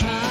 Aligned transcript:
try. 0.00 0.29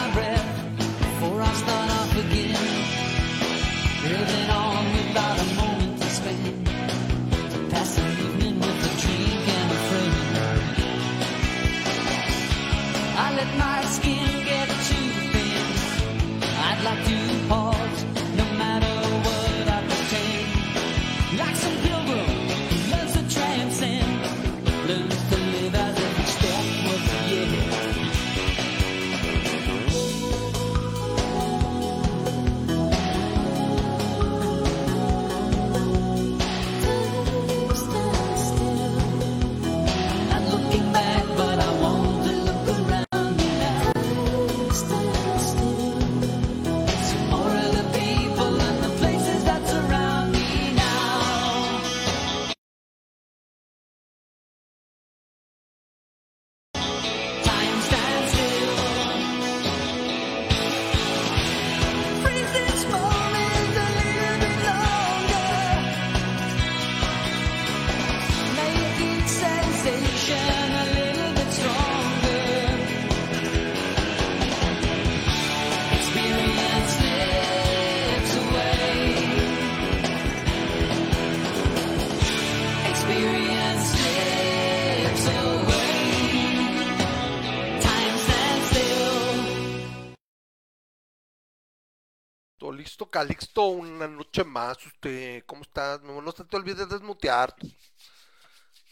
Calixto, 93.19 93.67
una 93.72 94.07
noche 94.07 94.45
más. 94.45 94.78
Usted, 94.85 95.44
¿cómo 95.45 95.63
estás? 95.63 96.01
No, 96.03 96.22
no 96.22 96.31
se 96.31 96.45
te 96.45 96.56
olvide 96.56 96.85
desmutear. 96.85 97.53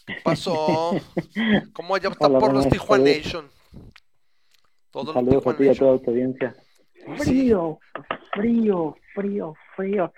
¿Qué 0.06 0.16
pasó? 0.22 0.92
¿Cómo 1.74 1.96
allá 1.96 2.10
está 2.10 2.28
Hola, 2.28 2.40
por 2.40 2.54
los 2.54 2.68
Tijuana. 2.68 3.06
Nation? 3.06 3.46
Saludos 4.92 5.48
a 5.48 5.56
ti 5.56 5.64
y 5.64 5.70
a 5.70 5.76
toda 5.76 6.00
tu 6.00 6.10
audiencia. 6.12 6.54
Frío, 7.20 7.80
frío, 8.34 8.98
frío, 9.16 9.54
frío. 9.78 10.14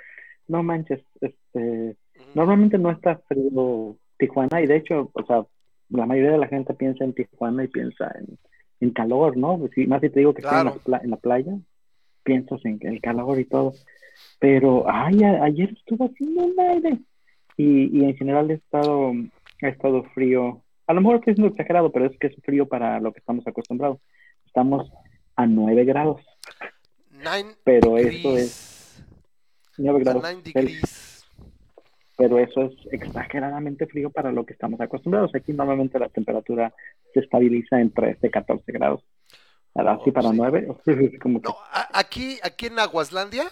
No 0.48 0.64
manches, 0.64 1.04
este, 1.22 1.96
normalmente 2.34 2.80
no 2.80 2.90
está 2.90 3.22
frío 3.28 3.96
Tijuana 4.18 4.60
y 4.60 4.66
de 4.66 4.78
hecho, 4.78 5.12
o 5.14 5.24
sea, 5.28 5.46
la 5.90 6.08
mayoría 6.08 6.32
de 6.32 6.40
la 6.40 6.48
gente 6.48 6.74
piensa 6.74 7.04
en 7.04 7.14
Tijuana 7.14 7.64
y 7.64 7.68
piensa 7.68 8.12
en, 8.18 8.40
en 8.80 8.90
calor, 8.90 9.38
¿no? 9.38 9.60
Pues 9.60 9.72
más 9.88 10.02
si 10.02 10.10
te 10.10 10.22
digo 10.22 10.34
que 10.34 10.42
estoy 10.42 10.58
en, 10.58 10.64
Claro. 10.64 10.82
la, 10.86 10.98
en 10.98 11.12
la 11.12 11.18
playa, 11.18 11.54
piensas 12.24 12.60
en 12.66 12.80
el 12.82 13.00
calor 13.02 13.40
y 13.40 13.46
todo. 13.46 13.74
Pero, 14.40 14.86
ay, 14.90 15.24
a- 15.24 15.44
ayer 15.44 15.70
estuvo 15.72 16.06
haciendo 16.06 16.44
un 16.46 16.60
aire 16.60 17.00
y, 17.58 17.98
y 18.00 18.04
en 18.06 18.16
general 18.16 18.50
he 18.52 18.56
estado, 18.56 19.12
ha 19.62 19.68
estado 19.68 20.04
frío. 20.16 20.62
A 20.88 20.94
lo 20.94 21.02
mejor 21.02 21.18
estoy 21.18 21.36
siendo 21.36 21.52
exagerado, 21.52 21.92
pero 21.92 22.06
es 22.06 22.18
que 22.18 22.28
es 22.28 22.36
frío 22.44 22.68
para 22.68 23.00
lo 23.00 23.12
que 23.12 23.20
estamos 23.20 23.46
acostumbrados. 23.46 24.00
Estamos 24.46 24.90
a 25.36 25.46
9 25.46 25.86
grados, 25.86 26.22
Nine 27.12 27.54
pero 27.64 27.98
eso 27.98 28.34
degrees. 28.34 28.36
es 28.38 29.06
9 29.78 30.00
A 30.00 30.04
grados 30.04 30.36
Celsius, 30.54 31.26
pero 32.18 32.40
eso 32.40 32.64
es 32.64 32.74
exageradamente 32.92 33.86
frío 33.88 34.10
para 34.10 34.32
lo 34.32 34.46
que 34.46 34.54
estamos 34.54 34.80
acostumbrados. 34.82 35.34
Aquí 35.36 35.54
normalmente 35.54 36.00
la 36.00 36.10
temperatura 36.10 36.74
se 37.14 37.20
estabiliza 37.22 37.80
en 37.80 37.92
13, 37.92 38.30
14 38.32 38.72
grados. 38.72 39.04
Así 39.76 40.10
Oh, 40.10 40.14
para 40.14 40.30
sí. 40.32 40.36
9, 40.38 40.68
es 41.14 41.20
como 41.20 41.42
que 41.42 41.50
No, 41.50 41.56
aquí, 41.94 42.38
aquí 42.44 42.66
en 42.66 42.80
Aguaslandia, 42.80 43.44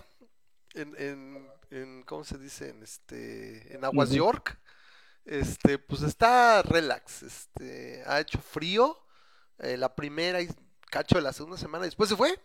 en, 0.81 0.95
en, 0.97 1.53
en- 1.71 2.03
¿cómo 2.03 2.23
se 2.23 2.37
dice? 2.37 2.69
En 2.69 2.83
este, 2.83 3.73
en 3.75 3.83
Aguas. 3.85 4.11
York, 4.11 4.59
este, 5.25 5.79
pues 5.79 6.03
está 6.03 6.61
relax, 6.63 7.23
este, 7.23 8.03
ha 8.07 8.19
hecho 8.21 8.39
frío, 8.41 8.97
eh, 9.59 9.77
la 9.77 9.95
primera 9.95 10.41
y 10.41 10.49
cacho 10.91 11.15
de 11.17 11.23
la 11.23 11.33
segunda 11.33 11.57
semana, 11.57 11.85
después 11.85 12.09
se 12.09 12.17
fue, 12.17 12.39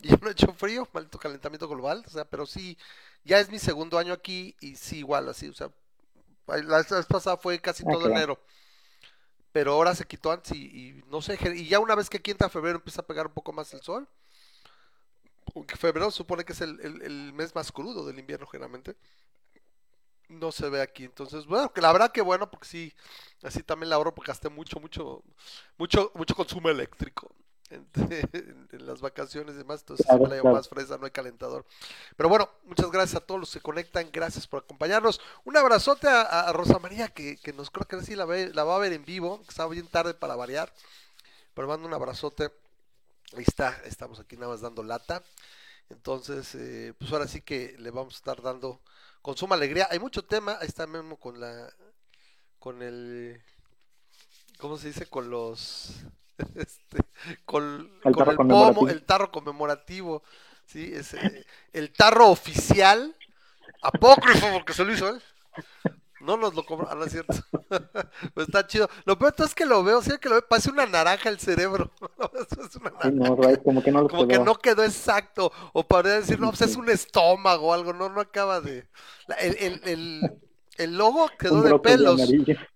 y 0.00 0.08
no 0.22 0.28
ha 0.28 0.32
hecho 0.32 0.52
frío, 0.54 0.88
maldito 0.92 1.18
calentamiento 1.18 1.68
global, 1.68 2.04
o 2.06 2.10
sea, 2.10 2.24
pero 2.26 2.46
sí, 2.46 2.78
ya 3.24 3.40
es 3.40 3.50
mi 3.50 3.58
segundo 3.60 3.98
año 3.98 4.14
aquí, 4.14 4.56
y 4.60 4.76
sí, 4.76 4.98
igual, 5.00 5.28
así, 5.28 5.48
o 5.48 5.54
sea, 5.54 5.70
la 6.48 6.78
vez 6.78 7.06
pasada 7.08 7.36
fue 7.38 7.60
casi 7.60 7.84
Ah, 7.84 7.96
todo 7.96 8.06
enero, 8.08 8.40
pero 9.52 9.72
ahora 9.72 9.94
se 9.94 10.04
quitó 10.06 10.32
antes, 10.32 10.52
y, 10.52 10.88
y 10.98 11.02
no 11.08 11.22
sé, 11.22 11.38
y 11.54 11.68
ya 11.68 11.78
una 11.78 11.94
vez 11.94 12.10
que 12.10 12.16
aquí 12.18 12.30
entra 12.30 12.48
febrero 12.48 12.78
empieza 12.78 13.02
a 13.02 13.06
pegar 13.06 13.26
un 13.26 13.34
poco 13.34 13.52
más 13.52 13.72
el 13.74 13.82
sol, 13.82 14.08
aunque 15.54 15.76
febrero 15.76 16.10
supone 16.10 16.44
que 16.44 16.52
es 16.52 16.60
el, 16.60 16.80
el- 16.80 17.02
el 17.02 17.32
mes 17.32 17.54
más 17.54 17.72
crudo 17.72 18.06
del 18.06 18.18
invierno 18.18 18.46
generalmente. 18.46 18.96
No 20.28 20.52
se 20.52 20.68
ve 20.70 20.80
aquí. 20.80 21.04
Entonces, 21.04 21.46
bueno, 21.46 21.72
que 21.72 21.80
la 21.82 21.92
verdad 21.92 22.10
que 22.10 22.22
bueno, 22.22 22.50
porque 22.50 22.66
sí, 22.66 22.94
así 23.42 23.62
también 23.62 23.90
la 23.90 23.96
ahorro 23.96 24.14
porque 24.14 24.30
gasté 24.30 24.48
mucho, 24.48 24.80
mucho, 24.80 25.22
mucho, 25.76 26.10
mucho 26.14 26.34
consumo 26.34 26.70
eléctrico 26.70 27.30
en, 27.70 27.86
en- 28.32 28.68
en 28.72 28.86
las 28.86 29.00
vacaciones 29.02 29.54
y 29.54 29.58
demás. 29.58 29.80
Entonces 29.80 30.06
Claro, 30.06 30.24
se 30.24 30.28
me 30.28 30.36
la 30.36 30.44
más 30.44 30.68
fresa, 30.68 30.96
no 30.96 31.04
hay 31.04 31.10
calentador. 31.10 31.66
Pero 32.16 32.28
bueno, 32.30 32.48
muchas 32.64 32.90
gracias 32.90 33.22
a 33.22 33.26
todos 33.26 33.38
los 33.40 33.50
que 33.50 33.58
se 33.58 33.62
conectan, 33.62 34.08
gracias 34.12 34.46
por 34.46 34.62
acompañarnos. 34.62 35.20
Un 35.44 35.56
abrazote 35.58 36.08
a, 36.08 36.22
a 36.22 36.52
Rosa 36.54 36.78
María, 36.78 37.08
que, 37.08 37.36
que 37.36 37.52
nos 37.52 37.70
creo 37.70 37.86
que 37.86 38.02
sí 38.02 38.16
la, 38.16 38.24
ve- 38.24 38.52
la 38.54 38.64
va 38.64 38.76
a 38.76 38.78
ver 38.80 38.94
en 38.94 39.04
vivo, 39.04 39.42
que 39.42 39.50
estaba 39.50 39.70
bien 39.72 39.88
tarde 39.88 40.14
para 40.14 40.36
variar. 40.36 40.72
Pero 41.54 41.68
mando 41.68 41.86
un 41.88 41.94
abrazote. 41.94 42.50
Ahí 43.36 43.44
está, 43.46 43.80
estamos 43.84 44.20
aquí 44.20 44.36
nada 44.36 44.52
más 44.52 44.60
dando 44.60 44.82
lata. 44.82 45.22
Entonces, 45.90 46.54
eh, 46.54 46.94
pues 46.98 47.12
ahora 47.12 47.28
sí 47.28 47.40
que 47.40 47.76
le 47.78 47.90
vamos 47.90 48.14
a 48.14 48.16
estar 48.18 48.42
dando 48.42 48.80
con 49.22 49.36
suma 49.36 49.56
alegría. 49.56 49.88
Hay 49.90 49.98
mucho 49.98 50.24
tema, 50.24 50.58
ahí 50.60 50.66
está 50.66 50.86
Memo 50.86 51.18
con 51.18 51.40
la, 51.40 51.72
con 52.58 52.82
el, 52.82 53.42
¿cómo 54.58 54.76
se 54.76 54.88
dice? 54.88 55.06
Con 55.06 55.30
los, 55.30 55.94
este, 56.54 56.98
con, 57.44 57.90
El 58.04 58.14
con 58.14 58.24
tarro 58.24 58.30
el 58.30 58.36
pomo, 58.36 58.88
el 58.88 59.02
tarro 59.04 59.30
conmemorativo, 59.30 60.22
sí, 60.64 60.92
es 60.94 61.14
eh, 61.14 61.46
el 61.72 61.92
tarro 61.92 62.30
oficial, 62.30 63.16
apócrifo 63.82 64.46
porque 64.52 64.72
se 64.72 64.84
lo 64.84 64.92
hizo 64.92 65.08
él. 65.08 65.22
No 66.24 66.36
nos 66.36 66.54
lo 66.54 66.64
cobró, 66.64 66.88
ah, 66.90 66.94
no 66.94 67.04
es 67.04 67.12
cierto. 67.12 67.34
Pues 68.34 68.48
está 68.48 68.66
chido. 68.66 68.88
Lo 69.04 69.18
peor 69.18 69.34
es 69.38 69.54
que 69.54 69.66
lo 69.66 69.82
veo, 69.84 70.02
sí 70.02 70.10
que 70.20 70.28
lo 70.28 70.36
veo, 70.36 70.48
parece 70.48 70.70
una 70.70 70.86
naranja 70.86 71.28
el 71.28 71.38
cerebro. 71.40 71.90
Es 72.68 72.76
una 72.76 72.90
no, 73.04 73.36
naranja. 73.36 73.42
Ray, 73.42 73.56
como 73.62 73.82
que 73.82 73.92
no 73.92 74.02
lo 74.02 74.08
Como 74.08 74.26
que 74.28 74.38
no 74.38 74.54
quedó 74.56 74.84
exacto. 74.84 75.52
O 75.72 75.86
podría 75.86 76.14
decir, 76.14 76.40
no, 76.40 76.48
pues 76.50 76.62
es 76.62 76.76
un 76.76 76.88
estómago 76.90 77.68
o 77.68 77.72
algo. 77.74 77.92
No, 77.92 78.08
no 78.08 78.20
acaba 78.20 78.60
de. 78.60 78.88
el, 79.38 79.56
el, 79.58 79.80
el, 79.84 80.32
el 80.78 80.96
logo 80.96 81.28
quedó 81.38 81.62
de 81.62 81.78
pelos. 81.80 82.20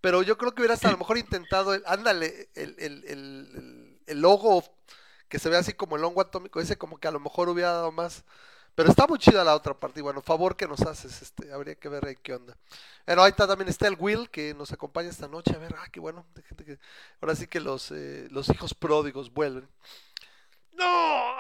Pero 0.01 0.23
yo 0.23 0.37
creo 0.39 0.55
que 0.55 0.63
hubieras 0.63 0.85
a 0.85 0.91
lo 0.91 0.99
mejor 0.99 1.19
intentado. 1.19 1.75
El, 1.75 1.83
ándale, 1.87 2.51
el, 2.55 2.75
el, 2.79 3.05
el, 3.05 3.15
el- 3.55 3.99
el 4.09 4.23
logo 4.23 4.65
que 5.29 5.39
se 5.39 5.51
ve 5.51 5.59
así 5.59 5.75
como 5.75 5.97
el 5.97 6.05
hongo 6.05 6.21
atómico. 6.23 6.61
Ese 6.61 6.79
como 6.79 6.99
que 6.99 7.09
a 7.09 7.13
lo 7.13 7.21
mejor 7.21 7.49
hubiera 7.49 7.73
dado 7.73 7.93
más. 7.93 8.25
Pero 8.79 8.91
está 8.91 9.09
muy 9.09 9.19
chida 9.19 9.43
la 9.43 9.57
otra 9.57 9.75
parte. 9.75 9.99
Y 9.99 10.05
bueno, 10.05 10.23
favor 10.23 10.55
que 10.55 10.69
nos 10.69 10.81
haces. 10.83 11.21
este 11.21 11.53
Habría 11.53 11.75
que 11.75 11.89
ver 11.89 12.07
ahí 12.07 12.15
qué 12.23 12.35
onda. 12.35 12.57
Bueno, 13.05 13.25
ahí 13.25 13.31
está 13.31 13.45
también 13.45 13.69
está 13.69 13.89
el 13.89 13.97
Will 13.99 14.31
que 14.31 14.55
nos 14.55 14.71
acompaña 14.71 15.09
esta 15.09 15.27
noche. 15.27 15.53
A 15.57 15.59
ver, 15.59 15.75
ah, 15.77 15.89
qué 15.91 15.99
bueno. 15.99 16.25
de 16.37 16.45
gente 16.45 16.65
que- 16.65 16.79
Ahora 17.21 17.35
sí 17.35 17.49
que 17.49 17.59
los, 17.59 17.91
eh, 17.91 18.29
los 18.31 18.49
hijos 18.51 18.75
pródigos 18.75 19.35
vuelven. 19.35 19.69
No, 20.75 20.85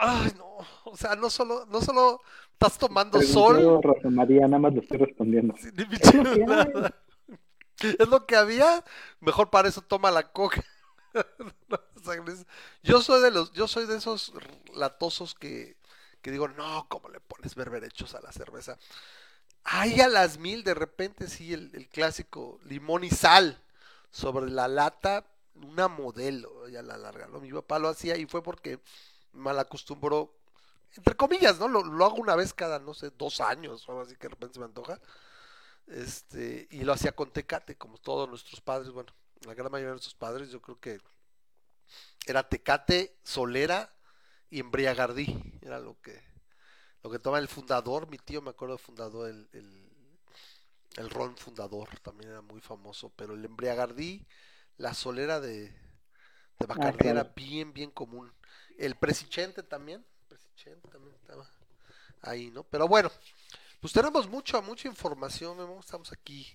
ay, 0.00 0.32
no. 0.36 0.66
O 0.82 0.96
sea, 0.96 1.14
no 1.14 1.30
solo, 1.30 1.64
no 1.66 1.80
solo 1.80 2.22
estás 2.54 2.76
tomando 2.76 3.22
sol. 3.22 3.80
Rosa 3.84 4.10
María, 4.10 4.48
nada 4.48 4.58
más 4.58 4.74
le 4.74 4.80
estoy 4.80 4.98
respondiendo. 4.98 5.54
Sí, 5.60 5.68
ni 5.76 5.84
Es 5.84 6.12
lo 6.12 6.24
que 6.32 6.34
chingada. 6.34 6.94
Es 8.00 8.08
lo 8.08 8.26
que 8.26 8.34
había. 8.34 8.84
Mejor 9.20 9.48
para 9.48 9.68
eso 9.68 9.80
toma 9.80 10.10
la 10.10 10.24
coca. 10.32 10.64
Yo 12.82 13.00
soy 13.00 13.22
de 13.22 13.30
los, 13.30 13.52
yo 13.52 13.68
soy 13.68 13.86
de 13.86 13.96
esos 13.96 14.32
latosos 14.74 15.34
que, 15.34 15.76
que 16.28 16.32
digo, 16.32 16.48
no, 16.48 16.86
¿cómo 16.90 17.08
le 17.08 17.20
pones 17.20 17.54
berberechos 17.54 18.14
a 18.14 18.20
la 18.20 18.30
cerveza? 18.32 18.76
Ahí 19.64 19.98
a 20.02 20.08
las 20.08 20.36
mil, 20.36 20.62
de 20.62 20.74
repente, 20.74 21.26
sí, 21.26 21.54
el, 21.54 21.88
clásico 21.88 22.60
limón 22.64 23.02
y 23.02 23.08
sal 23.08 23.62
sobre 24.10 24.50
la 24.50 24.68
lata, 24.68 25.24
una 25.54 25.88
modelo, 25.88 26.68
ya 26.68 26.82
la 26.82 26.98
larga, 26.98 27.28
¿no? 27.28 27.40
Mi 27.40 27.50
papá 27.50 27.78
lo 27.78 27.88
hacía 27.88 28.18
y 28.18 28.26
fue 28.26 28.42
porque 28.42 28.78
mal 29.32 29.58
acostumbro, 29.58 30.34
entre 30.94 31.16
comillas, 31.16 31.58
¿no? 31.58 31.66
Lo, 31.66 31.82
lo 31.82 32.04
hago 32.04 32.16
una 32.16 32.36
vez 32.36 32.52
cada, 32.52 32.78
no 32.78 32.92
sé, 32.92 33.10
dos 33.16 33.40
años 33.40 33.88
o 33.88 33.92
algo 33.92 34.02
así 34.02 34.14
que 34.14 34.28
de 34.28 34.34
repente 34.34 34.54
se 34.54 34.60
me 34.60 34.66
antoja. 34.66 35.00
Este, 35.86 36.68
y 36.70 36.82
lo 36.82 36.92
hacía 36.92 37.12
con 37.12 37.32
Tecate, 37.32 37.78
como 37.78 37.96
todos 37.96 38.28
nuestros 38.28 38.60
padres, 38.60 38.90
bueno, 38.90 39.14
la 39.46 39.54
gran 39.54 39.72
mayoría 39.72 39.88
de 39.88 39.94
nuestros 39.94 40.14
padres, 40.14 40.50
yo 40.50 40.60
creo 40.60 40.78
que 40.78 41.00
era 42.26 42.46
Tecate, 42.46 43.16
Solera 43.22 43.90
y 44.50 44.60
Embriagardí, 44.60 45.58
era 45.60 45.78
lo 45.78 46.00
que, 46.00 46.22
lo 47.02 47.10
que 47.10 47.18
toma 47.18 47.38
el 47.38 47.48
fundador, 47.48 48.08
mi 48.08 48.18
tío 48.18 48.40
me 48.42 48.50
acuerdo 48.50 48.78
fundador 48.78 49.28
el, 49.28 49.48
el, 49.52 49.88
el 50.96 51.10
ron 51.10 51.36
fundador, 51.36 51.88
también 52.00 52.30
era 52.30 52.40
muy 52.40 52.60
famoso, 52.60 53.10
pero 53.16 53.34
el 53.34 53.44
Embriagardí, 53.44 54.26
la 54.76 54.94
Solera 54.94 55.40
de, 55.40 55.70
de 56.58 56.66
Bacardí 56.66 56.98
claro. 56.98 57.20
era 57.20 57.32
bien, 57.34 57.72
bien 57.72 57.90
común. 57.90 58.32
El 58.78 58.96
Presichente 58.96 59.62
también, 59.62 60.04
Presichente 60.28 60.88
también 60.88 61.14
estaba 61.14 61.48
ahí, 62.22 62.50
¿no? 62.50 62.64
Pero 62.64 62.88
bueno, 62.88 63.10
pues 63.80 63.92
tenemos 63.92 64.28
mucha, 64.28 64.60
mucha 64.60 64.88
información, 64.88 65.58
estamos 65.78 66.12
aquí 66.12 66.46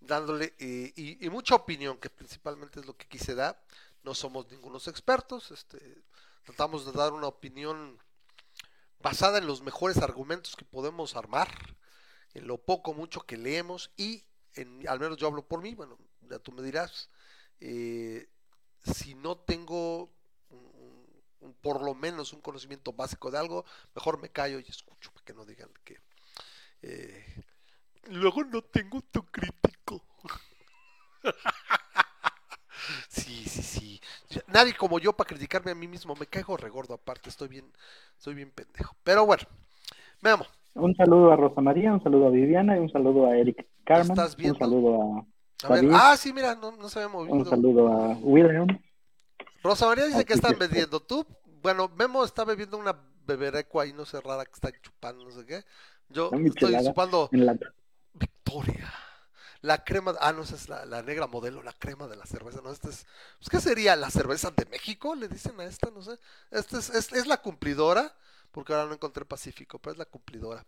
dándole 0.00 0.54
eh, 0.58 0.92
y, 0.96 1.24
y 1.24 1.30
mucha 1.30 1.54
opinión, 1.54 1.98
que 1.98 2.10
principalmente 2.10 2.80
es 2.80 2.86
lo 2.86 2.96
que 2.96 3.06
quise 3.08 3.34
dar. 3.34 3.60
No 4.02 4.14
somos 4.14 4.48
ningunos 4.50 4.86
expertos, 4.86 5.50
este, 5.50 6.04
tratamos 6.46 6.86
de 6.86 6.92
dar 6.92 7.12
una 7.12 7.26
opinión 7.28 7.98
basada 9.00 9.38
en 9.38 9.46
los 9.46 9.62
mejores 9.62 9.98
argumentos 9.98 10.56
que 10.56 10.64
podemos 10.64 11.16
armar, 11.16 11.48
en 12.34 12.46
lo 12.46 12.58
poco 12.58 12.94
mucho 12.94 13.22
que 13.22 13.36
leemos 13.36 13.90
y 13.96 14.24
en, 14.54 14.88
al 14.88 15.00
menos 15.00 15.18
yo 15.18 15.26
hablo 15.26 15.46
por 15.46 15.62
mí, 15.62 15.74
bueno, 15.74 15.98
ya 16.22 16.38
tú 16.38 16.52
me 16.52 16.62
dirás, 16.62 17.10
eh, 17.60 18.28
si 18.84 19.14
no 19.14 19.36
tengo 19.38 20.10
un- 20.50 21.54
por 21.62 21.82
lo 21.84 21.94
menos 21.94 22.32
un 22.32 22.40
conocimiento 22.40 22.92
básico 22.92 23.30
de 23.30 23.38
algo, 23.38 23.64
mejor 23.94 24.20
me 24.20 24.30
callo 24.30 24.58
y 24.60 24.64
escucho 24.68 25.12
para 25.12 25.24
que 25.24 25.34
no 25.34 25.44
digan 25.44 25.70
que 25.84 25.98
eh, 26.82 27.44
luego 28.10 28.44
no 28.44 28.62
tengo 28.62 29.02
tu 29.12 29.24
crítico. 29.26 30.02
Sí, 33.08 33.44
sí, 33.46 33.62
sí. 33.62 34.00
Nadie 34.48 34.74
como 34.76 34.98
yo 34.98 35.12
para 35.12 35.28
criticarme 35.28 35.70
a 35.70 35.74
mí 35.74 35.88
mismo. 35.88 36.14
Me 36.18 36.26
caigo 36.26 36.56
regordo 36.56 36.94
aparte. 36.94 37.28
Estoy 37.28 37.48
bien, 37.48 37.72
estoy 38.18 38.34
bien 38.34 38.50
pendejo. 38.50 38.94
Pero 39.02 39.24
bueno, 39.26 39.42
Memo, 40.20 40.46
Un 40.74 40.94
saludo 40.96 41.32
a 41.32 41.36
Rosa 41.36 41.60
María, 41.60 41.92
un 41.92 42.02
saludo 42.02 42.26
a 42.26 42.30
Viviana 42.30 42.76
y 42.76 42.80
un 42.80 42.90
saludo 42.90 43.26
a 43.26 43.36
Eric 43.36 43.66
Carmen. 43.84 44.10
¿Estás 44.12 44.36
Un 44.38 44.58
saludo 44.58 45.26
a 45.64 45.68
ver. 45.68 45.82
David. 45.84 45.90
Ah, 45.94 46.16
sí, 46.16 46.32
mira, 46.32 46.54
no, 46.54 46.72
no 46.72 46.88
se 46.88 47.00
había 47.00 47.14
a 47.14 47.18
un 47.18 47.28
movido. 47.28 47.50
saludo 47.50 47.88
a 47.88 48.08
William. 48.18 48.66
Rosa 49.62 49.86
María 49.86 50.06
dice 50.06 50.24
que 50.24 50.34
están 50.34 50.52
está. 50.52 50.66
bebiendo. 50.66 51.00
Tú, 51.00 51.26
bueno, 51.62 51.90
Memo 51.96 52.24
está 52.24 52.44
bebiendo 52.44 52.76
una 52.78 52.94
bebereco 53.26 53.80
ahí, 53.80 53.92
no 53.92 54.04
sé, 54.04 54.20
rara 54.20 54.44
que 54.44 54.52
está 54.52 54.70
chupando, 54.80 55.24
no 55.24 55.30
sé 55.30 55.44
qué. 55.44 55.64
Yo 56.08 56.30
estoy 56.32 56.76
chupando 56.84 57.28
En 57.32 57.46
la... 57.46 57.56
Victoria. 58.14 58.92
La 59.66 59.82
crema, 59.82 60.14
ah, 60.20 60.32
no, 60.32 60.42
esa 60.42 60.54
es 60.54 60.68
la, 60.68 61.02
negra 61.02 61.26
modelo, 61.26 61.60
la 61.60 61.72
crema 61.72 62.06
de 62.06 62.14
la 62.14 62.24
cerveza, 62.24 62.60
no, 62.62 62.70
esta 62.70 62.88
es, 62.88 63.04
pues, 63.38 63.50
¿qué 63.50 63.60
sería? 63.60 63.96
¿La 63.96 64.10
cerveza 64.10 64.52
de 64.52 64.64
México? 64.66 65.16
Le 65.16 65.26
dicen 65.26 65.58
a 65.60 65.64
esta, 65.64 65.90
no 65.90 66.02
sé. 66.02 66.18
Esta 66.52 66.78
es, 66.78 66.90
es, 66.90 67.12
es 67.12 67.26
la 67.26 67.42
cumplidora, 67.42 68.14
porque 68.52 68.72
ahora 68.72 68.86
no 68.86 68.94
encontré 68.94 69.24
Pacífico, 69.24 69.78
pero 69.80 69.92
es 69.92 69.98
la 69.98 70.04
cumplidora. 70.04 70.64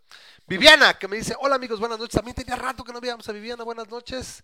Viviana, 0.48 0.98
que 0.98 1.06
me 1.06 1.16
dice, 1.16 1.36
hola 1.38 1.54
amigos, 1.54 1.78
buenas 1.78 1.98
noches, 1.98 2.16
también 2.16 2.34
tenía 2.34 2.56
rato 2.56 2.82
que 2.82 2.92
no 2.92 3.00
veíamos 3.00 3.26
a 3.28 3.32
Viviana, 3.32 3.62
buenas 3.64 3.88
noches. 3.88 4.42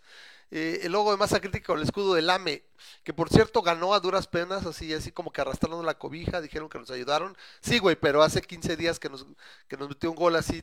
Eh, 0.53 0.81
el 0.85 0.93
logo 0.93 1.11
de 1.11 1.17
masa 1.17 1.41
crítica 1.41 1.67
con 1.67 1.79
el 1.79 1.85
escudo 1.85 2.15
del 2.15 2.31
AME, 2.31 2.63
que 3.03 3.13
por 3.13 3.29
cierto 3.31 3.61
ganó 3.61 3.93
a 3.93 3.99
duras 3.99 4.29
penas, 4.29 4.65
así, 4.67 4.95
así 4.95 5.11
como 5.11 5.33
que 5.33 5.41
arrastrando 5.41 5.83
la 5.83 5.99
cobija, 5.99 6.41
dijeron 6.41 6.69
que 6.69 6.79
nos 6.79 6.93
ayudaron. 6.93 7.37
Sí, 7.61 7.81
güey, 7.81 7.97
pero 7.97 8.23
hace 8.23 8.41
15 8.41 8.77
días 8.77 9.01
que 9.01 9.11
nos, 9.11 9.27
que 9.67 9.77
nos 9.77 9.89
metió 9.89 10.11
un 10.11 10.17
gol 10.17 10.37
así, 10.37 10.63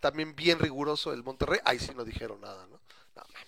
también 0.00 0.34
bien 0.34 0.58
riguroso 0.58 1.12
el 1.12 1.22
Monterrey, 1.22 1.60
ahí 1.64 1.78
sí 1.78 1.92
no 1.94 2.04
dijeron 2.04 2.40
nada, 2.40 2.66
¿no? 2.66 2.79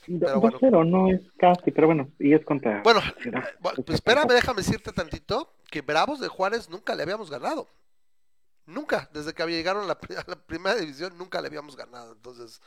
Pero 0.07 0.41
bueno. 0.41 0.59
2-0, 0.59 0.87
no 0.89 1.09
es 1.13 1.21
casi, 1.39 1.71
pero 1.71 1.87
bueno, 1.87 2.09
y 2.19 2.33
es 2.35 2.45
contra. 2.45 2.83
Bueno, 2.83 3.01
pues 3.63 3.95
espérame, 3.95 4.29
déjame 4.29 4.63
decirte 4.63 4.93
tantito 4.93 5.53
que 5.71 5.81
Bravos 5.81 6.21
de 6.21 6.29
Juárez 6.29 6.69
nunca 6.69 6.95
le 6.95 7.03
habíamos 7.05 7.31
ganado. 7.31 7.69
Nunca, 8.67 9.09
desde 9.13 9.33
que 9.33 9.45
llegaron 9.47 9.85
a 9.85 9.87
la, 9.87 9.99
pri- 9.99 10.17
a 10.17 10.25
la 10.27 10.37
primera 10.37 10.77
división, 10.77 11.17
nunca 11.19 11.41
le 11.41 11.49
habíamos 11.49 11.77
ganado. 11.77 12.13
Entonces, 12.13 12.61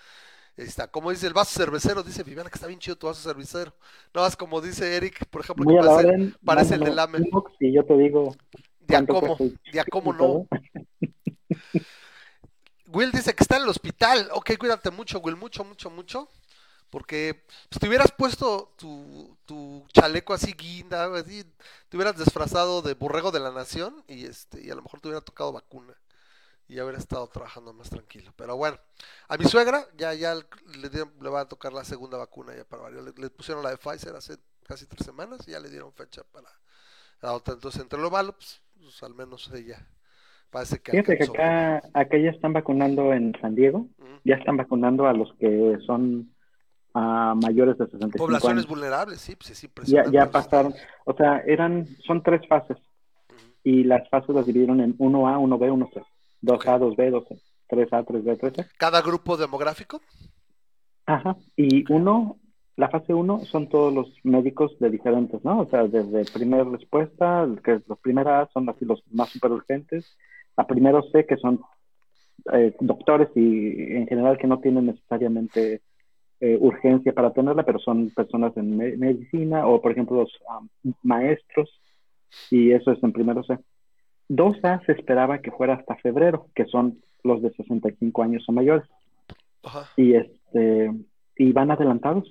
está. 0.58 0.88
Como 0.88 1.10
dice 1.12 1.28
el 1.28 1.34
vaso 1.34 1.58
cervecero, 1.58 2.04
dice 2.04 2.24
Viviana 2.24 2.50
que 2.50 2.56
está 2.56 2.68
bien 2.68 2.80
chido 2.80 2.98
tu 2.98 3.08
vaso 3.08 3.22
cervecero. 3.28 3.74
No 4.14 4.22
más 4.22 4.36
como 4.38 4.60
dice 4.62 4.96
Eric, 4.96 5.26
por 5.28 5.42
ejemplo, 5.42 5.66
Muy 5.66 5.76
que 5.76 5.82
parece, 5.88 6.08
orden. 6.08 6.36
parece 6.44 6.74
el 6.76 6.80
mándanos 6.82 6.96
del 7.14 7.16
AME. 7.22 7.28
inbox 7.28 7.52
Y 7.60 7.74
yo 7.74 7.84
te 7.86 7.98
digo. 7.98 8.36
de 8.82 8.96
a 8.96 9.00
cuánto 9.06 9.14
cómo, 9.14 9.38
cuesta 9.38 9.60
el 9.66 9.72
de 9.72 9.80
a 9.80 9.86
cómo 9.86 10.14
y 10.14 10.18
no. 10.18 10.48
Will 12.88 13.12
dice 13.12 13.34
que 13.34 13.44
está 13.44 13.58
en 13.58 13.64
el 13.64 13.70
hospital. 13.70 14.30
Ok, 14.34 14.52
cuídate 14.58 14.92
mucho, 14.92 15.20
Will, 15.20 15.36
mucho, 15.36 15.64
mucho, 15.64 15.90
mucho. 15.90 16.30
Porque 16.96 17.44
si 17.72 17.78
te 17.80 17.90
hubieras 17.90 18.14
puesto 18.14 18.74
tu, 18.78 19.38
tu 19.46 19.86
chaleco 19.94 20.34
así 20.34 20.54
guinda, 20.54 21.14
así, 21.18 21.44
te 21.90 21.98
hubieras 21.98 22.18
disfrazado 22.18 22.82
de 22.82 22.94
borrego 22.94 23.32
de 23.32 23.42
la 23.42 23.52
nación 23.52 24.02
y 24.08 24.26
este 24.26 24.62
y 24.66 24.70
a 24.72 24.76
lo 24.76 24.82
mejor 24.82 25.02
te 25.02 25.10
hubiera 25.10 25.20
tocado 25.26 25.52
vacuna 25.52 25.94
y 26.68 26.80
haber 26.80 26.96
estado 26.96 27.28
trabajando 27.28 27.74
más 27.74 27.90
tranquilo. 27.90 28.32
Pero 28.38 28.58
bueno, 28.58 28.80
a 29.28 29.38
mi 29.38 29.46
suegra 29.46 29.88
ya 29.98 30.14
ya 30.14 30.36
le, 30.36 30.90
dieron- 30.90 31.14
le 31.22 31.30
va 31.30 31.42
a 31.42 31.50
tocar 31.50 31.74
la 31.74 31.84
segunda 31.84 32.18
vacuna 32.18 32.56
ya 32.56 32.66
para 32.66 32.84
varios. 32.84 33.04
Le, 33.06 33.14
le 33.18 33.30
pusieron 33.30 33.64
la 33.64 33.72
de 33.72 33.78
Pfizer 33.78 34.16
hace 34.16 34.38
casi 34.64 34.86
tres 34.88 35.06
semanas 35.06 35.42
y 35.48 35.52
ya 35.52 35.60
le 35.60 35.70
dieron 35.70 35.94
fecha 35.94 36.24
para 36.32 36.50
la 37.22 37.34
otra. 37.34 37.54
Entonces, 37.56 37.82
entre 37.82 38.00
lo 38.00 38.12
malo, 38.12 38.34
pues, 38.38 38.62
pues, 38.80 39.04
al 39.04 39.16
menos 39.16 39.52
ella 39.54 39.86
parece 40.50 40.80
que 40.82 40.92
Fíjate 40.94 41.18
que 41.18 41.24
acá, 41.26 41.78
acá 41.94 42.18
ya 42.18 42.32
están 42.32 42.54
vacunando 42.54 43.14
en 43.14 43.34
San 43.42 43.56
Diego. 43.56 43.88
Ya 44.24 44.36
están 44.36 44.58
vacunando 44.58 45.08
a 45.08 45.14
los 45.14 45.34
que 45.36 45.78
son 45.86 46.35
ah, 46.96 47.36
mayores 47.42 47.78
de 47.78 47.86
65 47.86 48.18
Poblaciones 48.18 48.64
años. 48.64 48.68
vulnerables, 48.70 49.20
sí, 49.22 49.36
pues 49.36 49.52
es 49.52 49.88
Ya, 49.88 50.04
ya 50.12 50.32
pasaron. 50.32 50.74
O 51.06 51.14
sea, 51.14 51.44
eran, 51.46 51.88
son 52.08 52.24
tres 52.24 52.42
fases. 52.48 52.78
Ujú. 52.78 53.38
Y 53.64 53.84
las 53.84 54.10
fases 54.10 54.34
las 54.34 54.46
dividieron 54.48 54.82
en 54.82 54.98
1A, 54.98 55.38
1B, 55.38 55.70
1C. 55.72 56.04
2A, 56.42 56.76
Ok. 56.82 56.98
2B, 56.98 57.12
2C. 57.12 57.42
3A, 57.70 58.06
3B, 58.06 58.38
3C. 58.40 58.68
Cada 58.78 59.02
grupo 59.02 59.38
demográfico. 59.38 60.02
Ajá. 61.06 61.36
Y 61.56 61.92
uno, 61.92 62.38
la 62.78 62.90
fase 62.90 63.14
1 63.14 63.46
son 63.46 63.70
todos 63.70 63.94
los 63.94 64.08
médicos 64.24 64.78
de 64.80 64.90
diferentes, 64.90 65.44
¿no? 65.44 65.62
O 65.62 65.70
sea, 65.70 65.84
desde 65.88 66.26
primera 66.32 66.64
respuesta, 66.64 67.48
que 67.64 67.82
los 67.88 68.00
primera 68.00 68.42
A 68.42 68.50
son 68.52 68.70
así 68.70 68.86
los 68.86 69.04
más 69.12 69.30
super 69.30 69.52
urgentes, 69.52 70.18
a 70.58 70.66
primero 70.66 71.04
C, 71.12 71.26
que 71.26 71.38
son 71.38 71.62
eh, 72.54 72.76
doctores 72.80 73.30
y 73.36 73.94
en 73.96 74.08
general 74.08 74.38
que 74.38 74.48
no 74.48 74.60
tienen 74.60 74.86
necesariamente 74.88 75.82
eh, 76.42 76.58
urgencia 76.60 77.14
para 77.14 77.32
tenerla, 77.34 77.64
pero 77.64 77.80
son 77.80 78.10
personas 78.10 78.56
en 78.58 78.76
me- 78.78 78.98
medicina 78.98 79.66
o, 79.68 79.82
por 79.82 79.92
ejemplo, 79.92 80.18
los 80.18 80.32
maestros, 81.04 81.70
y 82.52 82.72
eso 82.72 82.92
es 82.92 83.02
en 83.04 83.14
primero 83.14 83.44
C. 83.44 83.58
2A 84.30 84.86
se 84.86 84.92
esperaba 84.94 85.40
que 85.40 85.52
fuera 85.52 85.76
hasta 85.76 85.96
febrero, 85.98 86.48
que 86.56 86.66
son 86.66 87.02
los 87.24 87.42
de 87.42 87.52
65 87.54 88.24
años 88.24 88.44
o 88.48 88.52
mayores 88.52 88.88
Ajá. 89.64 89.90
y 89.96 90.14
este 90.16 90.92
y 91.38 91.52
van 91.52 91.72
adelantados 91.72 92.24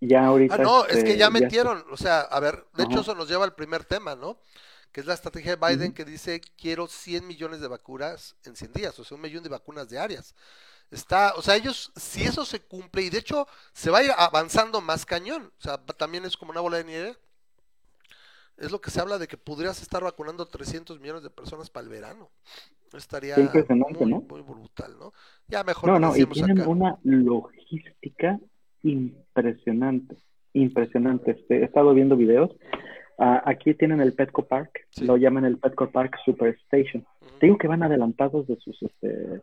ya 0.00 0.26
ahorita 0.26 0.54
Ah, 0.54 0.58
no, 0.58 0.84
es 0.86 0.98
este, 0.98 1.04
que 1.12 1.16
ya 1.18 1.26
está- 1.26 1.40
metieron, 1.40 1.82
o 1.90 1.96
sea, 1.96 2.20
a 2.20 2.38
ver, 2.40 2.64
de 2.76 2.84
hecho 2.84 3.00
eso 3.00 3.14
nos 3.14 3.28
lleva 3.28 3.44
al 3.44 3.54
primer 3.54 3.84
tema, 3.84 4.14
¿no? 4.14 4.38
Que 4.92 5.00
es 5.00 5.06
la 5.06 5.14
estrategia 5.14 5.56
de 5.56 5.66
Biden 5.66 5.88
Ujú. 5.88 5.94
que 5.94 6.04
dice 6.04 6.40
quiero 6.56 6.86
100 6.86 7.26
millones 7.26 7.60
de 7.60 7.68
vacunas 7.68 8.36
en 8.46 8.54
100 8.56 8.72
días, 8.72 8.98
o 8.98 9.04
sea, 9.04 9.16
un 9.16 9.22
millón 9.22 9.42
de 9.42 9.48
vacunas 9.50 9.88
diarias. 9.88 10.34
Está, 10.90 11.34
o 11.36 11.42
sea, 11.42 11.56
ellos, 11.56 11.92
si 11.96 12.22
eso 12.22 12.44
se 12.46 12.60
cumple, 12.60 13.02
y 13.02 13.10
de 13.10 13.18
hecho 13.18 13.46
se 13.72 13.90
va 13.90 13.98
a 13.98 14.04
ir 14.04 14.10
avanzando 14.16 14.80
más 14.80 15.04
cañón, 15.04 15.52
o 15.58 15.60
sea, 15.60 15.76
también 15.78 16.24
es 16.24 16.36
como 16.36 16.50
una 16.52 16.60
bola 16.62 16.78
de 16.78 16.84
nieve, 16.84 17.16
es 18.56 18.72
lo 18.72 18.80
que 18.80 18.90
se 18.90 19.00
habla 19.00 19.18
de 19.18 19.28
que 19.28 19.36
podrías 19.36 19.82
estar 19.82 20.02
vacunando 20.02 20.46
300 20.46 20.98
millones 21.00 21.22
de 21.22 21.30
personas 21.30 21.70
para 21.70 21.84
el 21.84 21.90
verano. 21.90 22.30
Estaría 22.94 23.38
impresionante, 23.38 24.00
muy, 24.00 24.10
¿no? 24.10 24.20
muy 24.22 24.40
brutal, 24.40 24.96
¿no? 24.98 25.12
Ya 25.46 25.62
mejor 25.62 25.90
no 25.90 25.98
no 26.00 26.16
y 26.16 26.24
tienen 26.24 26.60
acá. 26.62 26.68
una 26.70 26.98
logística 27.04 28.38
impresionante 28.82 30.16
impresionante 30.54 31.32
este, 31.32 31.58
he 31.60 31.64
estado 31.64 31.92
viendo 31.94 32.16
videos 32.16 32.50
Ah, 33.20 33.42
aquí 33.46 33.74
tienen 33.74 34.00
el 34.00 34.14
Petco 34.14 34.46
Park 34.46 34.86
Sí. 34.90 35.04
lo 35.04 35.16
llaman 35.16 35.44
el 35.44 35.58
Petco 35.58 35.90
Park 35.90 36.16
Superstation 36.24 37.04
Ujú. 37.20 37.38
te 37.40 37.46
digo 37.46 37.58
que 37.58 37.66
van 37.68 37.82
adelantados 37.82 38.46
de 38.46 38.56
sus 38.60 38.80
este 38.82 39.42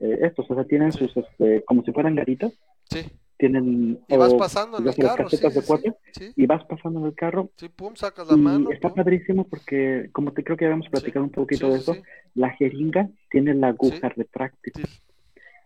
eh, 0.00 0.18
estos 0.22 0.50
o 0.50 0.54
sea 0.54 0.64
tienen 0.64 0.92
sus 0.92 1.16
este 1.16 1.62
como 1.64 1.82
si 1.84 1.92
fueran 1.92 2.14
garitas 2.14 2.52
Sí, 2.90 3.04
tienen 3.38 4.00
y 4.08 4.16
vas 4.16 4.32
o, 4.32 4.38
pasando 4.38 4.78
en 4.78 4.84
ya 4.84 4.90
el 4.90 4.96
carro, 4.96 5.28
sí, 5.28 5.36
de 5.36 5.62
cuatro, 5.62 5.96
sí, 6.12 6.32
y 6.34 6.46
vas 6.46 6.64
pasando 6.64 7.00
en 7.00 7.06
el 7.06 7.14
carro. 7.14 7.50
Sí, 7.56 7.68
pum, 7.68 7.94
sacas 7.94 8.28
la 8.28 8.34
y 8.36 8.40
mano, 8.40 8.70
está 8.72 8.88
pum. 8.88 8.96
padrísimo 8.96 9.44
porque 9.44 10.10
como 10.12 10.32
te 10.32 10.42
creo 10.42 10.56
que 10.56 10.64
habíamos 10.64 10.88
platicado 10.88 11.24
un 11.24 11.30
poquito 11.30 11.70
de 11.70 11.78
eso 11.78 11.96
la 12.34 12.50
jeringa 12.50 13.08
tiene 13.30 13.54
la 13.54 13.68
aguja 13.68 14.08
retráctil. 14.08 14.72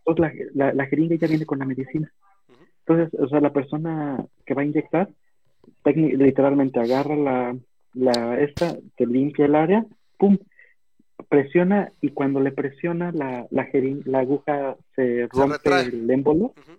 Entonces 0.06 0.50
la, 0.54 0.66
la, 0.66 0.74
la 0.74 0.86
jeringa 0.86 1.16
ya 1.16 1.26
viene 1.26 1.46
con 1.46 1.58
la 1.58 1.64
medicina. 1.64 2.12
Entonces, 2.86 3.18
o 3.18 3.28
sea, 3.28 3.40
la 3.40 3.52
persona 3.52 4.24
que 4.44 4.52
va 4.54 4.62
a 4.62 4.66
inyectar, 4.66 5.08
literalmente 5.84 6.78
agarra 6.78 7.16
la, 7.16 7.56
la 7.94 8.40
esta, 8.40 8.76
te 8.96 9.06
limpia 9.06 9.46
el 9.46 9.54
área, 9.54 9.86
pum, 10.18 10.36
presiona 11.28 11.92
y 12.00 12.10
cuando 12.10 12.40
le 12.40 12.52
presiona 12.52 13.12
la, 13.12 13.46
la, 13.50 13.68
la 14.04 14.18
aguja 14.18 14.76
se 14.96 15.28
rompe 15.30 15.56
retrae. 15.58 15.82
el 15.88 16.10
émbolo 16.10 16.46
Ujú. 16.46 16.78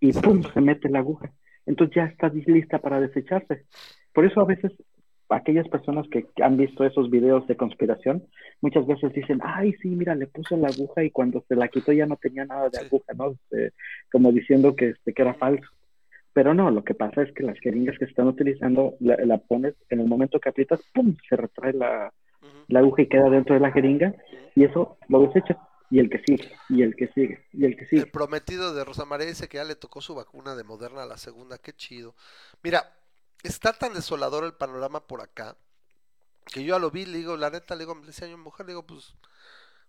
y 0.00 0.12
Se 0.12 0.20
¡pum! 0.20 0.42
se 0.52 0.60
mete 0.60 0.88
la 0.88 0.98
aguja. 1.00 1.30
Entonces 1.66 1.96
ya 1.96 2.04
está 2.04 2.28
lista 2.28 2.78
para 2.78 3.00
desecharse. 3.00 3.64
Por 4.12 4.24
eso 4.24 4.40
a 4.40 4.44
veces 4.46 4.72
aquellas 5.30 5.68
personas 5.68 6.06
que 6.08 6.26
han 6.42 6.56
visto 6.56 6.84
esos 6.84 7.10
videos 7.10 7.46
de 7.46 7.56
conspiración, 7.56 8.24
muchas 8.62 8.86
veces 8.86 9.12
dicen, 9.12 9.40
ay, 9.42 9.74
sí, 9.82 9.88
mira, 9.88 10.14
le 10.14 10.26
puso 10.26 10.56
la 10.56 10.68
aguja 10.68 11.04
y 11.04 11.10
cuando 11.10 11.44
se 11.46 11.54
la 11.54 11.68
quitó 11.68 11.92
ya 11.92 12.06
no 12.06 12.16
tenía 12.16 12.46
nada 12.46 12.70
de 12.70 12.78
Sí. 12.78 12.86
aguja, 12.86 13.12
¿no? 13.14 13.32
Este, 13.32 13.72
como 14.10 14.32
diciendo 14.32 14.74
que, 14.74 14.90
este, 14.90 15.12
que 15.12 15.22
era 15.22 15.34
falso. 15.34 15.68
Pero 16.32 16.54
no, 16.54 16.70
lo 16.70 16.82
que 16.82 16.94
pasa 16.94 17.22
es 17.22 17.32
que 17.34 17.42
las 17.42 17.58
jeringas 17.60 17.98
que 17.98 18.06
están 18.06 18.26
utilizando, 18.28 18.94
la, 19.00 19.16
la 19.24 19.36
pones, 19.38 19.74
en 19.90 20.00
el 20.00 20.06
momento 20.06 20.40
que 20.40 20.48
aprietas, 20.48 20.80
¡pum! 20.94 21.14
se 21.28 21.36
retrae 21.36 21.72
la. 21.74 22.12
La 22.68 22.80
aguja 22.80 23.02
y 23.02 23.08
queda 23.08 23.30
dentro 23.30 23.54
de 23.54 23.60
la 23.60 23.72
jeringa 23.72 24.14
y 24.54 24.64
eso 24.64 24.98
lo 25.08 25.20
desechas 25.20 25.56
y 25.90 26.00
el 26.00 26.10
que 26.10 26.22
sigue, 26.26 26.54
y 26.68 26.82
el 26.82 26.94
que 26.96 27.08
sigue, 27.08 27.46
y 27.52 27.64
el 27.64 27.76
que 27.76 27.86
sigue. 27.86 28.02
El 28.02 28.10
prometido 28.10 28.74
de 28.74 28.84
Rosa 28.84 29.04
María 29.06 29.26
dice 29.26 29.48
que 29.48 29.56
ya 29.56 29.64
le 29.64 29.74
tocó 29.74 30.00
su 30.00 30.14
vacuna 30.14 30.54
de 30.54 30.64
Moderna, 30.64 31.06
la 31.06 31.16
segunda, 31.16 31.56
qué 31.58 31.74
chido. 31.74 32.14
Mira, 32.62 32.94
está 33.42 33.72
tan 33.72 33.94
desolador 33.94 34.44
el 34.44 34.52
panorama 34.52 35.06
por 35.06 35.22
acá, 35.22 35.56
que 36.44 36.62
yo 36.62 36.74
ya 36.74 36.78
lo 36.78 36.90
vi, 36.90 37.06
le 37.06 37.18
digo, 37.18 37.36
la 37.36 37.50
neta, 37.50 37.74
le 37.74 37.80
digo, 37.80 37.94
le 37.94 38.06
decía 38.06 38.26
a 38.26 38.30
mi 38.30 38.36
mujer, 38.36 38.66
le 38.66 38.72
digo, 38.72 38.86
pues, 38.86 39.14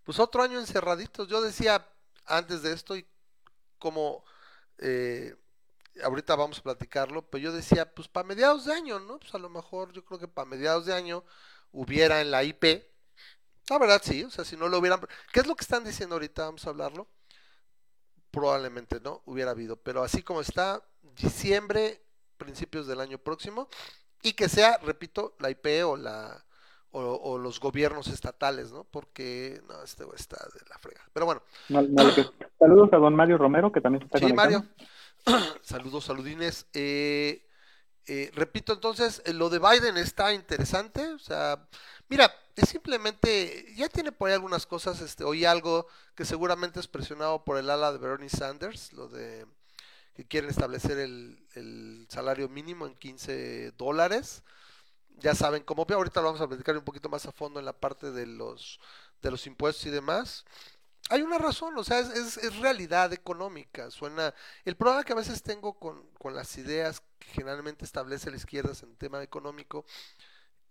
pues 0.04 0.20
otro 0.20 0.42
año 0.42 0.60
encerraditos. 0.60 1.28
Yo 1.28 1.42
decía 1.42 1.86
antes 2.25 2.63
de 2.63 2.74
esto, 2.74 2.96
y 2.96 3.06
como 3.78 4.24
eh, 4.78 5.36
ahorita 6.04 6.36
vamos 6.36 6.60
a 6.60 6.63
platicarlo, 6.63 7.24
pero 7.24 7.44
yo 7.44 7.51
decía, 7.51 7.94
pues 7.94 8.08
para 8.08 8.28
mediados 8.28 8.66
de 8.66 8.74
año, 8.74 9.00
¿no? 9.00 9.20
Pues 9.20 9.34
a 9.36 9.39
lo 9.39 9.50
mejor 9.50 9.92
yo 9.92 10.04
creo 10.06 10.20
que 10.20 10.28
para 10.28 10.50
mediados 10.50 10.86
de 10.86 10.94
año 10.94 11.24
hubiera 11.72 12.22
en 12.22 12.32
la 12.32 12.44
IP, 12.44 12.64
la 13.70 13.78
verdad 13.78 14.02
sí, 14.04 14.24
o 14.24 14.30
sea, 14.30 14.44
si 14.44 14.58
no 14.58 14.68
lo 14.68 14.80
hubieran... 14.80 15.00
¿Qué 15.32 15.42
es 15.42 15.48
lo 15.48 15.56
que 15.56 15.64
están 15.64 15.84
diciendo 15.84 16.16
ahorita? 16.16 16.46
Vamos 16.46 16.66
a 16.66 16.70
hablarlo. 16.70 17.08
Probablemente 18.32 19.00
no 19.00 19.22
hubiera 19.26 19.52
habido, 19.52 19.76
pero 19.76 20.04
así 20.04 20.24
como 20.24 20.42
está, 20.42 20.84
diciembre, 21.16 22.02
principios 22.38 22.88
del 22.88 23.00
año 23.00 23.18
próximo, 23.18 23.70
y 24.22 24.34
que 24.34 24.50
sea, 24.50 24.78
repito, 24.80 25.36
la 25.40 25.50
IP 25.50 25.68
o 25.86 25.98
la 25.98 26.44
o, 26.92 27.02
o 27.02 27.38
los 27.38 27.60
gobiernos 27.60 28.08
estatales, 28.08 28.72
¿no? 28.72 28.84
Porque 28.84 29.62
no, 29.68 29.84
este 29.84 30.04
güey 30.04 30.16
está 30.18 30.38
de 30.54 30.62
la 30.70 30.78
frega. 30.80 31.02
Pero 31.14 31.26
bueno. 31.26 31.42
Saludos 32.58 32.90
a 32.94 32.98
don 32.98 33.16
Mario 33.16 33.38
Romero, 33.38 33.72
que 33.72 33.82
también 33.82 34.04
está 34.04 34.18
sí, 34.18 34.26
conectando. 34.26 34.66
Mario. 35.26 35.50
Saludos, 35.62 36.06
saludines. 36.06 36.68
Eh, 36.74 37.46
eh, 38.10 38.32
repito, 38.34 38.74
entonces, 38.74 39.22
eh, 39.25 39.34
lo 39.34 39.50
de 39.50 39.60
Biden 39.60 39.98
está 39.98 40.34
interesante. 40.34 41.08
O 41.13 41.20
sea, 41.20 41.68
mira, 42.10 42.34
es 42.56 42.70
simplemente, 42.70 43.74
ya 43.75 43.89
tiene 43.89 44.12
por 44.12 44.30
ahí 44.30 44.36
algunas 44.36 44.66
cosas, 44.66 45.01
este, 45.01 45.24
oí 45.24 45.46
algo 45.46 45.88
que 46.16 46.25
seguramente 46.25 46.80
es 46.80 46.88
presionado 46.88 47.44
por 47.44 47.58
el 47.58 47.70
ala 47.70 47.92
de 47.92 47.98
Bernie 48.00 48.30
Sanders, 48.30 48.94
lo 48.94 49.08
de 49.10 49.46
que 50.16 50.25
quieren 50.28 50.50
establecer 50.50 51.00
el, 51.00 51.46
el 51.56 52.08
salario 52.10 52.50
mínimo 52.50 52.88
en 52.88 52.96
15 52.96 53.72
dólares. 53.78 54.44
Ya 55.20 55.36
saben 55.36 55.63
cómo, 55.63 55.86
ahorita 55.89 56.22
lo 56.22 56.28
vamos 56.28 56.42
a 56.42 56.48
platicar 56.48 56.78
un 56.78 56.84
poquito 56.84 57.10
más 57.10 57.25
a 57.25 57.32
fondo 57.32 57.60
en 57.60 57.66
la 57.66 57.74
parte 57.74 58.12
de 58.12 58.25
los, 58.25 58.80
de 59.22 59.32
los 59.32 59.46
impuestos 59.48 59.86
y 59.86 59.89
demás. 59.89 60.46
Hay 61.10 61.22
una 61.24 61.38
razón, 61.39 61.78
o 61.78 61.84
sea, 61.84 62.00
es, 62.00 62.10
es- 62.10 62.38
es 62.38 62.58
realidad 62.58 63.13
económica. 63.13 63.92
Suena. 63.92 64.34
El 64.66 64.78
problema 64.78 65.04
que 65.04 65.13
a 65.13 65.18
veces 65.18 65.44
tengo 65.44 65.74
con, 65.80 66.04
con 66.20 66.36
las 66.36 66.58
ideas 66.58 67.01
generalmente 67.29 67.86
establece 67.86 68.31
la 68.31 68.38
izquierda 68.38 68.74
en 68.83 68.95
tema 68.98 69.21
económico 69.24 69.86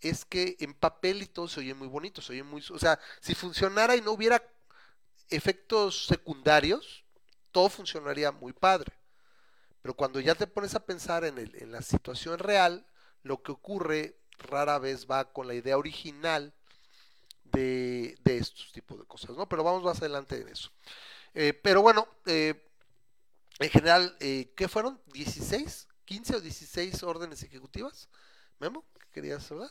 es 0.00 0.24
que 0.24 0.56
en 0.60 0.74
papel 0.74 1.22
y 1.22 1.26
todo 1.26 1.48
se 1.48 1.60
oye 1.60 1.74
muy 1.74 1.88
bonito, 1.88 2.22
se 2.22 2.32
oye 2.32 2.42
muy. 2.44 2.64
O 2.70 2.78
sea, 2.78 2.98
si 3.20 3.34
funcionara 3.34 3.96
y 3.96 4.00
no 4.02 4.12
hubiera 4.12 4.42
efectos 5.30 6.06
secundarios, 6.06 7.04
todo 7.52 7.68
funcionaría 7.70 8.32
muy 8.32 8.52
padre. 8.52 8.92
Pero 9.82 9.94
cuando 9.94 10.20
ya 10.20 10.34
te 10.34 10.46
pones 10.46 10.74
a 10.74 10.84
pensar 10.86 11.24
en, 11.24 11.38
el- 11.38 11.54
en 11.62 11.72
la 11.72 11.82
situación 11.82 12.38
real, 12.38 12.86
lo 13.22 13.42
que 13.42 13.52
ocurre 13.52 14.18
rara 14.38 14.78
vez 14.78 15.06
va 15.10 15.32
con 15.32 15.46
la 15.48 15.54
idea 15.54 15.78
original 15.78 16.54
de, 17.44 18.16
de 18.24 18.38
estos 18.38 18.72
tipos 18.72 18.98
de 18.98 19.06
cosas, 19.06 19.36
¿no? 19.36 19.48
Pero 19.48 19.64
vamos 19.64 19.82
más 19.84 19.98
adelante 20.00 20.40
en 20.40 20.48
eso. 20.48 20.70
Eh, 21.34 21.54
pero 21.54 21.82
bueno, 21.82 22.08
eh, 22.26 22.64
en 23.60 23.70
general, 23.70 24.16
eh, 24.20 24.52
¿qué 24.56 24.68
fueron? 24.68 25.00
¿16? 25.12 25.88
¿15 26.08 26.36
o 26.36 26.40
16 26.40 27.02
órdenes 27.02 27.42
ejecutivas? 27.42 28.08
Memo, 28.60 28.84
¿qué 28.98 29.06
querías 29.12 29.50
hablar? 29.52 29.68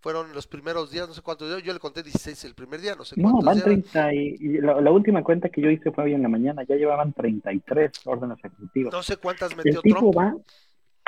Fueron 0.00 0.32
los 0.32 0.46
primeros 0.46 0.92
días, 0.92 1.08
no 1.08 1.14
sé 1.14 1.22
cuántos 1.22 1.48
días, 1.48 1.62
yo 1.62 1.72
le 1.72 1.80
conté 1.80 2.02
16 2.04 2.44
el 2.44 2.54
primer 2.54 2.80
día, 2.80 2.94
no 2.94 3.04
sé 3.04 3.16
No, 3.16 3.30
cuántos 3.32 3.44
van 3.44 3.56
llevan. 3.56 3.82
30 3.82 4.14
y, 4.14 4.36
y 4.38 4.48
la, 4.60 4.80
la 4.80 4.90
última 4.92 5.24
cuenta 5.24 5.48
que 5.48 5.60
yo 5.60 5.70
hice 5.70 5.90
fue 5.90 6.04
hoy 6.04 6.14
en 6.14 6.22
la 6.22 6.28
mañana, 6.28 6.62
ya 6.62 6.76
llevaban 6.76 7.12
33 7.12 7.90
órdenes 8.04 8.38
ejecutivas. 8.44 8.92
No 8.92 9.02
sé 9.02 9.16
cuántas 9.16 9.56
El 9.56 9.56
metió 9.56 9.80
tipo 9.82 10.12
Trump. 10.12 10.16
va 10.16 10.36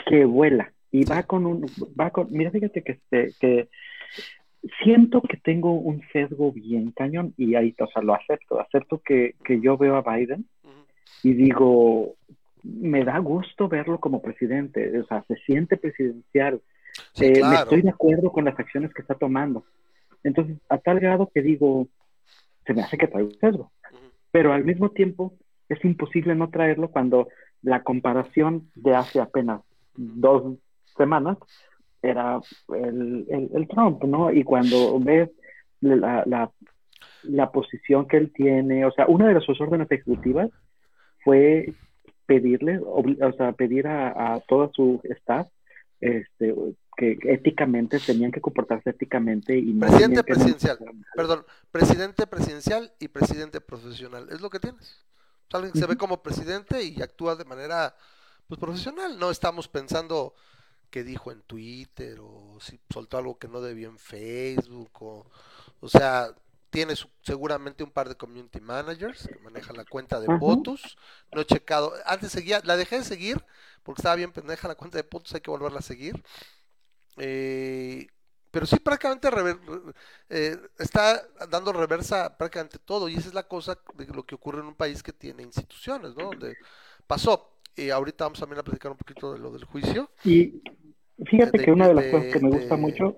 que 0.06 0.25
vuela 0.25 0.72
y 0.90 1.04
va 1.04 1.22
con 1.22 1.46
un, 1.46 1.66
va 1.99 2.10
con, 2.10 2.28
mira, 2.32 2.50
fíjate 2.50 2.82
que, 2.82 2.92
este, 2.92 3.34
que 3.38 3.68
siento 4.82 5.22
que 5.22 5.37
tengo 5.37 5.72
un 5.72 6.02
sesgo 6.12 6.52
bien 6.52 6.90
cañón 6.92 7.32
y 7.37 7.54
ahí, 7.54 7.75
o 7.78 7.87
sea, 7.87 8.02
lo 8.02 8.14
acepto, 8.14 8.60
acepto 8.60 9.00
que, 9.04 9.37
que 9.44 9.60
yo 9.60 9.76
veo 9.78 9.96
a 9.96 10.02
Biden 10.02 10.49
y 11.22 11.32
digo, 11.34 12.16
me 12.62 13.05
da 13.05 13.19
gusto 13.19 13.69
verlo 13.69 13.99
como 13.99 14.21
presidente, 14.23 14.99
o 15.00 15.05
sea, 15.07 15.25
se 15.29 15.37
siente 15.37 15.76
presidencial, 15.76 16.61
Sí, 17.14 17.25
Eh, 17.25 17.43
me 17.45 17.57
estoy 17.57 17.83
de 17.83 17.90
acuerdo 17.90 18.31
con 18.33 18.45
las 18.45 18.59
acciones 18.59 18.93
que 18.93 19.02
está 19.02 19.14
tomando. 19.14 19.64
Entonces, 20.25 20.57
a 20.69 20.79
tal 20.79 21.00
grado 21.00 21.31
que 21.33 21.40
digo, 21.43 21.87
se 22.67 22.75
me 22.75 22.83
hace 22.83 22.99
que 22.99 23.07
trae 23.09 23.23
un 23.25 23.35
sesgo, 23.38 23.71
pero 24.33 24.52
al 24.52 24.64
mismo 24.64 24.90
tiempo 24.90 25.35
es 25.69 25.85
imposible 25.85 26.35
no 26.35 26.50
traerlo 26.50 26.88
cuando 26.90 27.29
la 27.62 27.83
comparación 27.83 28.71
de 28.75 28.95
hace 28.95 29.21
apenas 29.21 29.61
dos 29.97 30.57
semanas 30.97 31.38
era 32.02 32.40
el, 32.75 33.26
el- 33.31 33.50
el 33.55 33.69
Trump, 33.69 34.02
¿no? 34.05 34.33
Y 34.33 34.43
cuando 34.45 34.99
ves 35.00 35.31
la, 35.81 36.23
la, 36.26 36.50
la 37.23 37.50
posición 37.52 38.07
que 38.09 38.17
él 38.17 38.33
tiene, 38.33 38.85
o 38.85 38.93
sea, 38.93 39.07
una 39.07 39.29
de 39.33 39.40
sus 39.40 39.61
órdenes 39.61 39.90
ejecutivas 39.90 40.50
fue 41.25 41.75
pedirle, 42.30 42.78
obli- 42.80 43.20
o 43.20 43.32
sea, 43.37 43.50
pedir 43.52 43.88
a, 43.88 44.34
a 44.34 44.40
toda 44.40 44.70
su 44.72 45.00
staff 45.18 45.49
este, 46.00 46.54
que 46.96 47.18
éticamente 47.25 47.99
tenían 47.99 48.30
que 48.30 48.40
comportarse 48.40 48.90
éticamente 48.90 49.58
y 49.58 49.72
no 49.72 49.87
Presidente 49.88 50.22
que 50.22 50.32
presidencial. 50.32 50.78
Perdón, 51.16 51.44
presidente 51.72 52.26
presidencial 52.28 52.92
y 53.00 53.08
presidente 53.08 53.60
profesional. 53.60 54.28
Es 54.30 54.40
lo 54.40 54.49
que 54.49 54.60
tienes. 54.60 55.04
O 55.46 55.50
sea, 55.50 55.58
alguien 55.58 55.72
que 55.72 55.80
se 55.80 55.87
ve 55.87 55.96
como 55.96 56.22
presidente 56.22 56.84
y 56.84 57.02
actúa 57.02 57.34
de 57.34 57.44
manera 57.44 57.96
pues 58.46 58.60
profesional. 58.60 59.18
No 59.18 59.32
estamos 59.32 59.66
pensando 59.66 60.34
qué 60.88 61.02
dijo 61.02 61.32
en 61.32 61.42
Twitter 61.42 62.18
o 62.20 62.58
si 62.60 62.78
soltó 62.90 63.18
algo 63.18 63.38
que 63.38 63.49
no 63.49 63.60
debió 63.60 63.88
en 63.88 63.99
Facebook 63.99 64.90
o, 65.00 65.26
o 65.80 65.88
sea, 65.88 66.28
tiene 66.71 66.95
seguramente 67.23 67.83
un 67.85 67.91
par 67.91 68.09
de 68.09 68.15
community 68.17 68.61
managers 68.61 69.27
que 69.27 69.39
manejan 69.41 69.77
la 69.77 69.85
cuenta 69.85 70.21
de. 70.21 70.27
POTUS. 70.39 70.97
No 71.33 71.41
he 71.41 71.45
checado, 71.45 71.93
antes 72.07 72.31
seguía, 72.33 72.61
la 72.65 72.77
dejé 72.77 72.99
de 72.99 73.05
seguir 73.05 73.45
porque 73.83 74.00
estaba 74.00 74.15
bien 74.17 74.33
pendeja 74.33 74.69
la 74.69 74.75
cuenta 74.77 74.97
de 74.99 75.05
POTUS, 75.05 75.35
hay 75.35 75.41
que 75.41 75.50
volverla 75.50 75.81
a 75.81 75.83
seguir. 75.83 76.23
Eh, 77.17 78.07
pero 78.50 78.67
sí, 78.67 78.77
prácticamente 78.81 79.31
rever- 79.31 79.61
re- 79.65 79.93
eh, 80.29 80.59
está 80.79 81.23
dando 81.49 81.73
reversa 81.73 82.37
prácticamente 82.37 82.79
todo, 82.79 83.09
y 83.09 83.15
esa 83.15 83.29
es 83.29 83.35
la 83.35 83.45
cosa 83.47 83.79
de 83.95 84.07
lo 84.07 84.25
que 84.25 84.35
ocurre 84.35 84.61
en 84.61 84.67
un 84.67 84.75
país 84.75 85.03
que 85.03 85.12
tiene 85.12 85.43
instituciones, 85.43 86.15
¿no? 86.17 86.27
Donde 86.31 86.57
pasó. 87.07 87.57
Y 87.77 87.91
ahorita 87.91 88.25
vamos 88.25 88.41
también 88.41 88.59
a 88.61 88.65
platicar 88.65 88.91
un 88.91 88.99
poquito 88.99 89.33
de 89.33 89.39
lo 89.39 89.50
del 89.53 89.65
juicio. 89.65 90.11
Y 90.25 90.61
fíjate 91.25 91.59
De- 91.59 91.65
que 91.65 91.71
una 91.71 91.89
de 91.89 91.95
las 91.95 92.05
de- 92.05 92.11
cosas 92.11 92.33
que 92.33 92.41
me 92.41 92.50
gusta 92.50 92.75
de- 92.75 92.81
mucho, 92.81 93.17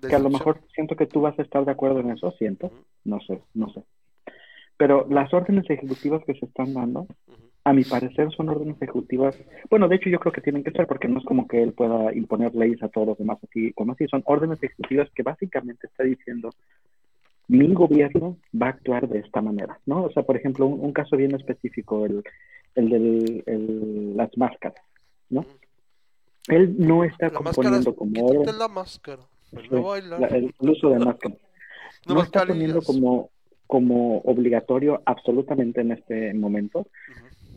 que 0.00 0.14
a 0.14 0.18
lo 0.18 0.30
mejor 0.30 0.60
siento 0.74 0.96
que 0.96 1.06
tú 1.06 1.20
vas 1.20 1.38
a 1.38 1.42
estar 1.42 1.64
de 1.64 1.72
acuerdo 1.72 2.00
en 2.00 2.10
eso, 2.10 2.30
siento, 2.32 2.70
no 3.04 3.20
sé, 3.20 3.40
no 3.54 3.70
sé. 3.72 3.82
Pero 4.76 5.06
las 5.10 5.32
órdenes 5.34 5.68
ejecutivas 5.68 6.24
que 6.24 6.34
se 6.34 6.46
están 6.46 6.74
dando, 6.74 7.06
a 7.64 7.72
mi 7.72 7.84
parecer 7.84 8.30
son 8.32 8.48
órdenes 8.48 8.80
ejecutivas, 8.80 9.36
bueno, 9.68 9.88
de 9.88 9.96
hecho 9.96 10.08
yo 10.08 10.20
creo 10.20 10.32
que 10.32 10.40
tienen 10.40 10.64
que 10.64 10.70
ser 10.70 10.86
porque 10.86 11.08
no 11.08 11.18
es 11.18 11.24
como 11.24 11.46
que 11.48 11.62
él 11.62 11.72
pueda 11.72 12.14
imponer 12.14 12.54
leyes 12.54 12.82
a 12.82 12.88
todos 12.88 13.08
los 13.08 13.18
demás 13.18 13.38
así, 13.42 13.72
como 13.72 13.92
así, 13.92 14.06
son 14.08 14.22
órdenes 14.24 14.62
ejecutivas 14.62 15.10
que 15.14 15.22
básicamente 15.22 15.86
está 15.86 16.04
diciendo 16.04 16.50
mi 17.48 17.72
gobierno 17.72 18.36
va 18.54 18.66
a 18.66 18.70
actuar 18.70 19.08
de 19.08 19.20
esta 19.20 19.40
manera, 19.40 19.80
¿no? 19.86 20.04
O 20.04 20.12
sea, 20.12 20.22
por 20.22 20.36
ejemplo, 20.36 20.66
un, 20.66 20.80
un 20.80 20.92
caso 20.92 21.16
bien 21.16 21.34
específico, 21.34 22.04
el, 22.04 22.22
el 22.74 22.88
de 22.90 24.14
las 24.14 24.36
máscaras, 24.36 24.84
¿no? 25.30 25.44
Él 26.48 26.76
no 26.78 27.04
está 27.04 27.28
La 27.28 27.38
es 27.38 27.44
componiendo 27.44 27.94
como 27.94 28.44
la 28.44 28.68
máscara. 28.68 29.22
La- 29.52 30.26
el, 30.28 30.54
el 30.60 30.70
uso 30.70 30.90
de 30.90 30.98
máscaras. 30.98 31.38
No 32.06 32.14
No 32.14 32.22
está 32.22 32.44
poniendo 32.46 32.80
como, 32.82 33.30
como 33.66 34.18
obligatorio 34.18 35.02
absolutamente 35.04 35.80
en 35.80 35.92
este 35.92 36.32
momento 36.34 36.86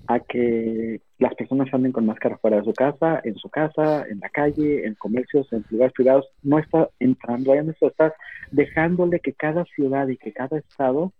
a 0.07 0.19
que 0.19 0.99
las 1.19 1.33
personas 1.35 1.73
anden 1.73 1.91
con 1.91 2.05
máscara 2.05 2.37
fuera 2.39 2.57
de 2.57 2.63
su 2.63 2.73
casa, 2.73 3.21
en 3.23 3.35
su 3.35 3.49
casa, 3.49 4.05
en 4.09 4.19
la 4.19 4.29
calle, 4.29 4.85
en 4.85 4.95
comercios, 4.95 5.47
en 5.53 5.63
lugares 5.69 5.93
privados. 5.93 6.25
No 6.41 6.57
está 6.59 6.89
entrando 6.99 7.53
ahí 7.53 7.59
en 7.59 7.69
eso, 7.69 7.87
está 7.87 8.13
dejándole 8.51 9.19
que 9.19 9.33
cada 9.33 9.63
ciudad 9.65 10.07
y 10.09 10.17
que 10.17 10.33
cada 10.33 10.57
estado 10.57 11.13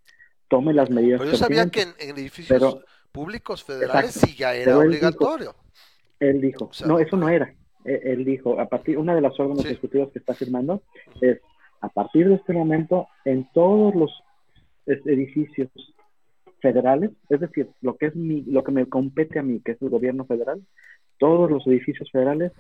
tome 0.49 0.73
las 0.73 0.89
medidas. 0.89 1.19
Pero 1.19 1.31
yo 1.31 1.37
sabía 1.37 1.69
que 1.69 1.83
en, 1.83 1.89
en 1.99 2.17
edificios 2.17 2.59
Pero- 2.59 2.81
públicos 3.11 3.63
federales 3.63 4.15
Exacto. 4.15 4.27
sí 4.27 4.35
ya 4.37 4.53
era 4.55 4.65
Pero 4.65 4.81
él 4.81 4.91
dijo- 4.91 5.05
obligatorio. 5.07 5.55
Él 6.19 6.41
dijo, 6.41 6.65
O 6.65 6.73
sea, 6.73 6.87
no, 6.87 6.99
eso 6.99 7.15
no 7.17 7.29
era. 7.29 7.53
Él, 7.85 7.99
él 8.03 8.25
dijo, 8.25 8.59
a 8.59 8.67
partir, 8.67 8.97
una 8.97 9.15
de 9.15 9.21
las 9.21 9.39
órganos 9.39 9.63
Sí. 9.63 9.71
ejecutivos 9.71 10.11
que 10.11 10.19
está 10.19 10.33
firmando 10.35 10.81
es, 11.21 11.39
a 11.81 11.89
partir 11.89 12.27
de 12.29 12.35
este 12.35 12.53
momento, 12.53 13.07
en 13.25 13.47
todos 13.53 13.95
los 13.95 14.11
edificios 14.85 15.69
federales, 16.59 17.11
es 17.29 17.39
decir, 17.39 17.67
lo 17.81 17.95
que 17.97 18.07
es 18.07 18.15
mi, 18.15 18.41
lo 18.43 18.63
que 18.63 18.71
me 18.71 18.85
compete 18.85 19.39
a 19.39 19.43
mí, 19.43 19.61
que 19.63 19.71
es 19.73 19.81
el 19.81 19.89
gobierno 19.89 20.25
federal, 20.25 20.61
todos 21.17 21.49
los 21.49 21.65
edificios 21.67 22.09
federales, 22.11 22.51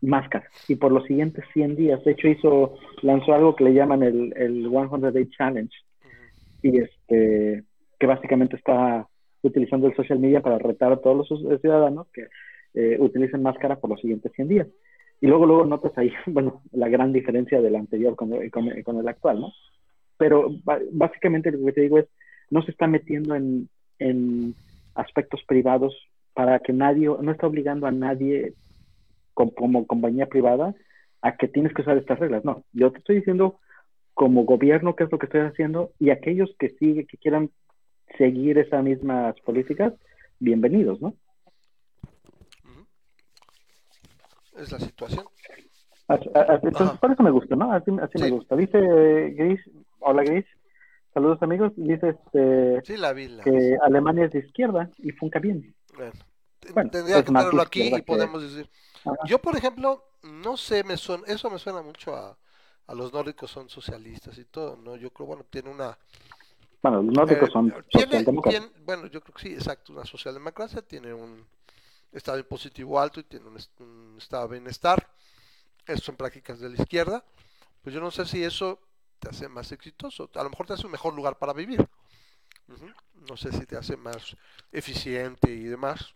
máscaras. 0.00 0.48
Y 0.68 0.76
por 0.76 0.92
los 0.92 1.04
siguientes 1.04 1.44
100 1.52 1.76
días, 1.76 2.02
de 2.04 2.12
hecho 2.12 2.28
hizo, 2.28 2.74
lanzó 3.02 3.34
algo 3.34 3.54
que 3.56 3.64
le 3.64 3.74
llaman 3.74 4.02
el, 4.02 4.32
el 4.36 4.68
100 4.70 5.12
Day 5.12 5.28
Challenge, 5.36 5.74
y 6.62 6.78
este, 6.78 7.64
que 7.98 8.06
básicamente 8.06 8.56
está 8.56 9.06
utilizando 9.42 9.86
el 9.86 9.94
social 9.96 10.18
media 10.18 10.40
para 10.40 10.58
retar 10.58 10.92
a 10.92 10.96
todos 10.98 11.30
los 11.30 11.60
ciudadanos 11.60 12.06
que 12.12 12.26
eh, 12.74 12.96
utilicen 13.00 13.42
máscara 13.42 13.76
por 13.76 13.90
los 13.90 14.00
siguientes 14.00 14.32
100 14.32 14.48
días. 14.48 14.68
Y 15.20 15.26
luego, 15.26 15.46
luego 15.46 15.64
notas 15.64 15.96
ahí, 15.96 16.12
bueno, 16.26 16.62
la 16.72 16.88
gran 16.88 17.12
diferencia 17.12 17.60
del 17.60 17.76
anterior 17.76 18.16
con, 18.16 18.30
con, 18.50 18.70
con 18.82 18.98
el 18.98 19.08
actual, 19.08 19.40
¿no? 19.40 19.52
Pero 20.16 20.50
básicamente 20.92 21.50
lo 21.50 21.64
que 21.66 21.72
te 21.72 21.80
digo 21.82 21.98
es, 21.98 22.06
no 22.50 22.62
se 22.62 22.70
está 22.72 22.86
metiendo 22.86 23.34
en, 23.34 23.68
en 23.98 24.54
aspectos 24.94 25.40
privados 25.46 25.96
para 26.34 26.58
que 26.58 26.72
nadie, 26.72 27.08
no 27.20 27.32
está 27.32 27.46
obligando 27.46 27.86
a 27.86 27.92
nadie 27.92 28.54
com- 29.34 29.50
como 29.50 29.86
compañía 29.86 30.26
privada 30.26 30.74
a 31.22 31.36
que 31.36 31.48
tienes 31.48 31.72
que 31.72 31.82
usar 31.82 31.96
estas 31.96 32.18
reglas. 32.18 32.44
No, 32.44 32.64
yo 32.72 32.90
te 32.92 32.98
estoy 32.98 33.16
diciendo 33.16 33.58
como 34.14 34.44
gobierno 34.44 34.96
qué 34.96 35.04
es 35.04 35.12
lo 35.12 35.18
que 35.18 35.26
estoy 35.26 35.40
haciendo 35.42 35.92
y 35.98 36.10
aquellos 36.10 36.54
que 36.58 36.70
sigue, 36.70 37.06
que 37.06 37.16
quieran 37.16 37.50
seguir 38.18 38.58
esas 38.58 38.82
mismas 38.84 39.38
políticas, 39.40 39.94
bienvenidos, 40.38 41.00
¿no? 41.00 41.14
Es 44.60 44.72
la 44.72 44.78
situación. 44.78 45.24
Así- 46.08 46.28
eso 46.34 47.22
me 47.22 47.30
gusta, 47.30 47.56
¿no? 47.56 47.72
Así, 47.72 47.90
así 48.02 48.12
Sí. 48.18 48.22
me 48.24 48.30
gusta. 48.30 48.56
Dice 48.56 48.78
Gris, 49.36 49.60
hola 50.00 50.22
Gris, 50.24 50.44
saludos 51.14 51.40
amigos, 51.42 51.72
dice 51.76 52.10
este, 52.10 52.82
Sí, 52.84 52.96
la 52.96 53.12
vi. 53.12 53.28
la- 53.28 53.44
que 53.44 53.76
Alemania 53.82 54.24
es 54.26 54.32
de 54.32 54.40
izquierda 54.40 54.90
y 54.98 55.12
funca 55.12 55.38
bien. 55.38 55.74
Bueno, 55.96 56.12
Bueno, 56.74 56.90
tendría 56.90 57.18
es 57.18 57.24
que 57.24 57.30
más 57.32 57.44
tenerlo 57.44 57.62
aquí 57.62 57.82
y 57.88 57.92
que- 57.92 58.02
podemos 58.02 58.42
decir. 58.42 58.68
Ajá. 59.04 59.16
Yo, 59.26 59.38
por 59.38 59.56
ejemplo, 59.56 60.04
no 60.22 60.56
sé, 60.56 60.84
me 60.84 60.96
suena, 60.96 61.24
eso 61.26 61.48
me 61.48 61.58
suena 61.58 61.80
mucho 61.80 62.14
a, 62.14 62.36
a 62.86 62.94
los 62.94 63.12
nórdicos, 63.12 63.50
son 63.50 63.68
socialistas 63.68 64.36
y 64.36 64.44
todo, 64.44 64.76
¿no? 64.76 64.96
Yo 64.96 65.10
creo, 65.10 65.26
bueno, 65.26 65.44
tiene 65.48 65.70
una... 65.70 65.96
Bueno, 66.82 67.02
los 67.02 67.14
nórdicos 67.14 67.48
eh, 67.50 67.52
son 67.52 67.72
tiene- 67.88 68.24
bueno, 68.84 69.06
yo 69.06 69.20
creo 69.20 69.34
que 69.34 69.42
sí, 69.42 69.54
exacto, 69.54 69.92
una 69.92 70.04
socialdemocracia 70.04 70.82
tiene 70.82 71.14
un 71.14 71.46
estado 72.12 72.38
impositivo 72.38 73.00
alto 73.00 73.20
y 73.20 73.24
tiene 73.24 73.46
un, 73.46 73.56
est- 73.56 73.80
un 73.80 74.16
estado 74.18 74.48
de 74.48 74.52
bienestar. 74.58 75.08
Esas 75.86 76.02
son 76.02 76.16
prácticas 76.16 76.60
de 76.60 76.68
la 76.68 76.80
izquierda. 76.80 77.24
Pues 77.82 77.94
yo 77.94 78.00
no 78.00 78.10
sé 78.10 78.24
si 78.26 78.42
eso 78.44 78.80
te 79.18 79.28
hace 79.30 79.48
más 79.48 79.70
exitoso. 79.72 80.30
A 80.34 80.42
lo 80.42 80.50
mejor 80.50 80.66
te 80.66 80.74
hace 80.74 80.86
un 80.86 80.92
mejor 80.92 81.14
lugar 81.14 81.38
para 81.38 81.52
vivir. 81.52 81.86
No 83.28 83.36
sé 83.36 83.52
si 83.52 83.66
te 83.66 83.76
hace 83.76 83.96
más 83.96 84.36
eficiente 84.70 85.50
y 85.50 85.64
demás. 85.64 86.14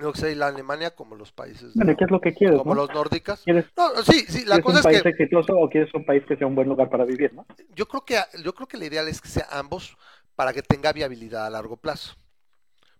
No 0.00 0.14
sé, 0.14 0.36
la 0.36 0.46
Alemania 0.46 0.94
como 0.94 1.16
los 1.16 1.32
países 1.32 1.74
de- 1.74 1.82
Bueno, 1.82 1.96
¿qué 1.98 2.04
es 2.04 2.10
lo 2.10 2.20
que 2.20 2.32
quieres, 2.32 2.58
como 2.58 2.74
no? 2.74 2.82
los 2.82 2.90
nórdicas. 2.94 3.42
¿Quieres, 3.42 3.64
No, 3.76 4.02
sí, 4.04 4.24
sí, 4.28 4.44
la 4.44 4.56
¿quieres 4.60 4.64
cosa 4.64 4.78
un 4.78 4.82
país 4.84 5.06
exitoso 5.06 5.52
o 5.58 5.68
quieres 5.68 5.92
un 5.94 6.04
país 6.04 6.22
que 6.26 6.36
sea 6.36 6.46
un 6.46 6.54
buen 6.54 6.68
lugar 6.68 6.88
para 6.88 7.04
vivir, 7.04 7.32
no? 7.34 7.44
yo 7.74 7.88
creo 7.88 8.04
que 8.04 8.20
yo 8.44 8.54
creo 8.54 8.68
que 8.68 8.76
lo 8.76 8.84
ideal 8.84 9.08
es 9.08 9.20
que 9.20 9.28
sea 9.28 9.48
ambos 9.50 9.96
para 10.36 10.52
que 10.52 10.62
tenga 10.62 10.92
viabilidad 10.92 11.46
a 11.46 11.50
largo 11.50 11.76
plazo. 11.76 12.14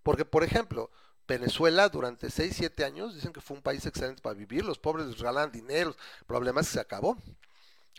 Porque, 0.03 0.25
por 0.25 0.43
ejemplo, 0.43 0.91
Venezuela 1.29 1.89
durante 1.89 2.31
6, 2.31 2.55
7 2.57 2.85
años 2.85 3.15
dicen 3.15 3.33
que 3.33 3.41
fue 3.41 3.57
un 3.57 3.63
país 3.63 3.85
excelente 3.87 4.23
para 4.23 4.35
vivir, 4.35 4.65
los 4.65 4.79
pobres 4.79 5.07
les 5.07 5.19
regalan 5.19 5.53
dinero, 5.53 5.95
el 6.21 6.27
problema 6.27 6.61
es 6.61 6.69
que 6.69 6.75
se 6.75 6.81
acabó. 6.81 7.17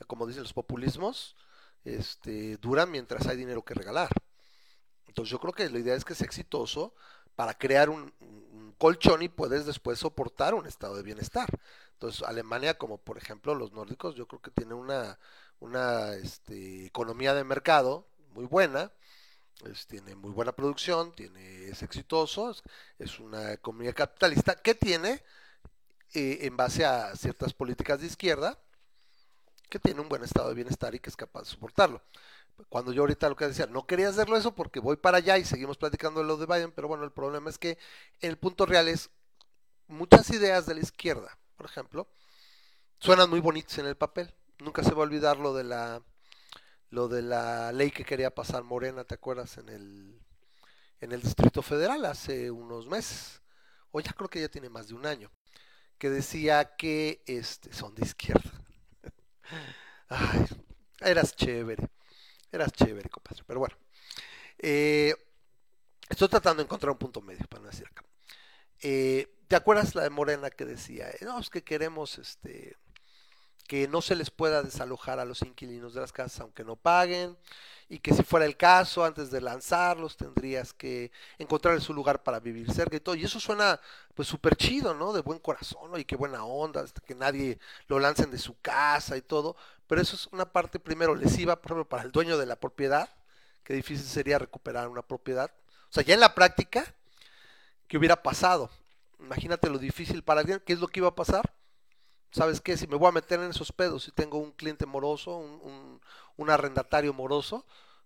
Como 0.07 0.25
dicen 0.25 0.43
los 0.43 0.53
populismos, 0.53 1.35
este, 1.85 2.57
duran 2.57 2.89
mientras 2.89 3.27
hay 3.27 3.37
dinero 3.37 3.63
que 3.63 3.73
regalar. 3.73 4.09
Entonces 5.07 5.31
yo 5.31 5.39
creo 5.39 5.53
que 5.53 5.69
la 5.69 5.79
idea 5.79 5.95
es 5.95 6.05
que 6.05 6.15
sea 6.15 6.25
exitoso 6.25 6.93
para 7.35 7.53
crear 7.53 7.89
un, 7.89 8.13
un 8.19 8.73
colchón 8.77 9.21
y 9.21 9.29
puedes 9.29 9.65
después 9.65 9.99
soportar 9.99 10.53
un 10.55 10.65
estado 10.65 10.95
de 10.95 11.03
bienestar. 11.03 11.47
Entonces 11.93 12.23
Alemania, 12.23 12.77
como 12.77 12.97
por 12.97 13.17
ejemplo 13.17 13.53
los 13.55 13.73
nórdicos, 13.73 14.15
yo 14.15 14.27
creo 14.27 14.41
que 14.41 14.51
tiene 14.51 14.73
una, 14.73 15.19
una 15.59 16.13
este, 16.13 16.85
economía 16.85 17.33
de 17.33 17.43
mercado 17.43 18.07
muy 18.33 18.45
buena, 18.45 18.91
tiene 19.87 20.15
muy 20.15 20.31
buena 20.31 20.51
producción, 20.51 21.13
tiene, 21.13 21.67
es 21.67 21.83
exitoso, 21.83 22.51
es, 22.51 22.63
es 22.97 23.19
una 23.19 23.53
economía 23.53 23.93
capitalista 23.93 24.55
que 24.55 24.75
tiene, 24.75 25.21
eh, 26.13 26.39
en 26.41 26.57
base 26.57 26.85
a 26.85 27.15
ciertas 27.15 27.53
políticas 27.53 27.99
de 28.01 28.07
izquierda, 28.07 28.57
que 29.69 29.79
tiene 29.79 30.01
un 30.01 30.09
buen 30.09 30.23
estado 30.23 30.49
de 30.49 30.55
bienestar 30.55 30.95
y 30.95 30.99
que 30.99 31.09
es 31.09 31.15
capaz 31.15 31.41
de 31.41 31.49
soportarlo. 31.49 32.01
Cuando 32.67 32.91
yo 32.91 33.03
ahorita 33.03 33.29
lo 33.29 33.35
que 33.35 33.47
decía, 33.47 33.67
no 33.67 33.85
quería 33.85 34.09
hacerlo 34.09 34.35
eso 34.35 34.53
porque 34.53 34.79
voy 34.79 34.97
para 34.97 35.17
allá 35.17 35.37
y 35.37 35.45
seguimos 35.45 35.77
platicando 35.77 36.19
de 36.19 36.25
lo 36.25 36.37
de 36.37 36.45
Biden, 36.45 36.71
pero 36.71 36.87
bueno, 36.87 37.03
el 37.03 37.11
problema 37.11 37.49
es 37.49 37.57
que 37.57 37.77
el 38.21 38.37
punto 38.37 38.65
real 38.65 38.87
es 38.87 39.09
muchas 39.87 40.29
ideas 40.31 40.65
de 40.65 40.75
la 40.75 40.81
izquierda, 40.81 41.37
por 41.55 41.65
ejemplo, 41.67 42.07
suenan 42.99 43.29
muy 43.29 43.39
bonitas 43.39 43.77
en 43.77 43.85
el 43.85 43.95
papel. 43.95 44.33
Nunca 44.59 44.83
se 44.83 44.91
va 44.91 44.99
a 44.99 45.03
olvidar 45.03 45.37
lo 45.37 45.53
de 45.53 45.63
la 45.63 46.01
lo 46.89 47.07
de 47.07 47.21
la 47.21 47.71
ley 47.71 47.91
que 47.91 48.05
quería 48.05 48.33
pasar 48.33 48.63
Morena, 48.63 49.03
¿te 49.03 49.15
acuerdas? 49.15 49.57
En 49.57 49.69
el 49.69 50.19
en 51.01 51.11
el 51.11 51.21
Distrito 51.21 51.61
Federal 51.61 52.05
hace 52.05 52.51
unos 52.51 52.87
meses, 52.87 53.41
o 53.91 53.99
ya 54.01 54.11
creo 54.13 54.29
que 54.29 54.41
ya 54.41 54.49
tiene 54.49 54.69
más 54.69 54.89
de 54.89 54.95
un 54.95 55.05
año, 55.05 55.31
que 55.97 56.09
decía 56.09 56.75
que 56.75 57.23
este 57.25 57.73
son 57.73 57.95
de 57.95 58.05
izquierda. 58.05 58.51
Ay, 60.09 60.45
eras 60.99 61.35
chévere, 61.35 61.87
eras 62.51 62.71
chévere, 62.73 63.09
compadre. 63.09 63.43
Pero 63.45 63.59
bueno, 63.59 63.77
eh, 64.57 65.15
estoy 66.09 66.27
tratando 66.27 66.61
de 66.61 66.65
encontrar 66.65 66.91
un 66.91 66.97
punto 66.97 67.21
medio 67.21 67.45
para 67.47 67.63
no 67.63 67.69
decir 67.69 67.87
acá. 67.87 68.03
Eh, 68.81 69.27
¿Te 69.47 69.55
acuerdas 69.55 69.95
la 69.95 70.03
de 70.03 70.09
Morena 70.09 70.49
que 70.49 70.65
decía, 70.65 71.09
no, 71.21 71.39
es 71.39 71.49
que 71.49 71.63
queremos 71.63 72.17
este 72.19 72.77
que 73.69 73.87
no 73.87 74.01
se 74.01 74.15
les 74.15 74.31
pueda 74.31 74.63
desalojar 74.63 75.19
a 75.19 75.25
los 75.25 75.43
inquilinos 75.43 75.93
de 75.93 76.01
las 76.01 76.11
casas 76.11 76.39
aunque 76.39 76.63
no 76.63 76.75
paguen 76.75 77.37
y 77.87 77.99
que 77.99 78.15
si 78.15 78.23
fuera 78.23 78.47
el 78.47 78.57
caso 78.57 79.05
antes 79.05 79.29
de 79.29 79.41
lanzarlos 79.41 80.17
tendrías 80.17 80.73
que 80.73 81.11
encontrar 81.37 81.79
su 81.79 81.93
lugar 81.93 82.23
para 82.23 82.39
vivir 82.39 82.71
cerca 82.73 82.95
y 82.97 82.99
todo. 82.99 83.13
Y 83.13 83.25
eso 83.25 83.39
suena 83.39 83.79
pues 84.15 84.27
súper 84.27 84.55
chido 84.55 84.95
no 84.95 85.13
de 85.13 85.21
buen 85.21 85.37
corazón 85.37 85.99
y 85.99 86.03
qué 86.03 86.15
buena 86.15 86.45
onda 86.45 86.81
hasta 86.81 86.99
que 87.01 87.13
nadie 87.13 87.59
lo 87.87 87.99
lancen 87.99 88.31
de 88.31 88.39
su 88.39 88.59
casa 88.59 89.15
y 89.17 89.21
todo. 89.21 89.55
Pero 89.85 90.01
eso 90.01 90.15
es 90.15 90.25
una 90.31 90.51
parte 90.51 90.79
primero 90.79 91.13
lesiva 91.13 91.55
por 91.61 91.73
ejemplo 91.73 91.87
para 91.87 92.01
el 92.01 92.11
dueño 92.11 92.39
de 92.39 92.47
la 92.47 92.55
propiedad 92.55 93.07
que 93.63 93.75
difícil 93.75 94.07
sería 94.07 94.39
recuperar 94.39 94.87
una 94.87 95.03
propiedad. 95.03 95.51
O 95.91 95.93
sea 95.93 96.01
ya 96.03 96.15
en 96.15 96.21
la 96.21 96.33
práctica 96.33 96.91
qué 97.87 97.99
hubiera 97.99 98.23
pasado 98.23 98.71
imagínate 99.19 99.69
lo 99.69 99.77
difícil 99.77 100.23
para 100.23 100.39
alguien 100.39 100.59
qué 100.65 100.73
es 100.73 100.79
lo 100.79 100.87
que 100.87 101.01
iba 101.01 101.09
a 101.09 101.15
pasar 101.15 101.53
¿sabes 102.31 102.61
qué? 102.61 102.77
Si 102.77 102.87
me 102.87 102.95
voy 102.95 103.09
a 103.09 103.11
meter 103.11 103.39
en 103.39 103.51
esos 103.51 103.71
pedos 103.71 104.07
y 104.07 104.11
tengo 104.11 104.37
un 104.37 104.51
cliente 104.51 104.85
moroso, 104.85 105.37
un, 105.37 106.01
un, 106.37 106.49
arrendatario 106.49 107.13
moroso, 107.13 107.65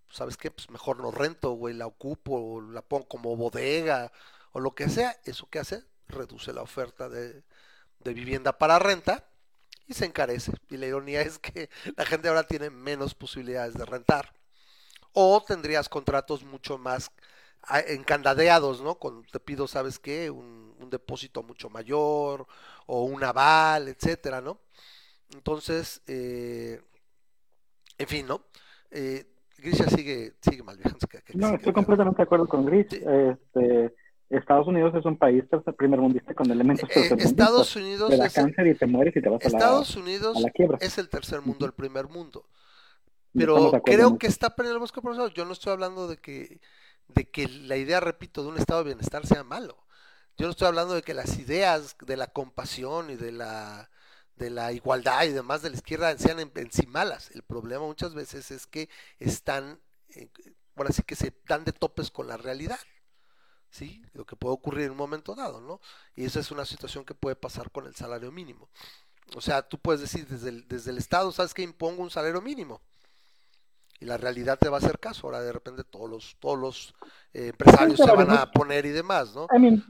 ¿sabes 0.10 0.38
qué? 0.38 0.52
Pues 0.52 0.70
mejor 0.70 1.00
no 1.00 1.12
rento, 1.12 1.52
güey, 1.52 1.74
la 1.76 1.88
ocupo, 1.88 2.34
o 2.36 2.62
la 2.62 2.82
pongo 2.82 3.08
como 3.08 3.36
bodega, 3.36 4.12
o 4.52 4.60
lo 4.60 4.76
que 4.76 4.90
sea. 4.90 5.20
¿Eso 5.26 5.48
qué 5.50 5.60
hace? 5.60 5.84
Reduce 6.08 6.54
la 6.54 6.62
oferta 6.62 7.10
de, 7.10 7.44
de 8.00 8.14
vivienda 8.14 8.58
para 8.58 8.80
renta 8.80 9.26
y 9.88 9.94
se 9.94 10.06
encarece. 10.06 10.54
Y 10.70 10.78
la 10.78 10.88
ironía 10.88 11.22
es 11.22 11.40
que 11.40 11.70
la 11.98 12.06
gente 12.06 12.28
ahora 12.30 12.44
tiene 12.44 12.70
menos 12.70 13.16
posibilidades 13.16 13.76
de 13.76 13.86
rentar. 13.86 14.34
O 15.14 15.44
tendrías 15.46 15.90
contratos 15.90 16.44
mucho 16.44 16.78
más 16.78 17.12
ah, 17.64 17.80
encandadeados, 17.82 18.82
¿no? 18.82 18.96
Con, 19.00 19.26
te 19.26 19.40
pido, 19.40 19.68
¿sabes 19.68 20.00
qué? 20.00 20.30
Un 20.32 20.64
depósito 20.90 21.44
mucho 21.44 21.70
mayor 21.70 22.48
o 22.88 23.04
un 23.06 23.24
aval, 23.24 23.88
etcétera, 23.88 24.42
¿no? 24.42 24.60
Entonces, 25.34 26.02
eh, 26.08 26.82
en 27.98 28.08
fin, 28.08 28.28
¿no? 28.28 28.46
Eh, 28.92 29.26
Grisha 29.58 29.88
sigue, 29.90 30.34
sigue 30.42 30.62
mal 30.64 30.78
viajando. 30.78 31.08
que- 31.08 31.22
que 31.22 31.34
No, 31.36 31.48
sigue- 31.48 31.58
estoy 31.58 31.74
completamente 31.74 32.18
de 32.18 32.24
acuerdo 32.24 32.48
con 32.48 32.66
Gris. 32.66 32.88
Sí. 32.90 32.98
Este, 32.98 33.96
Estados 34.30 34.68
Unidos 34.68 34.94
es 34.96 35.06
un 35.06 35.18
país 35.18 35.44
tercer 35.50 35.74
primer 35.76 36.00
mundista 36.00 36.34
con 36.34 36.50
elementos 36.52 36.90
Eh, 36.90 36.94
tercermundistas. 36.94 37.32
Estados 37.32 37.76
Unidos 37.76 38.10
Te 38.10 38.18
da 38.18 38.26
es, 38.26 38.34
cáncer 38.34 38.68
y 38.68 38.76
te 38.76 38.86
mueres 38.88 39.16
y 39.16 39.22
te 39.22 39.30
vas 39.30 39.46
a 39.46 39.50
la, 39.50 39.58
Estados 39.58 39.96
Unidos 39.96 40.38
a 40.38 40.40
la 40.42 40.50
quiebra. 40.50 40.78
es 40.82 40.98
el 40.98 41.08
tercer 41.10 41.42
mundo, 41.42 41.66
el 41.66 41.74
primer 41.74 42.08
mundo. 42.08 42.46
Pero 43.36 43.72
creo 43.84 44.18
que 44.20 44.28
está 44.28 44.56
perdiendo 44.56 44.76
el 44.78 44.80
bosque 44.82 45.02
profesor. 45.02 45.34
Yo 45.34 45.46
no 45.46 45.54
estoy 45.54 45.74
hablando 45.74 46.08
de 46.08 46.18
que 46.18 46.60
de 47.10 47.30
que 47.30 47.48
la 47.48 47.76
idea, 47.78 48.00
repito, 48.00 48.44
de 48.44 48.50
un 48.50 48.58
estado 48.58 48.80
de 48.84 48.90
bienestar 48.92 49.26
sea 49.28 49.44
malo. 49.44 49.78
Yo 50.38 50.46
no 50.46 50.52
estoy 50.52 50.68
hablando 50.68 50.94
de 50.94 51.02
que 51.04 51.14
las 51.14 51.38
ideas 51.38 51.96
de 52.02 52.18
la 52.18 52.28
compasión 52.28 53.10
y 53.10 53.16
de 53.16 53.32
la 53.32 53.90
de 54.36 54.50
la 54.50 54.72
igualdad 54.72 55.24
y 55.26 55.30
demás 55.30 55.62
de 55.62 55.70
la 55.70 55.76
izquierda 55.76 56.18
sean 56.18 56.40
en, 56.40 56.52
en 56.56 56.72
sí 56.72 56.88
malas. 56.88 57.32
El 57.32 57.44
problema 57.44 57.86
muchas 57.86 58.14
veces 58.14 58.52
es 58.52 58.66
que 58.66 58.90
están, 59.20 59.80
eh, 60.10 60.30
bueno, 60.76 60.90
así 60.90 61.04
que 61.04 61.16
se 61.16 61.34
dan 61.46 61.64
de 61.66 61.72
topes 61.72 62.12
con 62.12 62.28
la 62.28 62.38
realidad. 62.38 62.80
¿Sí? 63.70 64.04
Lo 64.14 64.24
que 64.26 64.36
puede 64.36 64.54
ocurrir 64.54 64.86
en 64.86 64.92
un 64.92 64.98
momento 64.98 65.34
dado, 65.34 65.60
¿no? 65.60 65.82
Y 66.16 66.26
esa 66.26 66.40
es 66.40 66.52
una 66.52 66.64
situación 66.64 67.06
que 67.06 67.16
puede 67.16 67.36
pasar 67.36 67.72
con 67.72 67.88
el 67.88 67.96
salario 67.96 68.32
mínimo. 68.32 68.70
O 69.36 69.42
sea, 69.42 69.64
tú 69.64 69.80
puedes 69.80 70.00
decir 70.00 70.28
desde 70.28 70.50
el, 70.50 70.68
desde 70.68 70.92
el 70.92 71.00
Estado, 71.00 71.32
¿sabes 71.32 71.56
que 71.56 71.64
impongo 71.64 72.04
un 72.04 72.12
salario 72.12 72.40
mínimo? 72.40 72.82
Y 74.00 74.06
la 74.06 74.18
realidad 74.18 74.60
te 74.60 74.70
va 74.70 74.78
a 74.78 74.80
hacer 74.80 75.00
caso. 75.00 75.26
Ahora 75.26 75.42
de 75.42 75.52
repente 75.52 75.84
todos 75.84 76.08
los, 76.08 76.38
todos 76.40 76.60
los 76.60 76.94
eh, 77.34 77.48
empresarios 77.48 77.98
Sí, 77.98 78.04
se 78.04 78.12
van 78.12 78.30
a 78.30 78.52
poner 78.52 78.86
y 78.86 78.90
demás, 78.90 79.34
¿no? 79.34 79.48
I 79.56 79.58
mean, 79.58 79.84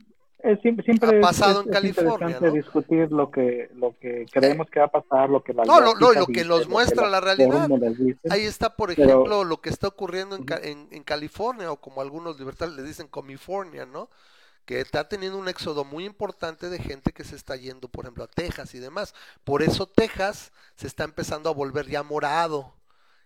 eh, 0.44 0.60
siempre, 0.62 1.10
Ha 1.10 1.16
es- 1.16 1.22
pasado 1.22 1.62
es- 1.62 1.66
en 1.68 1.74
es 1.74 1.80
California, 1.80 2.40
discutir 2.52 3.12
lo 3.12 3.32
que, 3.32 3.70
lo 3.76 3.98
que 4.00 4.26
creemos 4.32 4.70
que 4.70 4.80
va 4.80 4.86
a 4.88 4.92
pasar, 4.92 5.30
lo 5.30 5.44
que 5.44 5.54
la 5.54 5.64
No, 5.64 5.80
lo- 5.80 5.94
no, 5.96 6.10
gráfica 6.10 6.20
lo 6.20 6.26
que 6.28 6.46
nos 6.46 6.62
que 6.62 6.68
muestra 6.68 7.08
la 7.10 7.20
realidad. 7.22 7.68
dicen. 7.70 8.20
Ahí 8.30 8.42
está, 8.44 8.76
por 8.76 8.94
Pero- 8.94 9.10
ejemplo, 9.10 9.44
lo 9.44 9.62
que 9.62 9.70
está 9.70 9.88
ocurriendo 9.88 10.36
en- 10.36 10.88
en 10.92 11.04
California, 11.04 11.72
o 11.72 11.78
como 11.78 12.02
algunos 12.02 12.38
libertarios 12.40 12.76
le 12.78 12.84
dicen 12.84 13.08
California, 13.08 13.86
¿no? 13.86 14.10
Que 14.66 14.80
está 14.80 15.10
teniendo 15.10 15.38
un 15.38 15.50
éxodo 15.50 15.84
muy 15.84 16.06
importante 16.06 16.70
de 16.70 16.80
gente 16.80 17.12
que 17.12 17.24
se 17.24 17.36
está 17.36 17.56
yendo, 17.58 17.90
por 17.90 18.06
ejemplo, 18.06 18.24
a 18.24 18.28
Texas 18.28 18.74
y 18.76 18.80
demás. 18.80 19.14
Por 19.44 19.62
eso 19.62 19.88
Texas 19.88 20.52
se 20.76 20.88
está 20.88 21.04
empezando 21.04 21.50
a 21.50 21.54
volver 21.54 21.88
ya 21.88 22.02
morado. 22.04 22.74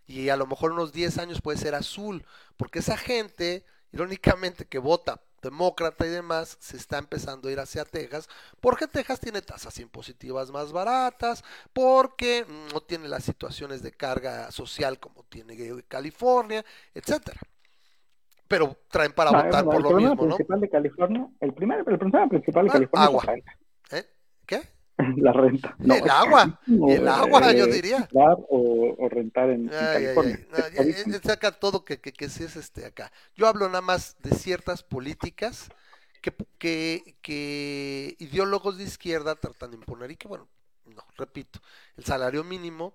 Y 0.08 0.30
a 0.30 0.38
lo 0.38 0.48
mejor 0.48 0.72
unos 0.72 0.94
10 0.94 1.18
años 1.18 1.42
puede 1.42 1.58
ser 1.58 1.76
azul. 1.76 2.24
Porque 2.56 2.80
esa 2.80 2.98
gente, 2.98 3.66
irónicamente, 3.92 4.66
que 4.66 4.80
vota 4.80 5.22
demócrata 5.42 6.06
y 6.06 6.10
demás, 6.10 6.58
se 6.60 6.78
está 6.78 6.98
empezando 6.98 7.48
a 7.48 7.52
ir 7.52 7.60
hacia 7.60 7.86
Texas. 7.86 8.28
Porque 8.60 8.88
Texas 8.88 9.20
tiene 9.20 9.42
tasas 9.42 9.78
impositivas 9.80 10.52
más 10.52 10.72
baratas. 10.72 11.44
Porque 11.74 12.46
no 12.74 12.82
tiene 12.82 13.08
las 13.08 13.24
situaciones 13.24 13.82
de 13.82 13.92
carga 13.92 14.52
social 14.52 15.00
como 15.00 15.24
tiene 15.24 15.84
California, 15.88 16.64
etcétera. 16.94 17.40
Pero 18.48 18.78
traen 18.90 19.12
para 19.12 19.32
No, 19.32 19.44
votar 19.44 19.66
por 19.66 19.76
el 19.76 19.82
lo 19.84 19.92
mismo, 19.94 20.16
¿no? 20.16 20.36
principal 20.36 20.62
de 20.62 20.70
California, 20.70 21.28
el 21.42 21.54
primer, 21.54 21.80
el 21.80 21.84
problema 22.00 22.30
principal 22.30 22.64
de 22.66 22.70
Ah, 22.70 22.74
California 22.74 23.06
agua. 23.08 23.22
es 23.22 23.28
la 23.28 23.34
renta. 23.34 23.57
¿Eh? 24.98 25.04
La 25.18 25.32
renta. 25.34 25.76
No, 25.80 25.96
El 25.96 26.10
agua, 26.10 26.62
el 26.88 27.08
agua, 27.08 27.52
yo 27.54 27.66
eh, 27.66 27.68
diría. 27.68 28.12
O, 28.50 28.96
o 28.98 29.10
rentar 29.10 29.50
en, 29.52 29.72
Ay, 29.74 29.90
California. 29.92 30.40
no, 30.50 30.58
carísimo. 30.76 31.14
ya 31.14 31.22
saca 31.22 31.52
todo 31.52 31.84
que, 31.86 32.00
que, 32.00 32.14
que 32.14 32.30
sí 32.30 32.44
es 32.44 32.56
este 32.56 32.86
acá. 32.86 33.12
Yo 33.36 33.48
hablo 33.48 33.68
nada 33.68 33.82
más 33.82 34.18
de 34.22 34.32
ciertas 34.32 34.84
políticas 34.84 35.72
que, 36.22 36.34
que, 36.58 37.18
que 37.22 38.16
ideólogos 38.20 38.78
de 38.78 38.84
izquierda 38.86 39.36
tratan 39.36 39.72
de 39.72 39.78
imponer 39.78 40.12
y 40.12 40.18
que, 40.18 40.28
bueno, 40.28 40.50
no, 40.86 41.04
repito, 41.18 41.60
el 41.98 42.06
salario 42.06 42.44
mínimo 42.44 42.94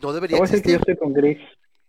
no 0.00 0.12
debería 0.12 0.40
que 0.42 0.52
yo 0.52 0.58
existir. 0.58 0.76
estoy 0.76 0.96
con 0.96 1.12
Gris, 1.12 1.38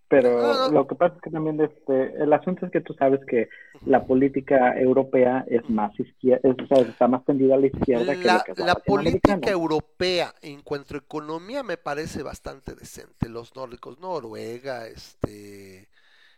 pero 0.08 0.40
No, 0.42 0.54
no. 0.54 0.70
lo 0.70 0.88
que 0.88 0.96
pasa 0.96 1.16
es 1.16 1.22
que 1.22 1.30
también 1.32 1.60
este, 1.62 2.14
el 2.22 2.32
asunto 2.34 2.66
es 2.66 2.72
que 2.72 2.82
tú 2.82 2.94
sabes 2.94 3.20
que 3.26 3.50
la 3.86 4.06
política 4.06 4.78
europea 4.80 5.46
es 5.48 5.70
más 5.70 5.98
izquierda, 6.00 6.50
es, 6.50 6.56
o 6.60 6.68
sea, 6.68 6.80
está 6.88 7.08
más 7.08 7.26
tendida 7.26 7.56
a 7.56 7.58
la 7.60 7.68
izquierda 7.68 8.18
que 8.20 8.28
La, 8.28 8.44
que 8.44 8.54
la, 8.56 8.66
la 8.66 8.76
política 8.76 9.50
europea 9.52 10.34
en 10.42 10.62
cuanto 10.62 10.96
a 10.96 10.98
economía 11.00 11.64
me 11.64 11.78
parece 11.78 12.24
bastante 12.24 12.76
decente. 12.76 13.30
Los 13.30 13.56
nórdicos, 13.56 14.00
Noruega, 14.00 14.88
este, 14.88 15.90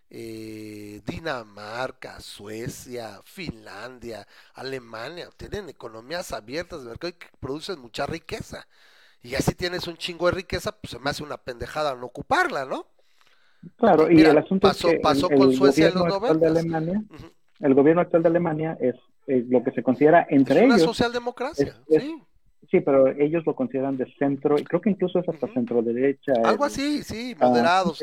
eh, 0.09 1.01
Dinamarca, 1.05 2.19
Suecia, 2.21 3.21
Finlandia, 3.25 4.27
Alemania, 4.55 5.29
tienen 5.37 5.69
economías 5.69 6.31
abiertas 6.33 6.83
de 6.83 6.89
mercado 6.89 7.09
y 7.09 7.13
que 7.19 7.27
producen 7.39 7.79
mucha 7.79 8.05
riqueza. 8.05 8.67
Y 9.23 9.35
así 9.35 9.55
tienes 9.55 9.87
un 9.87 9.97
chingo 9.97 10.27
de 10.27 10.33
riqueza, 10.33 10.71
pues 10.73 10.91
se 10.91 10.99
me 10.99 11.09
hace 11.09 11.23
una 11.23 11.37
pendejada 11.37 11.95
no 11.95 12.07
ocuparla, 12.07 12.65
¿no? 12.65 12.87
Claro, 13.77 14.09
y 14.09 14.21
el 14.21 14.37
asunto 14.37 14.67
pasó- 14.67 14.87
es 14.89 14.93
que 14.95 14.99
pasó 15.01 15.29
el, 15.29 15.37
con 15.37 15.49
el 15.49 15.55
Suecia 15.55 15.87
en 15.89 15.93
los. 15.95 16.13
Alemania, 16.47 17.03
el 17.59 17.73
gobierno 17.73 18.01
actual 18.01 18.23
de 18.23 18.29
Alemania 18.29 18.77
es 18.79 18.95
lo 19.27 19.63
que 19.63 19.71
se 19.71 19.83
considera 19.83 20.25
entre 20.29 20.59
es 20.61 20.65
una 20.65 20.75
ellos, 20.75 20.87
socialdemocracia, 20.87 21.75
es- 21.87 22.03
sí. 22.03 22.21
sí, 22.71 22.79
pero 22.81 23.07
ellos 23.09 23.43
lo 23.45 23.53
consideran 23.55 23.97
de 23.97 24.05
centro, 24.17 24.57
y 24.57 24.63
creo 24.63 24.81
que 24.81 24.89
incluso 24.91 25.19
es 25.19 25.27
hasta 25.29 25.45
Ujú. 25.45 25.53
centro 25.53 25.81
derecha. 25.81 26.31
Algo 26.45 26.65
el- 26.65 26.71
así, 26.71 27.03
sí, 27.03 27.33
ah, 27.35 27.37
¿cómo 27.39 27.49
moderados, 27.51 28.01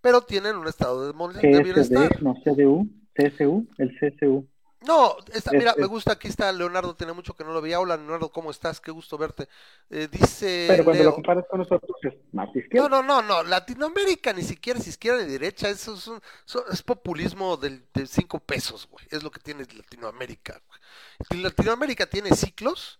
pero 0.00 0.20
tienen 0.22 0.56
un 0.56 0.66
estado 0.66 1.00
de, 1.06 1.12
de 1.12 1.14
CSD? 1.14 1.62
bienestar. 1.62 2.22
No, 2.22 2.34
CDU, 2.44 2.86
CSU, 3.14 3.66
el 3.78 3.96
CSU. 3.98 4.46
No, 4.86 5.16
esta- 5.32 5.50
Es- 5.52 5.58
mira, 5.58 5.74
me 5.76 5.84
es- 5.84 5.88
gusta, 5.88 6.12
aquí 6.12 6.28
está 6.28 6.52
Leonardo, 6.52 6.94
tiene 6.94 7.12
mucho 7.12 7.34
que 7.34 7.42
no 7.44 7.52
lo 7.52 7.60
veía. 7.62 7.80
Hola 7.80 7.96
Leonardo, 7.96 8.30
¿cómo 8.30 8.50
estás? 8.50 8.80
Qué 8.80 8.90
gusto 8.90 9.16
verte. 9.16 9.48
Eh, 9.90 10.08
dice 10.10 10.66
Pero 10.68 10.84
cuando 10.84 11.02
Leo- 11.02 11.10
lo 11.10 11.14
comparas 11.16 11.44
con 11.50 11.60
nosotros 11.60 11.96
es 12.02 12.14
más 12.32 12.48
No, 12.54 12.60
izquierda. 12.60 12.88
no, 12.88 13.02
no, 13.02 13.22
no, 13.22 13.42
Latinoamérica 13.42 14.32
ni 14.32 14.42
siquiera 14.42 14.78
es 14.78 14.86
izquierda 14.86 15.22
ni 15.24 15.32
derecha, 15.32 15.68
eso 15.68 15.94
es, 15.94 16.06
un- 16.06 16.20
eso 16.46 16.64
es 16.70 16.82
populismo 16.82 17.56
del, 17.56 17.86
de 17.94 18.06
cinco 18.06 18.38
pesos, 18.40 18.86
güey, 18.90 19.06
es 19.10 19.22
lo 19.22 19.30
que 19.30 19.40
tiene 19.40 19.64
Latinoamérica. 19.64 20.60
güey. 20.68 21.42
Latinoamérica 21.42 22.06
tiene 22.06 22.30
ciclos 22.36 22.98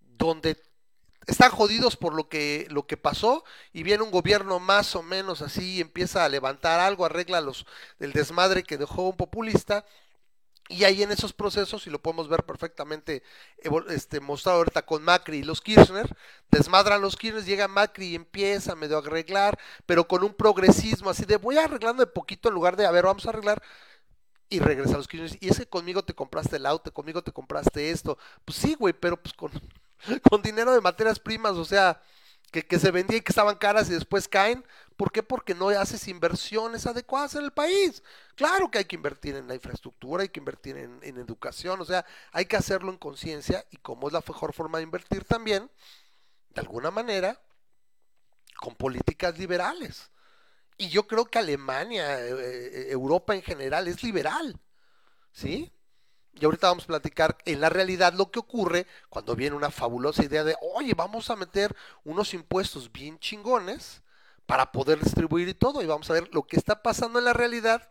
donde 0.00 0.60
están 1.26 1.50
jodidos 1.50 1.96
por 1.96 2.14
lo 2.14 2.28
que, 2.28 2.66
lo 2.70 2.86
que 2.86 2.96
pasó 2.96 3.44
y 3.72 3.82
viene 3.84 4.02
un 4.02 4.10
gobierno 4.10 4.58
más 4.58 4.94
o 4.96 5.02
menos 5.02 5.42
así, 5.42 5.80
empieza 5.80 6.24
a 6.24 6.28
levantar 6.28 6.80
algo, 6.80 7.04
arregla 7.04 7.40
los, 7.40 7.66
el 8.00 8.12
desmadre 8.12 8.62
que 8.64 8.78
dejó 8.78 9.08
un 9.08 9.16
populista 9.16 9.84
y 10.70 10.84
ahí 10.84 11.02
en 11.02 11.10
esos 11.10 11.32
procesos, 11.32 11.86
y 11.86 11.90
lo 11.90 12.00
podemos 12.00 12.28
ver 12.28 12.44
perfectamente 12.44 13.22
este, 13.88 14.20
mostrado 14.20 14.58
ahorita 14.58 14.82
con 14.86 15.02
Macri 15.02 15.38
y 15.38 15.42
los 15.42 15.60
Kirchner, 15.60 16.08
desmadran 16.50 17.02
los 17.02 17.16
Kirchner, 17.16 17.44
llega 17.44 17.66
Macri 17.68 18.06
y 18.08 18.14
empieza 18.14 18.76
medio 18.76 18.96
a 18.96 19.00
arreglar, 19.00 19.58
pero 19.84 20.06
con 20.06 20.22
un 20.22 20.32
progresismo 20.32 21.10
así 21.10 21.24
de 21.24 21.38
voy 21.38 21.58
arreglando 21.58 22.04
de 22.04 22.06
poquito 22.06 22.48
en 22.48 22.54
lugar 22.54 22.76
de, 22.76 22.86
a 22.86 22.92
ver, 22.92 23.04
vamos 23.04 23.26
a 23.26 23.30
arreglar, 23.30 23.62
y 24.48 24.60
regresa 24.60 24.94
a 24.94 24.98
los 24.98 25.08
Kirchner, 25.08 25.38
y 25.40 25.48
es 25.48 25.58
que 25.58 25.66
conmigo 25.66 26.04
te 26.04 26.14
compraste 26.14 26.56
el 26.56 26.66
auto, 26.66 26.92
conmigo 26.94 27.22
te 27.22 27.32
compraste 27.32 27.90
esto, 27.90 28.16
pues 28.44 28.56
sí, 28.58 28.76
güey, 28.78 28.94
pero 28.94 29.20
pues 29.20 29.34
con, 29.34 29.50
con 30.30 30.42
dinero 30.42 30.72
de 30.72 30.80
materias 30.80 31.18
primas, 31.18 31.54
o 31.54 31.64
sea, 31.64 32.00
que, 32.52 32.64
que 32.66 32.78
se 32.78 32.92
vendía 32.92 33.18
y 33.18 33.20
que 33.22 33.32
estaban 33.32 33.56
caras 33.56 33.90
y 33.90 33.94
después 33.94 34.28
caen, 34.28 34.64
¿por 35.00 35.10
qué? 35.10 35.22
Porque 35.22 35.54
no 35.54 35.70
haces 35.70 36.08
inversiones 36.08 36.86
adecuadas 36.86 37.34
en 37.34 37.44
el 37.44 37.52
país. 37.52 38.02
Claro 38.34 38.70
que 38.70 38.76
hay 38.76 38.84
que 38.84 38.96
invertir 38.96 39.34
en 39.34 39.48
la 39.48 39.54
infraestructura, 39.54 40.24
hay 40.24 40.28
que 40.28 40.40
invertir 40.40 40.76
en, 40.76 41.16
educación, 41.16 41.80
o 41.80 41.86
sea, 41.86 42.04
hay 42.32 42.44
que 42.44 42.58
hacerlo 42.58 42.90
en 42.90 42.98
conciencia 42.98 43.64
y 43.70 43.78
como 43.78 44.08
es 44.08 44.12
la 44.12 44.22
mejor 44.28 44.52
forma 44.52 44.76
de 44.76 44.84
invertir 44.84 45.24
también, 45.24 45.70
de 46.50 46.60
alguna 46.60 46.90
manera, 46.90 47.40
con 48.58 48.74
políticas 48.74 49.38
liberales. 49.38 50.10
Y 50.76 50.90
yo 50.90 51.06
creo 51.06 51.24
que 51.24 51.38
Alemania, 51.38 52.20
eh, 52.20 52.34
eh, 52.34 52.86
Europa 52.90 53.34
en 53.34 53.40
general, 53.40 53.88
es 53.88 54.02
liberal, 54.02 54.60
¿sí? 55.32 55.72
Y 56.34 56.44
ahorita 56.44 56.68
vamos 56.68 56.84
a 56.84 56.88
platicar 56.88 57.38
en 57.46 57.62
la 57.62 57.70
realidad 57.70 58.12
lo 58.12 58.30
que 58.30 58.40
ocurre 58.40 58.86
cuando 59.08 59.34
viene 59.34 59.56
una 59.56 59.70
fabulosa 59.70 60.22
idea 60.22 60.44
de, 60.44 60.56
oye, 60.60 60.92
vamos 60.92 61.30
a 61.30 61.36
meter 61.36 61.74
unos 62.04 62.34
impuestos 62.34 62.92
bien 62.92 63.18
chingones 63.18 64.02
para 64.50 64.72
poder 64.72 64.98
distribuir 64.98 65.48
y 65.48 65.54
todo, 65.54 65.80
y 65.80 65.86
vamos 65.86 66.10
a 66.10 66.14
ver 66.14 66.28
lo 66.32 66.42
que 66.42 66.56
está 66.56 66.82
pasando 66.82 67.20
en 67.20 67.24
la 67.24 67.32
realidad, 67.32 67.88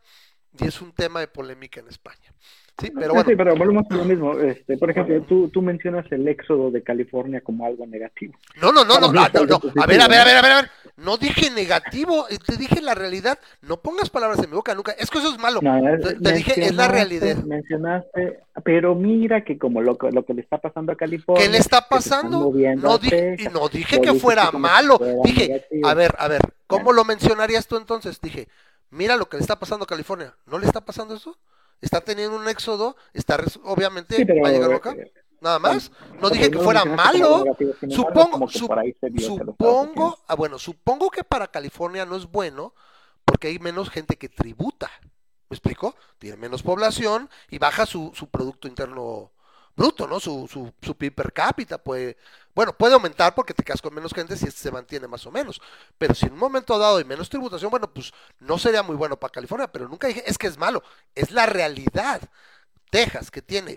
y 0.60 0.68
es 0.68 0.82
un 0.82 0.92
tema 0.92 1.22
de 1.22 1.30
polémica 1.30 1.80
en 1.80 1.88
España. 1.88 2.34
Sí, 2.80 2.92
pero 2.94 3.08
Ah, 3.08 3.14
bueno, 3.14 3.30
sí, 3.30 3.36
pero 3.36 3.56
volvemos 3.56 3.84
a 3.90 3.96
lo 3.96 4.06
mismo. 4.06 4.34
Este, 4.40 4.78
por 4.78 4.90
ejemplo, 4.90 5.22
tú, 5.24 5.50
tú 5.50 5.62
mencionas 5.62 6.06
el 6.12 6.28
éxodo 6.28 6.72
de 6.72 6.82
California 6.84 7.42
como 7.42 7.66
algo 7.66 7.86
negativo. 7.86 8.34
No, 8.62 8.72
no, 8.72 8.84
no, 8.86 9.00
no, 9.00 9.08
ah, 9.20 9.30
no, 9.34 9.46
no. 9.46 9.56
A 9.82 9.86
ver, 9.86 10.02
a 10.02 10.08
ver, 10.08 10.20
a 10.20 10.26
ver, 10.26 10.36
a 10.36 10.42
ver. 10.62 10.70
No 10.98 11.18
dije 11.18 11.50
negativo, 11.52 12.26
eh, 12.30 12.38
te 12.46 12.58
dije 12.58 12.82
la 12.82 12.94
realidad. 12.96 13.40
No 13.62 13.78
pongas 13.82 14.10
palabras 14.10 14.40
en 14.44 14.50
mi 14.50 14.56
boca 14.56 14.74
nunca. 14.76 14.92
Es 14.94 15.10
que 15.10 15.18
eso 15.20 15.32
es 15.34 15.40
malo. 15.40 15.60
No, 15.62 15.72
Te, 16.22 16.34
dije, 16.34 16.66
es 16.66 16.76
la 16.76 16.88
realidad. 16.88 17.36
Mencionaste, 17.44 18.40
pero 18.64 18.96
mira 18.96 19.44
que 19.44 19.58
como 19.58 19.82
lo, 19.82 19.98
que- 19.98 20.12
lo 20.12 20.26
que 20.26 20.34
le 20.34 20.42
está 20.42 20.58
pasando 20.58 20.92
a 20.92 20.96
California. 20.96 21.44
¿Qué 21.46 21.50
le 21.52 21.58
está 21.58 21.88
pasando? 21.88 22.52
No 22.78 22.98
dije, 22.98 23.50
no 23.52 23.70
dije 23.70 24.02
que 24.02 24.14
fuera 24.16 24.52
malo. 24.52 25.00
Dije, 25.24 25.66
a 25.84 25.94
ver, 25.94 26.14
a 26.18 26.28
ver, 26.28 26.42
¿cómo 26.68 26.92
lo 26.92 27.06
mencionarías 27.06 27.68
tú 27.68 27.78
entonces? 27.78 28.20
Dije, 28.22 28.48
mira 28.90 29.16
lo 29.16 29.28
que 29.30 29.38
le 29.38 29.42
está 29.42 29.58
pasando 29.58 29.84
a 29.86 29.88
California. 29.88 30.34
¿No 30.46 30.60
le 30.60 30.66
está 30.66 30.82
pasando 30.82 31.16
eso? 31.16 31.38
Está 31.82 32.02
teniendo 32.02 32.36
un 32.36 32.48
éxodo, 32.48 32.96
está 33.14 33.42
obviamente 33.64 34.16
Sí, 34.16 34.26
pero, 34.26 34.42
va 34.42 34.50
a 34.50 34.52
llegar 34.52 34.74
acá. 34.74 34.92
eh, 34.92 35.12
Nada 35.42 35.60
más. 35.60 35.92
No 36.22 36.30
dije 36.30 36.52
que 36.52 36.60
fuera 36.60 36.84
malo. 36.84 37.46
Supongo, 37.90 38.50
supongo, 38.50 40.20
ah, 40.28 40.36
bueno, 40.36 40.60
supongo 40.60 41.10
que 41.10 41.24
para 41.24 41.48
California 41.48 42.06
no 42.06 42.18
es 42.18 42.26
bueno 42.26 42.74
porque 43.24 43.48
hay 43.48 43.60
menos 43.60 43.90
gente 43.90 44.18
que 44.18 44.28
tributa. 44.30 44.90
¿Me 45.50 45.56
explico? 45.56 45.96
Tiene 46.18 46.38
menos 46.38 46.62
población 46.62 47.30
y 47.50 47.58
baja 47.58 47.86
su, 47.86 48.12
su 48.14 48.28
Producto 48.30 48.68
Interno 48.68 49.32
bruto, 49.80 50.08
¿no? 50.08 50.20
Su, 50.20 50.48
su, 50.52 50.74
su 50.82 50.96
PIB 50.96 51.16
per 51.16 51.32
cápita 51.34 51.78
puede, 51.78 52.18
bueno, 52.54 52.78
puede 52.78 52.94
aumentar 52.96 53.34
porque 53.34 53.54
te 53.54 53.64
quedas 53.64 53.82
con 53.82 53.94
menos 53.94 54.14
gente 54.14 54.36
si 54.36 54.46
este 54.46 54.60
se 54.62 54.72
mantiene 54.72 55.08
más 55.08 55.26
o 55.26 55.32
menos. 55.32 55.62
Pero 55.98 56.14
si 56.14 56.26
en 56.26 56.34
un 56.34 56.40
momento 56.40 56.78
dado 56.78 56.98
hay 56.98 57.06
menos 57.06 57.30
tributación, 57.30 57.72
bueno, 57.72 57.92
pues 57.92 58.14
no 58.40 58.60
sería 58.60 58.84
muy 58.84 58.98
bueno 58.98 59.18
para 59.18 59.32
California, 59.32 59.72
pero 59.72 59.88
nunca 59.88 60.08
dije, 60.08 60.24
es 60.26 60.38
que 60.38 60.48
es 60.48 60.58
malo, 60.58 60.84
es 61.16 61.32
la 61.32 61.46
realidad. 61.46 62.22
Texas, 62.92 63.32
que 63.32 63.42
tiene 63.42 63.76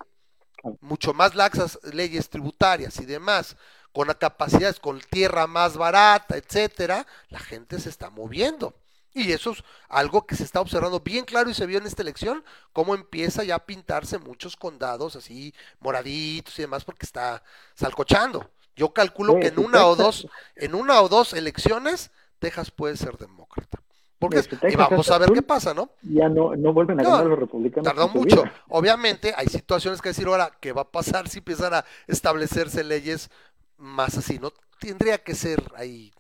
mucho 0.81 1.15
más 1.15 1.35
laxas 1.35 1.79
leyes 1.85 2.29
tributarias 2.31 2.99
y 3.01 3.07
demás, 3.07 3.57
con 3.93 4.09
capacidades, 4.15 4.81
con 4.81 5.01
tierra 5.01 5.47
más 5.47 5.77
barata, 5.77 6.37
etcétera, 6.37 7.07
la 7.29 7.39
gente 7.39 7.79
se 7.79 7.91
está 7.91 8.11
moviendo. 8.11 8.75
Y 9.15 9.33
eso 9.33 9.51
es 9.51 9.63
algo 9.89 10.27
que 10.27 10.37
se 10.37 10.45
está 10.45 10.61
observando 10.61 11.01
bien 11.01 11.25
claro 11.25 11.51
y 11.51 11.55
se 11.55 11.67
vio 11.67 11.79
en 11.79 11.87
esta 11.87 12.03
elección, 12.03 12.43
cómo 12.73 12.95
empieza 12.95 13.45
ya 13.45 13.57
a 13.57 13.67
pintarse 13.67 14.19
muchos 14.19 14.57
condados 14.57 15.17
así 15.17 15.55
moraditos 15.81 16.59
y 16.59 16.63
demás, 16.63 16.85
porque 16.85 17.05
está 17.05 17.43
salcochando. 17.75 18.51
Yo 18.75 18.93
calculo 18.93 19.39
que 19.39 19.49
en 19.49 19.59
una 19.59 19.87
o 19.87 19.97
dos, 19.97 20.27
en 20.57 20.75
una 20.75 21.03
o 21.03 21.09
dos 21.09 21.35
elecciones, 21.35 22.11
Texas 22.39 22.71
puede 22.71 22.97
ser 22.97 23.19
demócrata. 23.19 23.83
Porque, 24.19 24.41
y 24.71 24.77
vamos 24.77 25.11
a 25.11 25.19
ver 25.19 25.33
qué 25.33 25.43
pasa, 25.43 25.75
¿no? 25.75 25.91
Ya 26.03 26.29
no, 26.29 26.55
no 26.55 26.73
vuelven 26.73 27.01
a 27.01 27.03
ganar 27.03 27.27
los 27.27 27.39
republicanos. 27.39 27.85
Tardó 27.85 28.09
mucho. 28.09 28.45
Obviamente 28.69 29.35
hay 29.37 29.49
situaciones 29.49 30.01
que 30.01 30.11
decir 30.11 30.29
ahora, 30.29 30.53
¿qué 30.61 30.73
va 30.73 30.83
a 30.83 30.91
pasar 30.91 31.29
si 31.29 31.39
empiezan 31.39 31.75
a 31.75 31.85
establecerse 32.07 32.85
leyes 32.85 33.31
más 33.79 34.17
así? 34.17 34.39
No 34.39 34.53
tendría 34.79 35.19
que 35.19 35.35
ser 35.35 35.61
ahí. 35.75 36.13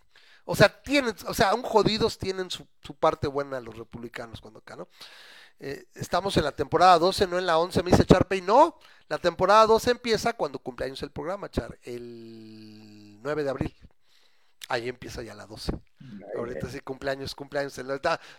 O 0.52 0.54
sea, 0.54 0.68
tienen, 0.82 1.14
o 1.26 1.32
sea, 1.32 1.48
aún 1.48 1.62
jodidos 1.62 2.18
tienen 2.18 2.50
su, 2.50 2.68
su 2.82 2.94
parte 2.94 3.26
buena 3.26 3.58
los 3.58 3.74
republicanos 3.74 4.38
cuando 4.38 4.58
acá, 4.58 4.76
¿no? 4.76 4.86
Eh, 5.58 5.86
estamos 5.94 6.36
en 6.36 6.44
la 6.44 6.52
temporada 6.52 6.98
12, 6.98 7.26
no 7.26 7.38
en 7.38 7.46
la 7.46 7.56
11, 7.56 7.82
me 7.82 7.90
dice 7.90 8.04
Charpey, 8.04 8.42
no, 8.42 8.76
la 9.08 9.16
temporada 9.16 9.66
12 9.66 9.92
empieza 9.92 10.34
cuando 10.34 10.58
cumpleaños 10.58 11.02
el 11.02 11.10
programa, 11.10 11.50
Char, 11.50 11.78
el 11.84 13.18
9 13.22 13.44
de 13.44 13.48
abril. 13.48 13.74
Ahí 14.68 14.90
empieza 14.90 15.22
ya 15.22 15.34
la 15.34 15.46
12. 15.46 15.72
Ahorita 16.36 16.68
sí, 16.68 16.80
cumpleaños, 16.80 17.34
cumpleaños. 17.34 17.80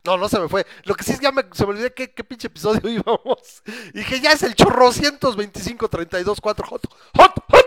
No, 0.03 0.15
no 0.15 0.29
se 0.29 0.39
me 0.39 0.47
fue. 0.47 0.67
Lo 0.83 0.93
que 0.93 1.03
sí 1.03 1.13
es 1.13 1.17
que 1.17 1.23
ya 1.23 1.31
me, 1.31 1.43
se 1.51 1.65
me 1.65 1.71
olvidó 1.71 1.91
qué, 1.95 2.13
qué 2.13 2.23
pinche 2.23 2.45
episodio 2.45 2.87
íbamos. 2.89 3.63
Y 3.91 3.97
dije, 3.97 4.21
ya 4.21 4.33
es 4.33 4.43
el 4.43 4.53
chorro 4.53 4.91
125, 4.91 5.89
32, 5.89 6.39
4, 6.39 6.67
hot, 6.67 6.87
hot, 6.87 6.93
hot, 7.17 7.45
hot. 7.49 7.62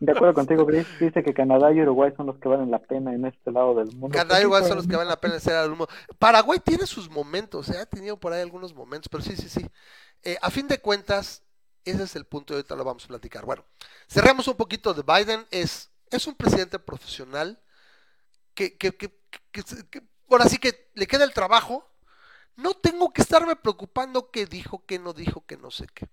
De 0.00 0.12
acuerdo 0.12 0.34
contigo, 0.34 0.66
Chris. 0.66 0.86
Dice 1.00 1.22
que 1.22 1.34
Canadá 1.34 1.72
y 1.72 1.80
Uruguay 1.80 2.12
son 2.16 2.26
los 2.26 2.36
que 2.38 2.48
valen 2.48 2.70
la 2.70 2.78
pena 2.78 3.14
en 3.14 3.24
este 3.24 3.50
lado 3.50 3.74
del 3.74 3.92
mundo. 3.92 4.16
Canadá 4.16 4.40
y 4.40 4.44
Uruguay 4.44 4.64
son 4.64 4.76
los 4.76 4.86
que 4.86 4.96
valen 4.96 5.08
la 5.08 5.20
pena 5.20 5.34
en 5.34 5.38
este 5.38 5.50
lado 5.50 5.62
del 5.62 5.70
mundo. 5.70 5.88
Paraguay 6.18 6.60
tiene 6.60 6.86
sus 6.86 7.10
momentos, 7.10 7.68
¿eh? 7.70 7.78
ha 7.78 7.86
tenido 7.86 8.18
por 8.18 8.32
ahí 8.32 8.40
algunos 8.40 8.74
momentos, 8.74 9.08
pero 9.10 9.22
sí, 9.22 9.36
sí, 9.36 9.48
sí. 9.48 9.66
Eh, 10.22 10.36
a 10.40 10.50
fin 10.50 10.68
de 10.68 10.78
cuentas, 10.78 11.42
ese 11.84 12.02
es 12.02 12.16
el 12.16 12.24
punto 12.24 12.52
y 12.52 12.56
ahorita 12.56 12.76
lo 12.76 12.84
vamos 12.84 13.04
a 13.04 13.08
platicar. 13.08 13.44
Bueno, 13.44 13.64
cerramos 14.08 14.48
un 14.48 14.54
poquito 14.54 14.94
de 14.94 15.02
Biden. 15.02 15.44
Es 15.50 15.90
es 16.14 16.26
un 16.26 16.34
presidente 16.34 16.78
profesional 16.78 17.60
que, 18.54 18.76
que, 18.76 18.96
que, 18.96 19.10
que, 19.50 20.02
ahora 20.30 20.48
sí 20.48 20.58
que 20.58 20.90
le 20.94 21.06
queda 21.06 21.24
el 21.24 21.34
trabajo. 21.34 21.90
No 22.56 22.74
tengo 22.74 23.12
que 23.12 23.22
estarme 23.22 23.56
preocupando 23.56 24.30
qué 24.30 24.46
dijo, 24.46 24.84
qué 24.86 24.98
no 24.98 25.12
dijo, 25.12 25.44
qué 25.46 25.56
no 25.56 25.70
sé 25.72 25.86
qué. 25.92 26.08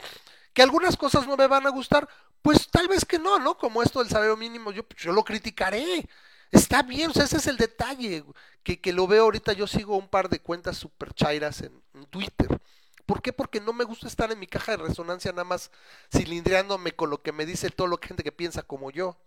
Que 0.53 0.61
algunas 0.61 0.97
cosas 0.97 1.27
no 1.27 1.37
me 1.37 1.47
van 1.47 1.65
a 1.65 1.69
gustar, 1.69 2.07
pues 2.41 2.67
tal 2.69 2.87
vez 2.87 3.05
que 3.05 3.19
no, 3.19 3.39
¿no? 3.39 3.57
Como 3.57 3.81
esto 3.83 3.99
del 3.99 4.09
salario 4.09 4.37
mínimo, 4.37 4.71
yo, 4.71 4.83
yo 4.97 5.11
lo 5.13 5.23
criticaré. 5.23 6.07
Está 6.51 6.81
bien, 6.83 7.11
o 7.11 7.13
sea, 7.13 7.23
ese 7.23 7.37
es 7.37 7.47
el 7.47 7.57
detalle, 7.57 8.25
que, 8.63 8.81
que 8.81 8.91
lo 8.91 9.07
veo 9.07 9.23
ahorita, 9.23 9.53
yo 9.53 9.67
sigo 9.67 9.95
un 9.95 10.09
par 10.09 10.27
de 10.27 10.39
cuentas 10.39 10.77
super 10.77 11.13
chairas 11.13 11.61
en, 11.61 11.81
Twitter. 12.09 12.59
¿Por 13.05 13.21
qué? 13.21 13.31
Porque 13.31 13.61
no 13.61 13.73
me 13.73 13.85
gusta 13.85 14.07
estar 14.07 14.31
en 14.31 14.39
mi 14.39 14.47
caja 14.47 14.73
de 14.73 14.83
resonancia 14.83 15.31
nada 15.31 15.43
más 15.45 15.71
cilindreándome 16.11 16.91
con 16.91 17.09
lo 17.09 17.21
que 17.21 17.31
me 17.31 17.45
dice 17.45 17.69
todo 17.69 17.87
lo 17.87 17.97
que 17.99 18.09
gente 18.09 18.23
que 18.23 18.31
piensa 18.31 18.63
como 18.63 18.91
yo 18.91 19.17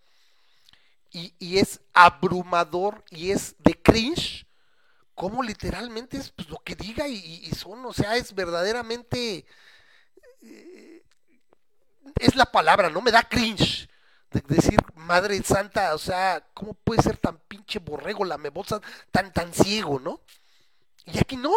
y, 1.15 1.59
es 1.59 1.81
abrumador 1.93 3.05
y 3.11 3.31
es 3.31 3.55
de 3.61 3.81
cringe, 3.81 4.47
como 5.15 5.43
literalmente 5.43 6.17
es 6.17 6.31
pues, 6.31 6.49
lo 6.49 6.59
que 6.59 6.75
diga 6.75 7.07
y, 7.07 7.49
son, 7.53 7.85
o 7.87 7.93
sea, 7.93 8.17
es 8.17 8.35
verdaderamente, 8.35 9.47
eh, 10.43 10.74
es 12.19 12.37
la 12.37 12.47
palabra, 12.47 12.91
no 12.91 13.01
me 13.01 13.11
da 13.11 13.23
cringe. 13.23 13.89
De 14.31 14.43
decir, 14.49 14.81
Madre 14.97 15.41
Santa, 15.43 15.95
o 15.95 15.99
sea, 15.99 16.45
¿cómo 16.55 16.75
puede 16.75 17.03
ser 17.03 17.17
tan 17.19 17.39
pinche 17.47 17.79
borrego, 17.79 18.25
la 18.25 18.37
mebosa, 18.37 18.81
tan, 19.13 19.33
tan 19.33 19.55
ciego, 19.55 20.01
no? 20.01 20.21
Y 21.07 21.19
aquí 21.19 21.37
no. 21.37 21.53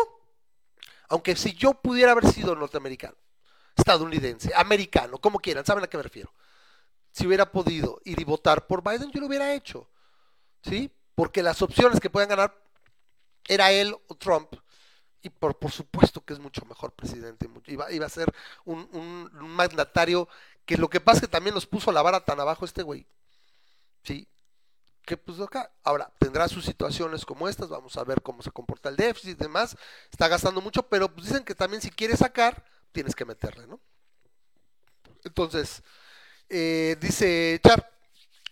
Aunque 1.10 1.36
si 1.36 1.54
yo 1.54 1.74
pudiera 1.74 2.12
haber 2.12 2.28
sido 2.32 2.56
norteamericano, 2.56 3.16
estadounidense, 3.76 4.52
americano, 4.56 5.18
como 5.18 5.40
quieran, 5.40 5.66
¿saben 5.66 5.84
a 5.84 5.88
qué 5.88 5.98
me 5.98 6.04
refiero? 6.04 6.32
si 7.18 7.26
hubiera 7.26 7.52
podido 7.52 8.00
ir 8.06 8.22
y 8.22 8.24
votar 8.24 8.68
por 8.68 8.84
Biden, 8.84 9.12
yo 9.12 9.20
lo 9.20 9.26
hubiera 9.26 9.56
hecho. 9.56 9.90
¿Sí? 10.62 10.92
Porque 11.16 11.42
las 11.42 11.64
opciones 11.64 12.00
que 12.00 12.12
puedan 12.12 12.30
ganar 12.30 12.56
era 13.48 13.72
él 13.72 13.96
o 14.08 14.16
Trump. 14.16 14.54
Y 15.28 15.30
por, 15.30 15.60
por 15.60 15.72
supuesto 15.72 16.24
que 16.24 16.32
es 16.32 16.40
mucho 16.40 16.66
mejor 16.66 16.94
presidente. 16.94 17.50
Iba, 17.66 17.92
iba 17.92 18.06
a 18.06 18.10
ser 18.10 18.34
un, 18.64 18.88
un, 18.94 19.50
mandatario 19.50 20.30
que 20.66 20.78
lo 20.78 20.90
que 20.90 21.02
pasa 21.02 21.18
es 21.18 21.22
que 21.24 21.28
también 21.28 21.54
nos 21.54 21.66
puso 21.66 21.92
la 21.92 22.02
vara 22.02 22.24
tan 22.24 22.40
abajo 22.40 22.64
este 22.64 22.82
güey. 22.82 23.06
¿Sí? 24.04 24.26
Que 25.06 25.18
pues 25.18 25.42
acá, 25.42 25.70
ahora 25.84 26.10
tendrá 26.18 26.48
sus 26.48 26.64
situaciones 26.64 27.26
como 27.26 27.50
estas, 27.50 27.68
vamos 27.68 27.98
a 27.98 28.06
ver 28.06 28.22
cómo 28.22 28.42
se 28.42 28.52
comporta 28.52 28.88
el 28.88 28.96
déficit 28.96 29.32
y 29.32 29.44
demás. 29.44 29.76
Está 30.10 30.30
gastando 30.30 30.62
mucho, 30.62 30.84
pero 30.84 31.14
pues 31.14 31.28
dicen 31.28 31.44
que 31.44 31.56
también 31.56 31.82
si 31.82 31.90
quieres 31.90 32.20
sacar, 32.20 32.64
tienes 32.94 33.14
que 33.14 33.26
meterle, 33.26 33.68
¿no? 33.68 33.82
Entonces, 35.26 35.84
eh, 36.48 36.96
dice 37.02 37.60
Char, 37.62 37.97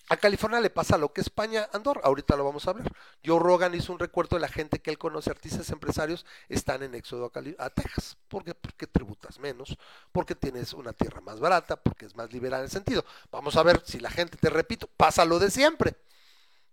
a 0.08 0.18
California 0.18 0.60
le 0.60 0.70
pasa 0.70 0.98
lo 0.98 1.12
que 1.12 1.22
España 1.22 1.68
Andorra, 1.74 2.02
ahorita 2.04 2.36
lo 2.36 2.46
vamos 2.46 2.68
a 2.68 2.74
ver. 2.74 2.92
Joe 3.26 3.40
Rogan 3.40 3.74
hizo 3.74 3.92
un 3.92 4.00
recuerdo 4.00 4.36
de 4.36 4.42
la 4.42 4.48
gente 4.48 4.80
que 4.80 4.92
él 4.92 5.00
conoce, 5.00 5.32
artistas 5.32 5.70
empresarios, 5.72 6.26
están 6.48 6.84
en 6.84 6.94
éxodo 6.94 7.32
a, 7.34 7.64
a 7.66 7.70
Texas. 7.72 8.16
¿Por 8.28 8.44
qué? 8.44 8.54
Porque 8.54 8.86
tributas 8.86 9.40
menos, 9.40 9.78
porque 10.12 10.36
tienes 10.36 10.74
una 10.74 10.94
tierra 10.94 11.22
más 11.22 11.40
barata, 11.40 11.76
porque 11.76 12.06
es 12.06 12.16
más 12.16 12.32
liberal 12.32 12.60
en 12.60 12.66
el 12.66 12.72
sentido. 12.72 13.04
Vamos 13.32 13.56
a 13.56 13.64
ver 13.64 13.82
si 13.84 14.00
la 14.00 14.12
gente, 14.12 14.38
te 14.38 14.50
repito, 14.52 14.88
pasa 14.96 15.26
lo 15.26 15.40
de 15.40 15.50
siempre. 15.50 15.96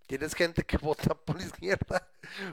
Tienes 0.05 0.35
gente 0.35 0.63
que 0.63 0.77
vota 0.81 1.15
por 1.15 1.41
izquierda, 1.41 2.07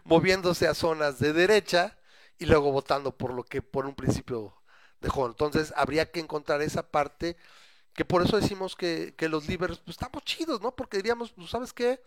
moviéndose 0.04 0.66
a 0.66 0.74
zonas 0.74 1.18
de 1.18 1.34
derecha 1.34 1.98
y 2.38 2.46
luego 2.46 2.72
votando 2.72 3.16
por 3.16 3.34
lo 3.34 3.44
que 3.44 3.60
por 3.60 3.84
un 3.84 3.94
principio 3.94 4.54
dejó. 5.00 5.26
Entonces 5.26 5.74
habría 5.76 6.10
que 6.10 6.20
encontrar 6.20 6.62
esa 6.62 6.82
parte 6.90 7.36
que 7.94 8.04
por 8.04 8.22
eso 8.22 8.40
decimos 8.40 8.76
que, 8.76 9.14
los 9.28 9.48
liberos 9.48 9.80
pues, 9.80 9.96
estamos 9.96 10.24
chidos, 10.24 10.60
¿no? 10.60 10.74
Porque 10.74 10.98
diríamos, 10.98 11.32
pues, 11.32 11.50
¿sabes 11.50 11.72
qué? 11.72 12.00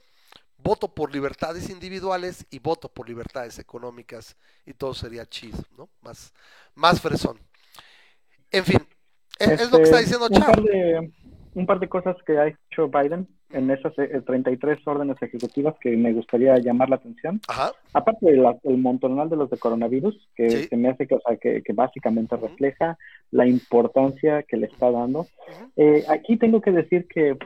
Voto 0.58 0.88
por 0.88 1.14
libertades 1.14 1.70
individuales 1.70 2.46
y 2.50 2.60
voto 2.60 2.88
por 2.88 3.08
libertades 3.08 3.60
económicas 3.60 4.38
y 4.66 4.74
todo 4.74 4.94
sería 4.94 5.26
chido, 5.26 5.60
¿no? 5.78 5.90
Más, 6.02 6.34
más 6.76 7.02
fresón. 7.02 7.38
En 8.52 8.64
fin, 8.64 8.88
es, 9.40 9.72
lo 9.72 9.78
que 9.78 9.84
está 9.84 10.00
este, 10.00 10.16
diciendo 10.16 10.30
Char. 10.30 10.62
un 11.54 11.66
par 11.66 11.80
de 11.80 11.90
cosas 11.90 12.16
que 12.26 12.38
ha 12.38 12.48
hecho 12.48 12.88
Biden 12.88 13.28
en 13.54 13.72
esas 13.72 13.94
33 13.96 14.78
eh, 14.78 14.82
órdenes 14.86 15.22
ejecutivas 15.22 15.76
que 15.80 15.96
me 15.96 16.14
gustaría 16.14 16.58
llamar 16.58 16.90
la 16.90 16.98
atención. 16.98 17.40
Aparte 17.94 18.26
del 18.26 18.78
montonal 18.78 19.30
de 19.30 19.38
los 19.38 19.50
de 19.50 19.58
coronavirus, 19.58 20.16
que 20.36 20.68
se 20.68 20.76
me 20.78 20.90
hace 20.90 21.08
que, 21.08 21.62
que, 21.64 21.74
básicamente 21.74 22.36
refleja 22.36 22.98
la 23.32 23.48
importancia 23.48 24.44
que 24.44 24.58
le 24.58 24.68
está 24.68 24.92
dando. 24.92 25.28
Eh, 25.76 26.04
aquí 26.10 26.38
tengo 26.38 26.62
que 26.62 26.72
decir 26.72 27.08
que, 27.08 27.38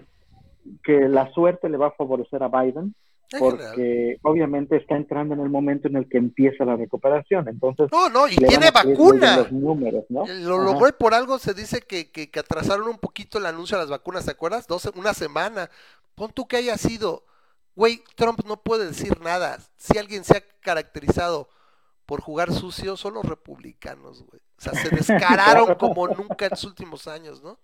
que 0.84 1.08
la 1.08 1.32
suerte 1.32 1.70
le 1.70 1.78
va 1.78 1.88
a 1.88 1.92
favorecer 1.92 2.42
a 2.44 2.48
Biden, 2.48 2.94
porque 3.38 4.18
obviamente 4.22 4.78
está 4.78 4.96
entrando 4.96 5.34
en 5.34 5.42
el 5.42 5.50
momento 5.50 5.88
en 5.88 5.98
el 5.98 6.08
que 6.08 6.18
empieza 6.18 6.64
la 6.64 6.76
recuperación. 6.76 7.48
Entonces, 7.50 7.90
no, 7.92 8.10
no, 8.10 8.28
y 8.28 8.36
tiene 8.36 8.72
vacuna. 8.72 9.48
Lo 9.50 10.58
logró 10.58 10.98
por 10.98 11.14
algo 11.14 11.38
se 11.38 11.54
dice 11.54 11.82
que, 11.82 12.10
que, 12.10 12.30
atrasaron 12.40 12.88
un 12.88 12.98
poquito 12.98 13.38
el 13.38 13.46
anuncio 13.46 13.78
de 13.78 13.84
las 13.84 13.90
vacunas, 13.90 14.26
¿te 14.26 14.32
acuerdas? 14.32 14.68
Dos, 14.68 14.90
una 14.96 15.14
semana. 15.14 15.70
Pon 16.18 16.32
tú 16.32 16.48
que 16.48 16.58
haya 16.58 16.76
sido, 16.78 17.24
güey, 17.76 18.02
Trump 18.16 18.40
no 18.48 18.58
puede 18.58 18.88
decir 18.88 19.22
nada. 19.22 19.60
Si 19.76 20.00
alguien 20.00 20.24
se 20.24 20.38
ha 20.38 20.44
caracterizado 20.62 21.48
por 22.08 22.22
jugar 22.22 22.52
sucio, 22.52 22.98
son 22.98 23.14
los 23.14 23.24
republicanos, 23.24 24.26
güey. 24.26 24.42
O 24.58 24.62
sea, 24.62 24.74
se 24.74 24.90
descararon 24.90 25.76
como 25.80 26.08
nunca 26.08 26.46
en 26.46 26.52
los 26.52 26.64
últimos 26.64 27.08
años, 27.08 27.44
¿no? 27.44 27.60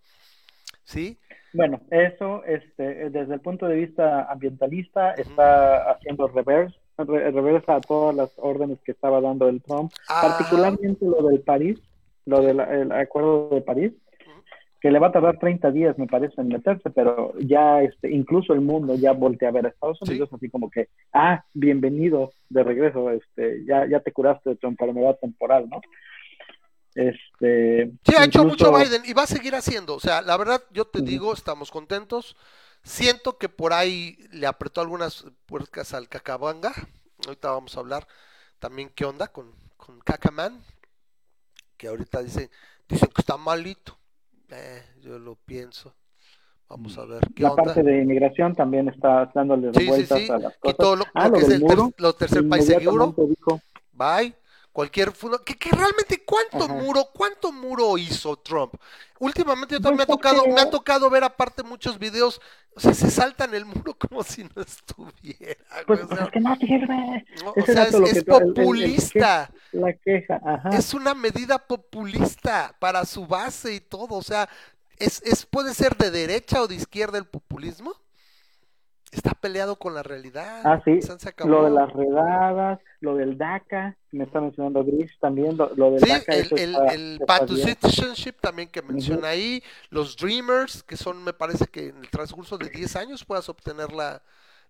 ¿Sí? 0.84 1.18
Bueno, 1.54 1.82
eso, 1.89 2.44
este, 2.46 3.10
desde 3.10 3.34
el 3.34 3.42
punto 3.42 3.66
de 3.66 3.76
vista 3.76 4.32
ambientalista, 4.32 5.13
está 5.13 5.89
haciendo 5.89 6.28
reverse, 6.28 6.78
reversa 6.98 7.78
a 7.78 7.82
todas 7.82 8.16
las 8.16 8.32
órdenes 8.38 8.78
que 8.86 8.92
estaba 8.92 9.20
dando 9.20 9.50
el 9.50 9.63
Trump, 9.63 9.92
ah. 10.10 10.22
particularmente 10.22 11.04
lo 11.08 11.28
del 11.28 11.42
París, 11.42 11.80
lo 12.26 12.42
del 12.42 12.60
acuerdo 12.92 13.50
de 13.50 13.62
París, 13.62 13.94
que 14.84 14.91
le 14.91 15.00
va 15.00 15.08
a 15.08 15.12
tardar 15.13 15.39
30 15.39 15.72
días, 15.72 15.98
me 15.98 16.08
parece, 16.08 16.41
en 16.41 16.50
meterse, 16.50 16.89
pero 16.89 17.34
ya, 17.39 17.82
este, 17.82 18.12
incluso 18.12 18.52
el 18.52 18.60
mundo 18.60 18.96
ya 18.96 19.13
voltea 19.13 19.48
a 19.48 19.54
ver 19.54 19.65
a 19.65 19.69
Estados 19.69 20.02
Unidos, 20.02 20.28
así 20.34 20.50
como 20.50 20.69
que, 20.69 20.89
ah, 21.13 21.46
bienvenido 21.54 22.34
de 22.50 22.63
regreso, 22.63 23.10
este, 23.12 23.63
ya, 23.65 23.88
ya 23.89 24.02
te 24.02 24.12
curaste 24.12 24.50
de 24.50 24.56
tu 24.58 24.67
enfermedad 24.67 25.17
temporal, 25.22 25.69
¿no? 25.69 25.80
Este, 26.96 27.93
Sí, 28.04 28.13
ha 28.17 28.26
hecho 28.26 28.43
mucho 28.43 28.74
Biden 28.74 29.04
y 29.06 29.13
va 29.13 29.24
a 29.24 29.28
seguir 29.28 29.56
haciendo. 29.56 29.96
O 29.96 30.02
sea, 30.02 30.22
la 30.22 30.36
verdad, 30.36 30.62
yo 30.72 30.84
te 30.84 31.02
digo, 31.02 31.32
estamos 31.32 31.72
contentos. 31.72 32.36
Siento 32.84 33.38
que 33.38 33.48
por 33.48 33.72
ahí 33.72 34.17
le 34.34 34.48
apretó 34.48 34.82
algunas 34.82 35.26
puercas 35.46 35.93
al 35.93 36.10
Cacabanga. 36.10 36.74
Ahorita 37.26 37.52
vamos 37.52 37.78
a 37.78 37.80
hablar 37.80 38.06
también 38.60 38.91
qué 38.93 39.06
onda 39.06 39.30
con, 39.30 39.50
con 39.78 40.02
Cacaman. 40.02 40.60
Que 41.78 41.88
ahorita 41.88 42.22
dicen, 42.22 42.50
dicen 42.89 43.08
que 43.15 43.22
está 43.22 43.38
malito. 43.38 43.98
Eh, 44.56 44.82
yo 45.02 45.18
lo 45.20 45.36
pienso. 45.36 45.94
Vamos 46.70 46.98
a 46.98 47.06
ver 47.06 47.22
qué 47.36 47.44
La 47.44 47.52
onda. 47.52 47.63
parte 47.63 47.84
de 47.84 48.02
inmigración 48.02 48.56
también 48.56 48.88
está 48.89 49.32
dándole 49.34 49.72
Sí, 49.74 49.88
vueltas 49.88 50.20
sí. 50.20 50.30
a 50.32 50.38
las 50.38 50.58
cosas. 50.58 50.76
Quitó 50.76 50.96
lo, 50.96 51.04
Ah, 51.13 51.26
lo 51.28 51.32
lo 51.32 51.38
que 51.38 51.42
es 51.44 51.48
del 51.50 51.62
el 51.62 51.68
ter- 51.68 51.78
muro, 51.78 51.92
lo 51.98 52.13
tercer 52.13 52.48
país 52.50 52.66
seguro. 52.66 53.16
Dijo, 53.18 53.62
Bye. 53.92 54.34
Cualquier 54.74 55.14
que, 55.46 55.56
que 55.56 55.70
realmente 55.70 56.24
cuánto 56.26 56.66
Ajá. 56.66 56.74
muro, 56.74 57.06
cuánto 57.14 57.52
muro 57.52 57.96
hizo 57.98 58.36
Trump. 58.38 58.74
Últimamente 59.20 59.76
yo 59.76 59.80
también 59.82 59.98
me 59.98 60.04
ha 60.04 60.08
tocado, 60.08 60.48
me 60.48 60.60
ha 60.60 60.70
tocado 60.70 61.10
ver 61.12 61.24
aparte 61.24 61.62
muchos 61.62 62.00
videos, 62.00 62.42
o 62.76 62.80
sea, 62.80 62.92
se 62.96 63.12
saltan 63.12 63.54
el 63.54 63.66
muro 63.66 63.96
como 64.10 64.24
si 64.24 64.44
no 64.44 64.62
estuviera. 64.64 65.64
pues, 65.86 66.02
o 66.02 66.08
pues 66.08 66.22
es 66.22 66.30
que 66.32 66.40
no 66.40 66.56
sirve. 66.56 67.26
no, 67.44 67.52
o 67.52 67.54
ese 67.56 67.74
sea, 67.74 67.86
dato 67.86 67.98
es, 67.98 68.00
lo 68.02 68.06
que 68.06 68.12
es 68.20 68.26
tú- 68.26 68.36
el- 68.36 68.42
el- 68.42 68.48
el 68.50 68.54
que- 68.56 68.62
populista, 68.62 69.52
La 69.74 69.94
queja, 69.94 70.42
ajá. 70.44 70.70
es 70.70 70.94
una 70.96 71.14
medida 71.14 71.60
populista 71.60 72.76
para 72.80 73.06
su 73.06 73.28
base 73.28 73.76
y 73.76 73.80
todo, 73.80 74.16
o 74.16 74.24
sea, 74.24 74.50
es, 74.98 75.22
es 75.24 75.46
puede 75.46 75.76
ser 75.76 75.96
de 75.98 76.10
derecha 76.10 76.62
o 76.64 76.68
de 76.68 76.76
izquierda 76.76 77.20
el 77.20 77.26
populismo. 77.26 77.94
Está 79.13 79.32
peleado 79.36 79.76
con 79.76 79.93
la 79.93 80.02
realidad. 80.04 80.62
Ah, 80.63 80.82
sí. 80.84 80.99
Lo 81.45 81.63
de 81.65 81.69
las 81.69 81.91
redadas, 81.93 82.80
lo 82.99 83.15
del 83.15 83.38
DACA, 83.38 83.95
me 84.12 84.23
está 84.23 84.41
mencionando 84.41 84.84
Gris 84.84 85.12
también, 85.19 85.56
lo, 85.56 85.71
lo 85.76 85.91
del 85.91 85.99
Sí, 86.02 86.10
DACA. 86.10 86.34
el, 86.34 86.47
el, 86.58 86.69
está- 86.76 86.93
el 86.93 87.19
Path 87.26 87.45
to. 87.45 87.56
Citizenship 87.56 88.34
también 88.41 88.69
que 88.69 88.82
menciona 88.82 89.30
ahí, 89.30 89.62
los 89.89 90.17
Dreamers, 90.17 90.84
que 90.84 90.97
son, 90.97 91.23
me 91.23 91.34
parece 91.34 91.65
que 91.67 91.89
en 91.89 91.97
el 91.97 92.10
transcurso 92.10 92.58
de 92.58 92.69
10 92.69 92.95
años 92.95 93.23
puedas 93.23 93.47
obtener 93.49 93.91
la, 93.93 94.21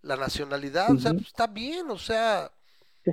la 0.01 0.17
nacionalidad, 0.17 0.91
o 0.91 0.97
sea, 0.99 1.13
pues, 1.13 1.27
está 1.27 1.47
bien, 1.47 1.89
o 1.89 1.97
sea, 1.97 2.51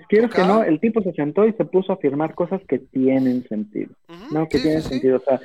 quieres 0.09 0.31
que 0.33 0.41
Acá. 0.41 0.49
no, 0.49 0.63
el 0.65 0.81
tipo 0.81 1.03
se 1.03 1.13
sentó 1.13 1.47
y 1.47 1.53
se 1.55 1.65
puso 1.65 1.93
a 1.93 1.97
afirmar 1.97 2.35
cosas 2.35 2.61
que 2.69 2.79
tienen 2.79 3.47
sentido, 3.49 3.93
ujú, 4.09 4.35
¿no? 4.35 4.49
Que 4.49 4.59
sí, 4.59 4.63
tienen 4.65 4.83
sí. 4.83 4.89
sentido, 4.91 5.17
o 5.19 5.21
sea, 5.21 5.41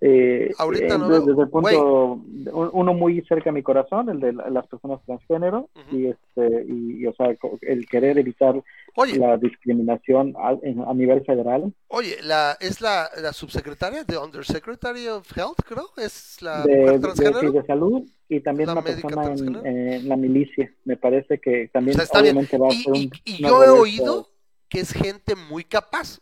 eh, 0.00 0.52
Ahorita 0.58 0.94
eh, 0.94 0.98
no 0.98 1.08
desde, 1.08 1.42
el 1.42 1.48
punto, 1.48 2.12
un- 2.12 2.70
uno 2.72 2.94
muy 2.94 3.22
cerca 3.22 3.50
a 3.50 3.52
mi 3.52 3.62
corazón, 3.62 4.08
el 4.10 4.20
de 4.20 4.32
la- 4.34 4.50
las 4.50 4.66
personas 4.66 5.00
transgénero, 5.06 5.68
y 5.90 6.06
este, 6.06 6.64
y, 6.68 7.02
y, 7.02 7.06
o 7.06 7.14
sea, 7.14 7.34
el 7.62 7.86
querer 7.86 8.18
evitar 8.18 8.62
Oye, 8.94 9.18
la 9.18 9.36
discriminación 9.36 10.34
a, 10.38 10.56
en- 10.62 10.80
a 10.82 10.92
nivel 10.94 11.24
federal, 11.24 11.72
oye, 11.88 12.16
la, 12.22 12.56
es 12.60 12.80
la, 12.80 13.08
la 13.22 13.32
subsecretaria 13.32 14.04
de 14.04 14.18
Undersecretary 14.18 15.08
of 15.08 15.26
Health, 15.36 15.60
creo, 15.66 15.88
es 15.96 16.40
la 16.42 16.64
de, 16.64 17.62
salud, 17.66 18.02
y 18.28 18.40
también 18.40 18.66
La 18.66 18.72
una 18.74 18.82
persona 18.82 19.32
en, 19.32 20.08
la 20.08 20.16
milicia, 20.16 20.72
me 20.84 20.96
parece 20.96 21.38
que 21.38 21.66
O 21.66 21.70
también 21.72 21.96
sea, 21.96 22.04
bien. 22.22 22.36
obviamente 22.36 22.58
va 22.58 22.68
a 22.68 22.72
ser 22.72 22.92
un, 22.92 22.98
y- 22.98 23.10
y 23.24 23.42
yo 23.42 23.62
he 23.64 23.68
oído 23.70 24.28
que 24.68 24.80
es 24.80 24.92
gente 24.92 25.34
muy 25.36 25.64
capaz. 25.64 26.18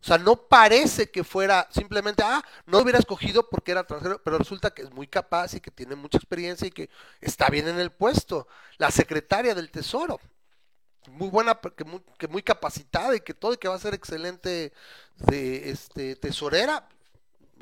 O 0.00 0.04
sea, 0.04 0.18
no 0.18 0.36
parece 0.36 1.10
que 1.10 1.24
fuera 1.24 1.66
simplemente, 1.70 2.22
ah, 2.24 2.42
no 2.66 2.78
hubiera 2.78 2.98
escogido 2.98 3.48
porque 3.50 3.72
era 3.72 3.84
transgénero, 3.84 4.20
pero 4.24 4.38
resulta 4.38 4.70
que 4.70 4.82
es 4.82 4.92
muy 4.92 5.06
capaz 5.06 5.54
y 5.54 5.60
que 5.60 5.70
tiene 5.70 5.94
mucha 5.94 6.16
experiencia 6.16 6.66
y 6.66 6.70
que 6.70 6.88
está 7.20 7.50
bien 7.50 7.68
en 7.68 7.78
el 7.78 7.90
puesto. 7.90 8.48
La 8.78 8.90
secretaria 8.90 9.54
del 9.54 9.70
Tesoro, 9.70 10.18
muy 11.10 11.28
buena, 11.28 11.58
que 11.76 11.84
muy, 11.84 12.00
que 12.18 12.28
muy 12.28 12.42
capacitada 12.42 13.14
y 13.14 13.20
que 13.20 13.34
todo, 13.34 13.52
y 13.52 13.58
que 13.58 13.68
va 13.68 13.74
a 13.74 13.78
ser 13.78 13.92
excelente 13.92 14.72
de 15.16 15.70
este 15.70 16.16
tesorera, 16.16 16.88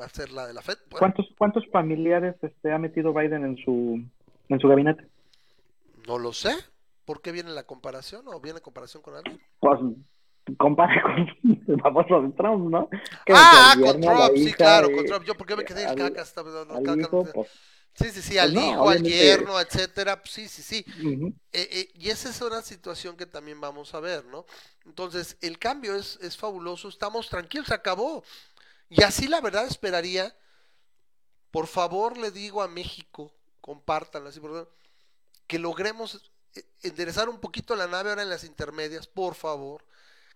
va 0.00 0.04
a 0.04 0.08
ser 0.08 0.30
la 0.30 0.46
de 0.46 0.54
la 0.54 0.62
FED. 0.62 0.78
Bueno, 0.90 0.98
¿Cuántos, 0.98 1.26
cuántos 1.36 1.66
familiares 1.70 2.36
este, 2.42 2.72
ha 2.72 2.78
metido 2.78 3.12
Biden 3.12 3.44
en 3.44 3.56
su, 3.64 4.00
en 4.48 4.60
su 4.60 4.68
gabinete? 4.68 5.04
no 6.08 6.18
lo 6.18 6.32
sé. 6.32 6.54
¿Por 7.04 7.20
qué 7.22 7.32
viene 7.32 7.50
la 7.50 7.64
comparación? 7.64 8.26
¿O 8.28 8.40
viene 8.40 8.60
comparación 8.60 9.02
con 9.02 9.14
alguien? 9.14 9.40
Pues 9.60 9.78
compara 10.56 11.02
con 11.02 11.62
el 11.66 11.80
famoso 11.80 12.22
de 12.22 12.30
Trump, 12.32 12.70
¿no? 12.70 12.88
Que 13.26 13.32
Ah, 13.36 13.74
el 13.76 13.82
con 13.82 14.00
Trump, 14.00 14.36
sí, 14.36 14.52
claro, 14.52 14.90
con 14.90 15.04
Trump. 15.04 15.24
Yo, 15.24 15.34
¿por 15.36 15.46
qué 15.46 15.56
me 15.56 15.64
quedé 15.64 15.82
el 15.82 15.88
al- 15.90 15.96
caca? 15.96 16.22
Estaba 16.22 16.50
dando 16.50 16.74
al 16.74 16.82
caca, 16.82 17.00
hijo, 17.00 17.16
no 17.18 17.24
sé. 17.26 17.32
pues, 17.34 17.48
Sí, 17.94 18.10
sí, 18.10 18.22
sí, 18.22 18.38
al 18.38 18.52
Pues 18.52 18.64
no, 18.64 18.70
hijo, 18.70 18.82
al 18.82 18.88
obviamente- 18.98 19.10
yerno, 19.24 19.60
etcétera, 19.60 20.20
pues 20.20 20.30
sí, 20.32 20.46
sí, 20.48 20.62
sí. 20.62 20.84
Eh, 21.52 21.68
eh, 21.72 21.88
y 21.94 22.10
esa 22.10 22.28
es 22.30 22.40
una 22.40 22.62
situación 22.62 23.16
que 23.16 23.26
también 23.26 23.60
vamos 23.60 23.92
a 23.92 23.98
ver, 24.00 24.24
¿no? 24.26 24.46
Entonces, 24.86 25.36
el 25.40 25.58
cambio 25.58 25.96
es, 25.96 26.16
es 26.22 26.36
fabuloso, 26.36 26.88
estamos 26.88 27.28
tranquilos, 27.28 27.66
se 27.66 27.74
acabó. 27.74 28.22
Y 28.88 29.02
así 29.02 29.26
la 29.26 29.40
verdad 29.40 29.66
esperaría, 29.66 30.32
por 31.50 31.66
favor 31.66 32.16
le 32.18 32.30
digo 32.30 32.62
a 32.62 32.68
México, 32.68 33.32
compártanlo 33.60 34.28
así, 34.28 34.38
por 34.38 34.50
favor, 34.50 34.72
que 35.48 35.58
logremos 35.58 36.30
eh, 36.54 36.62
enderezar 36.82 37.28
un 37.28 37.40
poquito 37.40 37.74
la 37.74 37.86
nave 37.88 38.10
ahora 38.10 38.22
en 38.22 38.30
las 38.30 38.44
intermedias, 38.44 39.08
por 39.08 39.34
favor. 39.34 39.84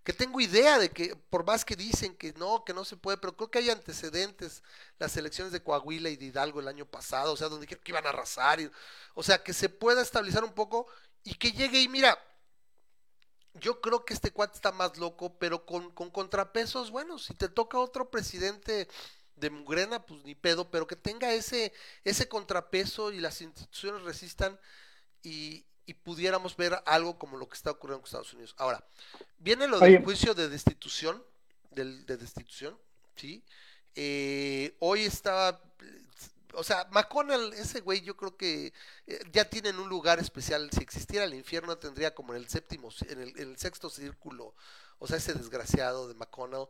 Que 0.04 0.12
tengo 0.12 0.40
idea 0.40 0.78
de 0.78 0.90
que, 0.90 1.14
por 1.16 1.44
más 1.44 1.64
que 1.64 1.76
dicen 1.76 2.16
que 2.16 2.32
no, 2.32 2.64
que 2.64 2.74
no 2.74 2.84
se 2.84 2.96
puede, 2.96 3.18
pero 3.18 3.36
creo 3.36 3.50
que 3.50 3.60
hay 3.60 3.70
antecedentes, 3.70 4.62
las 4.98 5.16
elecciones 5.16 5.52
de 5.52 5.62
Coahuila 5.62 6.10
y 6.10 6.16
de 6.16 6.26
Hidalgo 6.26 6.60
el 6.60 6.68
año 6.68 6.86
pasado, 6.86 7.32
o 7.32 7.36
sea, 7.36 7.48
donde 7.48 7.66
dijeron 7.66 7.84
que 7.84 7.92
iban 7.92 8.06
a 8.06 8.10
arrasar, 8.10 8.58
o 9.14 9.22
sea, 9.22 9.42
que 9.42 9.52
se 9.52 9.68
pueda 9.68 10.02
estabilizar 10.02 10.44
un 10.44 10.54
poco 10.54 10.86
y 11.24 11.34
que 11.34 11.52
llegue 11.52 11.80
y 11.80 11.88
mira, 11.88 12.18
yo 13.54 13.80
creo 13.80 14.04
que 14.04 14.14
este 14.14 14.32
cuate 14.32 14.54
está 14.54 14.72
más 14.72 14.96
loco, 14.98 15.38
pero 15.38 15.66
con, 15.66 15.90
con 15.92 16.10
contrapesos, 16.10 16.90
bueno, 16.90 17.18
si 17.18 17.34
te 17.34 17.48
toca 17.48 17.78
otro 17.78 18.10
presidente 18.10 18.88
de 19.36 19.50
Mugrena, 19.50 20.04
pues 20.04 20.24
ni 20.24 20.34
pedo, 20.34 20.70
pero 20.70 20.86
que 20.86 20.96
tenga 20.96 21.32
ese, 21.32 21.72
ese 22.04 22.28
contrapeso 22.28 23.12
y 23.12 23.20
las 23.20 23.40
instituciones 23.40 24.02
resistan 24.02 24.58
y, 25.22 25.66
y 25.86 25.94
pudiéramos 25.94 26.56
ver 26.56 26.80
algo 26.86 27.18
como 27.18 27.36
lo 27.36 27.48
que 27.48 27.56
está 27.56 27.70
ocurriendo 27.70 28.00
en 28.00 28.04
Estados 28.06 28.32
Unidos. 28.34 28.54
Ahora, 28.58 28.84
viene 29.38 29.66
lo 29.68 29.80
del 29.80 30.02
juicio 30.04 30.34
de 30.34 30.48
destitución, 30.48 31.22
del, 31.70 32.06
de 32.06 32.16
destitución, 32.16 32.78
¿sí? 33.16 33.44
Eh, 33.94 34.76
hoy 34.80 35.02
estaba, 35.04 35.60
o 36.54 36.64
sea, 36.64 36.86
McConnell, 36.90 37.52
ese 37.54 37.80
güey, 37.80 38.02
yo 38.02 38.16
creo 38.16 38.36
que 38.36 38.72
eh, 39.06 39.20
ya 39.32 39.48
tienen 39.48 39.78
un 39.78 39.88
lugar 39.88 40.18
especial. 40.18 40.70
Si 40.72 40.82
existiera 40.82 41.24
el 41.24 41.34
infierno, 41.34 41.78
tendría 41.78 42.14
como 42.14 42.34
en 42.34 42.40
el 42.40 42.48
séptimo, 42.48 42.90
en 43.08 43.20
el, 43.20 43.28
en 43.38 43.50
el 43.50 43.58
sexto 43.58 43.90
círculo, 43.90 44.54
o 44.98 45.06
sea, 45.06 45.16
ese 45.18 45.34
desgraciado 45.34 46.08
de 46.08 46.14
McConnell. 46.14 46.66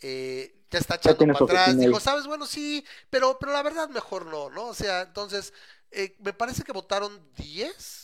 eh, 0.00 0.64
ya 0.70 0.78
está 0.78 0.96
echando 0.96 1.16
tiene 1.18 1.32
para 1.32 1.44
atrás, 1.44 1.78
dijo, 1.78 2.00
sabes, 2.00 2.26
bueno, 2.26 2.46
sí, 2.46 2.84
pero, 3.10 3.38
pero 3.38 3.52
la 3.52 3.62
verdad 3.62 3.88
mejor 3.88 4.26
no, 4.26 4.50
¿no? 4.50 4.66
O 4.68 4.74
sea, 4.74 5.02
entonces, 5.02 5.52
eh, 5.90 6.16
me 6.20 6.32
parece 6.32 6.64
que 6.64 6.72
votaron 6.72 7.30
10, 7.36 8.03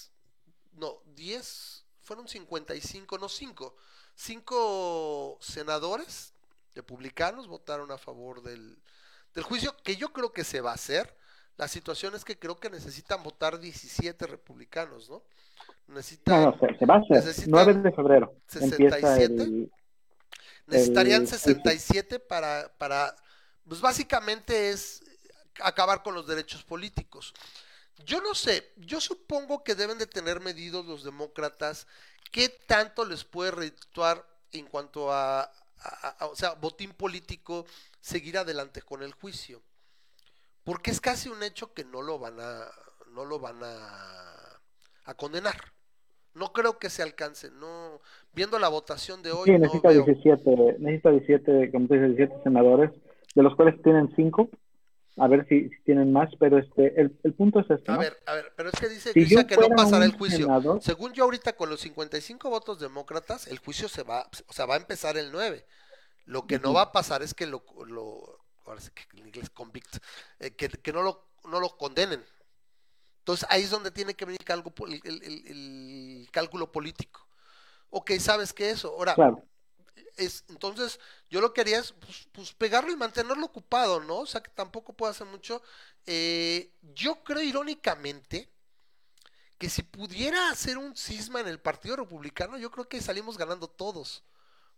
no, 0.80 1.02
10, 1.14 1.84
fueron 2.00 2.26
55, 2.26 3.18
no 3.18 3.28
5, 3.28 3.76
5 4.14 5.38
senadores 5.40 6.32
republicanos 6.74 7.46
votaron 7.48 7.90
a 7.92 7.98
favor 7.98 8.42
del, 8.42 8.78
del 9.34 9.44
juicio, 9.44 9.76
que 9.84 9.96
yo 9.96 10.12
creo 10.12 10.32
que 10.32 10.44
se 10.44 10.60
va 10.60 10.72
a 10.72 10.74
hacer. 10.74 11.16
La 11.56 11.68
situación 11.68 12.14
es 12.14 12.24
que 12.24 12.38
creo 12.38 12.58
que 12.58 12.70
necesitan 12.70 13.22
votar 13.22 13.60
17 13.60 14.26
republicanos, 14.26 15.10
¿no? 15.10 15.22
Necesitan, 15.88 16.42
No, 16.42 16.50
no, 16.52 16.58
se, 16.58 16.78
se 16.78 16.86
va 16.86 16.94
a 16.94 16.98
hacer. 16.98 17.16
necesitan 17.16 17.50
9 17.50 17.74
de 17.74 17.92
febrero 17.92 18.34
empieza 18.54 18.96
67. 18.96 19.42
el... 19.42 19.72
necesitarían 20.66 21.22
el- 21.22 21.28
67 21.28 22.18
para, 22.20 22.72
para, 22.78 23.14
pues 23.68 23.80
básicamente 23.80 24.70
es 24.70 25.02
acabar 25.60 26.02
con 26.02 26.14
los 26.14 26.26
derechos 26.26 26.62
políticos. 26.64 27.34
Yo 28.04 28.20
no 28.20 28.34
sé, 28.34 28.72
yo 28.76 29.00
supongo 29.00 29.62
que 29.64 29.74
deben 29.74 29.98
de 29.98 30.06
tener 30.06 30.40
medidos 30.40 30.86
los 30.86 31.04
demócratas 31.04 31.86
qué 32.32 32.48
tanto 32.48 33.04
les 33.04 33.24
puede 33.24 33.50
redituar 33.50 34.24
en 34.52 34.66
cuanto 34.66 35.12
a, 35.12 35.42
a- 35.42 36.16
a- 36.18 36.26
o 36.26 36.36
sea, 36.36 36.52
botín 36.54 36.92
político, 36.92 37.66
seguir 38.00 38.38
adelante 38.38 38.82
con 38.82 39.02
el 39.02 39.12
juicio. 39.12 39.62
Porque 40.64 40.90
es 40.90 41.00
casi 41.00 41.28
un 41.28 41.42
hecho 41.42 41.72
que 41.72 41.84
no 41.84 42.02
lo 42.02 42.18
van 42.18 42.38
a, 42.40 42.66
no 43.12 43.24
lo 43.24 43.38
van 43.40 43.62
a, 43.62 44.60
a 45.04 45.14
condenar. 45.14 45.56
No 46.34 46.52
creo 46.52 46.78
que 46.78 46.90
se 46.90 47.02
alcance, 47.02 47.50
no, 47.50 48.00
viendo 48.32 48.58
la 48.58 48.68
votación 48.68 49.22
de 49.22 49.32
hoy, 49.32 49.46
Sí, 49.46 49.52
no 49.52 49.58
necesita 49.58 49.88
veo. 49.88 50.04
17, 50.04 50.76
necesita 50.78 51.10
17, 51.10 51.70
como 51.72 51.88
tú 51.88 51.94
dices, 51.94 52.16
17 52.16 52.42
senadores, 52.44 52.90
de 53.34 53.42
los 53.42 53.56
cuales 53.56 53.82
tienen 53.82 54.12
5. 54.14 54.48
A 55.20 55.28
ver 55.28 55.46
si, 55.48 55.68
si 55.68 55.80
tienen 55.82 56.12
más, 56.12 56.30
pero 56.38 56.56
este, 56.58 56.98
el, 56.98 57.18
el 57.22 57.34
punto 57.34 57.60
es 57.60 57.70
este, 57.70 57.92
A 57.92 57.94
¿no? 57.96 58.00
ver, 58.00 58.16
a 58.24 58.34
ver, 58.34 58.52
pero 58.56 58.70
es 58.70 58.80
que 58.80 58.88
dice 58.88 59.12
Si 59.12 59.26
que 59.46 59.56
no 59.56 59.68
pasará 59.76 60.06
el 60.06 60.12
juicio. 60.12 60.46
senador- 60.46 60.80
Según 60.82 61.12
yo 61.12 61.24
ahorita 61.24 61.54
con 61.56 61.68
los 61.68 61.80
55 61.80 62.48
votos 62.48 62.80
demócratas, 62.80 63.46
el 63.46 63.58
juicio 63.58 63.86
se 63.88 64.02
va, 64.02 64.26
o 64.46 64.52
sea, 64.54 64.64
va 64.64 64.74
a 64.74 64.78
empezar 64.78 65.18
el 65.18 65.30
9. 65.30 65.66
Lo 66.24 66.46
que 66.46 66.58
no 66.58 66.72
va 66.72 66.82
a 66.82 66.92
pasar 66.92 67.22
es 67.22 67.34
que 67.34 67.46
lo, 67.46 67.62
lo 67.86 68.38
ahora 68.64 68.80
sí 68.80 68.90
que 68.94 69.02
en 69.18 69.26
inglés 69.26 69.50
convict, 69.50 69.98
eh, 70.38 70.52
que, 70.52 70.68
que 70.68 70.92
no 70.92 71.02
lo, 71.02 71.28
no 71.44 71.60
lo 71.60 71.76
condenen. 71.76 72.24
Entonces 73.18 73.46
ahí 73.50 73.62
es 73.62 73.70
donde 73.70 73.90
tiene 73.90 74.14
que 74.14 74.24
venir 74.24 74.40
el, 75.04 75.22
el- 75.22 76.28
cálculo 76.32 76.72
político. 76.72 77.26
Ok, 77.90 78.12
¿sabes 78.20 78.54
qué 78.54 78.70
eso? 78.70 78.88
Ahora, 78.96 79.14
Claro. 79.14 79.44
Es, 80.16 80.44
entonces, 80.48 81.00
yo 81.28 81.40
lo 81.40 81.52
que 81.52 81.60
haría 81.60 81.78
es 81.78 81.92
pues, 81.92 82.28
pues, 82.32 82.52
pegarlo 82.52 82.90
y 82.92 82.96
mantenerlo 82.96 83.46
ocupado, 83.46 84.00
¿no? 84.00 84.18
O 84.20 84.26
sea, 84.26 84.42
que 84.42 84.50
tampoco 84.50 84.92
puede 84.92 85.12
hacer 85.12 85.26
mucho. 85.26 85.62
Eh, 86.06 86.70
yo 86.94 87.22
creo, 87.24 87.42
irónicamente, 87.42 88.48
que 89.58 89.68
si 89.68 89.82
pudiera 89.82 90.50
hacer 90.50 90.78
un 90.78 90.96
cisma 90.96 91.40
en 91.40 91.48
el 91.48 91.58
Partido 91.60 91.96
Republicano, 91.96 92.58
yo 92.58 92.70
creo 92.70 92.88
que 92.88 93.00
salimos 93.00 93.36
ganando 93.36 93.68
todos, 93.68 94.24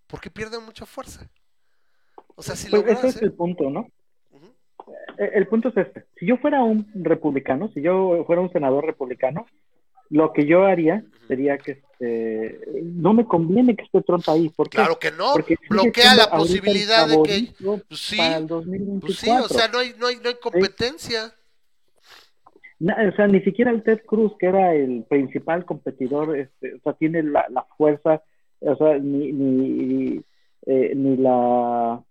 porque 0.07 0.31
pierden 0.31 0.65
mucha 0.65 0.87
fuerza. 0.87 1.29
O 2.35 2.43
sea, 2.43 2.57
si 2.57 2.69
Pues 2.69 2.83
ese 2.85 2.93
es 3.09 3.17
hacer- 3.17 3.25
el 3.25 3.33
punto, 3.33 3.71
¿no? 3.71 3.89
Eh, 5.19 5.31
El 5.35 5.47
punto 5.47 5.69
es 5.69 5.77
este. 5.77 6.07
Si 6.19 6.27
yo 6.27 6.37
fuera 6.39 6.63
un 6.65 6.91
republicano, 7.05 7.71
si 7.73 7.83
yo 7.83 8.25
fuera 8.27 8.43
un 8.43 8.53
senador 8.53 8.85
republicano, 8.85 9.47
lo 10.13 10.33
que 10.33 10.47
yo 10.47 10.65
haría 10.67 11.05
sería 11.27 11.59
que 11.59 11.83
este, 12.03 12.83
no 12.83 13.15
me 13.15 13.25
conviene 13.25 13.75
que 13.77 13.85
esté 13.85 14.03
Trump 14.03 14.29
ahí. 14.29 14.49
¿Por 14.51 14.69
qué? 14.69 14.77
Claro 14.77 14.99
que 14.99 15.11
no, 15.11 15.33
Porque 15.33 15.57
bloquea 15.69 16.15
la 16.15 16.31
posibilidad 16.31 17.09
de 17.09 17.23
que... 17.23 17.55
Pues 17.65 18.01
sí, 18.01 18.17
para 18.17 18.37
el 18.37 18.47
pues 18.47 18.67
2024. 18.67 19.15
sí, 19.15 19.31
o 19.31 19.49
sea, 19.49 19.69
no 19.69 19.79
hay, 19.79 19.95
no 19.99 20.07
hay, 20.09 20.17
no 20.17 20.29
hay 20.29 20.35
competencia. 20.35 21.33
O 22.81 23.17
sea, 23.17 23.29
ni 23.29 23.41
siquiera 23.43 23.71
el 23.71 23.83
Ted 23.85 24.01
Cruz, 24.05 24.33
que 24.39 24.47
era 24.47 24.75
el 24.75 25.05
principal 25.09 25.65
competidor, 25.65 26.37
este, 26.37 26.75
o 26.75 26.81
sea, 26.83 26.93
tiene 26.95 27.23
la, 27.23 27.47
la 27.49 27.65
fuerza, 27.79 28.23
o 28.59 28.77
sea, 28.77 28.99
ni, 28.99 29.33
ni, 29.33 30.21
eh, 30.67 30.93
ni 30.95 31.17
la 31.17 32.03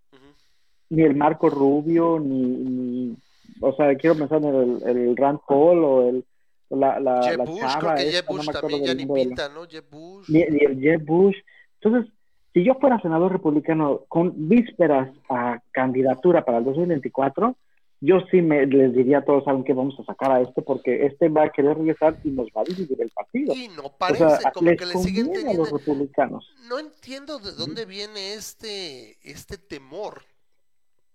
ni 0.89 1.03
el 1.03 1.15
Marco 1.15 1.49
Rubio, 1.49 2.19
ni, 2.19 2.41
ni 2.41 3.17
o 3.59 3.73
sea, 3.75 3.93
quiero 3.95 4.15
pensar 4.15 4.41
en 4.43 4.55
el, 4.55 4.97
el 4.97 5.17
Rand 5.17 5.39
Paul 5.45 5.83
o 5.83 6.09
el 6.09 6.25
la, 6.71 6.99
la, 6.99 7.21
Jeb 7.23 7.37
la 7.37 7.43
Bush, 7.45 7.59
chava 7.59 7.79
creo 7.79 7.95
que 7.95 8.11
Jeb 8.11 8.25
no 8.25 8.31
Bush 8.31 8.49
acuerdo 8.49 8.61
también 8.61 8.85
ya 8.85 8.93
ni 8.93 9.05
pinta, 9.05 9.49
¿no? 9.49 9.65
Jeb 9.65 9.85
Bush. 9.89 10.29
ni, 10.29 10.39
ni 10.39 10.63
el 10.63 10.79
Jeb 10.79 11.05
Bush. 11.05 11.35
Entonces, 11.81 12.11
si 12.53 12.63
yo 12.63 12.75
fuera 12.75 13.01
senador 13.01 13.31
republicano 13.31 14.01
con 14.07 14.49
vísperas 14.49 15.09
a 15.29 15.59
candidatura 15.71 16.43
para 16.43 16.57
el 16.57 16.65
2024, 16.65 17.55
yo 18.01 18.19
sí 18.31 18.41
me 18.41 18.65
les 18.65 18.93
diría 18.95 19.19
a 19.19 19.25
todos, 19.25 19.43
saben 19.43 19.63
que 19.63 19.73
vamos 19.73 19.97
a 19.99 20.03
sacar 20.03 20.31
a 20.31 20.41
este 20.41 20.63
porque 20.63 21.05
este 21.05 21.29
va 21.29 21.43
a 21.45 21.49
querer 21.51 21.77
regresar 21.77 22.19
y 22.23 22.31
nos 22.31 22.47
va 22.47 22.61
a 22.61 22.63
dividir 22.63 22.99
el 22.99 23.11
partido. 23.11 23.53
Y 23.53 23.67
no 23.69 23.83
O 23.83 23.95
parece, 23.95 24.27
sea, 24.27 24.51
como 24.51 24.71
les 24.71 24.79
que 24.79 24.85
le 24.87 24.93
siguen 24.95 25.25
conviene 25.27 25.49
a 25.49 25.51
teniendo... 25.51 25.69
los 25.69 25.85
republicanos. 25.85 26.55
No 26.67 26.79
entiendo 26.79 27.37
de 27.37 27.51
dónde 27.51 27.85
viene 27.85 28.33
este, 28.33 29.17
este 29.21 29.59
temor. 29.59 30.23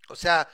O 0.09 0.15
sea, 0.15 0.47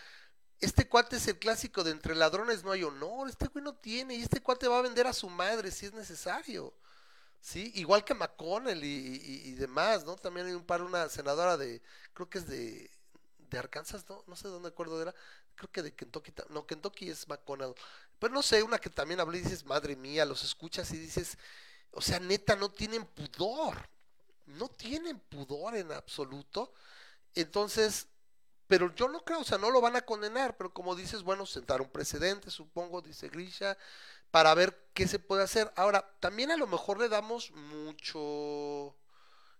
este 0.62 0.88
cuate 0.88 1.16
es 1.16 1.28
el 1.28 1.38
clásico 1.38 1.84
de 1.84 1.90
entre 1.92 2.14
ladrones 2.14 2.64
no 2.64 2.72
hay 2.72 2.84
honor. 2.84 3.28
Este 3.28 3.48
güey 3.48 3.64
no 3.64 3.74
tiene. 3.74 4.14
Y 4.16 4.22
este 4.22 4.40
cuate 4.42 4.68
va 4.68 4.78
a 4.78 4.82
vender 4.82 5.06
a 5.06 5.12
su 5.12 5.28
madre 5.30 5.70
si 5.70 5.86
es 5.86 5.92
necesario. 5.94 6.74
¿Sí? 7.40 7.72
Igual 7.76 8.04
que 8.04 8.14
McConnell 8.14 8.84
y, 8.84 8.88
y- 8.88 9.48
y 9.50 9.52
demás, 9.54 10.04
¿no? 10.04 10.16
También 10.16 10.46
hay 10.46 10.52
un 10.54 10.64
par, 10.66 10.82
una 10.82 11.08
senadora 11.08 11.56
de, 11.56 11.82
creo 12.14 12.28
que 12.30 12.38
es 12.38 12.46
de, 12.48 12.90
de 13.50 13.58
Arkansas, 13.58 14.06
¿no? 14.08 14.24
No 14.28 14.36
sé 14.36 14.48
dónde 14.48 14.68
acuerdo 14.70 15.00
era. 15.02 15.14
Creo 15.56 15.70
que 15.72 15.82
de 15.82 15.94
Kentucky. 15.94 16.32
No, 16.50 16.66
Kentucky 16.66 17.10
es 17.10 17.28
McConnell. 17.28 17.74
Pero 18.18 18.32
no 18.34 18.42
sé, 18.42 18.62
una 18.62 18.78
que 18.78 18.90
también 18.90 19.20
hablé 19.20 19.38
y 19.38 19.42
dices, 19.42 19.64
madre 19.66 19.96
mía, 19.96 20.24
los 20.24 20.44
escuchas 20.44 20.90
y 20.92 20.98
dices, 20.98 21.36
o 21.92 22.00
sea, 22.02 22.20
neta, 22.20 22.56
no 22.56 22.70
tienen 22.70 23.04
pudor 23.06 23.88
no 24.46 24.68
tienen 24.68 25.18
pudor 25.20 25.76
en 25.76 25.92
absoluto. 25.92 26.72
Entonces, 27.34 28.08
pero 28.68 28.94
yo 28.94 29.08
no 29.08 29.24
creo, 29.24 29.40
o 29.40 29.44
sea, 29.44 29.58
no 29.58 29.70
lo 29.70 29.80
van 29.80 29.96
a 29.96 30.02
condenar, 30.02 30.56
pero 30.56 30.72
como 30.72 30.94
dices, 30.94 31.22
bueno, 31.22 31.46
sentar 31.46 31.80
un 31.82 31.90
precedente, 31.90 32.50
supongo, 32.50 33.02
dice 33.02 33.28
Grisha, 33.28 33.76
para 34.30 34.54
ver 34.54 34.88
qué 34.94 35.06
se 35.06 35.18
puede 35.18 35.42
hacer. 35.42 35.72
Ahora, 35.76 36.16
también 36.20 36.50
a 36.50 36.56
lo 36.56 36.66
mejor 36.66 36.98
le 36.98 37.08
damos 37.08 37.50
mucho, 37.52 38.96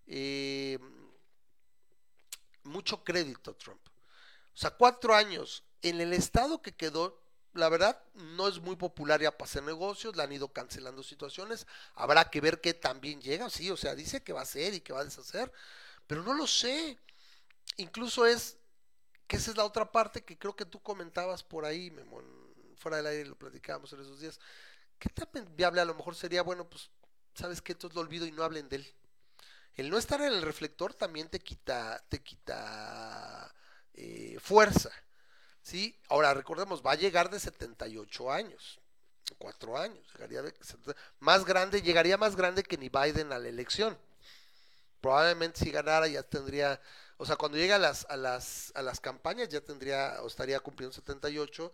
eh, 0.07 0.78
mucho 2.64 3.05
crédito 3.05 3.50
a 3.50 3.59
Trump. 3.59 3.80
O 4.55 4.57
sea, 4.57 4.70
cuatro 4.70 5.14
años 5.14 5.64
en 5.82 6.00
el 6.00 6.12
estado 6.12 6.62
que 6.62 6.72
quedó, 6.72 7.20
la 7.55 7.68
verdad, 7.68 8.03
no 8.14 8.48
es 8.48 8.61
muy 8.61 8.76
popular 8.76 9.20
ya 9.20 9.30
para 9.30 9.48
hacer 9.48 9.62
negocios, 9.62 10.16
le 10.16 10.22
han 10.22 10.32
ido 10.32 10.48
cancelando 10.48 11.03
situaciones, 11.03 11.66
habrá 11.94 12.30
que 12.30 12.40
ver 12.40 12.61
qué 12.61 12.72
también 12.72 13.20
llega, 13.20 13.50
sí, 13.50 13.70
o 13.70 13.76
sea, 13.76 13.94
dice 13.94 14.22
que 14.22 14.32
va 14.32 14.40
a 14.40 14.44
hacer 14.44 14.74
y 14.74 14.80
que 14.80 14.92
va 14.92 15.00
a 15.00 15.05
deshacer, 15.05 15.53
pero 16.07 16.22
no 16.22 16.34
lo 16.34 16.46
sé. 16.46 16.98
Incluso 17.76 18.26
es, 18.26 18.59
que 19.33 19.39
esa 19.39 19.51
es 19.51 19.57
la 19.57 19.64
otra 19.64 19.91
parte 19.91 20.22
que 20.22 20.37
creo 20.37 20.55
que 20.55 20.66
tú 20.66 20.78
comentabas 20.83 21.43
por 21.43 21.64
ahí, 21.64 21.91
Memo, 21.91 22.20
fuera 22.76 22.99
del 22.99 23.07
aire 23.07 23.24
lo 23.24 23.35
platicábamos 23.35 23.91
en 23.95 24.03
esos 24.03 24.20
días. 24.20 24.39
¿Qué 24.99 25.09
tan 25.09 25.26
viable 25.57 25.80
a 25.80 25.87
lo 25.87 25.95
mejor 25.95 26.14
sería, 26.14 26.43
bueno, 26.43 26.68
pues, 26.68 26.91
sabes 27.35 27.62
que 27.62 27.72
esto 27.72 27.89
lo 27.95 28.03
olvido 28.03 28.26
y 28.26 28.30
no 28.30 28.45
hablen 28.45 28.68
de 28.68 28.76
él? 28.76 28.95
El 29.74 29.89
no 29.89 29.97
estar 29.97 30.20
en 30.20 30.35
el 30.35 30.43
reflector 30.43 30.93
también 30.93 31.30
te 31.30 31.41
quita, 31.41 32.05
te 32.11 32.22
quita 32.22 33.51
eh, 33.95 34.37
fuerza. 34.39 34.91
¿sí? 35.62 35.99
Ahora 36.11 36.35
recordemos, 36.35 36.83
va 36.85 36.93
a 36.93 36.97
llegar 36.97 37.30
de 37.30 37.41
78 37.41 38.30
años, 38.30 38.80
cuatro 39.39 39.78
años, 39.78 40.05
llegaría 40.12 40.43
de, 40.43 40.55
más 41.20 41.47
grande, 41.47 41.80
llegaría 41.80 42.18
más 42.18 42.37
grande 42.37 42.64
que 42.64 42.76
ni 42.76 42.91
Biden 42.91 43.33
a 43.33 43.39
la 43.39 43.49
elección. 43.49 43.97
Probablemente 45.01 45.61
si 45.61 45.70
ganara 45.70 46.07
ya 46.07 46.22
tendría, 46.22 46.78
o 47.23 47.25
sea, 47.25 47.37
cuando 47.37 47.57
llegue 47.57 47.73
a 47.73 47.79
las, 47.79 48.05
a 48.11 48.16
las, 48.16 48.73
a 48.75 48.83
las 48.83 48.99
campañas 48.99 49.49
ya 49.49 49.61
tendría, 49.61 50.20
o 50.23 50.27
estaría 50.27 50.59
cumpliendo 50.59 50.93
78 50.93 51.73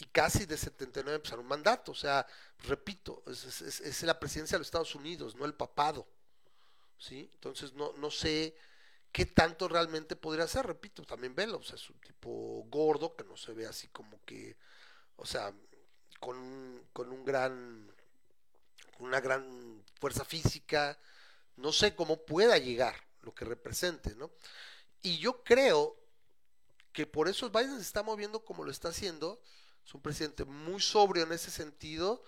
y 0.00 0.04
casi 0.06 0.46
de 0.46 0.56
79 0.56 1.14
empezar 1.14 1.38
un 1.38 1.46
mandato. 1.46 1.92
O 1.92 1.94
sea, 1.94 2.26
repito, 2.64 3.22
es, 3.28 4.02
la 4.02 4.18
presidencia 4.18 4.56
de 4.56 4.58
los 4.58 4.66
Estados 4.66 4.96
Unidos, 4.96 5.36
no 5.36 5.44
el 5.44 5.54
papado. 5.54 6.08
¿Sí? 6.98 7.30
Entonces 7.34 7.72
no, 7.74 7.92
no 7.98 8.10
sé 8.10 8.56
qué 9.12 9.26
tanto 9.26 9.68
realmente 9.68 10.16
podría 10.16 10.46
hacer, 10.46 10.66
repito, 10.66 11.04
también 11.04 11.36
velo, 11.36 11.58
o 11.58 11.62
sea, 11.62 11.76
es 11.76 11.88
un 11.88 12.00
tipo 12.00 12.64
gordo 12.68 13.14
que 13.14 13.22
no 13.22 13.36
se 13.36 13.52
ve 13.52 13.66
así 13.66 13.86
como 13.88 14.20
que, 14.24 14.56
o 15.16 15.24
sea, 15.24 15.54
con, 16.18 16.84
con 16.92 17.12
un 17.12 17.24
gran, 17.24 17.92
una 18.98 19.20
gran 19.20 19.84
fuerza 20.00 20.24
física, 20.24 20.98
no 21.56 21.72
sé 21.72 21.94
cómo 21.94 22.24
pueda 22.24 22.58
llegar, 22.58 22.96
lo 23.22 23.32
que 23.32 23.44
represente, 23.44 24.16
¿no? 24.16 24.32
Y 25.02 25.18
yo 25.18 25.42
creo 25.44 25.96
que 26.92 27.06
por 27.06 27.28
eso 27.28 27.50
Biden 27.50 27.76
se 27.76 27.82
está 27.82 28.02
moviendo 28.02 28.44
como 28.44 28.64
lo 28.64 28.70
está 28.70 28.88
haciendo, 28.88 29.40
es 29.84 29.94
un 29.94 30.02
presidente 30.02 30.44
muy 30.44 30.80
sobrio 30.80 31.22
en 31.22 31.32
ese 31.32 31.50
sentido, 31.50 32.22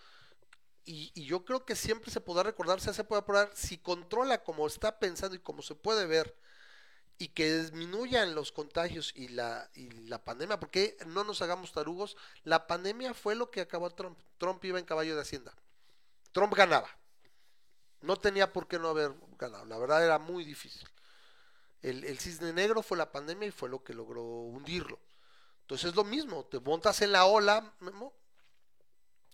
y, 0.85 1.13
yo 1.25 1.45
creo 1.45 1.65
que 1.65 1.77
siempre 1.77 2.11
se 2.11 2.21
podrá 2.21 2.43
recordar, 2.43 2.81
se 2.81 3.05
puede 3.05 3.23
probar, 3.23 3.51
si 3.55 3.79
controla 3.79 4.43
como 4.43 4.67
está 4.67 4.99
pensando 4.99 5.37
y 5.37 5.41
como 5.41 5.63
se 5.63 5.75
puede 5.75 6.07
ver, 6.07 6.37
y 7.19 7.29
que 7.29 7.61
disminuyan 7.61 8.35
los 8.35 8.51
contagios 8.51 9.13
y 9.15 9.29
la, 9.29 9.71
y 9.75 9.91
la 10.09 10.25
pandemia, 10.25 10.59
porque 10.59 10.97
no 11.07 11.23
nos 11.23 11.41
hagamos 11.41 11.73
tarugos, 11.73 12.17
la 12.43 12.67
pandemia 12.67 13.15
fue 13.15 13.37
lo 13.37 13.51
que 13.51 13.61
acabó 13.61 13.91
Trump. 13.91 14.19
Trump 14.39 14.65
iba 14.65 14.81
en 14.81 14.85
caballo 14.85 15.15
de 15.15 15.23
Hacienda. 15.23 15.55
Trump 16.33 16.53
ganaba. 16.55 16.89
No 18.01 18.17
tenía 18.17 18.53
por 18.53 18.67
qué 18.67 18.81
no 18.81 18.89
haber 18.89 19.15
ganado. 19.39 19.65
La 19.67 19.79
verdad 19.79 20.05
era 20.05 20.19
muy 20.19 20.45
difícil. 20.45 20.89
El, 21.83 22.05
el 22.05 22.19
cisne 22.19 22.53
negro 22.53 22.83
fue 22.83 22.97
la 22.99 23.13
pandemia 23.13 23.49
y 23.49 23.53
fue 23.53 23.69
lo 23.69 23.83
que 23.83 23.95
logró 23.95 24.23
hundirlo. 24.23 25.01
Entonces 25.63 25.91
es 25.91 25.97
lo 25.97 26.05
mismo, 26.05 26.45
te 26.47 26.61
montas 26.61 27.03
en 27.03 27.13
la 27.13 27.25
ola, 27.27 27.73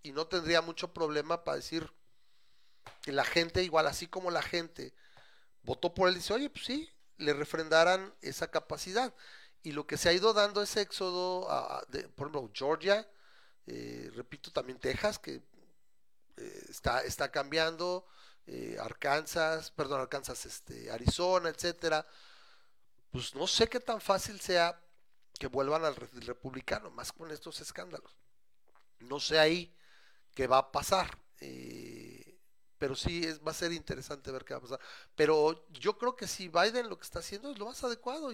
y 0.03 0.13
no 0.13 0.27
tendría 0.27 0.61
mucho 0.61 0.93
problema 0.93 1.45
para 1.45 1.57
decir 1.57 1.93
que 3.03 3.13
la 3.13 3.25
gente, 3.25 3.63
igual 3.63 3.87
así 3.87 4.07
como 4.07 4.31
la 4.31 4.43
gente 4.43 4.95
votó 5.63 5.95
por 5.95 6.09
él, 6.09 6.17
dice, 6.17 6.35
oye, 6.35 6.51
pues 6.51 6.67
sí, 6.67 6.91
le 7.19 7.33
refrendaran 7.35 8.15
esa 8.23 8.51
capacidad. 8.51 9.15
Y 9.63 9.73
lo 9.73 9.87
que 9.87 9.97
se 9.99 10.09
ha 10.09 10.13
ido 10.13 10.33
dando 10.33 10.63
ese 10.63 10.83
éxodo, 10.83 11.51
a- 11.51 11.85
de, 11.89 12.09
por 12.09 12.29
ejemplo, 12.29 12.51
Georgia, 12.55 13.09
eh, 13.67 14.11
repito, 14.15 14.51
también 14.53 14.79
Texas, 14.79 15.19
que 15.19 15.43
eh, 16.37 16.65
está, 16.69 17.03
está 17.03 17.31
cambiando, 17.31 18.07
eh, 18.47 18.77
Arkansas, 18.81 19.71
perdón, 19.73 20.01
Arkansas, 20.01 20.47
este, 20.47 20.91
Arizona, 20.91 21.49
etcétera. 21.51 22.07
Pues 23.11 23.35
no 23.35 23.47
sé 23.47 23.69
qué 23.69 23.81
tan 23.81 24.01
fácil 24.01 24.41
sea 24.41 24.81
que 25.39 25.47
vuelvan 25.47 25.85
al 25.85 25.97
re- 25.97 26.09
republicano, 26.21 26.91
más 26.91 27.13
con 27.13 27.31
estos 27.31 27.61
escándalos. 27.61 28.17
No 29.01 29.21
sé 29.21 29.39
ahí 29.39 29.75
qué 30.35 30.47
va 30.47 30.59
a 30.59 30.73
pasar. 30.73 31.19
eh, 31.41 32.39
pero 32.79 32.97
sí 32.97 33.25
es, 33.25 33.41
va 33.47 33.53
a 33.53 33.55
ser 33.55 33.73
interesante 33.73 34.31
ver 34.33 34.45
qué 34.45 34.55
va 34.55 34.59
a 34.59 34.63
pasar. 34.63 34.81
Pero 35.17 35.67
yo 35.71 35.99
creo 35.99 36.17
que 36.17 36.29
si 36.29 36.49
Biden 36.49 36.89
lo 36.91 36.99
que 36.99 37.05
está 37.07 37.21
haciendo 37.21 37.51
es 37.53 37.59
lo 37.59 37.67
más 37.67 37.83
adecuado. 37.85 38.33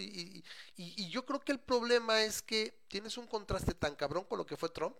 Y 0.76 1.10
yo 1.10 1.24
creo 1.26 1.40
que 1.40 1.52
el 1.52 1.60
problema 1.60 2.22
es 2.22 2.42
que 2.42 2.82
tienes 2.88 3.16
un 3.18 3.26
contraste 3.26 3.74
tan 3.74 3.96
cabrón 3.96 4.24
con 4.24 4.38
lo 4.38 4.46
que 4.46 4.56
fue 4.56 4.68
Trump, 4.70 4.96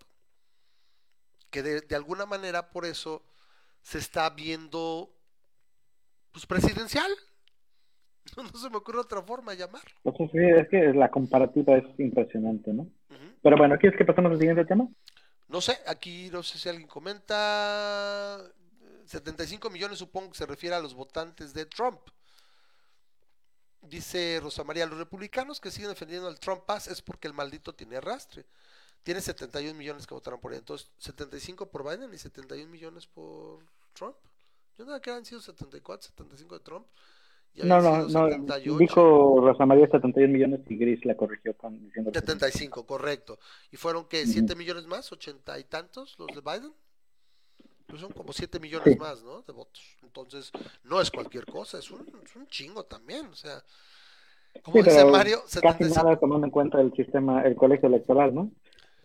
que 1.49 1.63
de, 1.63 1.81
de 1.81 1.95
alguna 1.95 2.25
manera 2.25 2.69
por 2.71 2.85
eso 2.85 3.23
se 3.83 3.99
está 3.99 4.29
viendo 4.29 5.13
pues 6.31 6.45
presidencial. 6.45 7.11
No, 8.35 8.43
no 8.53 8.59
se 8.59 8.69
me 8.69 8.77
ocurre 8.77 8.99
otra 8.99 9.21
forma 9.21 9.51
de 9.51 9.59
llamarlo. 9.59 9.91
Sea, 10.03 10.27
sí, 10.27 10.37
es 10.37 10.67
que 10.69 10.93
la 10.93 11.09
comparativa 11.09 11.77
es 11.77 11.99
impresionante, 11.99 12.73
¿no? 12.73 12.87
Pero 13.41 13.57
bueno, 13.57 13.77
¿quieres 13.77 13.97
que 13.97 14.05
pasemos 14.05 14.31
al 14.31 14.39
siguiente 14.39 14.65
tema? 14.65 14.87
No 15.47 15.61
sé, 15.61 15.77
aquí 15.85 16.29
no 16.31 16.41
sé 16.41 16.57
si 16.57 16.67
alguien 16.67 16.87
comenta. 16.87 18.39
eh, 18.41 19.03
75 19.05 19.69
millones 19.69 19.99
supongo 19.99 20.31
que 20.31 20.37
se 20.37 20.45
refiere 20.47 20.75
a 20.75 20.79
los 20.79 20.95
votantes 20.95 21.53
de 21.53 21.65
Trump. 21.65 21.99
Dice 23.83 24.39
Rosa 24.41 24.63
María, 24.63 24.87
los 24.87 24.97
republicanos 24.97 25.59
que 25.59 25.69
siguen 25.69 25.91
defendiendo 25.91 26.27
al 26.27 26.39
Trump 26.39 26.63
Pass 26.65 26.87
es 26.87 27.03
porque 27.03 27.27
el 27.27 27.35
maldito 27.35 27.75
tiene 27.75 27.97
arrastre. 27.97 28.45
Tiene 29.03 29.21
71 29.21 29.77
millones 29.77 30.07
que 30.07 30.15
votaron 30.15 30.39
por 30.39 30.51
él. 30.51 30.59
Entonces, 30.59 30.89
75 30.97 31.69
por 31.69 31.83
Biden 31.83 32.11
y 32.11 32.17
71 32.17 32.67
millones 32.67 33.05
por 33.05 33.59
Trump. 33.93 34.15
Yo 34.79 34.85
no 34.85 34.99
que 34.99 35.11
han 35.11 35.23
sido 35.23 35.39
74, 35.39 36.07
75 36.09 36.57
de 36.57 36.63
Trump. 36.63 36.87
No, 37.63 37.81
no, 37.81 37.99
no. 37.99 38.07
78. 38.29 38.77
Dijo 38.77 39.39
Rosa 39.41 39.65
María 39.65 39.87
71 39.87 40.33
millones 40.33 40.59
y 40.67 40.75
Gris 40.77 41.05
la 41.05 41.15
corrigió 41.15 41.55
con 41.55 41.79
diciendo 41.79 42.11
75, 42.13 42.85
correcto. 42.85 43.39
¿Y 43.71 43.77
fueron 43.77 44.05
que 44.05 44.23
Ujú. 44.23 44.31
7 44.31 44.55
millones 44.55 44.87
más? 44.87 45.11
¿80 45.11 45.59
y 45.59 45.63
tantos 45.63 46.17
los 46.19 46.27
de 46.27 46.41
Biden? 46.41 46.73
Pues 47.87 48.01
son 48.01 48.11
como 48.11 48.33
7 48.33 48.59
millones 48.59 48.93
Sí. 48.93 48.99
más, 48.99 49.23
¿no? 49.23 49.41
De 49.43 49.53
votos. 49.53 49.81
Entonces, 50.03 50.51
no 50.83 50.99
es 50.99 51.11
cualquier 51.11 51.45
cosa, 51.45 51.77
es 51.79 51.89
un, 51.91 52.05
es 52.23 52.35
un 52.35 52.47
chingo 52.47 52.83
también. 52.83 53.27
O 53.27 53.35
sea, 53.35 53.63
como 54.63 54.77
Sí, 54.77 54.83
dice 54.83 55.05
Mario, 55.05 55.37
casi 55.43 55.53
75. 55.53 56.03
nada 56.03 56.19
tomando 56.19 56.47
en 56.47 56.51
cuenta 56.51 56.81
el 56.81 56.91
sistema, 56.93 57.43
el 57.43 57.55
colegio 57.55 57.87
electoral, 57.87 58.33
¿no? 58.33 58.51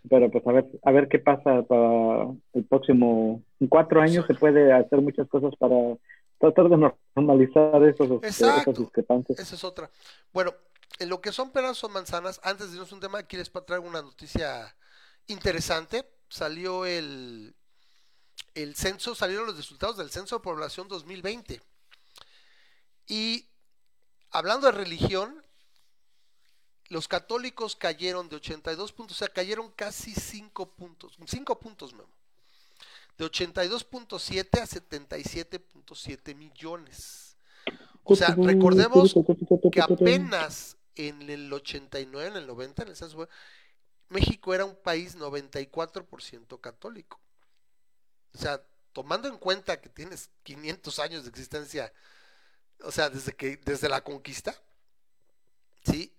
Pero 0.08 0.30
pues 0.30 0.46
a 0.46 0.52
ver, 0.52 0.66
a 0.82 0.92
ver 0.92 1.08
qué 1.08 1.18
pasa 1.18 1.62
para 1.62 2.30
el 2.54 2.64
próximo, 2.64 3.42
en 3.60 3.66
cuatro 3.68 4.00
años 4.00 4.24
se 4.26 4.34
puede 4.34 4.72
hacer 4.72 5.00
muchas 5.02 5.28
cosas 5.28 5.54
para 5.56 5.74
tratar 6.40 6.68
de 6.70 6.92
normalizar 7.14 7.84
esos, 7.84 8.10
Exacto. 8.22 8.72
discrepancias. 8.72 9.38
Esa 9.38 9.54
es 9.54 9.62
otra. 9.62 9.90
Bueno, 10.32 10.54
en 10.98 11.08
lo 11.08 11.20
que 11.20 11.32
son 11.32 11.52
peras 11.52 11.76
son 11.76 11.92
manzanas, 11.92 12.40
antes 12.42 12.68
de 12.68 12.76
irnos 12.76 12.90
a 12.90 12.94
un 12.94 13.00
tema, 13.00 13.18
aquí 13.18 13.36
les 13.36 13.52
traigo 13.66 13.86
una 13.86 14.02
noticia 14.02 14.74
interesante. 15.26 16.10
Salió 16.28 16.86
el, 16.86 17.54
el 18.54 18.74
censo, 18.74 19.14
salieron 19.14 19.46
los 19.46 19.56
resultados 19.56 19.98
del 19.98 20.10
censo 20.10 20.36
de 20.36 20.42
población 20.42 20.88
2020. 20.88 21.60
Y 23.06 23.46
hablando 24.30 24.66
de 24.66 24.72
religión, 24.72 25.44
los 26.88 27.06
católicos 27.06 27.76
cayeron 27.76 28.28
de 28.28 28.36
82 28.36 28.92
puntos, 28.92 29.16
o 29.16 29.18
sea, 29.18 29.28
cayeron 29.28 29.70
casi 29.72 30.14
5 30.14 30.74
puntos, 30.74 31.18
5 31.24 31.60
puntos, 31.60 31.92
Memo. 31.92 32.19
De 33.20 33.26
82.7 33.26 34.60
a 34.60 34.66
77.7 34.66 36.34
millones. 36.34 37.36
O 38.02 38.16
sea, 38.16 38.34
recordemos 38.34 39.14
que 39.70 39.82
apenas 39.82 40.78
en 40.94 41.28
el 41.28 41.52
89, 41.52 42.28
en 42.28 42.36
el 42.36 42.46
90, 42.46 42.82
en 42.82 42.88
el 42.88 42.96
censo, 42.96 43.28
México 44.08 44.54
era 44.54 44.64
un 44.64 44.74
país 44.74 45.18
94% 45.18 46.62
católico. 46.62 47.20
O 48.32 48.38
sea, 48.38 48.64
tomando 48.94 49.28
en 49.28 49.36
cuenta 49.36 49.82
que 49.82 49.90
tienes 49.90 50.30
500 50.42 50.98
años 51.00 51.24
de 51.24 51.28
existencia, 51.28 51.92
o 52.82 52.90
sea, 52.90 53.10
desde 53.10 53.32
que 53.36 53.58
desde 53.58 53.90
la 53.90 54.02
conquista, 54.02 54.54
¿sí? 55.84 56.16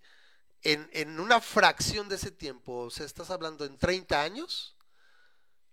En, 0.62 0.88
en 0.94 1.20
una 1.20 1.42
fracción 1.42 2.10
de 2.10 2.18
ese 2.18 2.30
tiempo, 2.30 2.82
o 2.82 2.90
sea, 2.92 3.08
estás 3.08 3.32
hablando 3.32 3.66
en 3.66 3.80
30 3.80 4.22
años, 4.22 4.76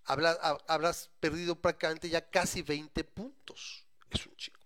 habla- 0.08 0.38
ha- 0.42 0.58
habrás 0.66 1.10
perdido 1.20 1.54
prácticamente 1.56 2.08
ya 2.08 2.28
casi 2.30 2.62
20 2.62 3.04
puntos. 3.04 3.84
Es 4.10 4.26
un 4.26 4.34
chico. 4.36 4.58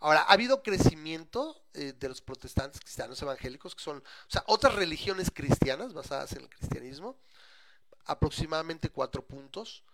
Ahora, 0.00 0.20
ha 0.22 0.32
habido 0.32 0.62
crecimiento 0.62 1.60
eh, 1.74 1.92
de 1.92 2.08
los 2.08 2.20
protestantes, 2.22 2.80
cristianos, 2.80 3.20
evangélicos, 3.20 3.74
que 3.74 3.82
son, 3.82 3.98
o 3.98 4.02
sea, 4.30 4.42
otras 4.46 4.74
religiones 4.74 5.30
cristianas 5.32 5.92
basadas 5.92 6.32
en 6.32 6.42
el 6.42 6.48
cristianismo, 6.48 7.18
aproximadamente 8.06 8.88
cuatro 8.90 9.22
puntos. 9.22 9.84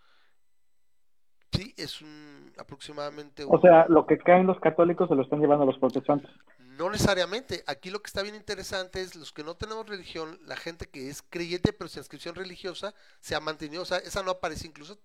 Sí, 1.53 1.73
es 1.77 2.03
un 2.03 2.53
aproximadamente 2.59 3.45
O 3.45 3.49
un- 3.51 3.61
sea, 3.63 3.87
lo 3.89 4.07
que 4.07 4.19
caen 4.19 4.47
los 4.47 4.59
católicos 4.61 5.09
se 5.09 5.15
lo 5.15 5.23
están 5.23 5.41
llevando 5.41 5.65
los 5.65 5.79
protestantes. 5.79 6.31
No 6.77 6.91
necesariamente. 6.91 7.65
Aquí 7.67 7.91
lo 7.91 8.03
que 8.03 8.09
está 8.09 8.23
bien 8.23 8.35
interesante 8.35 9.01
es 9.01 9.15
los 9.15 9.33
que 9.33 9.45
no 9.45 9.57
tenemos 9.57 9.87
religión, 9.89 10.41
la 10.47 10.57
gente 10.57 10.89
que 10.89 11.09
es 11.09 11.23
creyente 11.23 11.73
pero 11.73 11.89
sin 11.89 12.01
inscripción 12.01 12.35
religiosa 12.35 12.95
se 13.21 13.35
ha 13.35 13.41
mantenido, 13.41 13.83
o 13.83 13.87
sea, 13.87 13.99
esa 13.99 14.23
no 14.23 14.33
aparece 14.33 14.67
incluso, 14.67 14.99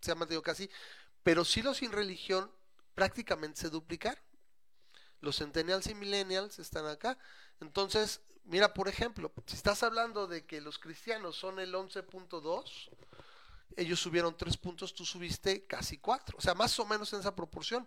se 0.00 0.12
ha 0.12 0.14
mantenido 0.14 0.42
casi, 0.42 0.68
pero 1.22 1.44
sí 1.44 1.62
los 1.62 1.78
sin 1.78 1.92
religión 1.92 2.50
prácticamente 2.94 3.60
se 3.60 3.70
duplicaron. 3.70 4.22
Los 5.20 5.38
centennials 5.38 5.86
y 5.86 5.94
millennials 5.94 6.58
están 6.58 6.86
acá. 6.86 7.16
Entonces, 7.60 8.20
mira, 8.44 8.74
por 8.74 8.88
ejemplo, 8.88 9.32
si 9.46 9.54
estás 9.54 9.84
hablando 9.84 10.26
de 10.26 10.44
que 10.44 10.60
los 10.60 10.80
cristianos 10.80 11.36
son 11.36 11.60
el 11.60 11.72
11.2, 11.74 12.90
ellos 13.76 14.00
subieron 14.00 14.36
3 14.36 14.56
puntos, 14.56 14.94
tú 14.94 15.04
subiste 15.04 15.64
casi 15.64 15.98
4, 15.98 16.36
o 16.36 16.40
sea, 16.40 16.54
más 16.54 16.78
o 16.80 16.84
menos 16.84 17.12
en 17.12 17.20
esa 17.20 17.36
proporción, 17.36 17.86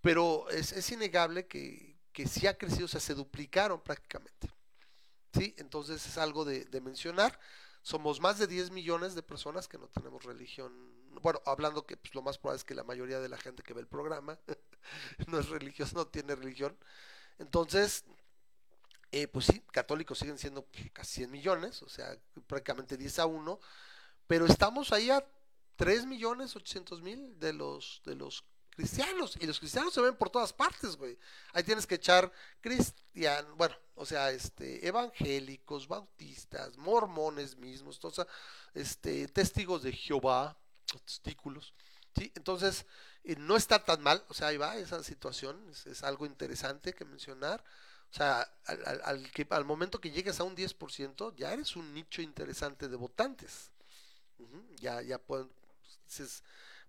pero 0.00 0.48
es, 0.48 0.72
es 0.72 0.90
innegable 0.90 1.46
que, 1.46 1.89
que 2.12 2.26
sí 2.26 2.46
ha 2.46 2.56
crecido, 2.56 2.86
o 2.86 2.88
sea, 2.88 3.00
se 3.00 3.14
duplicaron 3.14 3.80
prácticamente. 3.80 4.50
¿Sí? 5.32 5.54
Entonces 5.58 6.04
es 6.06 6.18
algo 6.18 6.44
de, 6.44 6.66
mencionar. 6.80 7.38
Somos 7.82 8.20
más 8.20 8.38
de 8.38 8.46
10 8.46 8.70
millones 8.72 9.14
de 9.14 9.22
personas 9.22 9.68
que 9.68 9.78
no 9.78 9.88
tenemos 9.88 10.24
religión. 10.24 10.72
Bueno, 11.22 11.40
hablando 11.46 11.86
que 11.86 11.96
pues, 11.96 12.14
lo 12.14 12.22
más 12.22 12.38
probable 12.38 12.58
es 12.58 12.64
que 12.64 12.74
la 12.74 12.84
mayoría 12.84 13.20
de 13.20 13.28
la 13.28 13.38
gente 13.38 13.62
que 13.62 13.72
ve 13.72 13.80
el 13.80 13.86
programa 13.86 14.38
no 15.28 15.38
es 15.38 15.48
religiosa, 15.48 15.92
no 15.94 16.06
tiene 16.06 16.34
religión. 16.34 16.76
Entonces, 17.38 18.04
eh, 19.12 19.28
pues 19.28 19.46
sí, 19.46 19.60
católicos 19.72 20.18
siguen 20.18 20.38
siendo 20.38 20.66
casi 20.92 21.14
100 21.14 21.30
millones, 21.30 21.82
o 21.82 21.88
sea, 21.88 22.16
prácticamente 22.46 22.96
10 22.96 23.18
a 23.20 23.26
1, 23.26 23.60
pero 24.26 24.46
estamos 24.46 24.92
ahí 24.92 25.10
a 25.10 25.24
3 25.76 26.06
millones 26.06 26.54
800 26.54 27.00
mil 27.02 27.38
de 27.40 27.52
los, 27.52 28.02
de 28.04 28.14
los 28.14 28.44
cristianos, 28.80 29.36
y 29.40 29.46
los 29.46 29.58
cristianos 29.58 29.92
se 29.94 30.00
ven 30.00 30.16
por 30.16 30.30
todas 30.30 30.52
partes, 30.52 30.96
güey. 30.96 31.18
Ahí 31.52 31.62
tienes 31.62 31.86
que 31.86 31.96
echar 31.96 32.30
cristian, 32.60 33.46
bueno, 33.56 33.76
o 33.94 34.06
sea, 34.06 34.30
este, 34.30 34.86
evangélicos, 34.86 35.86
bautistas, 35.86 36.76
mormones 36.78 37.56
mismos, 37.56 37.98
sea, 38.10 38.26
este, 38.74 39.28
testigos 39.28 39.82
de 39.82 39.92
Jehová, 39.92 40.56
testículos, 41.04 41.74
¿sí? 42.16 42.32
Entonces, 42.34 42.86
eh, 43.24 43.36
no 43.38 43.56
está 43.56 43.84
tan 43.84 44.02
mal, 44.02 44.24
o 44.28 44.34
sea, 44.34 44.48
ahí 44.48 44.56
va 44.56 44.76
esa 44.76 45.02
situación, 45.02 45.60
es, 45.86 46.02
algo 46.02 46.26
interesante 46.26 46.92
que 46.94 47.04
mencionar. 47.04 47.62
O 48.10 48.14
sea, 48.16 48.40
al, 48.66 48.82
al- 48.86 49.02
al 49.04 49.30
que, 49.30 49.46
al 49.50 49.64
momento 49.64 50.00
que 50.00 50.10
llegues 50.10 50.40
a 50.40 50.44
un 50.44 50.56
10%, 50.56 51.32
ya 51.36 51.52
eres 51.52 51.76
un 51.76 51.94
nicho 51.94 52.22
interesante 52.22 52.88
de 52.88 52.96
votantes. 52.96 53.70
Ya, 54.80 55.02
ya 55.02 55.18
pueden 55.18 55.48
entonces, 56.10 56.42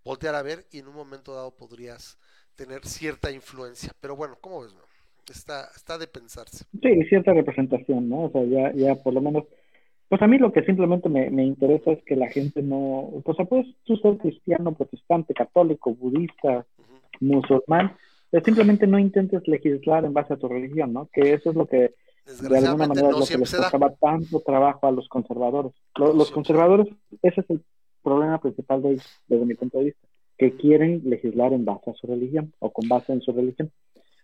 voltear 0.04 0.36
a 0.36 0.42
ver 0.42 0.66
y 0.72 0.80
en 0.80 0.88
un 0.88 0.96
momento 0.96 1.34
dado 1.34 1.52
podrías 1.52 2.18
tener 2.56 2.86
cierta 2.86 3.32
influencia. 3.32 3.92
Pero 4.00 4.16
bueno, 4.16 4.36
¿cómo 4.42 4.62
ves? 4.62 4.74
no? 4.74 4.82
Está, 5.32 5.70
está 5.76 5.98
de 5.98 6.08
pensarse. 6.08 6.66
Sí, 6.82 7.04
cierta 7.08 7.34
representación, 7.34 8.10
¿no? 8.10 8.26
O 8.26 8.32
sea, 8.32 8.44
ya, 8.44 8.74
ya 8.74 8.96
por 8.96 9.14
lo 9.14 9.22
menos, 9.22 9.46
pues 10.10 10.22
a 10.22 10.28
mí 10.28 10.38
lo 10.38 10.52
que 10.52 10.64
simplemente 10.64 11.10
me, 11.10 11.30
me 11.30 11.46
interesa 11.46 11.92
es 11.92 12.04
que 12.04 12.16
la 12.16 12.28
gente 12.28 12.62
no, 12.62 13.22
pues 13.24 13.38
puedes 13.48 13.68
tú 13.86 13.96
ser 13.98 14.18
cristiano, 14.18 14.74
protestante, 14.74 15.34
católico, 15.34 15.94
budista, 15.94 16.66
musulmán, 17.20 17.96
pero 18.30 18.44
simplemente 18.44 18.88
no 18.88 19.00
intentes 19.00 19.48
legislar 19.48 20.06
en 20.06 20.14
base 20.14 20.34
a 20.34 20.38
tu 20.38 20.48
religión, 20.48 20.92
¿no? 20.92 21.08
Que 21.14 21.34
eso 21.34 21.52
es 21.52 21.56
lo 21.56 21.66
que 21.66 21.94
de 22.26 22.58
alguna 22.58 22.88
manera 22.88 23.10
es 23.10 23.18
lo 23.18 23.26
que 23.26 23.38
les 23.38 23.56
costaba 23.56 23.94
tanto 23.96 24.40
trabajo 24.42 24.88
a 24.88 24.92
los 24.92 25.08
conservadores. 25.08 25.74
Los 25.96 26.14
siempre. 26.14 26.34
conservadores, 26.34 26.88
ese 27.22 27.42
es 27.42 27.50
el 27.50 27.62
problema 28.04 28.40
principal 28.42 28.82
de 28.82 28.92
ellos, 28.94 29.06
desde 29.28 29.46
mi 29.46 29.54
punto 29.56 29.78
de 29.80 29.86
vista, 29.86 30.08
que 30.38 30.56
quieren 30.58 31.02
legislar 31.06 31.54
en 31.54 31.66
base 31.66 31.92
a 31.92 31.94
su 31.94 32.08
religión 32.08 32.54
o 32.60 32.72
con 32.72 32.88
base 32.90 33.14
en 33.14 33.22
su 33.22 33.32
religión. 33.32 33.72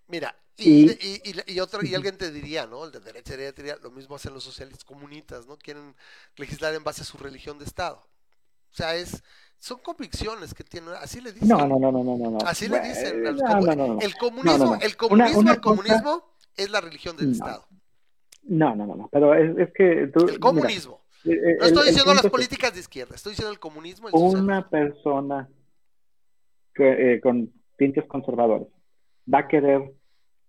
Mira, 0.07 0.36
y, 0.55 0.89
Y- 0.91 1.21
y, 1.23 1.53
y- 1.53 1.59
otro, 1.59 1.86
y 1.86 1.93
alguien 1.93 2.17
te 2.17 2.32
diría, 2.32 2.65
¿no? 2.65 2.86
El 2.86 2.91
de 2.91 2.99
derecha 2.99 3.36
diría, 3.38 3.75
lo 3.84 3.91
mismo 3.91 4.15
hacen 4.15 4.34
los 4.34 4.43
socialistas 4.43 4.84
comunistas, 4.84 5.45
¿no? 5.47 5.57
Quieren 5.57 5.95
legislar 6.38 6.73
en 6.73 6.84
base 6.84 7.01
a 7.01 7.05
su 7.05 7.17
religión 7.17 7.59
de 7.59 7.65
Estado. 7.65 7.97
O 7.97 8.75
sea, 8.78 8.95
es, 8.95 9.21
son 9.59 9.80
convicciones 9.80 10.53
que 10.53 10.63
tienen, 10.63 10.89
así 11.01 11.21
le 11.21 11.32
dicen. 11.34 11.49
No, 11.49 11.59
no, 11.67 11.78
no, 11.80 11.91
no, 11.91 12.03
no, 12.03 12.17
no. 12.32 12.38
Así 12.45 12.67
le 12.67 12.80
dicen 12.82 13.23
los 13.23 13.36
no, 13.38 13.75
no. 13.75 13.99
El 14.01 14.15
comunismo, 14.17 14.75
el 14.82 14.95
comunismo, 14.97 15.39
una 15.39 15.53
el 15.53 15.61
cosa- 15.61 15.75
comunismo 15.75 16.23
es 16.55 16.69
la 16.71 16.82
religión 16.82 17.15
del. 17.17 17.32
Estado. 17.34 17.65
No, 18.43 18.75
no, 18.75 18.86
no, 18.88 18.95
no, 18.95 19.09
pero 19.11 19.34
es, 19.34 19.57
es 19.57 19.73
que 19.73 20.07
tú, 20.13 20.25
El 20.28 20.39
comunismo. 20.39 21.01
eh, 21.03 21.07
eh, 21.26 21.30
No 21.59 21.65
el- 21.65 21.68
estoy 21.68 21.82
el 21.84 21.88
diciendo 21.89 22.13
las 22.13 22.22
que 22.22 22.30
políticas 22.30 22.74
de 22.74 22.80
izquierda, 22.82 23.15
estoy 23.15 23.32
diciendo 23.32 23.51
el 23.51 23.59
comunismo. 23.59 24.07
El. 24.09 24.15
Una 24.15 24.68
persona 24.70 25.49
que, 26.74 27.13
eh, 27.15 27.22
con 27.22 27.51
tintes 27.78 28.05
conservadores 28.05 28.68
va 29.32 29.39
a 29.39 29.47
querer 29.47 29.91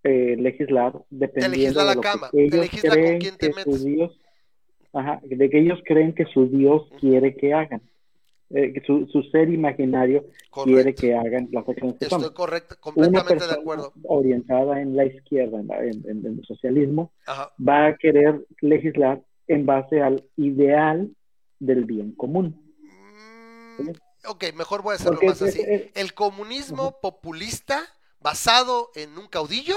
eh, 0.05 0.37
legislar 0.39 0.93
dependiendo 1.11 1.57
legisla 1.59 1.85
la 1.85 1.91
de 1.91 1.97
lo 1.97 2.01
que 2.03 2.09
cama, 2.09 2.31
te 2.31 2.45
ellos 2.45 2.61
legisla 2.61 2.91
con 2.91 2.99
creen 3.03 3.19
quién 3.21 3.37
te 3.37 3.47
que 3.49 3.53
su 3.53 3.71
metes. 3.71 3.85
Dios, 3.85 4.21
ajá, 4.93 5.21
de 5.25 5.51
que 5.51 5.59
ellos 5.59 5.79
creen 5.85 6.15
que 6.15 6.25
su 6.27 6.47
Dios 6.49 6.83
quiere 7.01 7.35
que 7.37 7.53
hagan, 7.53 7.83
eh, 8.51 8.73
que 8.73 8.81
su, 8.87 9.07
su 9.09 9.23
ser 9.25 9.51
imaginario 9.53 10.23
quiere 10.65 10.83
Correcto. 10.95 11.01
que 11.03 11.15
hagan 11.15 11.49
las 11.53 11.69
acciones 11.69 11.99
que 11.99 12.05
Estoy 12.07 12.33
correcto, 12.33 12.75
Una 12.77 12.81
completamente 12.81 13.33
de 13.35 13.39
persona 13.41 13.61
acuerdo. 13.61 13.93
orientada 14.05 14.81
en 14.81 14.97
la 14.97 15.05
izquierda, 15.05 15.59
en, 15.61 15.67
la- 15.67 15.85
en- 15.85 16.05
en- 16.09 16.25
en 16.27 16.39
el 16.39 16.45
socialismo, 16.47 17.13
Ajá. 17.27 17.51
va 17.67 17.87
a 17.89 17.97
querer 17.97 18.47
legislar 18.63 19.21
en 19.49 19.67
base 19.67 20.01
al 20.03 20.25
ideal 20.37 21.11
del 21.59 21.85
bien 21.85 22.13
común. 22.15 22.75
Mm, 23.79 23.91
ok, 24.29 24.45
mejor 24.55 24.83
voy 24.83 24.93
a 24.93 24.97
hacerlo 24.97 25.13
Porque 25.15 25.27
más 25.27 25.43
es- 25.43 25.49
así. 25.51 25.63
es- 25.67 25.91
El 25.95 26.15
comunismo 26.15 27.01
populista, 27.01 27.83
basado 28.21 28.91
en 28.95 29.17
un 29.19 29.27
caudillo, 29.27 29.77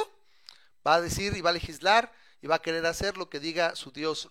va 0.85 0.95
a 0.95 1.01
decir 1.01 1.33
y 1.35 1.41
va 1.41 1.51
a 1.51 1.53
legislar 1.53 2.11
y 2.41 2.47
va 2.47 2.55
a 2.55 2.61
querer 2.61 2.85
hacer 2.85 3.17
lo 3.17 3.29
que 3.29 3.39
diga 3.39 3.75
su 3.75 3.91
Dios 3.91 4.29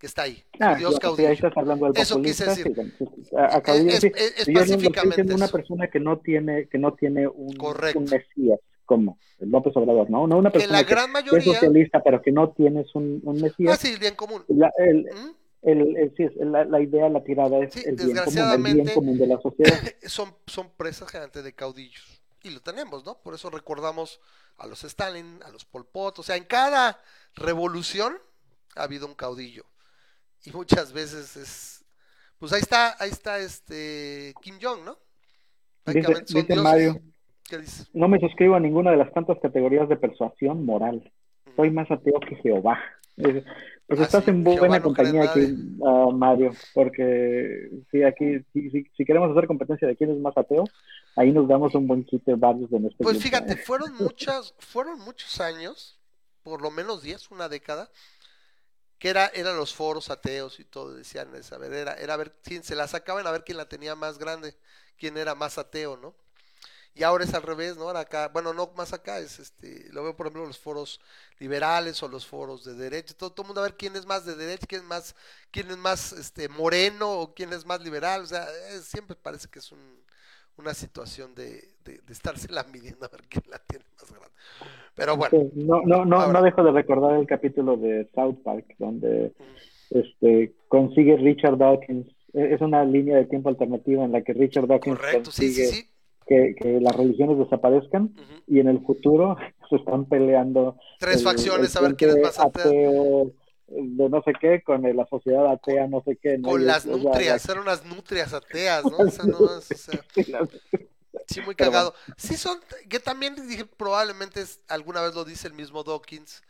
que 0.00 0.06
está 0.06 0.22
ahí, 0.22 0.44
Ah, 0.60 0.74
Dios 0.76 0.94
sí, 0.94 1.00
caudillo. 1.00 1.28
ahí 1.28 1.34
estás 1.34 1.56
hablando 1.56 1.86
del 1.90 2.00
Eso 2.00 2.22
quise 2.22 2.44
decir. 2.44 2.72
sí, 2.76 2.82
sí, 2.98 3.04
sí, 3.24 3.88
Es- 3.88 4.00
sí. 4.00 4.12
es- 4.14 4.46
Yo 4.46 4.52
no- 4.52 4.60
específicamente 4.60 5.34
una 5.34 5.48
persona 5.48 5.88
que 5.90 5.98
no 5.98 6.18
tiene, 6.18 6.68
que 6.68 6.78
no 6.78 6.94
tiene 6.94 7.26
un, 7.26 7.56
un 7.60 8.04
mesías 8.04 8.60
como 8.88 9.18
López 9.38 9.76
Obrador, 9.76 10.10
¿no? 10.10 10.26
No 10.26 10.38
una 10.38 10.50
Que 10.50 10.60
persona 10.60 10.78
la 10.80 10.84
que, 10.84 10.90
gran 10.94 11.12
que 11.12 11.36
es 11.36 11.44
socialista, 11.44 12.02
pero 12.02 12.20
que 12.22 12.32
no 12.32 12.50
tienes 12.52 12.92
un, 12.94 13.20
un 13.22 13.38
ah, 13.38 13.42
mesías. 13.42 13.78
sí, 13.78 13.92
el 13.92 13.98
bien 13.98 14.14
común. 14.16 14.42
La, 14.48 14.72
el, 14.78 15.04
¿Mm? 15.04 15.34
el, 15.68 15.96
el- 15.96 16.14
sí, 16.16 16.24
la, 16.40 16.64
la 16.64 16.80
idea, 16.80 17.08
la 17.10 17.22
tirada 17.22 17.58
es 17.58 17.74
Sí, 17.74 17.80
el 17.84 17.94
bien 17.94 17.96
común, 17.96 18.08
el 18.08 18.14
desgraciadamente- 18.24 18.82
bien 18.82 18.94
común 18.94 19.18
de 19.18 19.26
la 19.26 19.40
sociedad. 19.40 19.78
son, 20.06 20.34
son 20.46 20.70
presas 20.76 21.08
generalmente 21.10 21.42
de 21.42 21.52
caudillos. 21.54 22.20
Y 22.42 22.50
lo 22.50 22.60
tenemos, 22.60 23.04
¿no? 23.04 23.18
Por 23.20 23.34
eso 23.34 23.50
recordamos 23.50 24.20
a 24.56 24.66
los 24.66 24.82
Stalin, 24.84 25.40
a 25.44 25.50
los 25.50 25.64
Pol 25.64 25.86
Pot. 25.86 26.18
O 26.18 26.22
sea, 26.22 26.36
en 26.36 26.44
cada 26.44 26.98
revolución 27.34 28.16
ha 28.76 28.84
habido 28.84 29.06
un 29.06 29.14
caudillo. 29.14 29.64
Y 30.44 30.50
muchas 30.52 30.92
veces 30.92 31.36
es. 31.36 31.84
Pues 32.38 32.52
ahí 32.52 32.60
está, 32.60 32.96
ahí 33.00 33.10
está 33.10 33.38
este 33.40 34.32
Kim 34.40 34.58
Jong, 34.62 34.84
¿no? 34.84 34.96
Dice, 35.86 36.14
dice. 36.28 36.54
Mario, 36.56 37.00
No 37.92 38.08
me 38.08 38.20
suscribo 38.20 38.54
a 38.54 38.60
ninguna 38.60 38.90
de 38.90 38.96
las 38.96 39.12
tantas 39.12 39.38
categorías 39.40 39.88
de 39.88 39.96
persuasión 39.96 40.64
moral. 40.64 41.10
Soy 41.56 41.70
más 41.70 41.90
ateo 41.90 42.20
que 42.20 42.36
Jehová. 42.36 42.78
Eh, 43.16 43.44
Pues 43.86 44.00
Ah, 44.00 44.02
estás 44.04 44.24
sí, 44.24 44.30
en 44.30 44.44
Jehová 44.44 44.58
buena 44.60 44.78
no 44.78 44.84
compañía 44.84 45.22
aquí, 45.24 45.56
ah, 45.84 46.08
Mario, 46.12 46.52
porque 46.74 47.70
sí, 47.90 48.02
aquí, 48.02 48.38
si, 48.52 48.70
si, 48.70 48.84
si 48.94 49.04
queremos 49.04 49.30
hacer 49.30 49.46
competencia 49.46 49.88
de 49.88 49.96
quién 49.96 50.10
es 50.10 50.18
más 50.18 50.36
ateo, 50.36 50.64
ahí 51.16 51.32
nos 51.32 51.48
damos 51.48 51.74
un 51.74 51.86
buen 51.86 52.04
quite 52.04 52.34
varios 52.34 52.70
de 52.70 52.80
nuestros. 52.80 53.02
Pues 53.02 53.22
fíjate, 53.22 53.56
fueron 53.56 53.94
muchas, 53.98 54.54
fueron 54.58 54.98
muchos 55.00 55.40
años, 55.40 55.98
por 56.42 56.60
lo 56.60 56.70
menos 56.70 57.02
10, 57.02 57.30
una 57.30 57.48
década, 57.48 57.90
que 58.98 59.08
era, 59.08 59.26
eran 59.28 59.56
los 59.56 59.74
foros 59.74 60.10
ateos 60.10 60.60
y 60.60 60.64
todo, 60.64 60.94
decían, 60.94 61.28
a 61.28 61.58
ver, 61.58 61.72
era, 61.72 61.94
era 61.94 62.14
a 62.14 62.18
ver 62.18 62.34
quién 62.42 62.62
se 62.62 62.74
la 62.76 62.88
sacaban 62.88 63.26
a 63.26 63.30
ver 63.30 63.42
quién 63.42 63.56
la 63.56 63.68
tenía 63.68 63.94
más 63.94 64.18
grande, 64.18 64.54
quién 64.98 65.16
era 65.16 65.34
más 65.34 65.56
ateo, 65.56 65.96
¿no? 65.96 66.14
Y 66.98 67.04
ahora 67.04 67.24
es 67.24 67.34
al 67.34 67.42
revés, 67.42 67.76
¿no? 67.76 67.84
Ahora 67.84 68.00
acá, 68.00 68.28
bueno, 68.28 68.52
no 68.54 68.72
más 68.76 68.92
acá, 68.92 69.18
es 69.20 69.38
este, 69.38 69.88
lo 69.92 70.02
veo 70.02 70.16
por 70.16 70.26
ejemplo 70.26 70.46
los 70.46 70.58
foros 70.58 71.00
liberales 71.38 72.02
o 72.02 72.08
los 72.08 72.26
foros 72.26 72.64
de 72.64 72.74
derecha, 72.74 73.14
todo, 73.16 73.30
todo 73.32 73.44
el 73.44 73.48
mundo 73.48 73.60
a 73.60 73.64
ver 73.64 73.76
quién 73.76 73.96
es 73.96 74.06
más 74.06 74.24
de 74.26 74.34
derecha, 74.36 74.66
quién 74.68 74.82
es 74.82 74.86
más, 74.88 75.16
quién 75.50 75.70
es 75.70 75.76
más 75.78 76.12
este 76.12 76.48
moreno 76.48 77.10
o 77.20 77.34
quién 77.34 77.52
es 77.52 77.64
más 77.66 77.80
liberal, 77.82 78.22
o 78.22 78.26
sea, 78.26 78.46
es- 78.70 78.84
siempre 78.86 79.16
parece 79.16 79.48
que 79.48 79.60
es 79.60 79.70
un, 79.72 80.02
una 80.56 80.74
situación 80.74 81.34
de, 81.34 81.76
de, 81.84 81.98
de 82.00 82.12
estársela 82.12 82.64
midiendo 82.72 83.06
a 83.06 83.08
ver 83.08 83.22
quién 83.28 83.44
la 83.48 83.58
tiene 83.60 83.84
más 84.00 84.10
grande. 84.10 84.30
Pero 84.94 85.16
bueno, 85.16 85.36
no, 85.54 85.82
no, 85.84 86.04
no, 86.04 86.26
Ahora. 86.26 86.28
no 86.28 86.42
dejo 86.42 86.62
de 86.64 86.72
recordar 86.72 87.18
el 87.20 87.26
capítulo 87.26 87.76
de 87.76 88.08
South 88.14 88.36
Park, 88.44 88.74
donde 88.78 89.34
mm, 89.38 89.58
este, 89.90 90.54
consigue 90.68 91.16
Richard 91.16 91.58
Dawkins. 91.58 92.08
E- 92.34 92.54
Es 92.54 92.60
una 92.60 92.84
línea 92.84 93.16
de 93.16 93.26
tiempo 93.26 93.48
alternativa 93.50 94.04
en 94.04 94.12
la 94.12 94.22
que 94.22 94.32
Richard 94.34 94.66
Dawkins 94.68 95.00
correcto, 95.00 95.30
sí, 95.32 95.50
sí, 95.50 95.64
sí. 95.64 95.90
Que, 96.28 96.54
que 96.60 96.78
las 96.80 96.94
religiones 96.94 97.38
desaparezcan 97.38 98.14
y 98.46 98.60
en 98.60 98.68
el 98.68 98.84
futuro 98.84 99.36
se 99.70 99.76
están 99.76 100.06
peleando 100.06 100.76
Tres 100.98 101.18
el- 101.18 101.24
facciones 101.24 101.74
el 101.74 101.78
a 101.78 101.88
ver 101.88 101.96
quién 101.96 102.10
es 102.10 102.18
más 102.22 102.38
ateo. 102.38 103.32
de 103.66 104.08
no 104.10 104.22
sé 104.22 104.32
qué 104.40 104.62
con 104.62 104.82
la 104.82 105.06
sociedad 105.06 105.50
atea 105.50 105.86
no 105.86 106.02
sé 106.04 106.18
qué 106.22 106.36
¿no? 106.38 106.48
Con 106.50 106.60
Y 106.60 106.64
las 106.64 106.84
es- 106.84 106.96
nutrias, 106.96 107.48
eran 107.48 107.62
unas 107.62 107.84
nutrias 107.86 108.32
ateas, 108.34 108.84
¿no? 108.84 108.98
O 108.98 109.10
sea, 109.10 109.24
no 109.26 109.38
o 109.38 109.60
sea, 109.60 110.00
Sí, 111.26 111.40
muy 111.42 111.54
Pero 111.54 111.70
cagado. 111.70 111.94
Sí 112.16 112.36
son, 112.36 112.58
que 112.88 113.00
también 113.00 113.34
dije, 113.48 113.64
probablemente 113.64 114.40
es- 114.42 114.60
alguna 114.68 115.00
vez 115.02 115.14
lo 115.14 115.24
dice 115.24 115.48
el 115.48 115.54
mismo 115.54 115.82
Dawkins, 115.82 116.42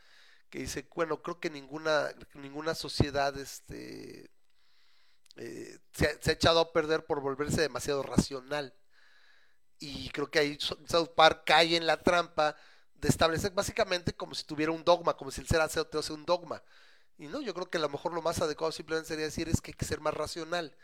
que 0.51 0.59
dice, 0.61 0.87
bueno, 0.95 1.23
creo 1.23 1.39
que 1.41 1.51
ninguna, 1.51 2.09
ninguna 2.35 2.75
sociedad 2.75 3.37
este, 3.39 4.29
eh, 5.37 5.79
se 5.93 6.31
ha 6.31 6.33
echado 6.33 6.61
a 6.61 6.73
perder 6.73 7.05
por 7.07 7.21
volverse 7.21 7.61
demasiado 7.61 8.03
racional. 8.03 8.75
Y 9.81 10.11
creo 10.11 10.31
que 10.31 10.39
ahí 10.41 10.57
So- 10.61 10.79
South 10.89 11.11
Park 11.15 11.43
cae 11.47 11.77
en 11.77 11.87
la 11.87 11.99
trampa 12.03 12.57
de 12.95 13.09
establecer 13.09 13.53
básicamente 13.53 14.15
como 14.15 14.35
si 14.35 14.45
tuviera 14.45 14.73
un 14.73 14.85
dogma, 14.85 15.17
como 15.17 15.31
si 15.31 15.41
el 15.41 15.47
ser 15.49 15.61
ateo 15.61 16.03
sea 16.03 16.15
un 16.17 16.25
dogma. 16.27 16.63
Y 17.19 17.27
no, 17.29 17.41
yo 17.41 17.55
creo 17.55 17.71
que 17.71 17.79
a 17.79 17.81
lo 17.81 17.89
mejor 17.89 18.13
lo 18.15 18.23
más 18.23 18.41
adecuado 18.41 18.73
simplemente 18.73 19.09
sería 19.09 19.27
decir 19.27 19.49
es 19.49 19.61
que 19.61 19.71
hay 19.73 19.75
que 19.77 19.85
ser 19.85 20.01
más 20.01 20.15
racional. 20.15 20.77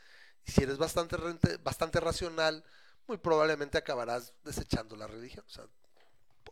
Y 0.47 0.53
si 0.53 0.63
eres 0.63 0.79
bastante, 0.79 1.17
bastante 1.59 2.01
racional, 2.01 2.65
muy 3.07 3.19
probablemente 3.19 3.79
acabarás 3.79 4.33
desechando 4.45 4.97
la 4.97 5.07
religión. 5.07 5.45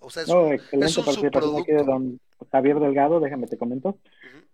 O 0.03 0.11
sea, 0.11 0.22
es 0.24 0.28
no, 0.28 0.42
un- 0.46 0.53
excelente 0.55 0.86
es 0.86 0.98
un 0.98 1.05
subproducto. 1.14 1.84
don 1.84 2.20
Javier 2.50 2.78
Delgado 2.80 3.20
déjame 3.20 3.46
te 3.46 3.57
comento 3.57 3.98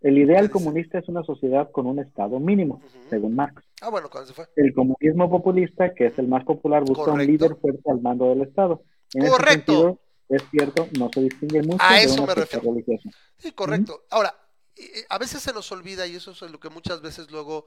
el 0.01 0.14
¿Qué 0.14 0.20
ideal 0.20 0.51
comunista 0.51 0.99
es 0.99 1.09
una 1.09 1.22
sociedad 1.24 1.70
con 1.72 1.86
un 1.86 1.99
estado 1.99 2.38
mínimo 2.38 2.74
ujú. 2.76 3.11
según 3.11 3.34
Marx 3.34 3.62
Ah, 3.80 3.88
bueno, 3.90 4.09
cuando 4.11 4.28
se 4.28 4.34
fue. 4.34 4.46
el 4.57 4.72
comunismo 4.74 5.30
populista, 5.30 5.94
que 5.94 6.07
es 6.07 6.18
el 6.18 6.28
más 6.28 6.44
popular, 6.44 6.84
busca 6.84 7.12
un 7.12 7.24
líder 7.26 7.57
fuerte 7.57 7.88
al 7.90 8.01
mando 8.01 8.28
del 8.30 8.42
Estado. 8.42 8.82
En 9.14 9.22
ese 9.22 9.30
Correcto. 9.30 9.72
sentido, 9.72 10.01
es 10.28 10.42
cierto, 10.51 10.88
no 10.99 11.09
se 11.14 11.20
distingue 11.22 11.62
mucho 11.62 11.78
A 11.82 11.94
de 11.94 12.03
eso 12.03 12.14
una 12.22 12.26
me 12.26 12.40
refiero. 12.40 12.70
religiosa. 12.72 13.09
Sí, 13.38 13.53
correcto. 13.53 14.05
Ahora, 14.11 14.34
eh, 14.76 15.05
a 15.09 15.16
veces 15.18 15.40
se 15.42 15.53
nos 15.53 15.70
olvida, 15.72 16.07
y 16.09 16.16
eso 16.16 16.32
es 16.32 16.42
lo 16.42 16.59
que 16.61 16.70
muchas 16.70 17.01
veces 17.03 17.30
luego 17.30 17.66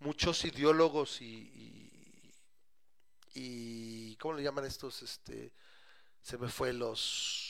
muchos 0.00 0.42
ideólogos 0.46 1.20
y, 1.20 1.26
y, 1.54 2.32
y- 3.34 4.16
¿cómo 4.16 4.34
le 4.34 4.42
llaman 4.42 4.64
estos? 4.64 5.02
Este, 5.02 5.52
se 6.22 6.38
me 6.38 6.48
fue 6.48 6.72
los 6.72 7.48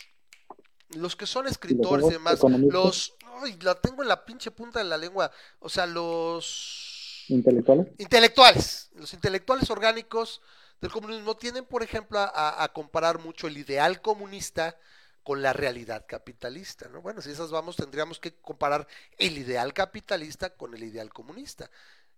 los 0.91 1.15
que 1.17 1.27
son 1.27 1.47
escritores 1.47 2.07
y 2.09 2.13
demás, 2.13 2.41
los, 2.69 3.15
ay, 3.43 3.57
la 3.63 3.75
tengo 3.77 4.03
en 4.03 4.09
la 4.09 4.25
pinche 4.25 4.51
punta 4.51 4.81
de 4.81 4.87
la 4.87 4.99
lengua, 4.99 5.31
o 5.61 5.69
sea, 5.69 5.87
los 5.87 7.25
¿Intelectuales? 7.29 7.87
intelectuales, 7.99 8.91
los 8.95 9.13
intelectuales 9.15 9.71
orgánicos 9.71 10.43
del 10.81 10.91
comunismo 10.91 11.37
tienden, 11.37 11.65
por 11.65 11.83
ejemplo, 11.83 12.19
a, 12.19 12.63
a 12.63 12.73
comparar 12.73 13.19
mucho 13.21 13.47
el 13.47 13.57
ideal 13.59 14.01
comunista 14.01 14.77
con 15.23 15.43
la 15.43 15.53
realidad 15.53 16.07
capitalista, 16.09 16.89
¿no? 16.89 17.03
Bueno, 17.03 17.21
si 17.23 17.31
esas 17.31 17.51
vamos, 17.51 17.77
tendríamos 17.77 18.19
que 18.19 18.35
comparar 18.35 18.89
el 19.19 19.39
ideal 19.39 19.73
capitalista 19.75 20.57
con 20.57 20.75
el 20.75 20.83
ideal 20.83 21.11
comunista. 21.13 21.71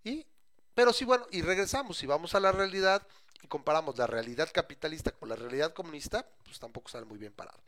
Y, 0.03 0.25
pero 0.73 0.93
sí, 0.93 1.05
bueno, 1.05 1.27
y 1.31 1.41
regresamos, 1.41 1.97
si 1.97 2.07
vamos 2.07 2.33
a 2.33 2.39
la 2.39 2.51
realidad 2.51 3.05
y 3.43 3.47
comparamos 3.47 3.97
la 3.97 4.07
realidad 4.07 4.49
capitalista 4.53 5.11
con 5.11 5.29
la 5.29 5.35
realidad 5.35 5.73
comunista, 5.73 6.25
pues 6.45 6.59
tampoco 6.59 6.89
sale 6.89 7.05
muy 7.05 7.17
bien 7.19 7.33
parado. 7.33 7.59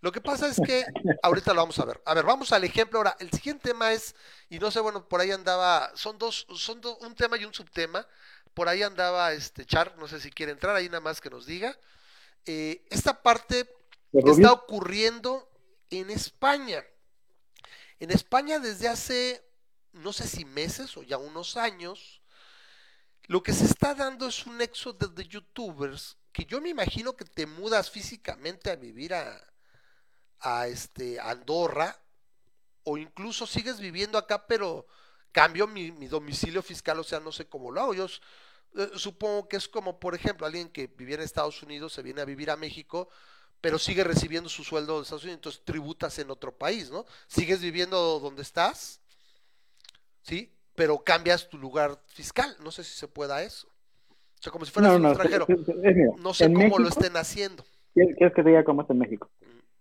Lo 0.00 0.10
que 0.12 0.20
pasa 0.20 0.48
es 0.48 0.60
que 0.64 0.84
ahorita 1.22 1.54
lo 1.54 1.60
vamos 1.62 1.78
a 1.78 1.84
ver. 1.84 2.02
A 2.04 2.14
ver, 2.14 2.24
vamos 2.24 2.52
al 2.52 2.64
ejemplo 2.64 2.98
ahora. 2.98 3.16
El 3.20 3.30
siguiente 3.30 3.70
tema 3.70 3.92
es, 3.92 4.14
y 4.50 4.58
no 4.58 4.70
sé, 4.70 4.80
bueno, 4.80 5.08
por 5.08 5.20
ahí 5.20 5.30
andaba, 5.30 5.92
son 5.94 6.18
dos, 6.18 6.46
son 6.56 6.80
do- 6.80 6.98
un 6.98 7.14
tema 7.14 7.36
y 7.38 7.44
un 7.44 7.54
subtema. 7.54 8.06
Por 8.54 8.68
ahí 8.68 8.82
andaba 8.82 9.32
este 9.32 9.64
Char, 9.64 9.96
no 9.98 10.08
sé 10.08 10.20
si 10.20 10.30
quiere 10.30 10.52
entrar 10.52 10.74
ahí 10.76 10.86
nada 10.88 11.00
más 11.00 11.20
que 11.20 11.30
nos 11.30 11.46
diga. 11.46 11.78
Eh, 12.46 12.84
esta 12.90 13.22
parte 13.22 13.68
¿De 14.10 14.30
está 14.30 14.52
ocurriendo 14.52 15.48
en 15.90 16.10
España. 16.10 16.84
En 18.00 18.10
España 18.10 18.58
desde 18.58 18.88
hace, 18.88 19.44
no 19.92 20.12
sé 20.12 20.26
si 20.26 20.44
meses 20.44 20.96
o 20.96 21.02
ya 21.02 21.18
unos 21.18 21.56
años, 21.56 22.21
lo 23.26 23.42
que 23.42 23.52
se 23.52 23.64
está 23.64 23.94
dando 23.94 24.26
es 24.26 24.46
un 24.46 24.60
éxodo 24.60 25.08
de 25.08 25.26
youtubers 25.26 26.16
que 26.32 26.44
yo 26.44 26.60
me 26.60 26.70
imagino 26.70 27.16
que 27.16 27.24
te 27.24 27.46
mudas 27.46 27.90
físicamente 27.90 28.70
a 28.70 28.76
vivir 28.76 29.14
a, 29.14 29.40
a 30.40 30.66
este 30.66 31.20
Andorra 31.20 31.96
o 32.84 32.98
incluso 32.98 33.46
sigues 33.46 33.78
viviendo 33.78 34.18
acá 34.18 34.46
pero 34.46 34.86
cambio 35.32 35.66
mi, 35.66 35.90
mi 35.90 36.06
domicilio 36.06 36.62
fiscal, 36.62 37.00
o 37.00 37.04
sea, 37.04 37.18
no 37.18 37.32
sé 37.32 37.48
cómo 37.48 37.70
lo 37.70 37.80
hago. 37.80 37.94
Yo 37.94 38.06
eh, 38.76 38.90
supongo 38.94 39.48
que 39.48 39.56
es 39.56 39.66
como, 39.66 39.98
por 39.98 40.14
ejemplo, 40.14 40.46
alguien 40.46 40.68
que 40.68 40.86
viviera 40.86 41.22
en 41.22 41.26
Estados 41.26 41.62
Unidos 41.62 41.92
se 41.92 42.02
viene 42.02 42.20
a 42.20 42.26
vivir 42.26 42.50
a 42.50 42.56
México, 42.56 43.08
pero 43.60 43.78
sigue 43.78 44.04
recibiendo 44.04 44.48
su 44.48 44.62
sueldo 44.62 44.96
de 44.96 45.02
Estados 45.02 45.24
Unidos, 45.24 45.38
entonces 45.38 45.64
tributas 45.64 46.18
en 46.18 46.30
otro 46.30 46.56
país, 46.56 46.90
¿no? 46.90 47.06
Sigues 47.26 47.60
viviendo 47.60 48.20
donde 48.20 48.42
estás, 48.42 49.00
¿sí? 50.22 50.52
Pero 50.74 50.98
cambias 51.04 51.48
tu 51.48 51.58
lugar 51.58 51.98
fiscal, 52.06 52.48
no 52.64 52.70
sé 52.70 52.82
si 52.84 52.92
se 52.98 53.08
pueda 53.08 53.42
eso. 53.42 53.68
O 54.08 54.42
sea, 54.42 54.50
como 54.52 54.64
si 54.64 54.72
fueras 54.72 54.92
No, 54.92 54.98
un 54.98 55.06
extranjero. 55.06 55.44
es- 55.48 55.58
es- 55.60 55.68
es- 55.68 55.96
mira, 55.96 56.10
No 56.18 56.34
sé 56.34 56.52
cómo 56.52 56.78
lo 56.78 56.88
estén 56.88 57.16
haciendo. 57.16 57.64
¿Quieres 57.94 58.16
que 58.34 58.42
te 58.42 58.48
diga 58.48 58.64
cómo 58.64 58.82
es 58.82 58.90
en 58.90 58.98
México? 58.98 59.30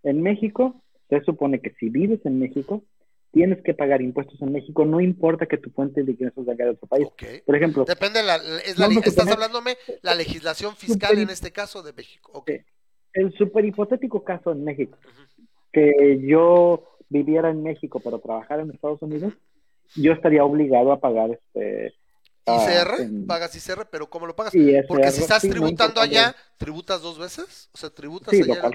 En 0.04 0.22
México 0.22 0.82
se 1.10 1.22
supone 1.22 1.62
que 1.62 1.72
si 1.80 1.90
vives 1.90 2.20
en 2.26 2.40
México, 2.40 2.84
tienes 3.32 3.64
que 3.64 3.74
pagar 3.74 4.02
impuestos 4.02 4.42
en 4.42 4.52
México, 4.52 4.84
no 4.86 5.00
importa 5.00 5.46
que 5.46 5.58
tu 5.58 5.70
fuente 5.72 6.04
de 6.04 6.12
ingresos 6.12 6.46
venga 6.46 6.66
de 6.66 6.72
otro 6.72 6.88
país. 6.88 7.08
Por 7.46 7.56
ejemplo, 7.56 7.86
Depende, 7.86 8.20
de 8.20 8.26
la, 8.26 8.36
es 8.36 8.78
la, 8.78 8.88
estás 8.88 9.28
hablándome 9.30 9.78
la 10.02 10.14
legislación 10.16 10.76
fiscal 10.76 11.18
en 11.18 11.30
este 11.30 11.52
caso 11.52 11.82
de 11.82 11.94
México. 11.94 12.44
El 13.14 13.34
super 13.38 13.64
hipotético 13.64 14.24
caso 14.24 14.52
en 14.52 14.64
México, 14.66 14.98
que 15.72 16.22
yo 16.26 16.98
viviera 17.10 17.50
en 17.50 17.64
México 17.64 18.00
pero 18.04 18.20
trabajara 18.20 18.62
en 18.64 18.72
Estados 18.72 19.02
Unidos, 19.02 19.34
yo 19.96 20.14
estaría 20.14 20.44
obligado 20.44 20.92
a 20.92 21.00
pagar 21.00 21.32
este 21.32 21.94
ah, 22.46 22.58
ICR, 22.58 23.02
en- 23.04 23.28
pagas 23.28 23.56
ICR, 23.56 23.86
pero 23.90 24.10
¿cómo 24.10 24.26
lo 24.28 24.36
pagas? 24.36 24.54
Porque 24.88 25.12
si 25.12 25.22
estás 25.22 25.42
sí, 25.42 25.50
tributando 25.50 26.02
allá, 26.02 26.36
¿tributas 26.58 27.02
dos 27.02 27.18
veces? 27.18 27.70
O 27.74 27.78
sea, 27.78 27.90
tributas 27.90 28.34
Sí, 28.34 28.42
allá. 28.44 28.70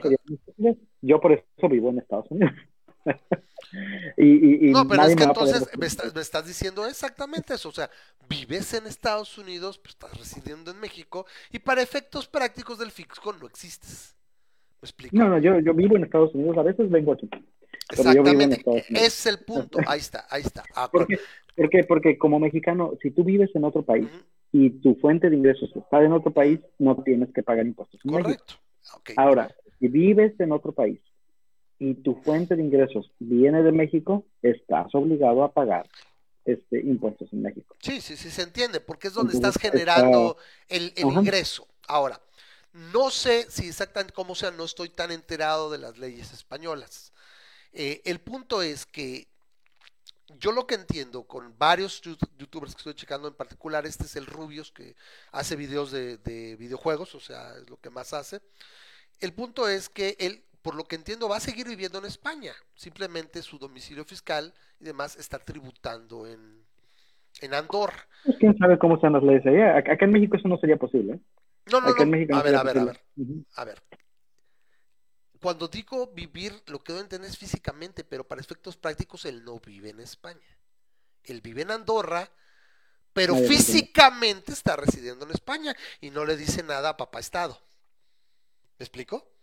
lo. 0.58 0.74
Yo 1.02 1.20
por 1.20 1.32
eso 1.32 1.68
vivo 1.68 1.90
en 1.90 1.98
Estados 1.98 2.26
Unidos. 2.30 2.52
y, 4.16 4.24
y, 4.24 4.70
y 4.70 4.72
No, 4.72 4.86
pero 4.88 5.02
nadie 5.02 5.12
es 5.12 5.16
que 5.16 5.24
me 5.24 5.28
entonces 5.30 5.68
me, 5.78 5.86
está- 5.86 6.10
me 6.14 6.20
estás 6.20 6.46
diciendo 6.46 6.86
exactamente 6.86 7.54
eso. 7.54 7.68
O 7.68 7.72
sea, 7.72 7.90
vives 8.28 8.74
en 8.74 8.86
Estados 8.86 9.38
Unidos, 9.38 9.78
pues 9.78 9.94
estás 9.94 10.16
residiendo 10.18 10.70
en 10.70 10.80
México 10.80 11.26
y 11.52 11.58
para 11.58 11.82
efectos 11.82 12.26
prácticos 12.28 12.78
del 12.78 12.90
fisco 12.90 13.32
no 13.32 13.46
existes. 13.46 14.14
¿Me 14.82 14.86
explico? 14.86 15.16
No, 15.16 15.28
no, 15.28 15.38
yo, 15.38 15.58
yo 15.60 15.74
vivo 15.74 15.96
en 15.96 16.04
Estados 16.04 16.34
Unidos, 16.34 16.58
a 16.58 16.62
veces 16.62 16.90
vengo 16.90 17.12
aquí. 17.12 17.28
Pero 17.88 18.12
yo 18.12 18.22
vivo 18.22 18.40
en 18.40 18.52
Exactamente. 18.52 18.84
Es 18.90 19.26
el 19.26 19.38
punto. 19.38 19.78
Ahí 19.86 20.00
está, 20.00 20.26
ahí 20.30 20.42
está. 20.42 20.64
Ah, 20.74 20.90
¿Por 20.90 21.06
qué? 21.06 21.18
¿Por 21.54 21.70
qué? 21.70 21.84
Porque 21.84 22.18
como 22.18 22.38
mexicano, 22.38 22.92
si 23.00 23.10
tú 23.10 23.24
vives 23.24 23.50
en 23.54 23.64
otro 23.64 23.82
país 23.82 24.08
y 24.52 24.70
tu 24.70 24.94
fuente 24.96 25.30
de 25.30 25.36
ingresos 25.36 25.70
está 25.74 26.02
en 26.02 26.12
otro 26.12 26.32
país, 26.32 26.60
no 26.78 27.02
tienes 27.02 27.32
que 27.32 27.42
pagar 27.42 27.66
impuestos. 27.66 28.00
Correcto. 28.02 28.54
Ahora, 29.16 29.54
si 29.78 29.88
vives 29.88 30.38
en 30.38 30.52
otro 30.52 30.72
país 30.72 31.00
y 31.78 31.94
tu 31.94 32.14
fuente 32.16 32.56
de 32.56 32.62
ingresos 32.62 33.10
viene 33.18 33.62
de 33.62 33.72
México, 33.72 34.24
estás 34.42 34.94
obligado 34.94 35.44
a 35.44 35.52
pagar 35.52 35.86
este 36.44 36.80
impuestos 36.80 37.32
en 37.32 37.42
México. 37.42 37.74
Sí, 37.80 38.00
sí, 38.00 38.16
sí, 38.16 38.30
se 38.30 38.42
entiende, 38.42 38.80
porque 38.80 39.08
es 39.08 39.14
donde 39.14 39.34
Entonces, 39.34 39.56
estás 39.56 39.70
generando 39.70 40.36
el, 40.68 40.92
el 40.96 41.06
ingreso. 41.06 41.66
Ahora, 41.88 42.20
no 42.92 43.10
sé 43.10 43.46
si 43.50 43.68
exactamente 43.68 44.12
cómo 44.12 44.34
sea, 44.34 44.50
no 44.50 44.64
estoy 44.64 44.90
tan 44.90 45.10
enterado 45.10 45.70
de 45.70 45.78
las 45.78 45.98
leyes 45.98 46.32
españolas. 46.32 47.12
Eh, 47.72 48.02
el 48.04 48.20
punto 48.20 48.62
es 48.62 48.86
que 48.86 49.28
yo 50.38 50.52
lo 50.52 50.66
que 50.66 50.74
entiendo 50.74 51.24
con 51.24 51.56
varios 51.58 52.00
youtubers 52.02 52.74
que 52.74 52.78
estoy 52.80 52.94
checando, 52.94 53.28
en 53.28 53.34
particular 53.34 53.86
este 53.86 54.04
es 54.04 54.16
el 54.16 54.26
Rubius, 54.26 54.72
que 54.72 54.96
hace 55.32 55.56
videos 55.56 55.92
de, 55.92 56.18
de 56.18 56.56
videojuegos, 56.56 57.14
o 57.14 57.20
sea, 57.20 57.54
es 57.56 57.70
lo 57.70 57.78
que 57.80 57.90
más 57.90 58.12
hace. 58.12 58.40
El 59.20 59.32
punto 59.32 59.68
es 59.68 59.88
que 59.88 60.16
él, 60.18 60.44
por 60.62 60.74
lo 60.74 60.84
que 60.84 60.96
entiendo, 60.96 61.28
va 61.28 61.36
a 61.36 61.40
seguir 61.40 61.68
viviendo 61.68 61.98
en 61.98 62.06
España. 62.06 62.52
Simplemente 62.74 63.42
su 63.42 63.58
domicilio 63.58 64.04
fiscal 64.04 64.52
y 64.80 64.84
demás 64.84 65.16
está 65.16 65.38
tributando 65.38 66.26
en, 66.26 66.64
en 67.40 67.54
Andorra. 67.54 68.06
Pues, 68.24 68.36
¿Quién 68.38 68.58
sabe 68.58 68.78
cómo 68.78 68.98
sean 69.00 69.14
las 69.14 69.22
leyes 69.22 69.46
allá? 69.46 69.76
Ac- 69.78 69.92
Acá 69.92 70.04
en 70.04 70.12
México 70.12 70.36
eso 70.36 70.48
no 70.48 70.58
sería 70.58 70.76
posible. 70.76 71.14
¿eh? 71.14 71.20
No, 71.70 71.80
no, 71.80 71.88
Acá 71.88 72.02
en 72.02 72.10
no. 72.10 72.12
México 72.12 72.32
no 72.32 72.38
A 72.40 72.42
ver, 72.42 72.54
a 72.56 72.62
ver, 72.62 72.78
a 72.78 72.84
ver, 72.84 73.00
a 73.56 73.64
ver. 73.64 73.82
Cuando 75.46 75.68
digo 75.68 76.08
vivir, 76.08 76.60
lo 76.66 76.82
que 76.82 76.92
a 76.92 76.98
entender 76.98 77.30
es 77.30 77.38
físicamente, 77.38 78.02
pero 78.02 78.26
para 78.26 78.40
efectos 78.40 78.76
prácticos 78.76 79.24
él 79.26 79.44
no 79.44 79.60
vive 79.60 79.90
en 79.90 80.00
España. 80.00 80.58
Él 81.22 81.40
vive 81.40 81.62
en 81.62 81.70
Andorra, 81.70 82.28
pero 83.12 83.36
Ah, 83.36 83.38
físicamente 83.46 84.50
está 84.52 84.74
residiendo 84.74 85.24
en 85.24 85.30
España 85.30 85.76
y 86.00 86.10
no 86.10 86.24
le 86.24 86.36
dice 86.36 86.64
nada 86.64 86.88
a 86.88 86.96
papá 86.96 87.20
Estado. 87.20 87.62
¿Me 88.76 88.82
explico? 88.82 89.35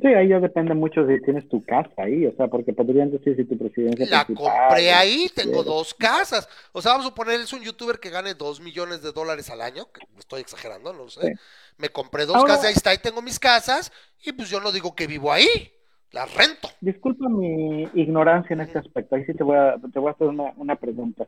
Sí, 0.00 0.06
ahí 0.08 0.28
ya 0.28 0.38
depende 0.38 0.74
mucho 0.74 1.06
si 1.06 1.20
tienes 1.22 1.48
tu 1.48 1.64
casa 1.64 1.90
ahí, 1.96 2.26
o 2.26 2.32
sea, 2.36 2.46
porque 2.48 2.72
podrían 2.72 3.10
decir 3.10 3.34
si 3.36 3.44
tu 3.44 3.56
presidencia 3.58 4.06
La 4.08 4.24
compré 4.24 4.92
ahí, 4.92 5.28
tengo 5.34 5.62
dos 5.64 5.94
casas. 5.94 6.48
O 6.72 6.80
sea, 6.82 6.92
vamos 6.92 7.06
a 7.06 7.08
suponer, 7.08 7.40
es 7.40 7.52
un 7.52 7.62
youtuber 7.62 7.98
que 7.98 8.10
gane 8.10 8.34
dos 8.34 8.60
millones 8.60 9.02
de 9.02 9.12
dólares 9.12 9.50
al 9.50 9.60
año, 9.60 9.86
que 9.92 10.00
estoy 10.18 10.40
exagerando, 10.40 10.92
no 10.92 11.04
lo 11.04 11.08
sé. 11.10 11.22
Sí. 11.28 11.32
Me 11.78 11.88
compré 11.88 12.26
dos 12.26 12.36
Ahora- 12.36 12.54
casas, 12.54 12.66
ahí 12.66 12.74
está, 12.74 12.90
ahí 12.90 12.98
tengo 12.98 13.22
mis 13.22 13.38
casas, 13.38 13.90
y 14.24 14.32
pues 14.32 14.50
yo 14.50 14.60
no 14.60 14.70
digo 14.72 14.94
que 14.94 15.06
vivo 15.06 15.32
ahí, 15.32 15.46
las 16.12 16.32
rento. 16.34 16.68
Disculpa 16.80 17.28
mi 17.28 17.82
ignorancia 17.94 18.54
en 18.54 18.60
este 18.62 18.78
aspecto. 18.78 19.16
Ahí 19.16 19.24
sí 19.24 19.34
te 19.34 19.42
voy 19.44 19.56
a, 19.56 19.76
te 19.92 19.98
voy 19.98 20.08
a 20.08 20.12
hacer 20.12 20.26
una, 20.28 20.52
una 20.56 20.76
pregunta. 20.76 21.26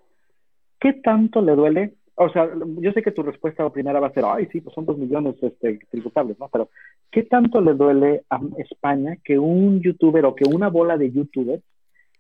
¿Qué 0.79 0.95
tanto 0.95 1.43
le 1.43 1.53
duele? 1.55 1.95
O 2.23 2.29
sea, 2.29 2.51
yo 2.81 2.93
sé 2.93 3.03
que 3.03 3.13
tu 3.13 3.23
respuesta 3.23 3.67
primera 3.71 3.99
va 3.99 4.09
a 4.09 4.13
ser, 4.13 4.25
ay, 4.27 4.47
sí, 4.53 4.61
pues 4.61 4.75
son 4.75 4.85
dos 4.85 4.99
millones 4.99 5.37
este, 5.41 5.79
tributables, 5.91 6.39
¿no? 6.39 6.49
Pero, 6.49 6.69
¿qué 7.11 7.23
tanto 7.23 7.63
le 7.63 7.73
duele 7.73 8.27
a 8.29 8.39
España 8.59 9.17
que 9.25 9.39
un 9.39 9.81
youtuber 9.81 10.27
o 10.27 10.35
que 10.35 10.45
una 10.45 10.69
bola 10.69 10.99
de 10.99 11.11
youtubers 11.11 11.63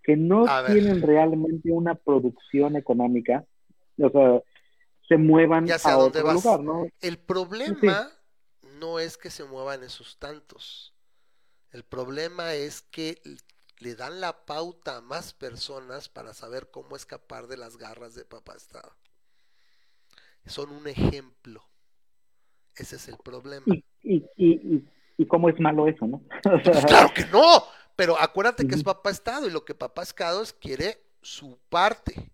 que 0.02 0.16
no 0.16 0.46
A 0.46 0.62
ver. 0.62 0.72
tienen 0.72 1.02
realmente 1.02 1.70
una 1.70 1.96
producción 1.96 2.76
económica, 2.76 3.44
o 3.98 4.08
sea, 4.08 4.40
se 5.06 5.18
muevan 5.18 5.66
Ya 5.66 5.76
a 5.84 5.98
otro 5.98 6.24
vas. 6.24 6.34
lugar, 6.34 6.60
¿no? 6.60 6.86
El 7.02 7.18
problema 7.18 8.08
no 8.80 9.00
es 9.00 9.18
que 9.18 9.28
se 9.28 9.44
muevan 9.44 9.82
esos 9.84 10.18
tantos. 10.18 10.94
El 11.72 11.82
problema 11.84 12.54
es 12.54 12.80
que 12.80 13.20
le 13.80 13.94
dan 13.96 14.22
la 14.22 14.46
pauta 14.46 14.96
a 14.96 15.00
más 15.02 15.34
personas 15.34 16.08
para 16.08 16.32
saber 16.32 16.70
cómo 16.70 16.96
escapar 16.96 17.48
de 17.48 17.58
las 17.58 17.76
garras 17.76 18.14
de 18.14 18.24
papá 18.24 18.54
Estado. 18.56 18.92
Son 20.50 20.70
un 20.70 20.86
ejemplo. 20.88 21.64
Ese 22.74 22.96
es 22.96 23.08
el 23.08 23.16
problema. 23.18 23.64
Y, 23.66 23.84
y, 24.02 24.24
y, 24.36 24.84
y, 25.18 25.26
cómo 25.26 25.48
es 25.48 25.58
malo 25.60 25.86
eso, 25.86 26.06
¿no? 26.06 26.22
Pues 26.42 26.84
claro 26.86 27.12
que 27.14 27.24
no, 27.26 27.64
pero 27.96 28.18
acuérdate 28.18 28.66
que 28.66 28.74
es 28.74 28.82
papá 28.82 29.10
Estado 29.10 29.46
y 29.46 29.50
lo 29.50 29.64
que 29.64 29.74
papá 29.74 30.02
Estado 30.02 30.42
es 30.42 30.52
quiere 30.52 31.02
su 31.20 31.58
parte. 31.68 32.30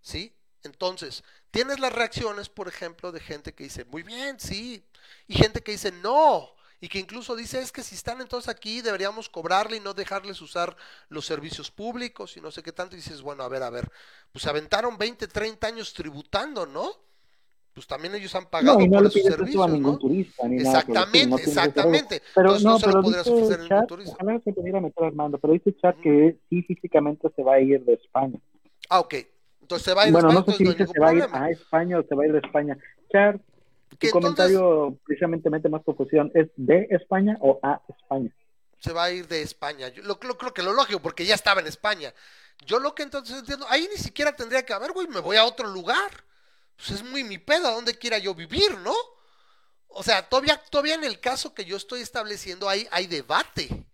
¿Sí? 0.00 0.34
Entonces, 0.62 1.22
tienes 1.50 1.78
las 1.80 1.92
reacciones, 1.92 2.48
por 2.48 2.68
ejemplo, 2.68 3.12
de 3.12 3.20
gente 3.20 3.54
que 3.54 3.64
dice, 3.64 3.84
muy 3.84 4.02
bien, 4.02 4.38
sí, 4.38 4.84
y 5.26 5.34
gente 5.34 5.60
que 5.62 5.72
dice, 5.72 5.92
no, 5.92 6.50
y 6.80 6.88
que 6.88 6.98
incluso 6.98 7.36
dice, 7.36 7.60
es 7.60 7.72
que 7.72 7.82
si 7.82 7.94
están 7.94 8.20
entonces 8.20 8.48
aquí 8.48 8.80
deberíamos 8.80 9.28
cobrarle 9.28 9.76
y 9.76 9.80
no 9.80 9.94
dejarles 9.94 10.40
usar 10.40 10.76
los 11.08 11.26
servicios 11.26 11.70
públicos 11.70 12.36
y 12.36 12.40
no 12.40 12.50
sé 12.50 12.62
qué 12.62 12.72
tanto, 12.72 12.94
y 12.94 12.98
dices, 12.98 13.22
bueno, 13.22 13.42
a 13.42 13.48
ver, 13.48 13.62
a 13.62 13.70
ver, 13.70 13.90
pues 14.32 14.42
se 14.42 14.50
aventaron 14.50 14.96
20, 14.98 15.28
30 15.28 15.66
años 15.66 15.92
tributando, 15.94 16.66
¿no? 16.66 16.90
Pues 17.72 17.86
también 17.86 18.14
ellos 18.14 18.34
han 18.34 18.46
pagado 18.46 18.78
No, 18.78 18.84
y 18.84 18.88
no 18.88 18.94
por 18.98 19.04
le 19.04 19.10
pides 19.10 19.26
eso 19.26 19.34
a 19.34 19.36
servicios, 19.38 19.70
ningún 19.70 19.92
¿no? 19.92 19.98
turista 19.98 20.48
ni 20.48 20.56
nada. 20.56 20.78
Exactamente, 20.80 21.26
no 21.28 21.34
hacer 21.36 21.48
eso. 21.48 21.60
exactamente. 21.60 22.22
Pero 22.34 22.46
Entonces 22.56 22.64
no, 22.64 22.70
no 22.72 22.78
se 22.78 22.86
lo 22.86 22.92
pero 22.92 23.02
podrías 23.02 23.24
dice 23.24 23.36
ofrecer 23.36 23.58
chat, 23.60 23.70
ningún 23.70 23.86
turista. 23.86 24.14
ojalá 24.20 24.40
se 24.40 24.52
pudiera 24.52 24.80
meter 24.80 25.04
Armando, 25.04 25.38
pero 25.38 25.52
dice 25.52 25.76
chat 25.80 25.96
que 26.00 26.36
sí 26.48 26.62
físicamente 26.62 27.28
se 27.34 27.42
va 27.42 27.54
a 27.54 27.60
ir 27.60 27.84
de 27.84 27.94
España. 27.94 28.38
Ah, 28.88 29.00
ok. 29.00 29.14
Entonces 29.62 29.84
se 29.84 29.94
va 29.94 30.02
a 30.02 30.08
ir 30.08 30.10
a 30.10 30.12
Bueno, 30.20 30.28
España, 30.30 30.44
no 30.46 30.52
sé 30.52 30.58
si 30.58 30.64
no 30.64 30.70
dice 30.72 30.86
se 30.92 31.00
va 31.00 31.08
a 31.10 31.14
ir 31.14 31.26
a 31.30 31.50
España 31.50 31.98
o 31.98 32.02
se 32.02 32.14
va 32.16 32.22
a 32.24 32.26
ir 32.26 32.32
de 32.32 32.38
España. 32.40 32.76
Char, 33.12 33.38
tu 33.38 33.44
entonces- 34.06 34.12
comentario 34.12 34.98
precisamente 35.06 35.48
mete 35.48 35.68
más 35.68 35.84
confusión. 35.84 36.32
¿Es 36.34 36.48
de 36.56 36.88
España 36.90 37.38
o 37.40 37.60
a 37.62 37.80
España? 37.88 38.30
se 38.80 38.92
va 38.94 39.04
a 39.04 39.10
ir 39.12 39.28
de 39.28 39.42
España. 39.42 39.88
Yo 39.88 40.02
lo, 40.02 40.18
lo- 40.22 40.38
creo 40.38 40.54
que 40.54 40.62
lo 40.62 40.72
lógico, 40.72 41.00
porque 41.00 41.26
ya 41.26 41.34
estaba 41.34 41.60
en 41.60 41.66
España. 41.66 42.14
Yo 42.64 42.80
lo 42.80 42.94
que 42.94 43.02
entonces 43.02 43.38
entiendo, 43.38 43.66
ahí 43.68 43.86
ni 43.94 43.98
siquiera 44.02 44.34
tendría 44.34 44.64
que 44.64 44.72
haber, 44.72 44.92
güey, 44.92 45.06
me 45.06 45.20
voy 45.20 45.36
a 45.36 45.44
otro 45.44 45.68
lugar. 45.68 46.10
Pues 46.80 46.98
es 46.98 47.02
muy 47.02 47.24
mi 47.24 47.36
pedo, 47.36 47.68
a 47.68 47.72
donde 47.72 47.98
quiera 47.98 48.16
yo 48.16 48.34
vivir, 48.34 48.78
¿no? 48.78 48.94
O 49.88 50.02
sea, 50.02 50.26
todavía, 50.26 50.56
todavía 50.56 50.94
en 50.94 51.04
el 51.04 51.20
caso 51.20 51.52
que 51.52 51.66
yo 51.66 51.76
estoy 51.76 52.00
estableciendo, 52.00 52.68
hay, 52.68 52.88
hay 52.90 53.06
debate. 53.06 53.86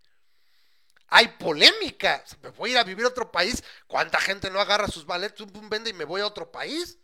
Hay 1.08 1.28
polémica. 1.38 2.22
Me 2.42 2.50
voy 2.50 2.70
a 2.70 2.72
ir 2.74 2.78
a 2.78 2.84
vivir 2.84 3.04
a 3.04 3.08
otro 3.08 3.32
país. 3.32 3.64
¿Cuánta 3.88 4.20
gente 4.20 4.50
no 4.50 4.60
agarra 4.60 4.86
sus 4.86 5.04
pum, 5.04 5.50
pum, 5.50 5.68
vende 5.68 5.90
y 5.90 5.94
me 5.94 6.04
voy 6.04 6.20
a 6.20 6.26
otro 6.26 6.52
país? 6.52 6.98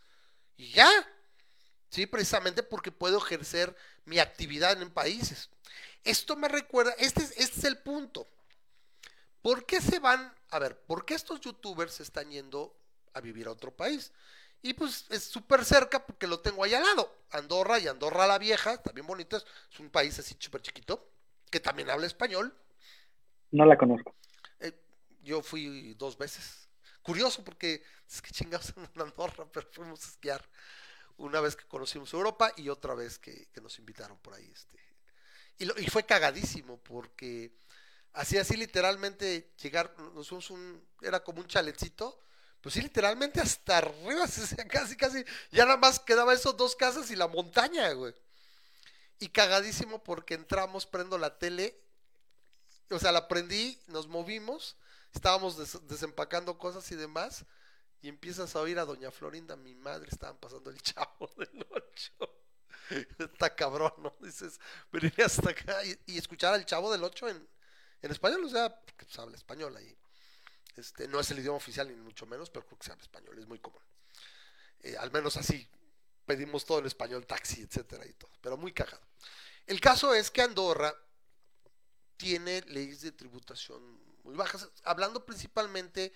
Y 0.56 0.70
ya. 0.70 0.88
Sí, 1.90 2.06
precisamente 2.06 2.62
porque 2.62 2.92
puedo 2.92 3.18
ejercer 3.18 3.74
mi 4.04 4.18
actividad 4.18 4.80
en 4.80 4.90
países. 4.90 5.50
Esto 6.04 6.36
me 6.36 6.48
recuerda, 6.48 6.92
este 6.98 7.22
es, 7.22 7.32
este 7.32 7.58
es 7.58 7.64
el 7.64 7.78
punto. 7.78 8.28
¿Por 9.40 9.66
qué 9.66 9.80
se 9.80 9.98
van, 9.98 10.32
a 10.50 10.58
ver, 10.58 10.80
por 10.82 11.04
qué 11.04 11.14
estos 11.14 11.40
youtubers 11.40 11.94
se 11.94 12.02
están 12.02 12.30
yendo 12.30 12.76
a 13.14 13.20
vivir 13.20 13.46
a 13.46 13.52
otro 13.52 13.74
país? 13.74 14.12
Y 14.62 14.74
pues 14.74 15.06
es 15.10 15.24
súper 15.24 15.64
cerca 15.64 16.04
porque 16.06 16.26
lo 16.26 16.40
tengo 16.40 16.64
ahí 16.64 16.74
al 16.74 16.84
lado. 16.84 17.24
Andorra 17.30 17.78
y 17.80 17.88
Andorra 17.88 18.26
la 18.26 18.38
Vieja, 18.38 18.74
está 18.74 18.92
bien 18.92 19.06
bonito, 19.06 19.36
es 19.36 19.44
es 19.72 19.80
un 19.80 19.90
país 19.90 20.18
así 20.18 20.36
súper 20.38 20.62
chiquito, 20.62 21.10
que 21.50 21.60
también 21.60 21.90
habla 21.90 22.06
español. 22.06 22.56
No 23.52 23.64
la 23.66 23.76
conozco. 23.76 24.14
Eh, 24.60 24.72
yo 25.22 25.42
fui 25.42 25.94
dos 25.94 26.16
veces. 26.18 26.68
Curioso 27.02 27.44
porque 27.44 27.82
es 28.08 28.22
que 28.22 28.30
chingados 28.30 28.72
en 28.94 29.00
Andorra, 29.02 29.46
pero 29.52 29.68
fuimos 29.72 30.04
a 30.04 30.08
esquiar 30.08 30.48
una 31.16 31.40
vez 31.40 31.56
que 31.56 31.66
conocimos 31.66 32.12
Europa 32.14 32.52
y 32.56 32.68
otra 32.68 32.94
vez 32.94 33.18
que, 33.18 33.48
que 33.52 33.60
nos 33.60 33.78
invitaron 33.78 34.18
por 34.18 34.34
ahí. 34.34 34.50
Este. 34.52 34.78
Y, 35.58 35.66
lo- 35.66 35.78
y 35.78 35.86
fue 35.88 36.04
cagadísimo 36.04 36.78
porque 36.82 37.52
así, 38.14 38.38
así 38.38 38.56
literalmente 38.56 39.52
llegar, 39.62 39.94
nos 40.14 40.28
fuimos 40.28 40.50
un, 40.50 40.86
era 41.02 41.22
como 41.24 41.40
un 41.40 41.46
chalecito, 41.48 42.20
pues 42.62 42.74
sí, 42.74 42.82
literalmente 42.82 43.40
hasta 43.40 43.78
arriba, 43.78 44.26
casi, 44.70 44.96
casi, 44.96 45.24
ya 45.50 45.64
nada 45.66 45.78
más 45.78 46.00
quedaba 46.00 46.34
esos 46.34 46.56
dos 46.56 46.76
casas 46.76 47.10
y 47.10 47.16
la 47.16 47.28
montaña, 47.28 47.92
güey. 47.92 48.14
Y 49.18 49.28
cagadísimo 49.28 50.02
porque 50.02 50.34
entramos, 50.34 50.84
prendo 50.86 51.16
la 51.16 51.38
tele 51.38 51.78
o 52.90 52.98
sea, 52.98 53.12
la 53.12 53.28
prendí, 53.28 53.80
nos 53.86 54.06
movimos, 54.08 54.76
estábamos 55.14 55.56
des- 55.56 55.86
desempacando 55.88 56.58
cosas 56.58 56.90
y 56.92 56.96
demás, 56.96 57.44
y 58.02 58.08
empiezas 58.08 58.56
a 58.56 58.60
oír 58.60 58.78
a 58.78 58.84
Doña 58.84 59.10
Florinda, 59.10 59.56
mi 59.56 59.74
madre, 59.74 60.08
estaban 60.10 60.38
pasando 60.38 60.70
el 60.70 60.82
chavo 60.82 61.30
del 61.36 61.66
ocho. 61.70 62.12
Está 63.18 63.54
cabrón, 63.54 63.92
¿no? 63.98 64.14
Dices, 64.20 64.60
venir 64.90 65.14
hasta 65.24 65.50
acá 65.50 65.78
y, 66.06 66.18
escuchar 66.18 66.54
al 66.54 66.66
chavo 66.66 66.92
del 66.92 67.04
8 67.04 67.28
en, 67.28 67.48
en 68.02 68.10
español, 68.10 68.44
o 68.44 68.48
sea, 68.48 68.74
pues, 68.96 69.18
habla 69.18 69.36
español 69.36 69.76
ahí. 69.76 69.96
Este, 70.76 71.06
no 71.08 71.20
es 71.20 71.30
el 71.30 71.38
idioma 71.38 71.56
oficial 71.56 71.88
ni 71.88 71.94
mucho 71.94 72.26
menos, 72.26 72.50
pero 72.50 72.66
creo 72.66 72.78
que 72.78 72.86
se 72.86 72.92
habla 72.92 73.02
español, 73.02 73.38
es 73.38 73.46
muy 73.46 73.58
común. 73.58 73.82
Eh, 74.80 74.96
al 74.96 75.10
menos 75.10 75.36
así, 75.36 75.68
pedimos 76.26 76.64
todo 76.64 76.78
en 76.78 76.86
español, 76.86 77.26
taxi, 77.26 77.62
etcétera 77.62 78.06
y 78.06 78.12
todo, 78.14 78.30
pero 78.40 78.56
muy 78.56 78.72
cagado. 78.72 79.02
El 79.66 79.80
caso 79.80 80.14
es 80.14 80.30
que 80.30 80.42
Andorra 80.42 80.94
tiene 82.16 82.62
leyes 82.62 83.02
de 83.02 83.12
tributación 83.12 84.00
muy 84.24 84.34
bajas, 84.34 84.68
hablando 84.84 85.24
principalmente 85.24 86.12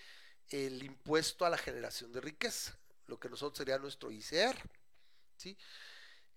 el 0.51 0.83
impuesto 0.83 1.45
a 1.45 1.51
la 1.51 1.59
generación 1.59 2.13
de 2.13 2.21
riqueza, 2.21 2.77
lo 3.07 3.19
que 3.19 3.29
nosotros 3.29 3.59
sería 3.59 3.79
nuestro 3.79 4.11
ICR. 4.11 4.57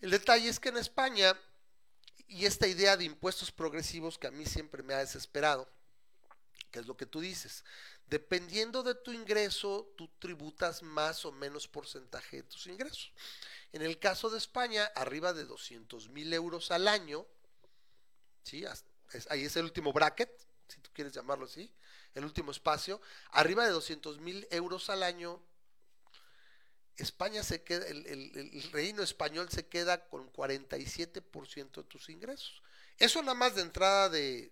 El 0.01 0.11
detalle 0.11 0.49
es 0.49 0.59
que 0.59 0.70
en 0.70 0.78
España, 0.78 1.38
y 2.28 2.45
esta 2.45 2.67
idea 2.67 2.97
de 2.97 3.05
impuestos 3.05 3.51
progresivos 3.51 4.17
que 4.17 4.28
a 4.28 4.32
mí 4.32 4.45
siempre 4.45 4.84
me 4.84 4.93
ha 4.93 4.99
desesperado, 4.99 5.70
que 6.72 6.80
es 6.80 6.88
lo 6.88 6.97
que 6.97 7.05
tú 7.05 7.20
dices, 7.20 7.63
dependiendo 8.10 8.82
de 8.82 8.95
tu 8.95 9.12
ingreso, 9.12 9.93
tú 9.95 10.10
tributas 10.20 10.82
más 10.82 11.26
o 11.26 11.32
menos 11.32 11.68
porcentaje 11.68 12.38
de 12.38 12.43
tus 12.43 12.66
ingresos. 12.68 13.14
En 13.72 13.84
el 13.84 13.99
caso 13.99 14.30
de 14.30 14.39
España, 14.39 14.86
arriba 14.95 15.32
de 15.34 15.45
200 15.45 16.10
mil 16.10 16.34
euros 16.34 16.72
al 16.72 16.88
año, 16.88 17.28
¿sí? 18.43 18.66
ahí 19.30 19.45
es 19.45 19.55
el 19.55 19.66
último 19.66 19.93
bracket, 19.93 20.32
si 20.68 20.80
tú 20.82 20.89
quieres 20.93 21.14
llamarlo 21.14 21.45
así, 21.45 21.72
el 22.16 22.26
último 22.26 22.51
espacio, 22.51 22.99
arriba 23.32 23.66
de 23.66 23.72
200 23.72 24.20
mil 24.20 24.47
euros 24.49 24.89
al 24.89 25.03
año, 25.03 25.39
España 26.97 27.43
se 27.43 27.64
queda, 27.64 27.86
el, 27.88 28.70
reino 28.72 29.03
español 29.03 29.49
se 29.49 29.68
queda 29.68 30.07
con 30.10 30.34
47% 30.34 31.72
de 31.76 31.84
tus 31.84 32.10
ingresos. 32.10 32.62
Eso 32.97 33.22
nada 33.22 33.36
más 33.36 33.55
de 33.55 33.62
entrada 33.62 34.10
de, 34.10 34.51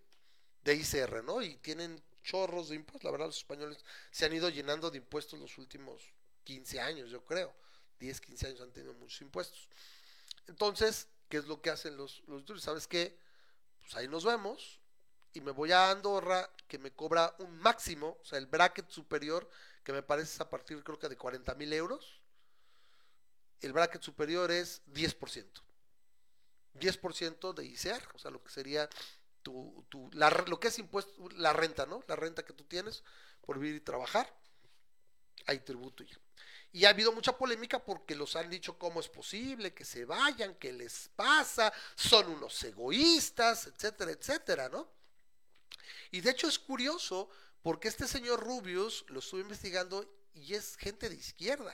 de 0.63 0.75
ICR, 0.75 1.23
¿no? 1.23 1.41
Y 1.41 1.57
tienen 1.57 2.01
chorros 2.27 2.69
de 2.69 2.75
impuestos. 2.75 3.05
La 3.05 3.11
verdad, 3.11 3.27
los 3.27 3.37
españoles 3.37 3.83
se 4.11 4.25
han 4.25 4.33
ido 4.33 4.49
llenando 4.49 4.91
de 4.91 4.97
impuestos 4.97 5.39
los 5.39 5.57
últimos 5.57 6.11
15 6.43 6.79
años, 6.81 7.09
yo 7.09 7.23
creo. 7.25 7.55
10, 7.99 8.21
15 8.21 8.47
años 8.47 8.61
han 8.61 8.71
tenido 8.71 8.93
muchos 8.93 9.21
impuestos. 9.21 9.69
Entonces, 10.47 11.07
¿qué 11.29 11.37
es 11.37 11.47
lo 11.47 11.61
que 11.61 11.69
hacen 11.69 11.95
los, 11.95 12.21
los 12.27 12.61
¿Sabes 12.61 12.85
qué? 12.87 13.17
Pues 13.79 13.95
ahí 13.95 14.07
nos 14.07 14.25
vemos 14.25 14.81
y 15.33 15.41
me 15.41 15.51
voy 15.51 15.71
a 15.71 15.89
Andorra 15.89 16.49
que 16.67 16.77
me 16.77 16.91
cobra 16.91 17.33
un 17.39 17.57
máximo, 17.59 18.17
o 18.21 18.25
sea, 18.25 18.37
el 18.37 18.45
bracket 18.45 18.89
superior, 18.89 19.49
que 19.83 19.93
me 19.93 20.03
parece 20.03 20.33
es 20.33 20.41
a 20.41 20.49
partir 20.49 20.83
creo 20.83 20.99
que 20.99 21.07
de 21.07 21.15
40 21.15 21.55
mil 21.55 21.71
euros. 21.71 22.21
El 23.61 23.71
bracket 23.71 24.01
superior 24.01 24.51
es 24.51 24.81
10%. 24.87 25.45
10% 26.75 27.53
de 27.53 27.65
ICR, 27.65 28.03
o 28.13 28.19
sea, 28.19 28.29
lo 28.29 28.43
que 28.43 28.51
sería 28.51 28.89
tu, 29.47 29.85
tu 29.87 30.09
la, 30.11 30.29
lo 30.29 30.59
que 30.59 30.67
es 30.67 30.77
impuesto, 30.77 31.29
la 31.35 31.53
renta, 31.53 31.85
¿no? 31.85 32.03
La 32.07 32.17
renta 32.17 32.43
que 32.43 32.51
tú 32.51 32.65
tienes 32.65 33.01
por 33.39 33.57
vivir 33.57 33.77
y 33.77 33.79
trabajar. 33.79 34.29
Hay 35.45 35.59
tributo 35.59 36.03
ya. 36.03 36.17
Y 36.73 36.83
ha 36.83 36.89
habido 36.89 37.13
mucha 37.13 37.37
polémica 37.37 37.79
porque 37.79 38.13
los 38.13 38.35
han 38.35 38.49
dicho 38.49 38.77
cómo 38.77 38.99
es 38.99 39.07
posible 39.07 39.73
que 39.73 39.85
se 39.85 40.03
vayan, 40.03 40.55
qué 40.55 40.73
les 40.73 41.09
pasa, 41.15 41.71
son 41.95 42.27
unos 42.27 42.61
egoístas, 42.61 43.67
etcétera, 43.67 44.11
etcétera, 44.11 44.67
¿no? 44.67 44.91
Y 46.11 46.19
de 46.19 46.31
hecho 46.31 46.49
es 46.49 46.59
curioso 46.59 47.29
porque 47.61 47.87
este 47.87 48.05
señor 48.05 48.41
Rubius 48.41 49.05
lo 49.07 49.19
estuve 49.19 49.41
investigando 49.41 50.13
y 50.33 50.55
es 50.55 50.75
gente 50.75 51.07
de 51.07 51.15
izquierda. 51.15 51.73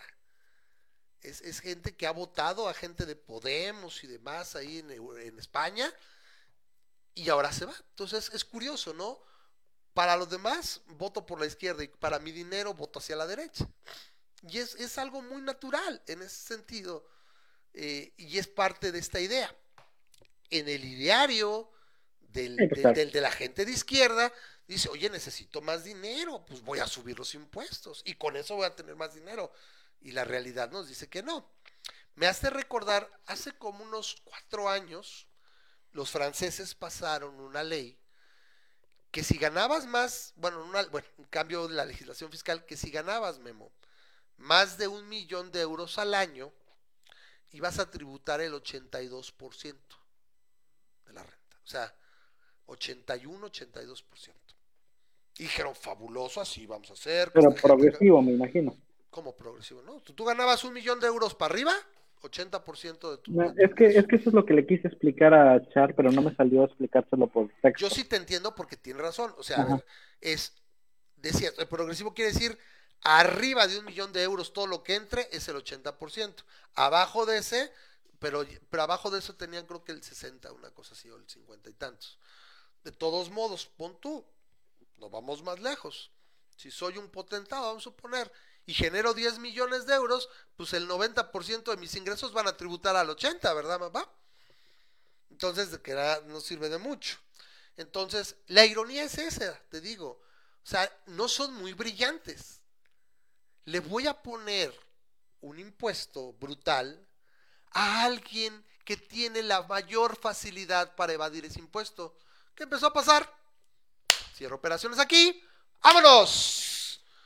Es, 1.22 1.60
gente 1.60 1.96
que 1.96 2.06
ha 2.06 2.12
votado 2.12 2.70
a 2.70 2.74
gente 2.76 3.08
de 3.08 3.16
Podemos 3.16 4.04
y 4.04 4.08
demás 4.08 4.56
ahí 4.56 4.80
en, 4.80 4.92
en 4.92 5.40
España 5.40 5.92
y 7.16 7.30
ahora 7.30 7.52
se 7.52 7.66
va. 7.66 7.76
Entonces 7.90 8.32
es 8.34 8.44
curioso, 8.44 8.94
¿no? 8.94 9.20
Para 9.94 10.16
los 10.18 10.30
demás 10.30 10.82
voto 10.88 11.26
por 11.26 11.40
la 11.40 11.46
izquierda 11.46 11.84
y 11.84 11.88
para 11.88 12.20
mi 12.20 12.32
dinero 12.32 12.74
voto 12.74 13.00
hacia 13.00 13.16
la 13.16 13.28
derecha. 13.28 13.68
Y 14.48 14.58
es, 14.58 14.98
algo 14.98 15.22
muy 15.22 15.42
natural 15.42 16.02
en 16.08 16.22
ese 16.22 16.36
sentido. 16.36 17.08
Eh, 17.74 18.14
y 18.18 18.38
es 18.38 18.48
parte 18.48 18.92
de 18.92 19.00
esta 19.00 19.20
idea. 19.20 19.56
En 20.50 20.68
el 20.68 20.84
ideario 20.84 21.72
del, 22.20 22.56
de 22.58 23.22
la 23.22 23.32
gente 23.32 23.66
de 23.66 23.72
izquierda, 23.72 24.34
dice, 24.68 24.90
oye, 24.90 25.10
necesito 25.10 25.62
más 25.62 25.84
dinero, 25.84 26.46
pues 26.46 26.62
voy 26.62 26.80
a 26.80 26.88
subir 26.88 27.18
los 27.18 27.34
impuestos 27.36 28.02
y 28.06 28.16
con 28.16 28.36
eso 28.36 28.56
voy 28.56 28.66
a 28.66 28.76
tener 28.76 28.96
más 28.96 29.14
dinero. 29.14 29.52
Y 30.02 30.12
la 30.12 30.26
realidad 30.26 30.72
nos 30.72 30.88
dice 30.88 31.08
que 31.08 31.24
no. 31.24 31.50
Me 32.16 32.28
hace 32.28 32.50
recordar, 32.50 33.10
hace 33.26 33.54
como 33.54 33.84
unos 33.84 34.18
cuatro 34.24 34.70
años, 34.70 35.28
los 35.94 36.12
franceses 36.12 36.76
pasaron 36.76 37.40
una 37.40 37.64
ley 37.64 37.98
que 39.12 39.24
si 39.24 39.38
ganabas 39.38 39.86
más, 39.86 40.34
bueno, 40.38 40.66
bueno, 40.92 41.08
un 41.20 41.26
cambio 41.26 41.68
de 41.68 41.76
la 41.76 41.86
legislación 41.86 42.32
fiscal, 42.32 42.66
que 42.66 42.76
si 42.76 42.90
ganabas, 42.90 43.38
Memo, 43.38 43.72
más 44.38 44.78
de 44.80 44.88
un 44.88 45.08
millón 45.08 45.52
de 45.52 45.62
euros 45.62 46.00
al 46.00 46.16
año, 46.16 46.52
ibas 47.52 47.78
a 47.78 47.90
tributar 47.92 48.42
el 48.42 48.54
82% 48.54 49.76
de 51.06 51.14
la 51.14 51.22
renta. 51.22 51.58
O 51.64 51.68
sea, 51.68 51.96
81, 52.66 53.52
82%. 53.52 54.04
Y 55.38 55.44
dijeron, 55.44 55.76
fabuloso, 55.76 56.42
así 56.42 56.66
vamos 56.66 56.90
a 56.90 56.94
hacer. 56.94 57.32
Pero 57.32 57.54
progresivo, 57.54 58.22
me 58.22 58.32
imagino. 58.32 58.76
¿Cómo 59.10 59.36
progresivo? 59.36 59.84
¿No? 59.84 60.00
¿Tú, 60.02 60.26
ganabas 60.26 60.64
un 60.64 60.74
millón 60.74 61.00
de 61.00 61.06
euros 61.06 61.36
para 61.36 61.54
arriba? 61.54 61.74
80% 62.24 63.12
de 63.12 63.18
tu... 63.18 63.42
es, 63.42 63.74
que, 63.76 63.86
es 63.86 64.08
que 64.08 64.16
eso 64.16 64.30
es 64.30 64.34
lo 64.34 64.46
que 64.46 64.54
le 64.54 64.66
quise 64.66 64.88
explicar 64.88 65.34
a 65.34 65.70
Char, 65.70 65.94
pero 65.96 66.12
no 66.12 66.22
me 66.22 66.36
salió 66.36 66.64
a 66.64 66.66
explicárselo 66.66 67.28
por 67.28 67.50
texto. 67.62 67.86
Yo 67.86 67.90
sí 67.90 68.04
te 68.06 68.16
entiendo 68.16 68.56
porque 68.56 68.78
tiene 68.78 69.02
razón. 69.02 69.34
O 69.38 69.44
sea, 69.44 69.68
es... 70.22 70.54
Decía, 71.18 71.52
el 71.58 71.68
progresivo 71.68 72.14
quiere 72.14 72.34
decir 72.34 72.58
Arriba 73.04 73.68
de 73.68 73.80
un 73.80 73.86
millón 73.86 74.14
de 74.14 74.24
euros 74.24 74.54
todo 74.54 74.66
lo 74.66 74.82
que 74.82 74.96
entre 74.96 75.28
es 75.34 75.50
el 75.50 75.58
80%. 75.58 76.36
Abajo 76.76 77.26
de 77.26 77.38
ese, 77.38 77.72
pero, 78.20 78.46
pero 78.70 78.84
abajo 78.84 79.12
de 79.12 79.20
eso 79.20 79.36
tenían 79.36 79.66
creo 79.66 79.84
que 79.84 79.92
el 79.92 80.02
60, 80.02 80.52
una 80.54 80.72
cosa 80.72 80.94
así, 80.94 81.10
o 81.10 81.18
el 81.18 81.30
50 81.30 81.70
y 81.70 81.74
tantos. 81.74 82.18
De 82.84 82.94
todos 82.94 83.30
modos, 83.30 83.66
pon 83.66 83.98
tú, 84.00 84.26
no 85.00 85.10
vamos 85.10 85.44
más 85.44 85.60
lejos. 85.60 86.12
Si 86.56 86.72
soy 86.72 86.98
un 86.98 87.10
potentado, 87.10 87.64
vamos 87.66 87.84
a 87.84 87.90
suponer, 87.92 88.32
y 88.66 88.74
genero 88.74 89.14
10 89.14 89.40
millones 89.40 89.86
de 89.86 89.96
euros, 89.96 90.30
pues 90.56 90.74
el 90.74 90.88
90% 90.88 91.64
de 91.64 91.78
mis 91.78 91.96
ingresos 91.96 92.34
van 92.34 92.48
a 92.48 92.58
tributar 92.58 92.96
al 92.96 93.10
80, 93.10 93.54
¿verdad, 93.54 93.80
mamá? 93.80 94.10
Entonces, 95.30 95.78
que 95.80 95.94
no 96.28 96.40
sirve 96.40 96.70
de 96.70 96.78
mucho. 96.78 97.18
Entonces, 97.76 98.36
la 98.48 98.66
ironía 98.66 99.04
es 99.04 99.18
esa, 99.18 99.60
te 99.70 99.82
digo. 99.82 100.22
O 100.64 100.66
sea, 100.66 100.90
no 101.08 101.28
son 101.28 101.54
muy 101.56 101.74
brillantes 101.74 102.64
le 103.66 103.80
voy 103.80 104.08
a 104.08 104.22
poner 104.22 104.74
un 105.42 105.60
impuesto 105.60 106.34
brutal 106.34 107.06
a 107.72 108.04
alguien 108.04 108.66
que 108.86 108.98
tiene 108.98 109.42
la 109.42 109.64
mayor 109.64 110.18
facilidad 110.18 110.96
para 110.96 111.14
evadir 111.14 111.46
ese 111.46 111.60
impuesto. 111.60 112.18
¿Qué 112.56 112.64
empezó 112.64 112.88
a 112.88 112.94
pasar? 112.94 113.32
Cierro 114.36 114.58
operaciones 114.58 115.00
aquí. 115.00 115.42
¡Vámonos! 115.82 116.73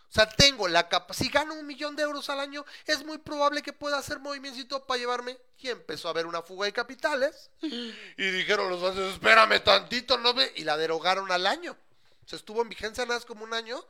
O 0.09 0.13
sea, 0.13 0.29
tengo 0.29 0.67
la 0.67 0.87
capacidad. 0.87 1.27
Si 1.27 1.31
gano 1.31 1.53
un 1.53 1.65
millón 1.65 1.95
de 1.95 2.03
euros 2.03 2.29
al 2.29 2.39
año, 2.39 2.65
es 2.85 3.05
muy 3.05 3.17
probable 3.17 3.61
que 3.61 3.73
pueda 3.73 3.97
hacer 3.97 4.19
movimiento 4.19 4.85
para 4.85 4.99
llevarme. 4.99 5.37
Y 5.59 5.69
empezó 5.69 6.07
a 6.07 6.11
haber 6.11 6.25
una 6.25 6.41
fuga 6.41 6.65
de 6.65 6.73
capitales. 6.73 7.51
Y 7.61 8.31
dijeron 8.31 8.69
los 8.69 8.79
franceses, 8.79 9.13
espérame 9.13 9.61
tantito, 9.63 10.17
no 10.17 10.33
ve. 10.33 10.51
Y 10.55 10.63
la 10.63 10.77
derogaron 10.77 11.31
al 11.31 11.45
año. 11.45 11.75
Se 12.25 12.35
estuvo 12.35 12.61
en 12.61 12.69
vigencia 12.69 13.05
nada 13.05 13.15
más 13.15 13.25
como 13.25 13.43
un 13.43 13.53
año 13.53 13.83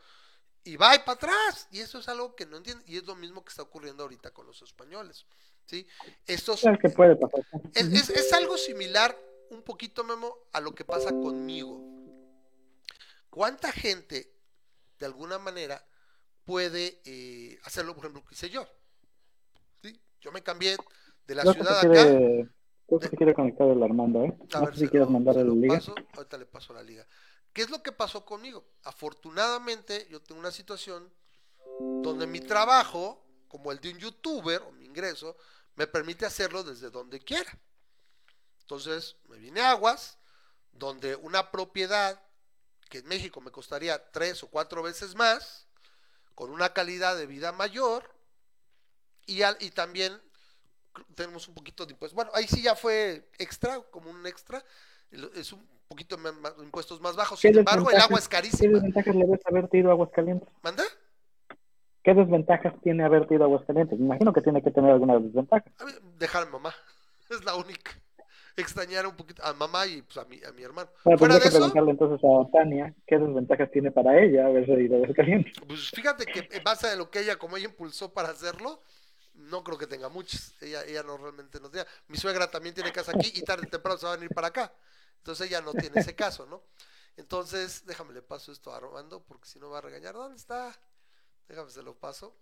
y 0.64 0.76
va 0.76 0.96
y 0.96 1.00
para 1.00 1.14
atrás. 1.14 1.68
Y 1.72 1.80
eso 1.80 2.00
es 2.00 2.08
algo 2.10 2.36
que 2.36 2.46
no 2.46 2.58
entiende. 2.58 2.84
Y 2.88 2.98
es 2.98 3.06
lo 3.06 3.16
mismo 3.16 3.44
que 3.44 3.50
está 3.50 3.62
ocurriendo 3.62 4.04
ahorita 4.04 4.32
con 4.32 4.48
los 4.48 4.62
españoles. 4.62 5.26
¿sí? 5.66 5.88
Estos, 6.26 6.62
que 6.82 6.90
puede 6.90 7.16
pasar. 7.16 7.42
Es, 7.74 8.10
es, 8.10 8.34
algo 8.34 8.58
similar, 8.58 9.18
un 9.50 9.62
poquito, 9.62 10.04
Memo, 10.04 10.36
a 10.52 10.62
lo 10.62 10.74
que 10.74 10.84
pasa 10.84 11.10
conmigo. 11.10 11.82
¿Cuánta 13.30 13.72
gente, 13.72 14.34
de 15.00 15.06
alguna 15.06 15.38
manera, 15.38 15.86
puede 16.48 17.02
eh, 17.04 17.60
hacerlo, 17.66 17.94
por 17.94 18.06
ejemplo, 18.06 18.24
que 18.26 18.34
hice 18.34 18.50
yo? 18.50 18.66
¿Sí? 19.82 20.02
Yo 20.22 20.32
me 20.32 20.42
cambié 20.42 20.78
de 21.28 21.36
la 21.36 21.44
ciudad 21.44 21.80
acá. 21.80 22.06
Creo 22.88 23.00
que 23.02 23.10
se 23.10 23.18
quiere 23.18 23.34
conectar 23.34 23.68
el 23.68 23.84
Armando, 23.84 24.24
¿eh? 24.24 24.38
A 24.54 24.62
ver, 24.62 24.78
si 24.78 24.88
quieres 24.88 25.10
mandar 25.10 25.38
el 25.38 25.60
liga. 25.60 25.82
ahorita 26.14 26.38
le 26.38 26.46
paso 26.46 26.74
la 26.74 26.82
liga. 26.82 27.06
¿Qué 27.52 27.64
es 27.64 27.70
lo 27.70 27.84
que 27.84 27.92
pasó 27.92 28.24
conmigo? 28.24 28.64
Afortunadamente 28.84 30.08
yo 30.10 30.22
tengo 30.22 30.40
una 30.40 30.52
situación 30.52 31.12
donde 32.02 32.26
mi 32.26 32.40
trabajo, 32.40 33.28
como 33.50 33.74
el 33.74 33.82
de 33.82 33.92
un 33.92 33.98
youtuber 33.98 34.62
o 34.62 34.72
mi 34.72 34.86
ingreso, 34.86 35.36
me 35.76 35.86
permite 35.86 36.26
hacerlo 36.26 36.64
desde 36.64 36.90
donde 36.90 37.20
quiera. 37.20 37.60
Entonces 38.62 39.18
me 39.28 39.38
vine 39.38 39.60
a 39.60 39.72
Aguas, 39.72 40.18
donde 40.72 41.18
una 41.18 41.52
propiedad 41.52 42.22
que 42.90 43.00
en 43.00 43.08
México 43.08 43.42
me 43.42 43.52
costaría 43.52 44.12
tres 44.12 44.44
o 44.44 44.48
cuatro 44.48 44.82
veces 44.82 45.14
más, 45.14 45.67
con 46.38 46.52
una 46.52 46.70
calidad 46.70 47.18
de 47.18 47.26
vida 47.26 47.52
mayor, 47.52 48.04
y, 49.26 49.42
y 49.44 49.72
también 49.72 50.14
tenemos 51.16 51.48
un 51.48 51.56
poquito 51.56 51.84
de 51.84 51.94
impuestos. 51.94 52.16
Bueno, 52.16 52.30
ahí 52.36 52.46
sí 52.48 52.62
ya 52.62 52.76
fue 52.76 53.28
extra, 53.40 53.82
como 53.90 54.12
un 54.12 54.24
extra. 54.28 54.64
Es 55.36 55.52
un 55.52 55.68
poquito 55.88 56.16
más, 56.20 56.34
impuestos 56.60 57.02
más 57.02 57.16
bajos. 57.16 57.40
Sin 57.40 57.58
embargo, 57.58 57.90
el 57.90 58.00
agua 58.00 58.20
es 58.20 58.28
carísima. 58.28 58.60
¿Qué 58.60 58.76
desventajas 58.76 59.16
le 59.16 59.26
ves 59.26 59.40
haberte 59.48 59.78
ido 59.80 59.90
a 59.90 59.94
Aguascalientes? 59.94 60.48
¿Manda? 60.62 60.84
¿Qué 62.04 62.14
desventajas 62.14 62.76
tiene 62.84 63.04
haberte 63.04 63.34
ido 63.34 63.44
a 63.44 63.48
Aguascalientes? 63.48 63.98
Me 63.98 64.06
imagino 64.06 64.32
que 64.32 64.42
tiene 64.42 64.62
que 64.62 64.70
tener 64.70 64.92
alguna 64.92 65.18
desventaja. 65.18 65.66
dejar 66.20 66.44
a 66.44 66.46
mi 66.46 66.52
mamá. 66.52 66.76
Es 67.32 67.44
la 67.44 67.56
única. 67.56 67.92
Extrañar 68.58 69.06
un 69.08 69.16
poquito 69.16 69.44
a 69.44 69.54
mamá 69.54 69.86
y 69.88 70.02
pues 70.02 70.18
a 70.18 70.26
mi, 70.26 70.44
a 70.44 70.52
mi 70.52 70.64
hermano. 70.64 70.90
Bueno, 71.04 71.18
Fuera 71.20 71.34
tendría 71.36 71.36
de 71.36 71.42
que 71.44 71.48
eso, 71.50 71.58
preguntarle 71.74 71.92
entonces 71.92 72.20
a 72.24 72.52
Tania 72.52 72.96
qué 73.06 73.18
desventajas 73.18 73.72
tiene 73.72 73.92
para 73.92 74.20
ella 74.22 74.48
haberse 74.48 74.74
ido 74.74 75.00
de 75.00 75.14
caliente. 75.14 75.52
pues 75.68 75.90
fíjate 75.92 76.26
que 76.26 76.48
en 76.52 76.64
base 76.64 76.88
a 76.88 76.96
lo 76.96 77.10
que 77.10 77.20
ella, 77.20 77.38
como 77.38 77.56
ella 77.58 77.68
impulsó 77.68 78.12
para 78.14 78.30
hacerlo, 78.30 78.82
no 79.36 79.64
creo 79.64 79.78
que 79.78 79.86
tenga 79.88 80.10
muchos. 80.10 80.54
Ella, 80.62 80.84
ella 80.86 81.04
no 81.04 81.18
realmente 81.18 81.60
no 81.60 81.70
tiene. 81.70 81.88
Mi 82.08 82.18
suegra 82.18 82.50
también 82.50 82.74
tiene 82.74 82.92
casa 82.92 83.12
aquí 83.14 83.32
y 83.36 83.44
tarde 83.44 83.68
o 83.68 83.70
temprano 83.70 83.98
se 84.00 84.06
va 84.08 84.14
a 84.14 84.16
venir 84.16 84.32
para 84.34 84.48
acá. 84.48 84.74
Entonces 85.20 85.48
ella 85.48 85.62
no 85.62 85.74
tiene 85.74 86.00
ese 86.00 86.16
caso, 86.16 86.46
¿no? 86.48 86.64
Entonces, 87.18 87.86
déjame 87.86 88.14
le 88.14 88.22
paso 88.22 88.52
esto 88.52 88.72
a 88.74 88.78
Armando 88.78 89.22
porque 89.24 89.48
si 89.48 89.60
no 89.60 89.70
va 89.70 89.78
a 89.80 89.82
regañar. 89.82 90.14
¿Dónde 90.16 90.38
está? 90.38 90.76
Déjame 91.48 91.70
se 91.70 91.84
lo 91.84 91.94
paso. 91.96 92.36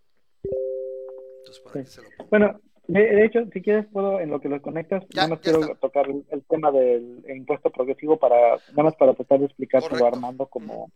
Entonces 1.40 1.62
para 1.64 1.74
Sí. 1.76 1.84
que 1.84 1.90
se 1.92 2.02
lo 2.02 2.10
ponga. 2.18 2.30
Bueno, 2.30 2.62
de, 2.88 3.00
de 3.00 3.26
hecho, 3.26 3.40
si 3.52 3.62
quieres, 3.62 3.86
puedo, 3.92 4.20
en 4.20 4.30
lo 4.30 4.40
que 4.40 4.50
los 4.50 4.62
conectas, 4.62 5.04
Ya, 5.10 5.24
nada 5.24 5.30
más 5.36 5.40
quiero 5.40 5.62
está. 5.62 5.76
tocar 5.76 6.10
el, 6.10 6.24
el 6.30 6.44
tema 6.44 6.72
del 6.72 7.24
impuesto 7.30 7.70
progresivo 7.70 8.18
para, 8.18 8.58
nada 8.72 8.84
más 8.84 8.96
para 8.96 9.14
tratar 9.14 9.40
de 9.40 9.46
explicárselo 9.46 10.06
a. 10.06 10.10
Armando 10.10 10.48
como, 10.48 10.92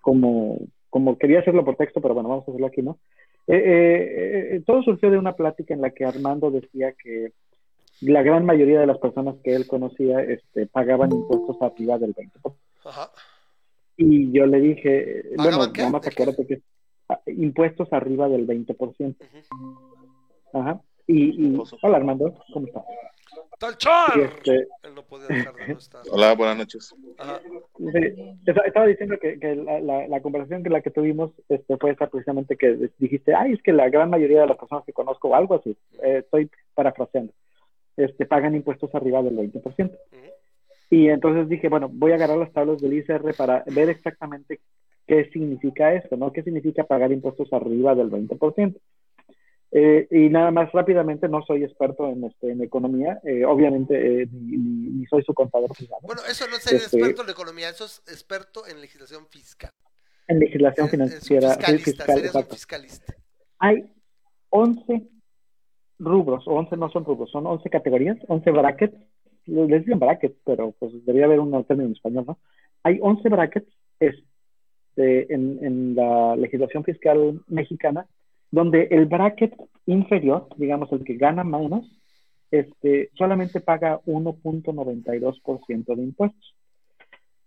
como, 0.00 0.58
como 0.90 1.18
quería 1.18 1.40
hacerlo 1.40 1.64
por 1.64 1.76
texto, 1.76 2.00
pero 2.00 2.14
bueno, 2.14 2.28
vamos 2.28 2.46
a 2.46 2.50
hacerlo 2.50 2.66
aquí, 2.66 2.82
¿no? 2.82 2.98
Eh, 3.46 3.56
eh, 3.56 4.48
eh, 4.56 4.62
todo 4.64 4.82
surgió 4.82 5.10
de 5.10 5.18
una 5.18 5.34
plática 5.34 5.74
en 5.74 5.80
la 5.80 5.90
que 5.90 6.04
Armando 6.04 6.50
decía 6.50 6.92
que 6.92 7.32
la 8.00 8.22
gran 8.22 8.44
mayoría 8.44 8.80
de 8.80 8.86
las 8.86 8.98
personas 8.98 9.36
que 9.42 9.54
él 9.54 9.66
conocía 9.66 10.20
este, 10.20 10.66
pagaban 10.66 11.12
impuestos 11.12 11.56
arriba 11.60 11.98
del 11.98 12.14
20%. 12.14 12.54
Ajá. 12.84 13.10
Y 13.96 14.32
yo 14.32 14.46
le 14.46 14.60
dije, 14.60 15.20
eh, 15.20 15.34
¿Pagaban 15.36 15.58
bueno, 15.58 15.72
nada 15.76 15.90
más 15.90 16.06
acuérdate 16.06 16.46
que 16.46 16.62
ah, 17.08 17.20
impuestos 17.26 17.92
arriba 17.92 18.28
del 18.28 18.46
20%. 18.46 18.76
Ujú. 19.20 19.78
Ajá. 20.52 20.80
Y, 21.12 21.46
y 21.46 21.62
hola 21.82 21.96
Armando, 21.98 22.34
¿cómo 22.52 22.66
estás? 22.66 22.84
¡Tal 23.58 23.76
char! 23.76 24.16
Y 24.16 24.20
este, 24.22 24.56
Él 24.82 24.94
no 24.94 25.02
podía 25.02 25.26
dejar 25.28 25.54
de 25.54 25.68
no 25.72 25.78
estar. 25.78 26.02
Hola, 26.10 26.34
buenas 26.34 26.56
noches. 26.56 26.94
Ajá. 27.18 27.40
sí, 27.78 28.36
esta- 28.46 28.62
estaba 28.62 28.86
diciendo 28.86 29.16
que, 29.20 29.38
que 29.38 29.54
la, 29.54 29.78
la, 29.80 30.08
la 30.08 30.20
conversación 30.22 30.62
que 30.62 30.70
la 30.70 30.80
que 30.80 30.90
tuvimos 30.90 31.30
este, 31.48 31.76
fue 31.76 31.90
esa 31.92 32.08
precisamente 32.08 32.56
que 32.56 32.90
dijiste, 32.98 33.34
ay, 33.34 33.52
es 33.52 33.62
que 33.62 33.72
la 33.72 33.88
gran 33.90 34.10
mayoría 34.10 34.40
de 34.40 34.46
las 34.46 34.56
personas 34.56 34.84
que 34.84 34.92
conozco, 34.92 35.28
o 35.28 35.34
algo 35.34 35.54
así, 35.56 35.76
eh, 36.02 36.18
estoy 36.24 36.50
parafraseando, 36.74 37.32
este, 37.96 38.26
pagan 38.26 38.54
impuestos 38.56 38.92
arriba 38.94 39.22
del 39.22 39.36
20%. 39.36 39.90
Ujú. 39.90 39.96
Y 40.90 41.08
entonces 41.08 41.48
dije, 41.48 41.68
bueno, 41.68 41.88
voy 41.92 42.12
a 42.12 42.16
agarrar 42.16 42.38
las 42.38 42.52
tablas 42.52 42.80
del 42.80 42.94
ICR 42.94 43.34
para 43.36 43.64
ver 43.66 43.88
exactamente 43.90 44.60
qué 45.06 45.26
significa 45.30 45.92
esto, 45.94 46.16
¿no? 46.16 46.32
¿Qué 46.32 46.42
significa 46.42 46.84
pagar 46.84 47.12
impuestos 47.12 47.52
arriba 47.52 47.94
del 47.94 48.10
20%? 48.10 48.76
Eh, 49.74 50.06
y 50.10 50.28
nada 50.28 50.50
más 50.50 50.70
rápidamente, 50.72 51.28
no 51.28 51.42
soy 51.46 51.64
experto 51.64 52.06
en, 52.10 52.24
este, 52.24 52.50
en 52.50 52.62
economía, 52.62 53.18
eh, 53.24 53.44
obviamente 53.46 54.22
eh, 54.22 54.28
ni, 54.30 54.58
ni- 54.58 54.90
ni 54.90 55.06
soy 55.06 55.22
su 55.22 55.32
contador 55.32 55.70
privado. 55.74 56.02
Bueno, 56.02 56.20
eso 56.30 56.46
no 56.48 56.56
es 56.56 56.62
ser 56.62 56.74
Este- 56.74 56.98
experto 56.98 57.22
en 57.22 57.30
economía, 57.30 57.70
eso 57.70 57.86
es 57.86 58.02
experto 58.06 58.66
en 58.66 58.80
legislación 58.82 59.26
fiscal. 59.28 59.70
En 60.28 60.38
legislación 60.40 60.86
Es- 60.86 60.92
es 60.92 60.98
financiera, 60.98 61.48
sí, 61.54 61.56
fiscalista, 61.56 61.84
fiscal, 61.90 62.06
serías 62.06 62.20
un 62.20 62.26
exacto. 62.40 62.54
fiscalista. 62.54 63.14
Hay 63.60 63.84
11 64.50 65.08
rubros, 65.98 66.46
o 66.46 66.52
11 66.52 66.76
no 66.76 66.90
son 66.90 67.04
rubros, 67.06 67.30
son 67.30 67.46
11 67.46 67.70
categorías, 67.70 68.18
11 68.28 68.50
brackets, 68.50 68.94
les 69.46 69.84
dicen 69.84 69.98
brackets, 69.98 70.36
pero 70.44 70.72
pues 70.78 70.92
debería 71.06 71.24
haber 71.26 71.40
un 71.40 71.64
término 71.64 71.86
en 71.88 71.94
español, 71.94 72.24
¿no? 72.26 72.38
Hay 72.82 72.98
11 73.00 73.26
brackets 73.30 73.68
este, 74.00 75.32
en, 75.32 75.64
en 75.64 75.94
la 75.94 76.36
legislación 76.36 76.84
fiscal 76.84 77.40
mexicana, 77.48 78.06
donde 78.52 78.86
el 78.90 79.06
bracket 79.06 79.56
inferior, 79.86 80.46
digamos 80.56 80.92
el 80.92 81.02
que 81.02 81.16
gana 81.16 81.42
menos, 81.42 81.90
este, 82.52 83.10
solamente 83.14 83.60
paga 83.60 84.00
1.92% 84.06 85.96
de 85.96 86.02
impuestos. 86.02 86.54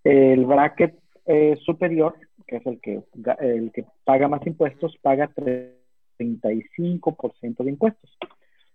El 0.04 0.46
bracket 0.46 1.00
eh, 1.28 1.58
superior, 1.64 2.16
que 2.48 2.58
es 2.58 2.66
el 2.66 2.82
que, 2.82 3.02
el 3.40 3.72
que 3.72 3.86
paga 4.04 4.28
más 4.28 4.46
impuestos, 4.46 4.98
paga 5.02 5.32
35% 5.34 7.64
de 7.64 7.70
impuestos. 7.70 8.18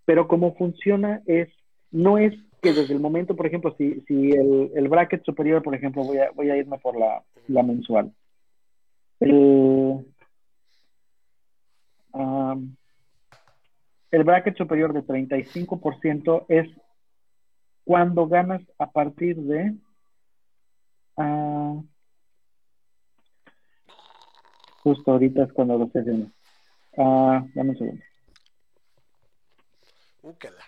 Pero 0.05 0.28
como 0.28 0.55
funciona 0.55 1.20
es, 1.26 1.49
no 1.91 2.16
es 2.16 2.33
que 2.62 2.72
desde 2.72 2.95
el 2.95 3.01
momento, 3.01 3.35
por 3.35 3.47
ejemplo, 3.47 3.74
si, 3.76 4.01
si 4.03 4.31
el, 4.31 4.70
el 4.74 4.89
bracket 4.89 5.24
superior, 5.24 5.62
por 5.62 5.74
ejemplo, 5.74 6.05
voy 6.05 6.18
a, 6.18 6.31
voy 6.31 6.51
a 6.51 6.57
irme 6.57 6.78
por 6.78 6.97
la, 6.97 7.24
la 7.49 7.64
mensual. 7.64 8.12
El, 9.18 10.07
el 14.11 14.25
bracket 14.25 14.57
superior 14.57 14.93
de 14.93 15.03
35% 15.03 16.47
es 16.49 16.69
cuando 17.85 18.27
ganas 18.29 18.63
a 18.79 18.91
partir 18.91 19.37
de 19.37 19.75
ah, 21.17 21.81
justo 24.83 25.13
ahorita 25.13 25.45
es 25.45 25.53
cuando 25.53 25.79
lo 25.79 25.85
estoy 25.87 26.03
haciendo. 26.03 26.31
Ah, 26.99 27.45
dame 27.55 27.71
un 27.71 27.79
segundo. 27.79 28.03
Úquela. 30.23 30.65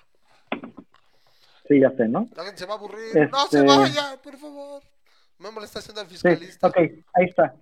Sí, 1.68 1.80
ya 1.80 1.90
sé, 1.96 2.08
¿no? 2.08 2.28
La 2.34 2.44
gente 2.44 2.58
se 2.58 2.66
va 2.66 2.74
a 2.74 2.76
aburrir. 2.76 3.16
Este- 3.16 3.28
No 3.30 3.46
se 3.46 3.62
vaya, 3.62 4.20
por 4.22 4.36
favor. 4.36 4.82
Me 5.38 5.50
molesta 5.50 5.78
haciendo 5.80 6.00
al 6.00 6.06
Sí, 6.06 6.12
fiscalista. 6.14 6.66
ok, 6.68 6.76
ahí 6.78 7.24
está. 7.28 7.54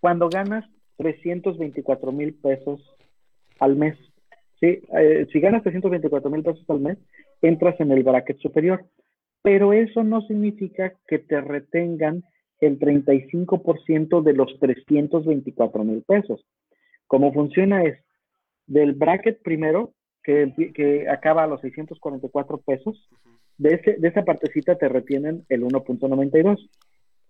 Cuando 0.00 0.28
ganas 0.28 0.64
324 0.96 2.12
mil 2.12 2.34
pesos 2.34 2.80
al 3.60 3.76
mes, 3.76 3.96
sí, 4.60 4.80
eh, 4.98 5.26
si 5.32 5.40
ganas 5.40 5.62
324 5.62 6.30
mil 6.30 6.42
pesos 6.42 6.64
al 6.68 6.80
mes, 6.80 6.98
entras 7.42 7.78
en 7.80 7.92
el 7.92 8.02
bracket 8.02 8.38
superior. 8.38 8.84
Pero 9.42 9.72
eso 9.72 10.02
no 10.02 10.20
significa 10.22 10.94
que 11.06 11.18
te 11.20 11.40
retengan 11.40 12.24
el 12.60 12.78
35% 12.78 14.20
de 14.22 14.32
los 14.32 14.58
324 14.58 15.84
mil 15.84 16.02
pesos. 16.02 16.44
Como 17.06 17.32
funciona 17.32 17.84
es, 17.84 17.98
del 18.66 18.92
bracket 18.92 19.40
primero, 19.42 19.92
que, 20.24 20.52
que 20.74 21.08
acaba 21.08 21.44
a 21.44 21.46
los 21.46 21.60
644 21.62 22.58
pesos, 22.58 23.08
de, 23.56 23.74
ese, 23.74 23.94
de 23.94 24.08
esa 24.08 24.24
partecita 24.24 24.76
te 24.76 24.88
retienen 24.88 25.44
el 25.48 25.62
1.92. 25.62 26.68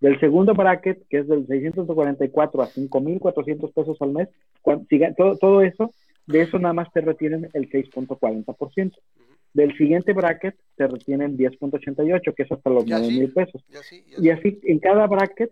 Del 0.01 0.19
segundo 0.21 0.55
bracket, 0.55 1.07
que 1.09 1.19
es 1.19 1.29
del 1.29 1.47
644 1.47 2.63
a 2.63 2.67
5.400 2.69 3.73
pesos 3.73 3.97
al 4.01 4.13
mes, 4.13 4.29
cuan- 4.63 4.87
si 4.89 4.99
ga- 4.99 5.15
todo, 5.17 5.37
todo 5.37 5.63
eso, 5.63 5.93
de 6.29 6.43
eso 6.43 6.59
nada 6.59 6.75
más 6.75 6.93
te 6.93 7.01
retienen 7.01 7.49
el 7.55 7.69
6.40%. 7.71 8.87
Ujú. 9.17 9.25
Del 9.55 9.77
siguiente 9.77 10.13
bracket 10.13 10.57
te 10.77 10.87
retienen 10.87 11.37
10.88, 11.37 12.35
que 12.35 12.43
es 12.43 12.53
hasta 12.53 12.71
los 12.71 12.87
Y 12.87 12.93
así. 12.93 13.03
9 13.03 13.19
mil 13.21 13.33
pesos. 13.33 13.65
Y 13.69 13.77
así, 13.77 14.05
y 14.07 14.27
Y 14.27 14.31
así. 14.31 14.49
así 14.49 14.61
en 14.65 14.79
cada 14.79 15.07
bracket 15.07 15.51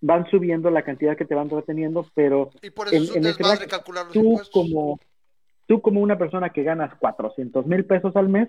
van 0.00 0.26
subiendo 0.30 0.70
la 0.70 0.82
cantidad 0.82 1.16
que 1.16 1.24
te 1.24 1.34
van 1.34 1.48
reteniendo, 1.50 2.06
pero 2.14 2.50
Y 2.62 2.70
por 2.70 2.88
eso 2.88 2.96
en- 2.96 3.02
es 3.04 3.10
un 3.10 3.16
en 3.18 3.22
ese 3.26 3.32
desmadre 3.38 3.56
bracket, 3.58 3.70
calcular 3.70 4.04
los 4.06 4.12
tú 4.14 4.20
impuestos. 4.30 4.50
como, 4.50 5.00
tú 5.66 5.80
como 5.80 6.00
una 6.00 6.18
persona 6.18 6.50
que 6.50 6.62
ganas 6.62 6.94
400 6.96 7.66
mil 7.66 7.84
pesos 7.84 8.16
al 8.16 8.28
mes, 8.28 8.48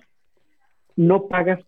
no 0.96 1.28
pagas 1.28 1.60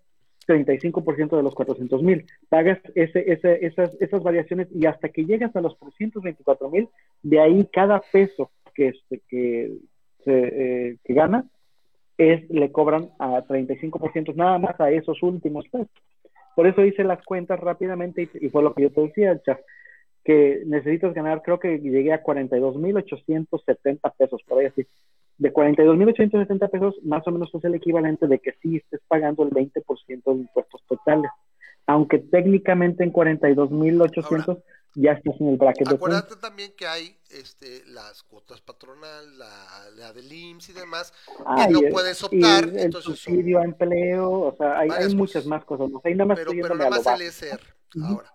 35% 0.48 1.36
de 1.36 1.44
los 1.44 1.54
400 1.54 2.02
mil, 2.02 2.26
pagas 2.48 2.80
ese, 2.96 3.30
ese, 3.32 3.66
esas, 3.66 3.94
esas 4.02 4.24
variaciones 4.24 4.70
y 4.74 4.86
hasta 4.86 5.10
que 5.10 5.26
llegas 5.26 5.54
a 5.56 5.62
los 5.62 5.78
324 5.78 6.70
mil, 6.70 6.88
de 7.24 7.40
ahí 7.42 7.68
cada 7.72 8.02
peso 8.12 8.50
que, 8.74 8.90
este, 8.90 9.22
que, 9.28 9.74
eh, 10.26 10.98
que 11.04 11.14
gana, 11.14 11.46
es, 12.18 12.50
le 12.50 12.72
cobran 12.72 13.10
a 13.20 13.44
35% 13.44 14.36
nada 14.36 14.58
más 14.58 14.80
a 14.80 14.92
esos 14.92 15.22
últimos 15.22 15.68
pesos. 15.70 15.90
Por 16.56 16.66
eso 16.68 16.84
hice 16.84 17.04
las 17.04 17.24
cuentas 17.24 17.60
rápidamente 17.60 18.28
y, 18.34 18.50
fue 18.50 18.64
lo 18.64 18.74
que 18.74 18.84
yo 18.84 18.92
te 18.92 19.02
decía, 19.02 19.40
que 20.24 20.64
necesitas 20.66 21.14
ganar, 21.14 21.42
creo 21.44 21.60
que 21.60 21.80
llegué 21.80 22.12
a 22.12 22.24
42.870 22.24 24.14
pesos, 24.18 24.42
por 24.44 24.60
ahí 24.60 24.66
así. 24.66 24.86
De 25.38 25.54
42.870 25.54 26.70
pesos, 26.70 26.96
más 27.04 27.26
o 27.28 27.32
menos 27.32 27.54
es 27.54 27.64
el 27.64 27.76
equivalente 27.76 28.28
de 28.28 28.40
que 28.40 28.54
sí 28.62 28.78
estés 28.78 29.02
pagando 29.08 29.44
el 29.44 29.52
20% 29.52 30.24
de 30.26 30.32
impuestos 30.34 30.84
totales. 30.88 31.30
Aunque 31.86 32.18
técnicamente 32.18 33.04
en 33.04 33.14
42.800 33.14 34.62
ya 35.00 35.12
estás 35.14 35.36
en 35.40 35.50
el 35.50 35.58
bracket 35.58 35.88
de 35.90 35.96
Acuérdate 35.96 36.36
también 36.38 36.74
que 36.76 36.88
hay 36.88 37.16
este, 37.30 37.86
las 37.86 38.24
cuotas 38.24 38.62
patronal, 38.62 39.38
la, 39.38 39.90
la 39.96 40.12
del 40.14 40.32
IMSS 40.32 40.70
y 40.70 40.74
demás, 40.74 41.14
Ah, 41.46 41.66
que 41.68 41.74
no 41.74 41.82
y 41.82 41.86
el- 41.86 41.92
puedes 41.92 42.24
optar, 42.24 42.64
el, 42.64 42.70
el 42.72 42.80
entonces 42.86 43.20
subsidio 43.20 43.60
a 43.60 43.64
empleo, 43.64 44.32
o 44.32 44.56
sea, 44.58 44.80
hay, 44.80 44.90
hay 44.90 45.16
muchas 45.16 45.46
más 45.46 45.64
cosas. 45.66 45.88
O 45.94 46.02
sea, 46.02 46.10
ahí 46.10 46.16
nada 46.16 46.30
más 46.30 46.38
pero, 46.38 46.52
estoy 46.52 46.62
pero 46.64 46.76
nada 46.76 46.90
más 46.90 47.00
el 47.00 47.06
básico. 47.06 47.46
ESR. 47.46 47.62
Ahora, 48.04 48.34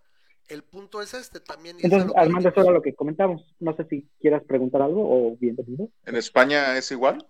el 0.49 0.63
punto 0.65 1.03
es 1.03 1.15
este 1.15 1.41
también. 1.41 1.79
es 1.79 1.85
Entonces, 1.85 2.13
que 2.13 2.19
Armando, 2.21 2.49
eso 2.49 2.61
era 2.61 2.71
lo 2.71 2.83
que 2.83 2.95
comentamos. 2.95 3.43
No 3.59 3.75
sé 3.77 3.85
si 3.91 4.09
quieras 4.21 4.43
preguntar 4.47 4.83
algo 4.83 5.03
o 5.03 5.37
bienvenido. 5.37 5.89
¿En 6.05 6.17
España 6.17 6.77
es 6.79 6.91
igual? 6.93 7.19
No 7.19 7.27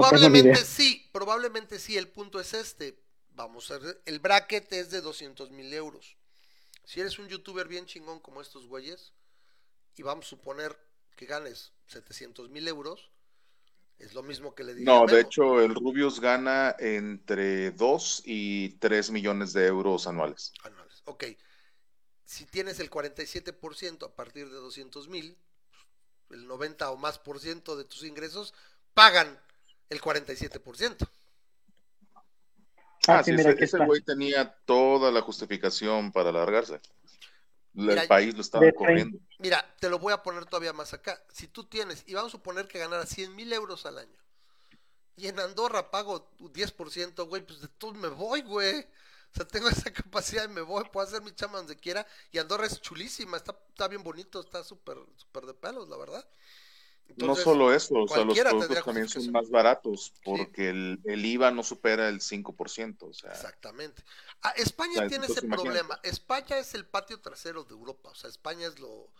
Probablemente 0.00 0.48
idea. 0.50 0.64
sí, 0.64 1.08
probablemente 1.12 1.78
sí, 1.78 1.96
el 1.96 2.08
punto 2.08 2.40
es 2.40 2.54
este. 2.54 2.98
Vamos 3.34 3.70
a 3.70 3.78
ver, 3.78 4.02
el 4.04 4.18
bracket 4.20 4.72
es 4.74 4.90
de 4.90 5.00
200 5.00 5.50
mil 5.50 5.72
euros. 5.72 6.16
Si 6.84 7.00
eres 7.00 7.18
un 7.18 7.28
youtuber 7.28 7.68
bien 7.68 7.86
chingón 7.86 8.20
como 8.20 8.40
estos 8.40 8.66
güeyes, 8.66 9.12
y 9.96 10.02
vamos 10.02 10.26
a 10.26 10.28
suponer 10.30 10.76
que 11.16 11.26
ganes 11.26 11.72
700 11.88 12.50
mil 12.50 12.66
euros, 12.68 13.10
Es 13.98 14.14
lo 14.14 14.24
mismo 14.24 14.52
que 14.52 14.64
le 14.64 14.74
dije. 14.74 14.84
No, 14.84 15.06
de 15.06 15.20
hecho, 15.20 15.60
el 15.60 15.76
Rubius 15.76 16.18
gana 16.18 16.74
entre 16.80 17.70
2 17.70 18.22
y 18.24 18.70
3 18.80 19.12
millones 19.12 19.52
de 19.52 19.66
euros 19.66 20.08
anuales. 20.08 20.52
anuales. 20.64 21.02
Ok. 21.04 21.24
Si 22.24 22.44
tienes 22.46 22.80
el 22.80 22.90
47% 22.90 24.06
a 24.06 24.16
partir 24.16 24.50
de 24.50 24.56
200 24.56 25.06
mil, 25.06 25.36
el 26.30 26.46
90 26.48 26.90
o 26.90 26.96
más 26.96 27.20
por 27.20 27.38
ciento 27.38 27.76
de 27.76 27.84
tus 27.84 28.02
ingresos 28.02 28.54
pagan 28.92 29.40
el 29.88 30.00
47%. 30.00 31.08
Ah, 33.06 33.18
Ah, 33.18 33.22
sí, 33.22 33.32
mira, 33.32 33.50
ese, 33.52 33.56
ese 33.58 33.78
güey 33.78 34.00
tenía 34.02 34.54
toda 34.64 35.10
la 35.12 35.20
justificación 35.22 36.12
para 36.12 36.32
largarse. 36.32 36.80
El 37.76 37.84
Mira, 37.86 38.02
país 38.02 38.34
lo 38.34 38.40
estaba 38.40 38.72
corriendo. 38.72 39.18
Mira, 39.38 39.74
te 39.80 39.90
lo 39.90 39.98
voy 39.98 40.12
a 40.12 40.22
poner 40.22 40.46
todavía 40.46 40.72
más 40.72 40.92
acá. 40.94 41.22
Si 41.32 41.48
tú 41.48 41.64
tienes, 41.64 42.04
y 42.06 42.14
vamos 42.14 42.30
a 42.30 42.38
suponer 42.38 42.68
que 42.68 42.78
ganara 42.78 43.06
100 43.06 43.34
mil 43.34 43.52
euros 43.52 43.86
al 43.86 43.98
año, 43.98 44.18
y 45.16 45.28
en 45.28 45.38
Andorra 45.40 45.90
pago 45.90 46.30
10%, 46.38 47.26
güey, 47.26 47.44
pues 47.46 47.60
de 47.60 47.68
todo 47.68 47.94
me 47.94 48.08
voy, 48.08 48.42
güey. 48.42 48.80
O 48.80 49.34
sea, 49.34 49.46
tengo 49.46 49.68
esa 49.70 49.92
capacidad 49.92 50.44
y 50.44 50.48
me 50.48 50.62
voy, 50.62 50.84
puedo 50.92 51.06
hacer 51.06 51.22
mi 51.22 51.32
chamba 51.34 51.58
donde 51.58 51.76
quiera. 51.76 52.06
Y 52.30 52.38
Andorra 52.38 52.66
es 52.66 52.80
chulísima, 52.80 53.36
está, 53.36 53.56
está 53.68 53.88
bien 53.88 54.02
bonito, 54.02 54.40
está 54.40 54.64
súper 54.64 54.98
súper 55.16 55.46
de 55.46 55.54
pelos, 55.54 55.88
la 55.88 55.96
verdad. 55.96 56.26
No 57.16 57.34
solo 57.36 57.72
eso, 57.74 57.94
o 57.94 58.08
sea, 58.08 58.24
los 58.24 58.38
productos 58.38 58.84
también 58.84 59.08
son 59.08 59.30
más 59.32 59.50
baratos 59.50 60.12
porque 60.24 60.68
el, 60.70 61.00
el 61.04 61.24
IVA 61.24 61.50
no 61.50 61.62
supera 61.62 62.08
el 62.08 62.20
5%. 62.20 62.96
O 63.02 63.12
sea, 63.12 63.30
Exactamente. 63.32 64.02
Ah, 64.42 64.52
España 64.56 64.92
O 64.92 64.96
sea, 64.98 65.08
tiene 65.08 65.26
ese 65.26 65.44
imagínate. 65.44 65.62
problema. 65.62 66.00
España 66.02 66.58
es 66.58 66.74
el 66.74 66.86
patio 66.86 67.20
trasero 67.20 67.64
de 67.64 67.72
Europa. 67.72 68.10
O 68.10 68.14
sea, 68.14 68.30
España 68.30 68.66
es 68.66 68.78
lo 68.78 69.12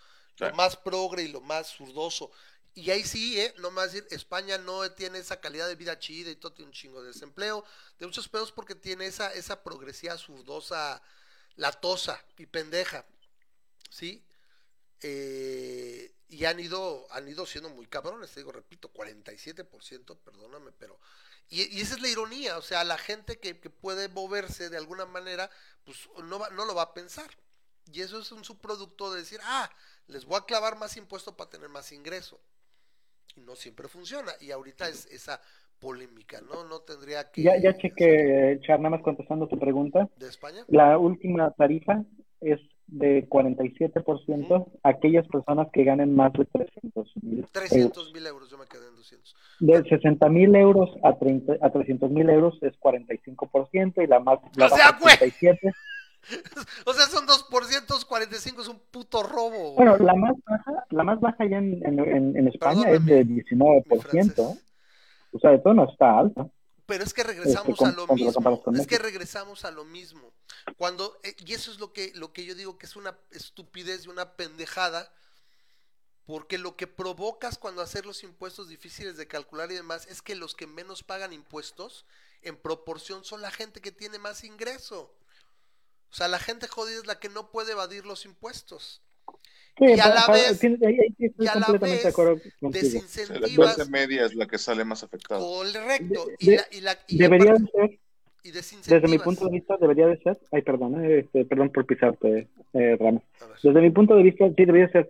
más 0.54 0.76
progre 0.76 1.22
y 1.22 1.28
lo 1.28 1.40
más 1.40 1.68
zurdoso. 1.76 2.30
Y 2.74 2.90
ahí 2.90 3.04
sí, 3.04 3.38
¿eh? 3.38 3.54
No 3.58 3.70
más 3.70 3.92
decir, 3.92 4.08
España 4.10 4.56
no 4.58 4.90
tiene 4.92 5.18
esa 5.18 5.40
calidad 5.40 5.68
de 5.68 5.76
vida 5.76 5.98
chida 5.98 6.30
y 6.30 6.36
todo 6.36 6.52
tiene 6.52 6.68
un 6.70 6.72
chingo 6.72 7.02
de 7.02 7.08
desempleo, 7.08 7.64
de 7.98 8.06
muchos 8.06 8.28
pedos 8.28 8.50
porque 8.50 8.74
tiene 8.74 9.06
esa, 9.06 9.32
esa 9.34 9.62
progresía 9.62 10.16
zurdosa, 10.16 11.02
latosa 11.56 12.24
y 12.38 12.46
pendeja. 12.46 13.04
¿Sí? 13.90 14.24
Eh, 15.02 16.14
y 16.32 16.46
han 16.46 16.58
ido, 16.58 17.06
han 17.10 17.28
ido 17.28 17.44
siendo 17.46 17.68
muy 17.70 17.86
cabrones, 17.86 18.32
te 18.32 18.40
digo, 18.40 18.52
repito, 18.52 18.90
47%, 18.92 20.16
perdóname, 20.16 20.72
pero... 20.78 20.98
Y, 21.50 21.64
y 21.76 21.82
esa 21.82 21.96
es 21.96 22.00
la 22.00 22.08
ironía, 22.08 22.56
o 22.56 22.62
sea, 22.62 22.82
la 22.84 22.96
gente 22.96 23.38
que, 23.38 23.60
que 23.60 23.68
puede 23.68 24.08
moverse 24.08 24.70
de 24.70 24.78
alguna 24.78 25.04
manera, 25.04 25.50
pues 25.84 26.08
no, 26.24 26.38
va- 26.38 26.48
no 26.50 26.64
lo 26.64 26.74
va 26.74 26.82
a 26.82 26.94
pensar. 26.94 27.28
Y 27.92 28.00
eso 28.00 28.18
es 28.20 28.32
un 28.32 28.44
subproducto 28.44 29.12
de 29.12 29.20
decir, 29.20 29.40
ah, 29.44 29.68
les 30.06 30.24
voy 30.24 30.38
a 30.38 30.46
clavar 30.46 30.78
más 30.78 30.96
impuesto 30.96 31.36
para 31.36 31.50
tener 31.50 31.68
más 31.68 31.92
ingreso. 31.92 32.40
Y 33.36 33.40
no 33.40 33.54
siempre 33.54 33.88
funciona. 33.88 34.32
Y 34.40 34.50
ahorita 34.52 34.88
es 34.88 35.04
esa 35.06 35.42
polémica, 35.78 36.40
¿no? 36.40 36.64
No 36.64 36.80
tendría 36.80 37.30
que... 37.30 37.42
Ya, 37.42 37.58
ya 37.60 37.76
chequé, 37.76 38.58
Char, 38.62 38.78
nada 38.80 38.90
más 38.96 39.02
contestando 39.02 39.46
tu 39.48 39.58
pregunta. 39.58 40.08
¿De 40.16 40.28
España? 40.28 40.64
La 40.68 40.96
última 40.96 41.50
tarifa 41.50 42.02
es 42.40 42.60
de 42.86 43.26
47% 43.28 44.66
aquellas 44.82 45.26
personas 45.28 45.68
que 45.72 45.84
ganen 45.84 46.14
más 46.14 46.32
de 46.34 46.44
300 46.44 47.12
mil 47.22 47.36
euros. 47.38 47.52
300 47.52 48.12
mil 48.12 48.26
euros, 48.26 48.50
yo 48.50 48.58
me 48.58 48.66
quedé 48.66 48.86
en 48.88 48.96
200. 48.96 49.34
De 49.60 49.82
60 49.88 50.28
mil 50.28 50.54
euros 50.56 50.90
a, 51.02 51.16
30, 51.18 51.54
a 51.60 51.70
300 51.70 52.10
mil 52.10 52.28
euros 52.28 52.58
es 52.62 52.74
45% 52.80 54.02
y 54.02 54.06
la 54.06 54.20
más 54.20 54.38
la 54.56 54.66
O 54.66 54.68
sea, 54.68 54.90
baja 54.92 54.98
güey. 55.00 55.16
37. 55.18 55.72
O 56.86 56.92
sea, 56.92 57.06
son 57.06 57.26
2%, 57.26 58.06
45 58.06 58.62
es 58.62 58.68
un 58.68 58.78
puto 58.92 59.24
robo. 59.24 59.74
Bueno, 59.74 59.96
la 59.98 60.14
más 60.14 60.36
baja, 60.46 60.84
la 60.90 61.02
más 61.02 61.18
baja 61.20 61.44
ya 61.46 61.58
en, 61.58 61.84
en, 61.84 61.98
en- 61.98 62.36
en 62.36 62.46
España 62.48 62.82
Perdóname, 62.84 62.96
es 62.96 63.06
de 63.06 63.24
mi 63.24 63.40
19%. 63.42 64.00
francés. 64.00 64.64
O 65.32 65.38
sea, 65.40 65.50
de 65.50 65.58
todo 65.58 65.74
no 65.74 65.90
está 65.90 66.18
alta. 66.18 66.46
Pero 66.86 67.02
es 67.02 67.12
que 67.12 67.22
regresamos 67.24 67.70
Este, 67.70 67.84
a 67.86 67.92
lo 67.92 68.06
mismo. 68.14 68.60
con 68.62 68.76
Es 68.76 68.86
que 68.86 68.98
regresamos 68.98 69.64
a 69.64 69.70
lo 69.72 69.84
mismo. 69.84 70.31
Cuando 70.76 71.18
eh, 71.22 71.34
y 71.44 71.54
eso 71.54 71.70
es 71.72 71.78
lo 71.78 71.92
que 71.92 72.12
lo 72.14 72.32
que 72.32 72.44
yo 72.44 72.54
digo 72.54 72.78
que 72.78 72.86
es 72.86 72.96
una 72.96 73.16
estupidez 73.30 74.04
y 74.04 74.08
una 74.08 74.32
pendejada, 74.36 75.12
porque 76.26 76.58
lo 76.58 76.76
que 76.76 76.86
provocas 76.86 77.58
cuando 77.58 77.82
hacer 77.82 78.06
los 78.06 78.22
impuestos 78.22 78.68
difíciles 78.68 79.16
de 79.16 79.26
calcular 79.26 79.70
y 79.72 79.74
demás 79.74 80.06
es 80.06 80.22
que 80.22 80.34
los 80.34 80.54
que 80.54 80.66
menos 80.66 81.02
pagan 81.02 81.32
impuestos 81.32 82.04
en 82.42 82.56
proporción 82.56 83.24
son 83.24 83.40
la 83.42 83.50
gente 83.50 83.80
que 83.80 83.92
tiene 83.92 84.18
más 84.18 84.44
ingreso. 84.44 85.12
O 86.10 86.14
sea, 86.14 86.28
la 86.28 86.38
gente 86.38 86.68
jodida 86.68 86.98
es 86.98 87.06
la 87.06 87.18
que 87.18 87.28
no 87.28 87.50
puede 87.50 87.72
evadir 87.72 88.04
los 88.04 88.24
impuestos. 88.24 89.00
Sí, 89.78 89.86
Y 89.86 90.00
a 90.00 90.08
la 90.14 90.26
vez- 90.28 90.58
tiene- 90.60 90.76
ahí- 90.86 90.98
ahí 91.00 91.14
sí 91.16 91.24
estoy 91.26 91.46
y 91.46 91.48
a 91.48 91.54
la 91.54 91.66
vez 91.78 92.04
Desincentivas. 92.60 93.74
clase 93.76 93.90
media 93.90 94.26
es 94.26 94.34
la 94.34 94.46
que 94.46 94.58
sale 94.58 94.84
más 94.84 95.02
afectada. 95.02 95.40
Correcto. 95.40 96.26
De- 96.26 96.36
Y 96.40 96.50
la, 96.56 96.66
y 96.70 96.80
la, 96.82 96.98
y 97.06 97.18
Debería 97.18 97.52
aparte- 97.52 97.70
ser, 97.72 98.00
y 98.44 98.50
desde 98.50 99.08
mi 99.08 99.18
punto 99.18 99.44
de 99.46 99.52
vista, 99.52 99.76
debería 99.80 100.06
de 100.06 100.18
ser, 100.18 100.38
ay, 100.50 100.62
perdón, 100.62 101.04
eh, 101.04 101.20
este, 101.20 101.44
perdón 101.44 101.70
por 101.70 101.86
pisarte, 101.86 102.48
eh, 102.72 102.96
Ramos. 102.98 103.22
Desde 103.62 103.80
mi 103.80 103.90
punto 103.90 104.16
de 104.16 104.22
vista, 104.24 104.48
sí 104.48 104.64
debería 104.64 104.88
ser. 104.90 105.08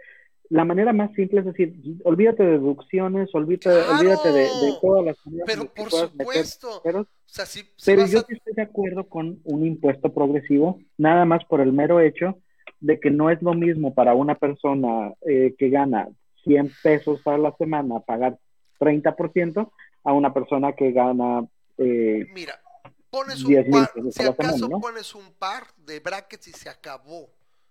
La 0.50 0.66
manera 0.66 0.92
más 0.92 1.10
simple 1.14 1.40
es 1.40 1.46
decir, 1.46 1.74
olvídate 2.04 2.42
de 2.42 2.50
deducciones, 2.52 3.34
olvídate, 3.34 3.70
¡Claro! 3.70 3.96
olvídate 3.96 4.32
de, 4.32 4.40
de 4.66 4.74
todas 4.82 5.02
las 5.06 5.16
maneras 5.24 5.46
Pero 5.46 5.64
por 5.64 5.84
meter 5.86 6.08
supuesto. 6.10 6.80
ceros, 6.82 7.06
O 7.06 7.10
sea, 7.24 7.46
si, 7.46 7.60
si 7.60 7.86
Pero 7.86 8.04
yo 8.06 8.18
a- 8.18 8.22
sí 8.22 8.34
estoy 8.34 8.52
de 8.52 8.62
acuerdo 8.62 9.04
con 9.08 9.38
un 9.44 9.64
impuesto 9.66 10.12
progresivo, 10.12 10.78
nada 10.98 11.24
más 11.24 11.42
por 11.46 11.62
el 11.62 11.72
mero 11.72 12.00
hecho 12.00 12.38
de 12.80 13.00
que 13.00 13.10
no 13.10 13.30
es 13.30 13.40
lo 13.40 13.54
mismo 13.54 13.94
para 13.94 14.12
una 14.14 14.34
persona 14.34 15.14
eh, 15.26 15.54
que 15.58 15.70
gana 15.70 16.08
100 16.44 16.70
pesos 16.82 17.26
a 17.26 17.38
la 17.38 17.52
semana 17.56 18.00
pagar 18.00 18.36
30% 18.78 19.70
a 20.04 20.12
una 20.12 20.34
persona 20.34 20.72
que 20.72 20.90
gana... 20.92 21.46
eh, 21.78 22.26
Mira, 22.34 22.60
pones 23.12 23.44
10 23.46 23.66
un 23.66 23.70
par, 23.72 23.90
si 24.10 24.22
acaso 24.22 24.52
semana, 24.58 24.68
¿no? 24.76 24.80
pones 24.80 25.14
un 25.14 25.32
par 25.38 25.64
de 25.86 26.00
brackets 26.00 26.48
y 26.48 26.52
se 26.52 26.68
acabó. 26.68 27.28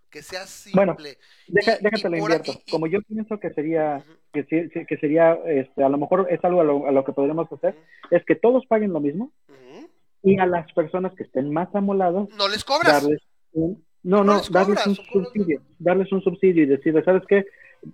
Que 0.10 0.22
sea 0.22 0.42
Bueno, 0.74 0.94
simple. 0.98 1.18
deja- 1.48 1.78
Y- 1.80 1.84
déjate 1.84 2.08
y 2.08 2.12
lo 2.12 2.18
invierto. 2.18 2.52
ahí- 2.52 2.64
y- 2.66 2.72
Como 2.72 2.86
yo 2.88 3.02
pienso 3.02 3.39
que 3.39 3.50
sería, 3.54 4.04
Ujú, 4.06 4.18
que, 4.34 4.44
sí- 4.44 4.70
sí- 4.74 4.86
que 4.86 4.98
sería, 4.98 5.34
este, 5.46 5.84
a 5.86 5.89
lo 5.89 5.98
mejor 5.98 6.28
es 6.30 6.44
algo 6.44 6.60
a 6.60 6.64
lo, 6.66 6.86
a 6.86 6.92
lo 6.92 7.06
que 7.06 7.14
podríamos 7.14 7.50
hacer, 7.52 7.76
es 8.12 8.22
que 8.26 8.36
todos 8.36 8.66
paguen 8.66 8.92
lo 8.92 9.00
mismo 9.00 9.32
ujú. 9.48 9.89
y 10.24 10.38
a 10.38 10.46
las 10.46 10.70
personas 10.74 11.14
que 11.16 11.24
estén 11.24 11.52
más 11.54 11.74
amoladas 11.74 12.28
No 12.38 12.48
les 12.50 12.64
cobras. 12.66 13.02
darles 13.02 13.22
un, 13.54 13.84
no, 14.04 14.18
No 14.18 14.24
no, 14.26 14.38
les 14.39 14.52
darles 14.52 14.80
cobras, 14.84 14.88
un 14.88 14.96
subsidio, 15.24 15.62
darles 15.80 16.12
un 16.12 16.22
subsidio 16.22 16.64
y 16.64 16.68
decirles, 16.68 17.06
¿sabes 17.06 17.24
qué? 17.30 17.46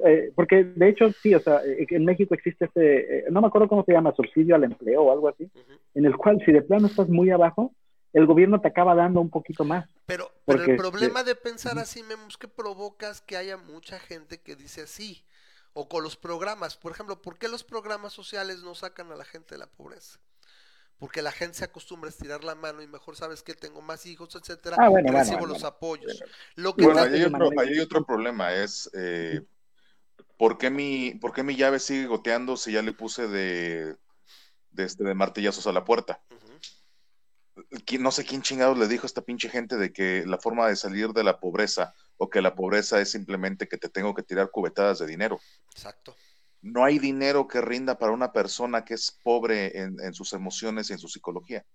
Eh, 0.05 0.31
porque 0.35 0.63
de 0.63 0.89
hecho, 0.89 1.11
sí, 1.21 1.33
o 1.33 1.39
sea, 1.39 1.61
eh, 1.65 1.85
en 1.89 2.05
México 2.05 2.33
existe 2.33 2.65
este, 2.65 3.19
eh, 3.19 3.25
no 3.29 3.41
me 3.41 3.47
acuerdo 3.47 3.69
cómo 3.69 3.83
se 3.85 3.93
llama, 3.93 4.13
subsidio 4.15 4.55
al 4.55 4.65
empleo 4.65 5.03
o 5.03 5.11
algo 5.11 5.29
así, 5.29 5.49
en 5.93 6.05
el 6.05 6.15
cual 6.17 6.41
si 6.45 6.51
de 6.51 6.61
plano 6.61 6.87
estás 6.87 7.07
muy 7.07 7.29
abajo, 7.31 7.73
el 8.13 8.25
gobierno 8.25 8.59
te 8.59 8.67
acaba 8.67 8.95
dando 8.95 9.21
un 9.21 9.29
poquito 9.29 9.63
más. 9.63 9.87
Pero, 10.05 10.31
pero 10.45 10.63
el 10.63 10.75
problema 10.77 11.23
de 11.23 11.35
pensar 11.35 11.77
así, 11.79 12.03
Memo, 12.03 12.27
es 12.27 12.37
que 12.37 12.47
provocas 12.47 13.21
que 13.21 13.37
haya 13.37 13.57
mucha 13.57 13.99
gente 13.99 14.39
que 14.39 14.55
dice 14.55 14.81
así. 14.81 15.23
O 15.73 15.87
con 15.87 16.03
los 16.03 16.15
programas. 16.15 16.75
Por 16.75 16.91
ejemplo, 16.91 17.21
¿por 17.21 17.37
qué 17.37 17.47
los 17.47 17.63
programas 17.63 18.11
sociales 18.11 18.63
no 18.63 18.73
sacan 18.73 19.11
a 19.11 19.15
la 19.15 19.25
gente 19.25 19.53
de 19.53 19.59
la 19.59 19.67
pobreza? 19.67 20.19
Porque 20.97 21.21
la 21.21 21.31
gente 21.31 21.59
se 21.59 21.65
acostumbra 21.65 22.07
a 22.07 22.09
estirar 22.09 22.43
la 22.43 22.55
mano 22.55 22.81
y 22.81 22.87
mejor 22.87 23.15
sabes 23.15 23.43
que 23.43 23.53
tengo 23.53 23.83
más 23.83 24.07
hijos, 24.07 24.35
etcétera, 24.35 24.77
Ah, 24.79 24.89
bueno, 24.89 25.09
y 25.09 25.11
bueno, 25.11 25.19
recibo 25.19 25.37
bueno, 25.37 25.53
los 25.53 25.61
bueno. 25.61 25.75
apoyos. 25.75 26.23
Lo 26.55 26.75
que 26.75 26.83
Bueno, 26.83 27.01
ahí 27.01 27.13
hay, 27.13 27.23
otro, 27.25 27.49
ahí 27.59 27.69
hay 27.69 27.79
otro 27.79 28.03
problema, 28.03 28.55
es 28.55 28.89
eh, 28.95 29.41
¿por, 30.37 30.57
qué 30.57 30.69
mi, 30.69 31.11
¿por 31.15 31.33
qué 31.33 31.43
mi 31.43 31.55
llave 31.55 31.79
sigue 31.79 32.05
goteando 32.07 32.57
si 32.57 32.71
ya 32.71 32.81
le 32.81 32.93
puse 32.93 33.27
de, 33.27 33.95
de, 34.71 34.83
este, 34.83 35.03
de 35.03 35.13
martillazos 35.13 35.67
a 35.67 35.71
la 35.71 35.83
puerta? 35.83 36.21
Ujú. 36.31 37.65
¿Quién- 37.85 38.03
No 38.03 38.11
sé 38.11 38.23
quién 38.23 38.41
chingados 38.43 38.77
le 38.77 38.87
dijo 38.87 39.03
a 39.05 39.07
esta 39.07 39.21
pinche 39.23 39.49
gente 39.49 39.77
de 39.77 39.91
que 39.91 40.23
la 40.25 40.37
forma 40.37 40.67
de 40.67 40.75
salir 40.75 41.09
de 41.09 41.23
la 41.23 41.39
pobreza 41.39 41.93
o 42.17 42.29
que 42.29 42.41
la 42.41 42.53
pobreza 42.55 43.01
es 43.01 43.11
simplemente 43.11 43.67
que 43.67 43.77
te 43.77 43.89
tengo 43.89 44.13
que 44.13 44.23
tirar 44.23 44.49
cubetadas 44.51 44.99
de 44.99 45.07
dinero. 45.07 45.39
Exacto. 45.71 46.15
No 46.61 46.83
hay 46.83 46.99
dinero 46.99 47.47
que 47.47 47.61
rinda 47.61 47.97
para 47.97 48.11
una 48.11 48.31
persona 48.31 48.83
que 48.83 48.95
es 48.95 49.11
pobre 49.23 49.77
en, 49.79 49.99
en 50.01 50.13
sus 50.13 50.33
emociones 50.33 50.89
y 50.89 50.93
en 50.93 50.99
su 50.99 51.07
psicología. 51.07 51.65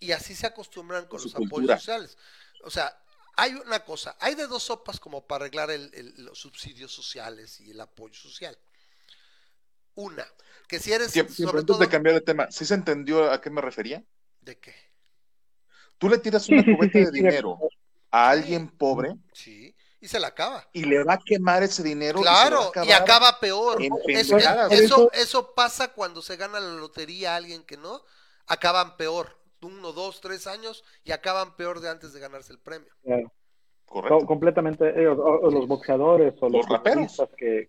Y 0.00 0.12
así 0.12 0.34
se 0.34 0.46
acostumbran 0.46 1.06
con 1.06 1.18
Con 1.20 1.24
los 1.24 1.34
apoyos 1.34 1.80
sociales. 1.80 2.16
O 2.62 2.70
sea, 2.70 2.96
hay 3.38 3.54
una 3.54 3.84
cosa, 3.84 4.16
hay 4.18 4.34
de 4.34 4.48
dos 4.48 4.64
sopas 4.64 4.98
como 4.98 5.24
para 5.24 5.44
arreglar 5.44 5.70
el- 5.70 5.90
el- 5.94 6.24
los 6.24 6.40
subsidios 6.40 6.92
sociales 6.92 7.60
y 7.60 7.70
el 7.70 7.80
apoyo 7.80 8.14
social. 8.14 8.58
Una, 9.94 10.26
que 10.66 10.80
si 10.80 10.92
eres, 10.92 11.12
Siempre, 11.12 11.34
sobre 11.34 11.50
antes 11.60 11.66
todo, 11.66 11.78
de 11.78 11.88
cambiar 11.88 12.14
de 12.16 12.20
tema, 12.20 12.50
¿sí 12.50 12.64
se 12.64 12.74
entendió 12.74 13.30
a 13.30 13.40
qué 13.40 13.48
me 13.50 13.60
refería? 13.60 14.02
¿de 14.40 14.58
qué? 14.58 14.74
Tú 15.98 16.08
le 16.08 16.18
tiras 16.18 16.48
una 16.48 16.64
cubeta 16.64 16.98
de 16.98 17.10
dinero 17.12 17.58
a 18.10 18.30
alguien 18.30 18.68
pobre 18.68 19.14
Sí, 19.32 19.74
y 20.00 20.08
se 20.08 20.18
la 20.18 20.28
acaba. 20.28 20.68
y 20.72 20.84
le 20.84 21.04
va 21.04 21.14
a 21.14 21.18
quemar 21.18 21.62
ese 21.62 21.82
dinero. 21.84 22.20
Claro, 22.20 22.72
y, 22.84 22.90
acaba 22.92 23.38
peor. 23.38 23.80
eso, 24.70 25.12
eso 25.12 25.54
pasa 25.54 25.88
cuando 25.92 26.22
se 26.22 26.36
gana 26.36 26.58
la 26.58 26.74
lotería 26.74 27.34
a 27.34 27.36
alguien 27.36 27.62
que 27.62 27.76
no, 27.76 28.02
acaban 28.46 28.96
peor. 28.96 29.37
Uno, 29.62 29.92
dos, 29.92 30.20
tres 30.20 30.46
años 30.46 30.84
y 31.04 31.10
acaban 31.12 31.56
peor 31.56 31.80
de 31.80 31.88
antes 31.90 32.12
de 32.12 32.20
ganarse 32.20 32.52
el 32.52 32.58
premio. 32.58 32.88
Eh, 33.04 33.24
Correcto. 33.84 34.18
co- 34.20 34.26
completamente, 34.26 34.84
eh, 34.88 35.08
o, 35.08 35.14
o 35.16 35.50
los 35.50 35.66
boxeadores 35.66 36.34
o 36.40 36.48
los, 36.48 36.52
Los 36.60 36.68
raperos. 36.68 37.16
que, 37.36 37.68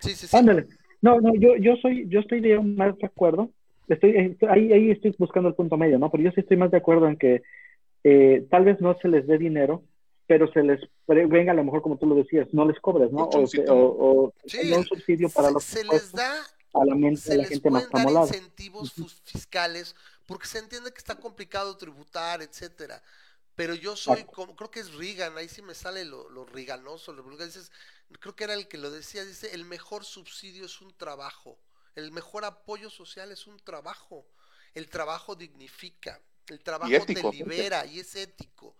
Sí, 0.00 0.14
sí, 0.14 0.26
sí. 0.26 0.36
ándale, 0.36 0.66
No, 1.02 1.20
no, 1.20 1.34
yo, 1.34 1.56
yo 1.56 1.76
soy, 1.82 2.06
yo 2.08 2.20
estoy 2.20 2.40
de 2.40 2.58
más 2.58 2.96
de 2.98 3.06
acuerdo. 3.06 3.50
Estoy, 3.88 4.16
estoy- 4.16 4.48
ahí, 4.48 4.72
ahí 4.72 4.90
estoy 4.90 5.14
buscando 5.18 5.48
el 5.48 5.54
punto 5.54 5.76
medio, 5.76 5.98
¿no? 5.98 6.10
Pero 6.10 6.22
yo 6.24 6.30
sí 6.30 6.40
estoy 6.40 6.56
más 6.56 6.70
de 6.70 6.76
acuerdo 6.78 7.06
en 7.08 7.16
que 7.18 7.42
eh, 8.04 8.46
tal 8.50 8.64
vez 8.64 8.80
no 8.80 8.96
se 9.02 9.08
les 9.08 9.26
dé 9.26 9.36
dinero, 9.36 9.82
pero 10.26 10.50
se 10.52 10.62
les 10.62 10.80
pre- 11.06 11.26
venga 11.26 11.52
a 11.52 11.54
lo 11.54 11.64
mejor 11.64 11.82
como 11.82 11.98
tú 11.98 12.06
lo 12.06 12.14
decías, 12.14 12.48
no 12.52 12.64
les 12.64 12.78
cobres, 12.80 13.10
¿no? 13.12 13.24
O, 13.24 13.30
choncito. 13.30 13.74
o, 13.74 14.24
o 14.26 14.32
Sí, 14.46 14.58
tenga 14.58 14.78
un 14.78 14.84
subsidio 14.84 15.28
para 15.28 15.48
se, 15.48 15.54
los 15.54 15.64
se 15.64 15.84
les 15.84 16.12
da 16.12 16.32
a 16.72 16.84
la 16.84 16.94
mente 16.94 17.20
se 17.20 17.30
de 17.32 17.36
la 17.38 17.42
les 17.42 17.48
gente 17.50 17.68
más 17.70 17.82
pueden 17.88 17.92
dar 17.92 18.00
amolada. 18.14 18.26
incentivos 18.26 18.94
fiscales 19.24 19.96
porque 20.30 20.46
se 20.48 20.58
entiende 20.58 20.92
que 20.92 20.98
está 20.98 21.16
complicado 21.18 21.76
tributar, 21.76 22.42
etcétera. 22.42 23.02
Pero 23.56 23.74
yo 23.74 23.96
soy, 23.96 24.24
como, 24.24 24.56
creo 24.56 24.70
que 24.70 24.80
es 24.80 24.94
Reagan, 24.94 25.36
ahí 25.36 25.48
sí 25.48 25.60
me 25.62 25.74
sale 25.74 26.04
lo, 26.04 26.30
lo 26.30 26.46
riganoso, 26.46 27.12
lo 27.12 27.22
dices, 27.36 27.70
creo 28.20 28.34
que 28.36 28.44
era 28.44 28.54
el 28.54 28.68
que 28.68 28.78
lo 28.78 28.90
decía, 28.90 29.24
dice, 29.24 29.54
el 29.54 29.64
mejor 29.64 30.04
subsidio 30.04 30.64
es 30.66 30.80
un 30.80 30.96
trabajo, 30.96 31.58
el 31.96 32.12
mejor 32.12 32.44
apoyo 32.44 32.90
social 32.90 33.32
es 33.32 33.46
un 33.46 33.58
trabajo, 33.60 34.26
el 34.74 34.88
trabajo 34.88 35.34
dignifica, 35.36 36.20
el 36.48 36.60
trabajo 36.62 37.08
ético, 37.08 37.20
te 37.20 37.24
libera 37.24 37.84
y 37.86 38.00
es 38.00 38.14
ético. 38.16 38.76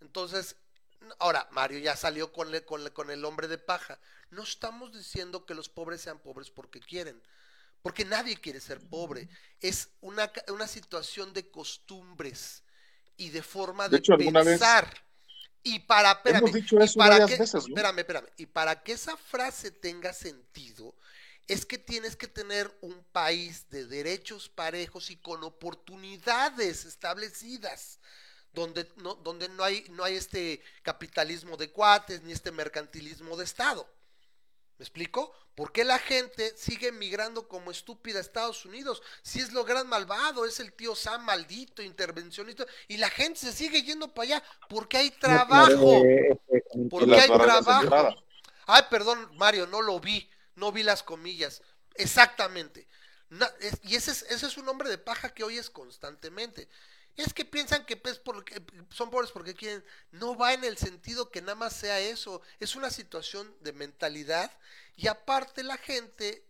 Entonces, 0.00 0.56
ahora, 1.18 1.48
Mario 1.52 1.78
ya 1.78 1.96
salió 1.96 2.32
con 2.32 2.54
el, 2.54 2.64
con, 2.64 2.82
el- 2.82 2.92
con 2.92 3.10
el 3.10 3.24
hombre 3.24 3.48
de 3.48 3.58
paja. 3.58 3.98
No 4.30 4.42
estamos 4.42 4.92
diciendo 4.92 5.44
que 5.46 5.54
los 5.54 5.68
pobres 5.68 6.00
sean 6.02 6.18
pobres 6.20 6.50
porque 6.50 6.80
quieren, 6.80 7.22
porque 7.82 8.04
nadie 8.04 8.36
quiere 8.36 8.60
ser 8.60 8.80
pobre. 8.88 9.28
Es 9.60 9.90
una, 10.00 10.32
ca- 10.32 10.44
una 10.52 10.66
situación 10.66 11.32
de 11.32 11.50
costumbres 11.50 12.62
y 13.16 13.30
de 13.30 13.42
forma 13.42 13.88
De 13.88 13.90
de, 13.90 13.96
hecho, 13.98 14.14
alguna 14.14 14.42
vez- 14.42 14.58
pensar. 14.58 14.92
Y 15.62 15.80
para, 15.80 16.12
espérame, 16.12 16.38
Hemos 16.38 16.52
dicho 16.52 16.76
y 16.78 16.84
eso 16.84 16.98
para 16.98 17.10
varias 17.10 17.30
que, 17.30 17.36
veces, 17.36 17.68
¿no? 17.68 17.76
espérame, 17.76 17.98
espérame, 18.00 18.26
y 18.38 18.46
para 18.46 18.82
que 18.82 18.92
esa 18.92 19.16
frase 19.16 19.70
tenga 19.70 20.12
sentido, 20.14 20.96
es 21.48 21.66
que 21.66 21.78
tienes 21.78 22.16
que 22.16 22.28
tener 22.28 22.70
un 22.80 23.04
país 23.12 23.68
de 23.70 23.86
derechos 23.86 24.48
parejos 24.48 25.10
y 25.10 25.16
con 25.16 25.42
oportunidades 25.44 26.84
establecidas, 26.86 27.98
donde 28.52 28.88
no, 28.96 29.14
donde 29.16 29.48
no 29.48 29.62
hay, 29.64 29.84
no 29.90 30.04
hay 30.04 30.16
este 30.16 30.62
capitalismo 30.82 31.56
de 31.56 31.70
cuates 31.70 32.22
ni 32.22 32.32
este 32.32 32.52
mercantilismo 32.52 33.36
de 33.36 33.44
Estado. 33.44 33.88
¿Me 34.80 34.84
explico? 34.84 35.30
¿Por 35.54 35.72
qué 35.72 35.84
la 35.84 35.98
gente 35.98 36.54
sigue 36.56 36.90
migrando 36.90 37.46
como 37.46 37.70
estúpida 37.70 38.16
a 38.16 38.22
Estados 38.22 38.64
Unidos? 38.64 39.02
Si 39.20 39.38
es 39.38 39.52
lo 39.52 39.62
gran 39.62 39.86
malvado, 39.86 40.46
es 40.46 40.58
el 40.58 40.72
tío 40.72 40.96
Sam 40.96 41.22
maldito, 41.22 41.82
intervencionista, 41.82 42.64
y 42.88 42.96
la 42.96 43.10
gente 43.10 43.40
se 43.40 43.52
sigue 43.52 43.82
yendo 43.82 44.14
para 44.14 44.24
allá 44.24 44.42
porque 44.70 44.96
hay 44.96 45.10
trabajo. 45.10 46.02
Eh, 46.06 46.30
este, 46.48 46.78
Y 46.78 46.88
Porque 46.88 47.14
hay 47.14 47.28
trabajo. 47.28 48.24
Ay, 48.64 48.84
perdón, 48.88 49.30
Mario, 49.36 49.66
no 49.66 49.82
lo 49.82 50.00
vi, 50.00 50.30
no 50.54 50.72
vi 50.72 50.82
las 50.82 51.02
comillas. 51.02 51.60
Exactamente. 51.96 52.88
Es- 53.60 53.80
y 53.82 53.96
ese 53.96 54.12
es, 54.12 54.22
ese 54.30 54.46
es 54.46 54.56
un 54.56 54.66
hombre 54.66 54.88
de 54.88 54.96
paja 54.96 55.34
que 55.34 55.44
oyes 55.44 55.68
constantemente. 55.68 56.70
Es 57.16 57.34
que 57.34 57.44
piensan 57.44 57.84
que 57.84 57.96
pues, 57.96 58.18
porque, 58.18 58.62
son 58.90 59.10
pobres 59.10 59.30
porque 59.30 59.54
quieren. 59.54 59.84
No 60.12 60.36
va 60.36 60.54
en 60.54 60.64
el 60.64 60.78
sentido 60.78 61.30
que 61.30 61.40
nada 61.40 61.54
más 61.54 61.74
sea 61.74 62.00
eso. 62.00 62.40
Es 62.58 62.76
una 62.76 62.90
situación 62.90 63.54
de 63.60 63.72
mentalidad. 63.72 64.50
Y 64.96 65.08
aparte 65.08 65.62
la 65.62 65.76
gente 65.76 66.44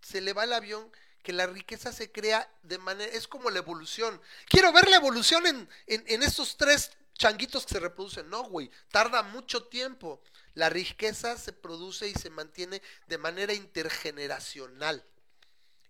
se 0.00 0.20
le 0.20 0.32
va 0.32 0.44
el 0.44 0.52
avión 0.52 0.90
que 1.22 1.32
la 1.32 1.46
riqueza 1.46 1.92
se 1.92 2.10
crea 2.10 2.50
de 2.62 2.78
manera, 2.78 3.12
es 3.12 3.28
como 3.28 3.50
la 3.50 3.58
evolución. 3.58 4.20
Quiero 4.48 4.72
ver 4.72 4.88
la 4.88 4.96
evolución 4.96 5.46
en, 5.46 5.68
en, 5.86 6.04
en 6.06 6.22
estos 6.22 6.56
tres 6.56 6.92
changuitos 7.18 7.66
que 7.66 7.74
se 7.74 7.80
reproducen. 7.80 8.30
No, 8.30 8.44
güey, 8.44 8.70
tarda 8.90 9.22
mucho 9.22 9.64
tiempo. 9.64 10.22
La 10.54 10.70
riqueza 10.70 11.36
se 11.36 11.52
produce 11.52 12.08
y 12.08 12.14
se 12.14 12.30
mantiene 12.30 12.80
de 13.06 13.18
manera 13.18 13.52
intergeneracional. 13.52 15.04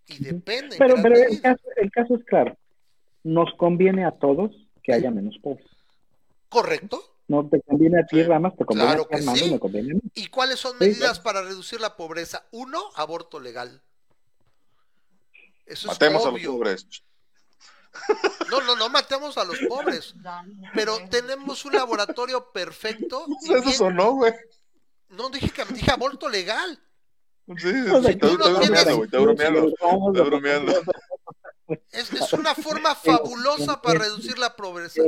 Y 0.07 0.23
depende. 0.23 0.75
en 0.75 0.79
Pero, 0.79 0.95
pero 1.01 1.15
el, 1.15 1.21
medida. 1.21 1.41
caso, 1.55 1.63
el 1.77 1.91
caso 1.91 2.15
es 2.15 2.25
claro. 2.25 2.57
Nos 3.23 3.49
conviene 3.57 4.05
a 4.05 4.11
todos 4.11 4.51
que 4.83 4.93
haya 4.93 5.11
menos 5.11 5.35
pobres. 5.41 5.65
¿Correcto? 6.49 7.01
No 7.27 7.47
te 7.47 7.61
conviene 7.61 7.99
a 7.99 8.05
ti, 8.05 8.17
Sí. 8.17 8.23
Ramas, 8.23 8.55
te 8.57 8.65
conviene 8.65 8.89
Claro 8.89 9.03
a 9.03 9.05
ti, 9.07 9.09
que 9.11 9.17
Armando, 9.17 9.45
sí. 9.45 9.51
me 9.51 9.59
conviene 9.59 9.91
a 9.91 9.95
mí. 9.95 10.01
¿Y 10.15 10.27
cuáles 10.27 10.59
son 10.59 10.71
Sí, 10.73 10.77
medidas 10.85 11.19
para 11.19 11.41
reducir 11.43 11.79
la 11.79 11.95
pobreza? 11.95 12.45
Uno, 12.51 12.81
aborto 12.95 13.39
legal. 13.39 13.81
Eso 15.65 15.87
Matemos 15.89 16.21
es 16.21 16.27
a 16.27 16.31
los 16.31 16.41
pobres. 16.41 16.87
No, 18.49 18.61
no, 18.61 18.75
no 18.75 18.89
matemos 18.89 19.37
a 19.37 19.43
los 19.43 19.59
pobres. 19.67 20.15
Pero 20.73 20.97
tenemos 21.09 21.65
un 21.65 21.73
laboratorio 21.73 22.51
perfecto. 22.51 23.25
y 23.41 23.53
Eso 23.53 23.61
bien- 23.61 23.73
sonó, 23.75 24.13
güey. 24.13 24.33
No 25.09 25.29
dije 25.29 25.49
que 25.49 25.65
dije 25.73 25.91
aborto 25.91 26.29
legal. 26.29 26.79
Sí, 27.57 27.71
sí, 27.71 28.15
tú 28.15 28.27
está, 28.27 28.49
bromeando, 28.49 28.95
güey, 28.97 29.05
está 29.05 29.19
bromeando. 29.19 29.67
Está 29.67 30.23
bromeando. 30.23 30.73
Es, 31.91 32.11
es 32.11 32.33
una 32.33 32.55
forma 32.55 32.95
fabulosa 32.95 33.81
para 33.81 33.99
reducir 33.99 34.37
la 34.37 34.55
pobreza. 34.55 35.01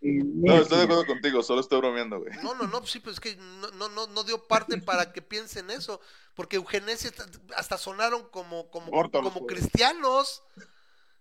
No, 0.00 0.60
estoy 0.60 0.78
de 0.78 0.84
acuerdo 0.84 1.06
contigo, 1.06 1.42
solo 1.42 1.60
estoy 1.60 1.78
bromeando, 1.78 2.20
güey. 2.20 2.32
No, 2.42 2.54
no, 2.54 2.66
no, 2.66 2.84
sí, 2.86 3.00
pues 3.00 3.14
es 3.14 3.20
que 3.20 3.36
no, 3.36 3.70
no, 3.72 3.88
no, 3.88 4.06
no 4.08 4.24
dio 4.24 4.46
parte 4.46 4.78
para 4.78 5.12
que 5.12 5.22
piensen 5.22 5.70
eso, 5.70 6.00
porque 6.34 6.56
eugenesia 6.56 7.12
hasta 7.56 7.78
sonaron 7.78 8.28
como, 8.30 8.70
como, 8.70 8.90
como 9.10 9.32
pues. 9.32 9.60
cristianos. 9.60 10.42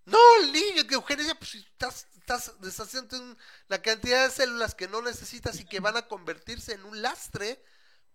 No, 0.05 0.17
el 0.41 0.51
niño, 0.51 0.87
que 0.87 0.95
eugenesia, 0.95 1.35
pues 1.35 1.55
estás, 1.55 2.07
estás 2.17 2.53
deshaciendo 2.61 3.17
la 3.67 3.81
cantidad 3.81 4.25
de 4.25 4.31
células 4.31 4.73
que 4.73 4.87
no 4.87 5.01
necesitas 5.01 5.59
y 5.59 5.65
que 5.65 5.79
van 5.79 5.97
a 5.97 6.07
convertirse 6.07 6.73
en 6.73 6.83
un 6.83 7.01
lastre 7.01 7.63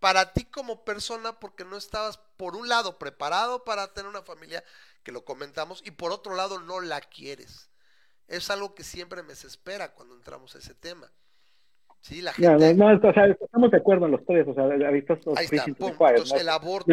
para 0.01 0.33
ti 0.33 0.45
como 0.45 0.85
persona, 0.85 1.39
porque 1.39 1.65
no 1.65 1.77
estabas, 1.77 2.19
por 2.37 2.57
un 2.57 2.69
lado, 2.69 2.99
preparado 2.99 3.65
para 3.65 3.93
tener 3.95 4.09
una 4.09 4.23
familia, 4.23 4.63
que 5.05 5.13
lo 5.13 5.25
comentamos, 5.25 5.83
y 5.85 5.93
por 5.93 6.11
otro 6.11 6.35
lado, 6.35 6.61
no 6.61 6.81
la 6.81 7.01
quieres. 7.01 7.71
Es 8.27 8.51
algo 8.51 8.75
que 8.75 8.83
siempre 8.83 9.23
me 9.23 9.29
desespera 9.29 9.95
cuando 9.95 10.15
entramos 10.15 10.57
a 10.57 10.59
ese 10.59 10.75
tema. 10.75 11.13
Sí, 12.01 12.21
la 12.21 12.33
gente... 12.33 12.75
no, 12.75 12.93
no, 12.93 13.09
o 13.09 13.13
sea, 13.15 13.27
estamos 13.27 13.71
de 13.71 13.79
acuerdo 13.79 14.07
en 14.07 14.13
los 14.13 14.27
tres, 14.27 14.47
o 14.47 14.55
sea, 14.55 14.65
Ahí 14.65 15.47
three 15.47 15.59
está, 15.59 15.75
pum. 15.75 15.93
Entonces, 16.01 16.35
¿no? 16.35 16.41
el 16.41 16.49
aborto. 16.49 16.87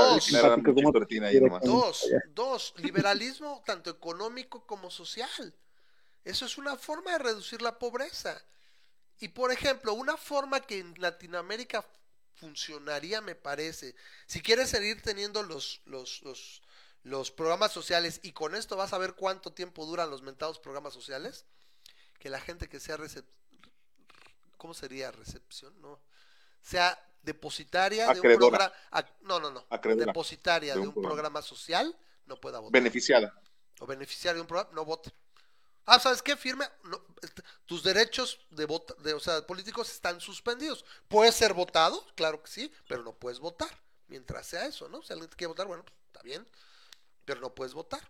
Dos. 0.00 0.26
ahí. 1.26 1.38
Dos, 1.68 2.04
allá. 2.04 2.22
dos, 2.34 2.74
liberalismo 2.78 3.62
tanto 3.66 3.90
económico 3.90 4.64
como 4.66 4.90
social. 4.90 5.54
Eso 6.24 6.46
es 6.46 6.56
una 6.56 6.76
forma 6.76 7.12
de 7.12 7.18
reducir 7.18 7.60
la 7.60 7.78
pobreza. 7.78 8.40
Y 9.20 9.28
por 9.28 9.52
ejemplo, 9.52 9.92
una 9.92 10.16
forma 10.16 10.60
que 10.60 10.78
en 10.78 10.94
Latinoamérica 10.96 11.84
funcionaría, 12.34 13.20
me 13.20 13.34
parece, 13.34 13.94
si 14.26 14.40
quieres 14.40 14.70
seguir 14.70 15.02
teniendo 15.02 15.42
los, 15.42 15.82
los, 15.84 16.22
los, 16.22 16.61
los 17.02 17.30
programas 17.30 17.72
sociales, 17.72 18.20
y 18.22 18.32
con 18.32 18.54
esto 18.54 18.76
vas 18.76 18.92
a 18.92 18.98
ver 18.98 19.14
cuánto 19.14 19.52
tiempo 19.52 19.84
duran 19.86 20.10
los 20.10 20.22
mentados 20.22 20.58
programas 20.58 20.94
sociales, 20.94 21.44
que 22.18 22.30
la 22.30 22.40
gente 22.40 22.68
que 22.68 22.78
sea 22.78 22.96
recep- 22.96 23.24
¿cómo 24.56 24.74
sería 24.74 25.10
recepción? 25.10 25.80
No, 25.80 26.00
sea 26.60 26.98
depositaria 27.22 28.06
de 28.12 28.20
un 28.20 28.36
programa, 28.38 28.72
no, 29.22 29.40
no, 29.40 29.50
no, 29.50 29.66
depositaria 29.96 30.74
de 30.74 30.80
de 30.80 30.86
un 30.86 30.92
programa. 30.92 31.14
programa 31.14 31.42
social, 31.42 31.96
no 32.26 32.36
pueda 32.36 32.60
votar. 32.60 32.72
Beneficiada. 32.80 33.32
o 33.80 33.86
beneficiario 33.86 34.36
de 34.36 34.40
un 34.42 34.46
programa, 34.46 34.70
no 34.74 34.84
vote. 34.84 35.12
Ah, 35.84 35.98
¿sabes 35.98 36.22
qué? 36.22 36.36
Firme, 36.36 36.64
no, 36.84 37.04
tus 37.66 37.82
derechos 37.82 38.38
de 38.50 38.66
vota, 38.66 38.94
de, 39.02 39.14
o 39.14 39.18
sea, 39.20 39.44
políticos 39.44 39.90
están 39.90 40.20
suspendidos. 40.20 40.84
Puedes 41.08 41.34
ser 41.34 41.54
votado, 41.54 42.06
claro 42.14 42.40
que 42.40 42.48
sí, 42.48 42.72
pero 42.86 43.02
no 43.02 43.12
puedes 43.14 43.40
votar. 43.40 43.68
Mientras 44.06 44.46
sea 44.46 44.66
eso, 44.66 44.88
¿no? 44.88 45.02
Si 45.02 45.12
alguien 45.12 45.28
te 45.28 45.36
quiere 45.36 45.48
votar, 45.48 45.66
bueno, 45.66 45.84
pues, 45.84 45.96
está 46.06 46.22
bien, 46.22 46.46
pero 47.24 47.40
no 47.40 47.54
puedes 47.54 47.74
votar. 47.74 48.00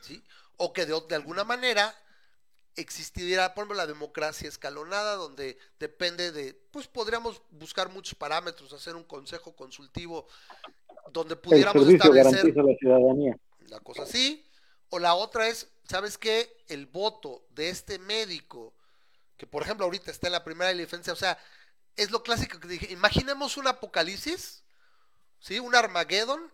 ¿Sí? 0.00 0.22
O 0.56 0.72
que 0.72 0.86
de, 0.86 1.00
de 1.08 1.14
alguna 1.14 1.44
manera 1.44 1.94
existiera, 2.76 3.54
por 3.54 3.62
ejemplo, 3.62 3.76
la 3.76 3.86
democracia 3.86 4.48
escalonada, 4.48 5.14
donde 5.14 5.58
depende 5.78 6.32
de, 6.32 6.54
pues 6.70 6.86
podríamos 6.86 7.40
buscar 7.50 7.88
muchos 7.88 8.14
parámetros, 8.14 8.72
hacer 8.72 8.96
un 8.96 9.04
consejo 9.04 9.54
consultivo 9.54 10.26
donde 11.12 11.34
El 11.34 11.40
pudiéramos 11.40 11.84
servicio 11.84 12.12
establecer 12.12 12.54
la 12.64 12.76
ciudadanía. 12.76 13.38
una 13.66 13.80
cosa 13.80 14.02
así. 14.02 14.44
O 14.90 14.98
la 14.98 15.14
otra 15.14 15.48
es, 15.48 15.68
¿sabes 15.88 16.18
qué? 16.18 16.56
El 16.68 16.86
voto 16.86 17.46
de 17.50 17.68
este 17.68 17.98
médico, 17.98 18.74
que 19.36 19.46
por 19.46 19.62
ejemplo 19.62 19.84
ahorita 19.86 20.10
está 20.10 20.28
en 20.28 20.32
la 20.32 20.44
primera 20.44 20.72
defensa, 20.72 21.12
o 21.12 21.16
sea, 21.16 21.38
es 21.96 22.10
lo 22.10 22.22
clásico 22.22 22.60
que 22.60 22.68
dije, 22.68 22.92
imaginemos 22.92 23.56
un 23.56 23.66
apocalipsis, 23.66 24.62
¿sí? 25.38 25.58
Un 25.58 25.74
Armageddon, 25.74 26.52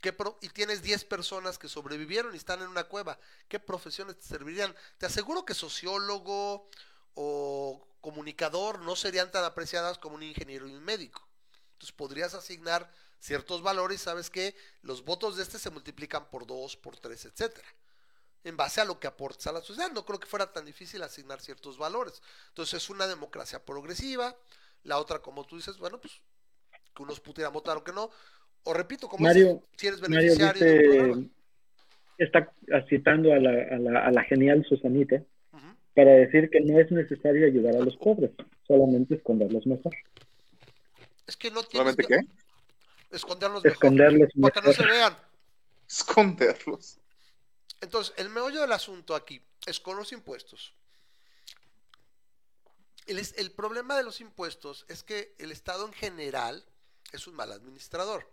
¿qué 0.00 0.12
pro- 0.12 0.38
y 0.40 0.48
tienes 0.50 0.82
10 0.82 1.04
personas 1.04 1.58
que 1.58 1.68
sobrevivieron 1.68 2.34
y 2.34 2.38
están 2.38 2.62
en 2.62 2.68
una 2.68 2.84
cueva, 2.84 3.18
¿qué 3.48 3.58
profesiones 3.60 4.18
te 4.18 4.26
servirían? 4.26 4.74
Te 4.98 5.06
aseguro 5.06 5.44
que 5.44 5.54
sociólogo 5.54 6.68
o 7.14 7.86
comunicador 8.00 8.80
no 8.80 8.96
serían 8.96 9.30
tan 9.30 9.44
apreciadas 9.44 9.98
como 9.98 10.14
un 10.16 10.22
ingeniero 10.22 10.66
y 10.68 10.74
un 10.74 10.84
médico. 10.84 11.26
Entonces 11.72 11.92
podrías 11.92 12.34
asignar 12.34 12.90
ciertos 13.20 13.62
valores, 13.62 14.02
sabes 14.02 14.30
que 14.30 14.56
los 14.82 15.04
votos 15.04 15.36
de 15.36 15.42
este 15.42 15.58
se 15.58 15.70
multiplican 15.70 16.30
por 16.30 16.46
dos, 16.46 16.76
por 16.76 16.96
tres, 16.98 17.24
etcétera. 17.24 17.68
En 18.44 18.56
base 18.56 18.80
a 18.80 18.84
lo 18.84 19.00
que 19.00 19.06
aportas 19.08 19.46
a 19.48 19.52
la 19.52 19.60
sociedad, 19.60 19.90
no 19.92 20.04
creo 20.04 20.20
que 20.20 20.26
fuera 20.26 20.52
tan 20.52 20.64
difícil 20.64 21.02
asignar 21.02 21.40
ciertos 21.40 21.76
valores. 21.76 22.22
Entonces 22.48 22.82
es 22.82 22.90
una 22.90 23.06
democracia 23.06 23.64
progresiva, 23.64 24.36
la 24.84 24.98
otra, 24.98 25.20
como 25.20 25.44
tú 25.46 25.56
dices, 25.56 25.76
bueno, 25.78 26.00
pues 26.00 26.14
que 26.94 27.02
unos 27.02 27.20
pudieran 27.20 27.52
votar 27.52 27.76
o 27.76 27.84
que 27.84 27.92
no, 27.92 28.10
O 28.64 28.74
repito, 28.74 29.08
como 29.08 29.24
Mario, 29.24 29.62
si 29.76 29.86
eres 29.86 30.00
Mario 30.00 30.16
beneficiario 30.18 30.64
dice, 30.64 30.88
programa. 30.88 31.26
está 32.18 32.52
citando 32.88 33.32
a 33.32 33.38
la, 33.38 33.50
a, 33.50 33.78
la, 33.78 34.06
a 34.06 34.10
la 34.10 34.24
genial 34.24 34.64
Susanita 34.68 35.22
para 35.94 36.10
decir 36.12 36.48
que 36.50 36.60
no 36.60 36.78
es 36.78 36.90
necesario 36.92 37.46
ayudar 37.46 37.74
a 37.74 37.80
los 37.80 37.96
pobres, 37.96 38.30
solamente 38.66 39.16
esconderlos 39.16 39.66
mejor. 39.66 39.92
Es 41.26 41.36
que 41.36 41.50
no 41.50 41.62
tienes 41.62 41.94
¿Solamente 41.96 42.02
que 42.04 42.20
qué? 42.20 43.16
esconderlos 43.16 43.64
mejor. 43.64 43.72
Esconderlos 43.74 44.28
Para 44.40 44.52
que 44.52 44.60
no 44.60 44.72
se 44.72 44.82
mejor. 44.82 44.96
vean. 44.96 45.16
Esconderlos. 45.88 46.98
Entonces, 47.80 48.14
el 48.16 48.28
meollo 48.28 48.60
del 48.60 48.72
asunto 48.72 49.14
aquí 49.14 49.40
es 49.66 49.80
con 49.80 49.96
los 49.96 50.12
impuestos. 50.12 50.72
El, 53.06 53.18
es- 53.18 53.34
el 53.38 53.50
problema 53.50 53.96
de 53.96 54.04
los 54.04 54.20
impuestos 54.20 54.84
es 54.88 55.02
que 55.02 55.34
el 55.38 55.50
Estado 55.50 55.86
en 55.86 55.92
general 55.92 56.64
es 57.12 57.26
un 57.26 57.34
mal 57.34 57.50
administrador. 57.52 58.30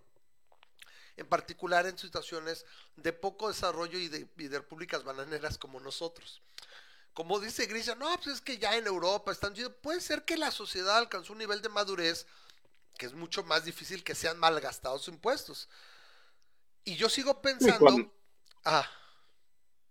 En 1.18 1.28
particular 1.28 1.86
en 1.86 1.98
situaciones 1.98 2.66
de 2.98 3.14
poco 3.14 3.48
desarrollo 3.48 3.98
y 3.98 4.08
de, 4.10 4.28
y 4.38 4.48
de 4.48 4.58
repúblicas 4.60 5.04
bananeras 5.04 5.58
como 5.58 5.80
nosotros. 5.80 6.42
Como 7.14 7.40
dice 7.40 7.66
Grisha, 7.68 7.96
no, 7.96 8.14
pues 8.18 8.36
es 8.36 8.42
que 8.42 8.58
ya 8.58 8.76
en 8.76 8.88
Europa 8.88 9.32
están. 9.32 9.54
Puede 9.82 10.02
ser 10.02 10.26
que 10.26 10.36
la 10.38 10.52
sociedad 10.52 10.98
alcanzó 10.98 11.32
un 11.34 11.40
nivel 11.40 11.62
de 11.62 11.70
madurez 11.70 12.28
que 12.98 13.06
es 13.06 13.14
mucho 13.14 13.44
más 13.44 13.66
difícil 13.66 14.04
que 14.04 14.16
sean 14.16 14.38
mal 14.40 14.60
gastados 14.60 15.08
impuestos. 15.08 15.70
Y 16.84 16.96
yo 16.96 17.10
sigo 17.10 17.42
pensando. 17.42 17.80
cuando- 17.80 18.12
Ah, 18.64 18.88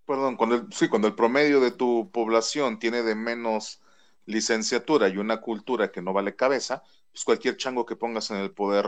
Perdón, 0.07 0.37
cuando 0.37 0.57
el, 0.57 0.73
sí, 0.73 0.89
cuando 0.89 1.09
el 1.09 1.15
promedio 1.15 1.61
de 1.61 1.71
tu 1.71 2.11
población 2.13 2.79
tiene 2.79 3.03
de 3.03 3.15
menos 3.15 3.81
licenciatura 4.27 5.09
y 5.09 5.17
una 5.17 5.41
cultura 5.41 5.91
que 5.93 6.03
no 6.03 6.13
vale 6.13 6.37
cabeza, 6.37 6.83
pues 7.13 7.25
cualquier 7.25 7.57
chango 7.57 7.87
que 7.87 7.97
pongas 7.97 8.31
en 8.31 8.37
el 8.39 8.51
poder 8.51 8.87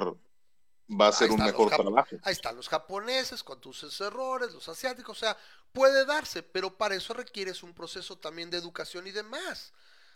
va 0.89 1.09
a 1.09 1.19
Ahí 1.19 1.31
un 1.31 1.43
mejor 1.43 1.71
trabajo. 1.71 2.17
Ahí 2.23 2.33
están 2.33 2.57
los 2.57 2.69
japoneses 2.69 3.43
con 3.43 3.61
tus 3.61 4.01
errores, 4.01 4.53
los 4.53 4.69
asiáticos, 4.69 5.17
o 5.17 5.21
sea, 5.21 5.37
puede 5.73 6.05
darse, 6.05 6.43
pero 6.43 6.77
para 6.77 6.95
eso 6.95 7.13
requieres 7.15 7.63
un 7.63 7.75
proceso 7.75 8.17
también 8.17 8.51
de 8.51 8.59
educación 8.59 9.07
y 9.07 9.11
demás. 9.11 9.73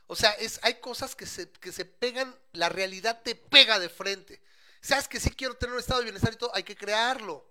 O 0.06 0.16
sea, 0.16 0.30
es, 0.32 0.58
hay 0.62 0.80
cosas 0.80 1.14
que 1.14 1.26
se, 1.26 1.50
que 1.50 1.72
se 1.72 1.84
pegan, 1.84 2.34
la 2.52 2.68
realidad 2.68 3.20
te 3.22 3.34
pega 3.34 3.78
de 3.78 3.88
frente. 3.88 4.42
Sabes 4.80 5.06
que 5.06 5.20
sí 5.20 5.30
quiero 5.30 5.54
tener 5.56 5.74
un 5.74 5.80
estado 5.80 6.00
de 6.00 6.04
bienestar 6.04 6.32
y 6.32 6.36
todo, 6.36 6.50
hay 6.54 6.62
que 6.62 6.76
crearlo. 6.76 7.48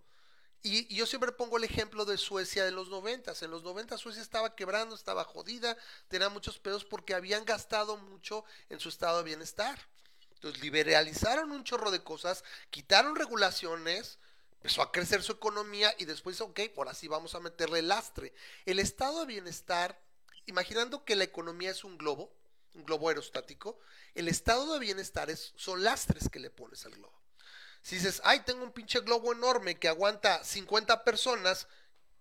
Y, 0.62 0.94
y 0.94 0.98
yo 0.98 1.06
siempre 1.06 1.32
pongo 1.32 1.58
el 1.58 1.64
ejemplo 1.64 2.04
de 2.04 2.18
Suecia 2.18 2.66
de 2.66 2.72
los 2.72 2.90
noventas. 2.90 3.42
En 3.44 3.52
los 3.52 3.64
90 3.64 3.98
Suecia 3.98 4.22
estaba 4.22 4.56
quebrando, 4.56 4.94
estaba 4.94 5.24
jodida, 5.24 5.78
tenía 6.10 6.28
muchos 6.28 6.60
pedos 6.60 6.84
porque 6.84 7.14
habían 7.14 7.46
gastado 7.46 7.96
mucho 7.96 8.44
en 8.68 8.80
su 8.80 8.90
estado 8.90 9.20
de 9.20 9.24
bienestar. 9.24 9.80
Entonces 10.40 10.62
liberalizaron 10.62 11.52
un 11.52 11.66
chorro 11.66 11.92
de 11.92 12.02
cosas, 12.02 12.46
quitaron 12.70 13.18
regulaciones, 13.18 14.20
empezó 14.54 14.82
a 14.82 14.90
crecer 14.94 15.22
su 15.22 15.34
economía 15.34 15.94
y 15.98 16.06
después, 16.06 16.40
ok, 16.40 16.62
ahora 16.78 16.94
sí 16.94 17.10
vamos 17.10 17.36
a 17.36 17.42
meterle 17.42 17.82
lastre. 17.82 18.34
El 18.66 18.80
estado 18.80 19.20
de 19.20 19.26
bienestar, 19.26 20.00
imaginando 20.46 21.04
que 21.04 21.18
la 21.18 21.26
economía 21.26 21.72
es 21.72 21.84
un 21.84 21.98
globo, 21.98 22.32
un 22.74 22.86
globo 22.86 23.10
aerostático, 23.10 23.80
el 24.16 24.30
estado 24.30 24.72
de 24.72 24.80
bienestar 24.80 25.30
es, 25.30 25.52
son 25.58 25.84
lastres 25.84 26.30
que 26.30 26.40
le 26.40 26.50
pones 26.50 26.86
al 26.86 26.94
globo. 26.94 27.20
Si 27.82 27.96
dices, 27.96 28.22
ay, 28.24 28.40
tengo 28.46 28.64
un 28.64 28.72
pinche 28.72 29.02
globo 29.02 29.34
enorme 29.34 29.78
que 29.78 29.90
aguanta 29.90 30.42
50 30.42 31.04
personas, 31.04 31.68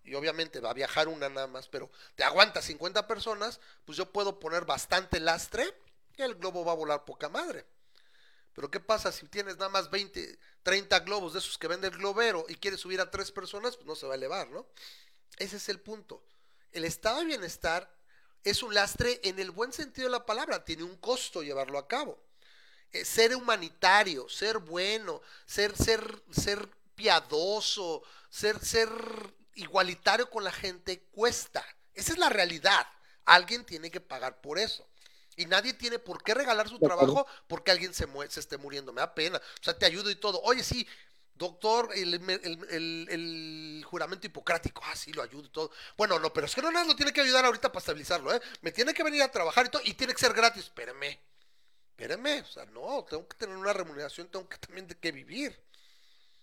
y 0.03 0.13
obviamente 0.13 0.59
va 0.59 0.71
a 0.71 0.73
viajar 0.73 1.07
una 1.07 1.29
nada 1.29 1.47
más, 1.47 1.69
pero 1.69 1.89
te 2.15 2.25
aguanta 2.25 2.61
50 2.61 3.07
personas, 3.07 3.61
pues 3.85 3.97
yo 3.97 4.11
puedo 4.11 4.39
poner 4.39 4.65
bastante 4.65 5.21
lastre 5.21 5.73
y 6.17 6.21
el 6.21 6.35
globo 6.35 6.65
va 6.65 6.73
a 6.73 6.75
volar 6.75 7.05
poca 7.05 7.29
madre. 7.29 7.65
Pero 8.59 8.71
¿qué 8.71 8.81
pasa 8.81 9.13
si 9.13 9.25
tienes 9.25 9.55
nada 9.55 9.69
más 9.69 9.89
20, 9.89 10.37
30 10.63 10.99
globos 10.99 11.31
de 11.31 11.39
esos 11.39 11.57
que 11.57 11.69
vende 11.69 11.87
el 11.87 11.97
globero 11.97 12.45
y 12.49 12.55
quieres 12.55 12.81
subir 12.81 12.99
a 12.99 13.09
tres 13.09 13.31
personas? 13.31 13.77
Pues 13.77 13.87
no 13.87 13.95
se 13.95 14.05
va 14.05 14.15
a 14.15 14.17
elevar, 14.17 14.49
¿no? 14.49 14.67
Ese 15.37 15.55
es 15.55 15.69
el 15.69 15.79
punto. 15.79 16.21
El 16.73 16.83
estado 16.83 17.19
de 17.19 17.25
bienestar 17.27 17.89
es 18.43 18.61
un 18.61 18.73
lastre 18.73 19.21
en 19.23 19.39
el 19.39 19.51
buen 19.51 19.71
sentido 19.71 20.09
de 20.09 20.11
la 20.11 20.25
palabra, 20.25 20.65
tiene 20.65 20.83
un 20.83 20.97
costo 20.97 21.41
llevarlo 21.41 21.79
a 21.79 21.87
cabo. 21.87 22.21
Eh, 22.91 23.05
ser 23.05 23.33
humanitario, 23.33 24.27
ser 24.27 24.57
bueno, 24.57 25.21
ser, 25.45 25.73
ser, 25.77 26.21
ser 26.29 26.69
piadoso, 26.95 28.03
ser, 28.29 28.59
ser 28.59 28.89
igualitario 29.55 30.29
con 30.29 30.43
la 30.43 30.51
gente 30.51 31.03
cuesta. 31.11 31.65
Esa 31.93 32.11
es 32.11 32.17
la 32.17 32.27
realidad. 32.27 32.85
Alguien 33.23 33.63
tiene 33.63 33.89
que 33.89 34.01
pagar 34.01 34.41
por 34.41 34.59
eso. 34.59 34.85
Y 35.39 35.45
nadie 35.47 35.73
tiene 35.73 35.99
por 35.99 36.23
qué 36.23 36.33
regalar 36.33 36.69
su 36.69 36.79
trabajo 36.79 37.25
porque 37.47 37.71
alguien 37.71 37.93
se, 37.93 38.07
se 38.29 38.39
esté 38.39 38.57
muriendo. 38.57 38.93
Me 38.93 39.01
da 39.01 39.13
pena. 39.15 39.37
O 39.37 39.63
sea, 39.63 39.77
te 39.77 39.85
ayudo 39.85 40.09
y 40.11 40.15
todo. 40.15 40.41
Oye, 40.43 40.63
sí, 40.63 40.87
doctor, 41.35 41.89
el, 41.95 42.13
el- 42.15 42.67
el- 42.69 43.07
el 43.09 43.83
juramento 43.85 44.27
hipocrático. 44.27 44.81
Ah, 44.85 44.95
sí, 44.95 45.13
lo 45.13 45.23
ayudo 45.23 45.45
y 45.45 45.49
todo. 45.49 45.71
Bueno, 45.97 46.19
no, 46.19 46.33
pero 46.33 46.45
es 46.47 46.55
que 46.55 46.61
no 46.61 46.71
nada 46.71 46.85
lo 46.85 46.95
tiene 46.95 47.13
que 47.13 47.21
ayudar 47.21 47.45
ahorita 47.45 47.69
para 47.71 47.79
estabilizarlo, 47.79 48.33
¿eh? 48.33 48.41
Me 48.61 48.71
tiene 48.71 48.93
que 48.93 49.03
venir 49.03 49.21
a 49.23 49.31
trabajar 49.31 49.67
y 49.67 49.69
todo. 49.69 49.81
Y 49.85 49.93
tiene 49.93 50.13
que 50.13 50.19
ser 50.19 50.33
gratis. 50.33 50.65
Espérame. 50.65 51.17
Espérame. 51.91 52.43
O 52.43 52.51
sea, 52.51 52.65
no, 52.67 53.05
tengo 53.09 53.27
que 53.27 53.37
tener 53.37 53.55
una 53.57 53.73
remuneración, 53.73 54.27
tengo 54.29 54.47
que 54.49 54.57
también 54.57 54.87
de 54.87 54.97
qué 54.97 55.11
vivir. 55.11 55.59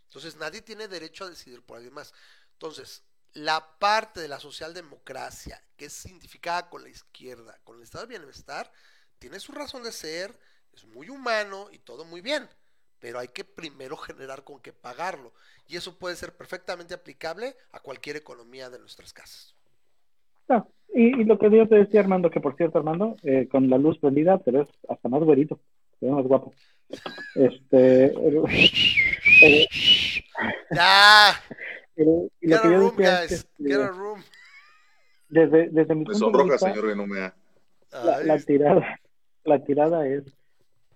Entonces, 0.09 0.37
nadie 0.37 0.63
tiene 0.63 0.89
derecho 0.89 1.25
a 1.25 1.31
decidir 1.31 1.63
por 1.63 1.77
alguien 1.77 1.95
más. 1.95 2.13
Entonces, 2.55 3.03
la 3.37 3.63
parte 3.79 4.21
de 4.21 4.29
la 4.29 4.41
socialdemocracia 4.41 5.61
que 5.77 5.87
es 5.87 6.07
identificada 6.07 6.71
con 6.71 6.83
la 6.83 6.89
izquierda, 6.89 7.59
con 7.65 7.77
el 7.77 7.83
estado 7.83 8.07
de 8.07 8.19
bienestar, 8.19 8.73
tiene 9.19 9.39
su 9.41 9.53
razón 9.53 9.83
de 9.83 9.93
ser, 9.93 10.35
es 10.73 10.87
muy 10.87 11.11
humano 11.11 11.69
y 11.71 11.79
todo 11.79 12.07
muy 12.07 12.23
bien, 12.23 12.49
pero 12.99 13.19
hay 13.19 13.29
que 13.29 13.45
primero 13.45 13.99
generar 13.99 14.43
con 14.43 14.61
qué 14.61 14.73
pagarlo. 14.73 15.35
Y 15.69 15.77
eso 15.77 15.99
puede 15.99 16.17
ser 16.17 16.35
perfectamente 16.35 16.95
aplicable 16.95 17.55
a 17.73 17.81
cualquier 17.81 18.17
economía 18.17 18.71
de 18.71 18.79
nuestras 18.79 19.13
casas. 19.13 19.55
No, 20.49 20.71
y, 20.95 21.21
y 21.21 21.25
lo 21.25 21.39
que 21.39 21.51
yo 21.51 21.69
te 21.69 21.75
decía, 21.75 22.01
Armando, 22.01 22.31
que 22.31 22.41
por 22.41 22.57
cierto, 22.57 22.79
Armando, 22.79 23.17
eh, 23.23 23.49
con 23.51 23.69
la 23.69 23.77
luz 23.77 23.99
prendida, 23.99 24.39
pero 24.39 24.63
es 24.63 24.69
hasta 24.89 25.11
más 25.11 25.23
güerito, 25.23 25.61
se 26.01 26.07
ve 26.07 26.13
más 26.13 26.25
guapo. 26.25 26.55
Este, 27.35 28.15
¡Ya! 30.71 31.43
Pero- 31.97 32.29
y 32.41 32.47
lo 32.49 32.61
que 32.63 32.69
yo 32.71 32.77
room, 32.79 32.95
es 33.01 33.29
que, 33.29 33.35
este, 33.35 33.89
room. 33.89 34.21
desde, 35.29 35.69
desde 35.71 35.95
mi 35.95 36.05
punto 36.05 36.13
de 36.13 36.19
sonroja, 36.19 36.53
vista, 36.53 36.69
señor 36.71 36.87
Benumea. 36.87 37.35
la, 37.93 38.17
Ay, 38.19 38.27
la 38.27 38.39
tirada, 38.39 39.01
la 39.45 39.65
tirada 39.65 40.07
es 40.09 40.23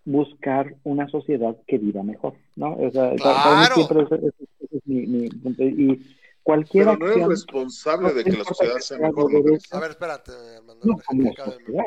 buscar 0.05 0.75
una 0.85 1.09
sociedad 1.09 1.57
que 1.67 1.79
viva 1.79 2.03
mejor, 2.03 2.35
¿no? 2.57 2.75
O 2.77 2.91
sea, 2.91 3.15
para- 3.17 3.43
para 3.43 3.61
mí 3.61 3.67
Claro. 3.67 3.75
siempre 3.75 4.03
ese- 4.03 4.27
ese 4.27 4.77
es 4.77 4.87
mi, 4.87 5.07
mi. 5.07 5.29
Y 5.59 6.17
cualquier 6.43 6.85
Pero 6.87 6.97
no 6.99 7.07
acción, 7.07 7.31
responsable 7.31 8.13
de 8.15 8.25
que 8.25 8.33
la 8.33 8.45
sociedad 8.45 8.79
sea 8.79 8.99
mejor, 8.99 9.31
A 9.73 9.81
ver, 9.81 9.91
espérate, 9.91 10.33
Armando. 10.57 10.85
no 10.87 10.97
como 11.07 11.33
sociedad. 11.35 11.85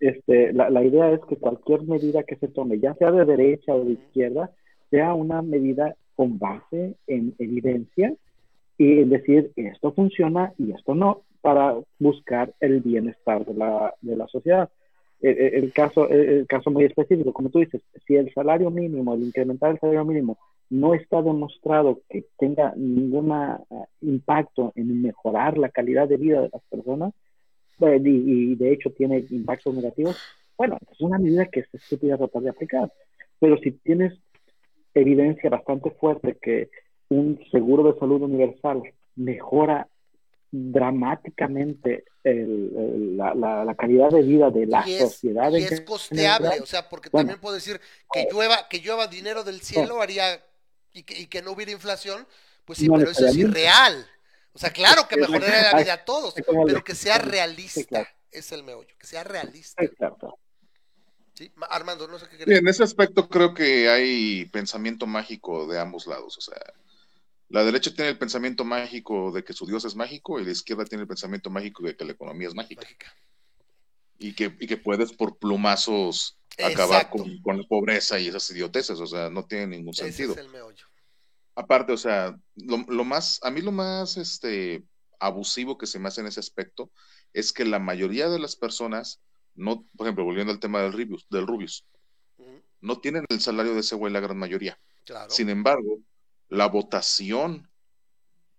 Este, 0.00 0.52
la, 0.52 0.68
la 0.70 0.82
idea 0.84 1.12
es 1.12 1.20
que 1.28 1.36
cualquier 1.36 1.82
medida 1.82 2.22
que 2.24 2.36
se 2.36 2.48
tome, 2.48 2.80
ya 2.80 2.94
sea 2.94 3.10
de 3.12 3.24
derecha 3.24 3.72
o 3.74 3.84
de 3.84 3.92
izquierda, 3.92 4.50
sea 4.90 5.14
una 5.14 5.42
medida 5.42 5.94
con 6.16 6.38
base 6.38 6.96
en 7.06 7.34
evidencia 7.38 8.12
y 8.78 9.04
decir 9.04 9.52
esto 9.56 9.92
funciona 9.92 10.52
y 10.58 10.72
esto 10.72 10.94
no, 10.94 11.22
para 11.40 11.76
buscar 11.98 12.52
el 12.60 12.80
bienestar 12.80 13.44
de 13.44 13.54
la, 13.54 13.94
de 14.00 14.16
la 14.16 14.26
sociedad. 14.28 14.70
El, 15.20 15.38
el- 15.38 15.54
el 15.64 15.72
caso, 15.72 16.08
el, 16.08 16.20
el 16.28 16.46
caso 16.46 16.70
muy 16.70 16.84
específico, 16.84 17.32
como 17.32 17.50
tú 17.50 17.60
dices, 17.60 17.82
si 18.06 18.16
el 18.16 18.32
salario 18.34 18.70
mínimo, 18.70 19.14
el 19.14 19.22
incrementar 19.24 19.70
el 19.72 19.78
salario 19.80 20.04
mínimo, 20.04 20.38
no 20.70 20.94
está 20.94 21.20
demostrado 21.22 22.00
que 22.08 22.24
tenga 22.38 22.72
ningún 22.76 23.32
impacto 24.00 24.72
en 24.74 25.02
mejorar 25.02 25.58
la 25.58 25.68
calidad 25.68 26.08
de 26.08 26.16
vida 26.16 26.40
de 26.40 26.50
las 26.52 26.62
personas, 26.70 27.12
eh, 27.80 28.00
y, 28.04 28.52
y 28.52 28.54
de 28.56 28.72
hecho 28.72 28.90
tiene 28.90 29.24
impactos 29.30 29.74
negativos, 29.74 30.16
bueno, 30.56 30.78
es 30.90 31.00
una 31.00 31.18
medida 31.18 31.46
que 31.46 31.60
es 31.60 31.74
estúpida 31.74 32.16
tratar 32.16 32.42
de 32.42 32.50
aplicar. 32.50 32.92
Pero 33.40 33.58
si 33.58 33.72
tienes 33.72 34.14
evidencia 34.94 35.50
bastante 35.50 35.90
fuerte 35.92 36.36
que 36.40 36.68
un 37.12 37.40
seguro 37.50 37.92
de 37.92 37.98
salud 37.98 38.22
universal 38.22 38.82
mejora 39.16 39.88
dramáticamente 40.50 42.04
el- 42.24 42.72
el- 42.76 43.16
la, 43.16 43.34
la- 43.34 43.64
la 43.64 43.74
calidad 43.74 44.10
de 44.10 44.22
vida 44.22 44.50
de 44.50 44.66
la 44.66 44.86
y 44.86 44.94
es, 44.94 45.00
sociedad. 45.02 45.50
y 45.50 45.56
es 45.56 45.64
general, 45.64 45.84
costeable, 45.86 46.60
o 46.60 46.66
sea, 46.66 46.88
porque 46.88 47.08
Bueno. 47.10 47.28
también 47.28 47.40
puedo 47.40 47.54
decir 47.54 47.80
que 48.12 48.28
llueva, 48.30 48.68
que 48.68 48.78
llueva 48.80 49.06
dinero 49.06 49.44
del 49.44 49.60
cielo 49.62 50.00
haría 50.00 50.44
y 50.92 51.02
que, 51.04 51.18
y 51.20 51.26
que 51.26 51.42
no 51.42 51.52
hubiera 51.52 51.72
inflación, 51.72 52.26
pues 52.64 52.78
sí, 52.78 52.86
No 52.88 52.94
pero 52.98 53.10
eso 53.10 53.26
es 53.26 53.36
irreal. 53.36 54.06
O 54.52 54.58
sea, 54.58 54.70
claro 54.70 55.08
que 55.08 55.16
mejoraría 55.16 55.72
la 55.72 55.78
vida 55.80 55.94
a 55.94 56.04
todos, 56.04 56.34
pero 56.66 56.84
que 56.84 56.94
sea 56.94 57.16
sí, 57.16 57.22
realista, 57.30 57.84
claro. 57.84 58.08
es 58.30 58.52
el 58.52 58.62
meollo, 58.62 58.94
que 58.98 59.06
sea 59.06 59.24
realista. 59.24 59.82
Exacto. 59.82 60.38
Armando, 61.70 62.06
no 62.06 62.18
sé 62.18 62.26
qué 62.26 62.32
Sí, 62.32 62.38
querías. 62.44 62.60
en 62.60 62.68
ese 62.68 62.82
aspecto 62.84 63.26
creo 63.28 63.52
que 63.54 63.88
hay 63.88 64.44
pensamiento 64.52 65.06
mágico 65.06 65.66
de 65.66 65.80
ambos 65.80 66.06
lados. 66.06 66.36
O 66.36 66.40
sea, 66.42 66.60
la 67.52 67.64
derecha 67.64 67.94
tiene 67.94 68.10
el 68.10 68.18
pensamiento 68.18 68.64
mágico 68.64 69.30
de 69.30 69.44
que 69.44 69.52
su 69.52 69.66
Dios 69.66 69.84
es 69.84 69.94
mágico 69.94 70.40
y 70.40 70.44
la 70.44 70.52
izquierda 70.52 70.86
tiene 70.86 71.02
el 71.02 71.08
pensamiento 71.08 71.50
mágico 71.50 71.82
de 71.82 71.94
que 71.94 72.04
la 72.06 72.12
economía 72.12 72.48
es 72.48 72.54
mágica 72.54 72.80
Mágica. 72.80 73.14
y 74.18 74.34
que, 74.34 74.56
y 74.58 74.66
que 74.66 74.78
puedes 74.78 75.12
por 75.12 75.38
plumazos 75.38 76.38
acabar 76.58 77.10
con, 77.10 77.42
con 77.42 77.58
la 77.58 77.64
pobreza 77.68 78.18
y 78.18 78.28
esas 78.28 78.50
idioteces. 78.50 78.98
O 78.98 79.06
sea, 79.06 79.28
no 79.28 79.44
tiene 79.44 79.66
ningún 79.66 79.92
Ese 79.92 80.04
sentido. 80.04 80.32
es 80.32 80.38
el 80.38 80.48
meollo. 80.48 80.86
Aparte, 81.54 81.92
o 81.92 81.98
sea, 81.98 82.34
lo, 82.56 82.78
lo 82.88 83.04
más, 83.04 83.38
a 83.42 83.50
mí 83.50 83.60
lo 83.60 83.70
más 83.70 84.16
este, 84.16 84.82
abusivo 85.20 85.76
que 85.76 85.86
se 85.86 85.98
me 85.98 86.08
hace 86.08 86.22
en 86.22 86.28
ese 86.28 86.40
aspecto 86.40 86.90
es 87.34 87.52
que 87.52 87.66
la 87.66 87.78
mayoría 87.78 88.30
de 88.30 88.38
las 88.38 88.56
personas, 88.56 89.20
no, 89.54 89.86
por 89.94 90.06
ejemplo, 90.06 90.24
volviendo 90.24 90.54
al 90.54 90.60
tema 90.60 90.80
del 90.80 90.94
Rubius, 90.94 91.26
del 91.28 91.46
Rubius, 91.46 91.84
no 92.80 92.98
tienen 92.98 93.26
el 93.28 93.40
salario 93.40 93.74
de 93.74 93.80
ese 93.80 93.94
güey 93.94 94.10
la 94.10 94.20
gran 94.20 94.38
mayoría. 94.38 94.80
Claro. 95.04 95.30
Sin 95.30 95.50
embargo, 95.50 95.98
la 96.52 96.66
votación 96.68 97.70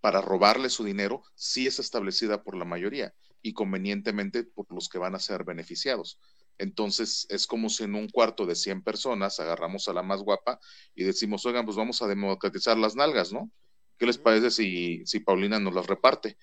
para 0.01 0.19
robarle 0.19 0.69
su 0.71 0.83
dinero 0.83 1.23
sí 1.35 1.67
es 1.67 1.77
establecida 1.77 2.43
por 2.43 2.55
la 2.57 2.65
mayoría 2.65 3.13
y 3.43 3.53
convenientemente 3.53 4.43
por 4.43 4.65
los 4.73 4.89
que 4.89 4.97
van 4.97 5.13
a 5.13 5.19
ser 5.19 5.43
beneficiados. 5.43 6.19
Entonces, 6.57 7.27
es 7.29 7.45
como 7.45 7.69
si 7.69 7.83
en 7.83 7.93
un 7.93 8.09
cuarto 8.09 8.47
de 8.47 8.55
100 8.55 8.81
personas 8.83 9.39
agarramos 9.39 9.87
a 9.87 9.93
la 9.93 10.01
más 10.01 10.21
guapa 10.21 10.59
y 10.95 11.03
decimos, 11.03 11.45
oigan, 11.45 11.65
pues 11.65 11.77
vamos 11.77 12.01
a 12.01 12.07
democratizar 12.07 12.77
las 12.79 12.95
nalgas, 12.95 13.31
¿no? 13.31 13.51
¿Qué 13.99 14.07
les 14.07 14.17
parece 14.17 14.49
si, 14.49 15.05
si 15.05 15.19
Paulina 15.19 15.59
nos 15.59 15.75
las 15.75 15.85
reparte? 15.85 16.35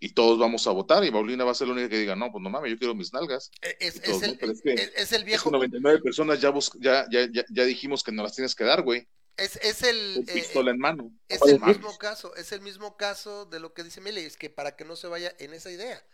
Y 0.00 0.10
todos 0.10 0.38
vamos 0.38 0.66
a 0.66 0.72
votar 0.72 1.04
y 1.04 1.10
Paulina 1.10 1.44
va 1.44 1.52
a 1.52 1.54
ser 1.54 1.68
la 1.68 1.72
única 1.72 1.88
que 1.88 1.98
diga, 2.00 2.16
no, 2.16 2.30
pues 2.30 2.42
no 2.42 2.50
mames, 2.50 2.70
yo 2.70 2.78
quiero 2.78 2.94
mis 2.94 3.14
nalgas. 3.14 3.50
E- 3.62 3.76
Es, 3.80 3.96
el, 4.22 4.36
Pero 4.38 4.52
es 4.52 4.60
que- 4.62 4.74
es- 4.74 4.92
es 4.94 5.12
el 5.12 5.20
Es 5.22 5.26
viejo. 5.26 5.50
que 5.50 5.56
99 5.56 6.00
personas 6.02 6.38
ya, 6.40 6.52
ya, 6.80 7.06
ya, 7.10 7.44
ya 7.48 7.64
dijimos 7.64 8.02
que 8.04 8.12
no 8.12 8.22
las 8.22 8.34
tienes 8.34 8.54
que 8.54 8.64
dar, 8.64 8.82
güey. 8.82 9.08
Es, 9.38 9.56
es 9.62 9.82
el. 9.82 10.14
Con 10.26 10.28
eh, 10.28 10.40
pistola 10.40 10.70
en 10.72 10.78
mano. 10.78 11.10
Es 11.28 11.40
el 11.42 11.60
mismo 11.60 11.96
caso, 11.96 12.34
es 12.36 12.52
el 12.52 12.60
mismo 12.60 12.96
caso 12.96 13.46
de 13.46 13.60
lo 13.60 13.72
que 13.72 13.84
dice 13.84 14.00
Milley, 14.02 14.24
es 14.24 14.36
que 14.36 14.50
para 14.50 14.76
que 14.76 14.84
no 14.84 14.96
se 14.96 15.06
vaya 15.06 15.32
en 15.38 15.54
esa 15.54 15.70
idea. 15.70 16.04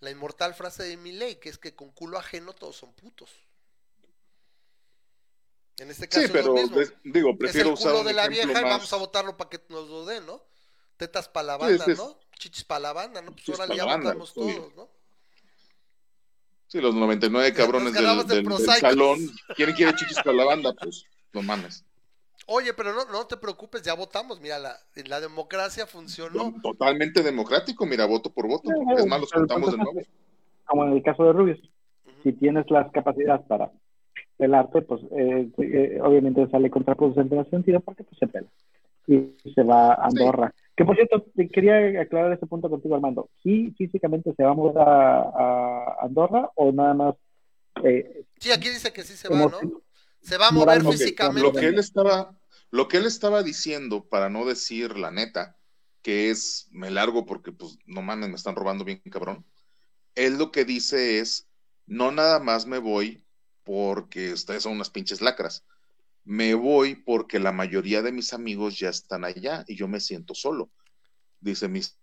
La 0.00 0.10
inmortal 0.10 0.54
frase 0.54 0.84
de 0.84 0.96
Milley, 0.96 1.40
que 1.40 1.48
es 1.48 1.58
que 1.58 1.74
con 1.74 1.90
culo 1.90 2.18
ajeno 2.18 2.52
todos 2.52 2.76
son 2.76 2.92
putos. 2.92 3.30
En 5.78 5.90
este 5.90 6.08
caso 6.08 6.20
Sí, 6.20 6.26
es 6.26 6.30
pero 6.32 6.48
lo 6.48 6.54
mismo. 6.54 6.76
digo, 7.04 7.30
es 7.30 7.36
prefiero 7.38 7.68
el 7.68 7.74
usar 7.74 7.88
culo 7.92 8.00
un 8.00 8.06
de 8.08 8.12
la 8.12 8.28
vieja 8.28 8.50
y 8.60 8.64
vamos 8.64 8.92
a 8.92 8.96
votarlo 8.96 9.36
para 9.36 9.50
que 9.50 9.60
nos 9.68 9.88
lo 9.88 10.04
den, 10.04 10.26
¿no? 10.26 10.42
Tetas 10.96 11.28
para 11.28 11.46
la 11.46 11.56
banda, 11.56 11.84
Sí, 11.84 11.90
es- 11.92 11.98
¿no? 11.98 12.18
Chichis 12.38 12.64
para 12.64 12.80
la 12.80 12.92
banda, 12.92 13.22
¿no? 13.22 13.34
Pues 13.34 13.58
ahora 13.58 13.74
ya 13.74 13.84
votamos 13.84 14.34
todos, 14.34 14.74
¿no? 14.74 14.88
Sí, 16.66 16.80
los 16.80 16.94
99 16.94 17.54
cabrones 17.54 17.92
del, 17.94 18.04
del- 18.26 18.44
del 18.44 18.66
salón. 18.78 19.18
¿Quién 19.56 19.72
quiere 19.72 19.94
chichis 19.96 20.18
para 20.18 20.32
la 20.34 20.44
banda? 20.44 20.74
Pues 20.74 21.04
no 21.32 21.42
mames. 21.42 21.84
Oye, 22.50 22.72
pero 22.72 22.94
no, 22.94 23.04
no 23.12 23.26
te 23.26 23.36
preocupes, 23.36 23.82
ya 23.82 23.92
votamos. 23.94 24.40
Mira, 24.40 24.58
la, 24.58 24.74
la 25.06 25.20
democracia 25.20 25.86
funcionó. 25.86 26.54
Totalmente 26.62 27.22
democrático, 27.22 27.84
mira, 27.84 28.06
voto 28.06 28.30
por 28.30 28.48
voto. 28.48 28.70
Es 28.96 29.06
más, 29.06 29.20
los 29.20 29.30
contamos 29.30 29.70
de 29.70 29.76
entonces- 29.76 29.94
nuevo. 29.94 30.08
Como 30.64 30.84
en 30.84 30.92
el 30.94 31.02
caso 31.02 31.24
de 31.24 31.32
Rubius, 31.32 31.60
si 32.22 32.32
tienes 32.32 32.70
las 32.70 32.90
capacidades 32.92 33.44
para 33.46 33.70
pelarte, 34.36 34.82
pues 34.82 35.00
eh, 35.16 35.48
eh, 35.58 35.98
obviamente 36.02 36.48
sale 36.50 36.70
contraproducente 36.70 37.34
en 37.34 37.40
el 37.40 37.50
sentido 37.50 37.80
porque 37.80 38.04
pues, 38.04 38.18
se 38.18 38.26
pela 38.26 38.46
y 39.06 39.34
se 39.54 39.62
va 39.62 39.94
a 39.94 40.06
Andorra. 40.06 40.54
Que 40.76 40.84
por 40.84 40.94
cierto, 40.94 41.24
te 41.34 41.48
quería 41.48 42.00
aclarar 42.00 42.32
ese 42.32 42.46
punto 42.46 42.68
contigo, 42.70 42.94
Armando. 42.94 43.28
¿Sí 43.42 43.74
físicamente 43.78 44.32
se 44.34 44.42
va 44.44 44.50
a 44.50 44.54
mudar 44.54 44.86
a, 44.88 45.20
a 45.20 45.96
Andorra 46.02 46.50
o 46.54 46.70
nada 46.72 46.94
más? 46.94 47.14
Eh, 47.82 48.24
Sí, 48.38 48.52
aquí 48.52 48.68
dice 48.68 48.92
que 48.92 49.02
sí 49.02 49.14
se 49.16 49.28
va, 49.28 49.36
¿no? 49.38 49.50
Se 50.20 50.36
va 50.36 50.48
a 50.48 50.52
mover 50.52 50.82
físicamente. 50.84 51.40
Lo 51.42 51.52
que 51.52 51.66
él 51.66 51.78
estaba, 51.78 52.34
lo 52.70 52.88
que 52.88 52.98
él 52.98 53.06
estaba 53.06 53.42
diciendo, 53.42 54.08
para 54.08 54.28
no 54.28 54.44
decir 54.44 54.98
la 54.98 55.10
neta, 55.10 55.56
que 56.02 56.30
es 56.30 56.68
me 56.70 56.90
largo 56.90 57.26
porque 57.26 57.52
pues 57.52 57.78
no 57.86 58.02
mames, 58.02 58.28
me 58.28 58.36
están 58.36 58.56
robando 58.56 58.84
bien 58.84 59.00
cabrón. 59.10 59.44
Él 60.14 60.38
lo 60.38 60.50
que 60.50 60.64
dice 60.64 61.18
es, 61.18 61.48
no 61.86 62.12
nada 62.12 62.40
más 62.40 62.66
me 62.66 62.78
voy 62.78 63.24
porque 63.64 64.32
ustedes 64.32 64.62
son 64.62 64.72
unas 64.72 64.90
pinches 64.90 65.20
lacras. 65.20 65.64
Me 66.24 66.54
voy 66.54 66.94
porque 66.94 67.38
la 67.38 67.52
mayoría 67.52 68.02
de 68.02 68.12
mis 68.12 68.32
amigos 68.32 68.78
ya 68.78 68.90
están 68.90 69.24
allá 69.24 69.64
y 69.66 69.76
yo 69.76 69.88
me 69.88 70.00
siento 70.00 70.34
solo. 70.34 70.70
Dice 71.40 71.68
mis 71.68 71.98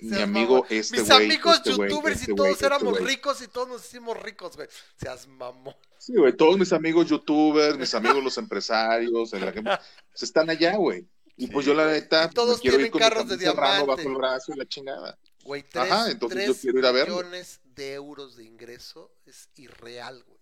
mi 0.00 0.20
amigo 0.20 0.54
mamón. 0.54 0.66
este 0.70 1.00
Mis 1.00 1.10
amigos 1.10 1.56
este 1.56 1.70
youtubers 1.70 2.20
este 2.20 2.30
y 2.30 2.34
güey, 2.34 2.36
todos 2.36 2.50
este 2.50 2.66
éramos 2.66 3.00
ricos 3.00 3.42
y 3.42 3.48
todos 3.48 3.68
nos 3.68 3.84
hicimos 3.84 4.20
ricos, 4.22 4.56
güey. 4.56 4.68
Seas 4.96 5.26
mamón. 5.26 5.74
Sí, 5.98 6.14
güey, 6.14 6.32
todos 6.36 6.58
mis 6.58 6.72
amigos 6.72 7.08
youtubers, 7.08 7.78
mis 7.78 7.94
amigos 7.94 8.22
los 8.22 8.38
empresarios, 8.38 9.32
en 9.32 9.44
la 9.44 9.52
que 9.52 9.62
pues, 9.62 10.22
están 10.22 10.50
allá, 10.50 10.76
güey. 10.76 11.06
Y 11.36 11.48
pues 11.48 11.66
yo 11.66 11.74
la 11.74 11.86
neta 11.86 12.28
Y 12.30 12.34
todos 12.34 12.60
quiero 12.60 12.76
tienen 12.76 12.86
ir 12.86 12.92
con 12.92 13.00
carros 13.00 13.28
de 13.28 13.36
diamante. 13.36 13.86
bajo 13.86 14.00
el 14.00 14.14
brazo 14.14 14.52
y 14.54 14.58
la 14.58 14.66
chingada. 14.66 15.18
Güey, 15.44 15.62
tres, 15.62 15.90
Ajá, 15.90 16.10
entonces 16.10 16.38
yo 16.40 16.52
tres 16.52 16.60
quiero 16.62 16.78
ir 16.78 16.86
a 16.86 16.92
verlo. 16.92 17.16
millones 17.16 17.60
de 17.64 17.92
euros 17.94 18.36
de 18.36 18.44
ingreso 18.44 19.12
es 19.26 19.48
irreal, 19.56 20.22
güey. 20.26 20.40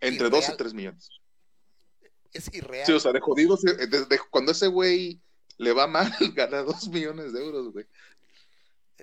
Entre 0.00 0.26
Irreal. 0.26 0.42
2 0.42 0.48
y 0.54 0.56
3 0.56 0.74
millones. 0.74 1.08
Es 2.32 2.52
irreal. 2.52 2.86
Sí, 2.86 2.92
o 2.92 3.00
sea, 3.00 3.12
de 3.12 3.20
jodidos, 3.20 3.64
eh, 3.64 3.86
desde 3.86 4.18
cuando 4.30 4.52
ese 4.52 4.66
güey 4.66 5.20
le 5.56 5.72
va 5.72 5.86
mal, 5.86 6.10
gana 6.34 6.62
2 6.62 6.88
millones 6.88 7.32
de 7.32 7.40
euros, 7.44 7.72
güey. 7.72 7.86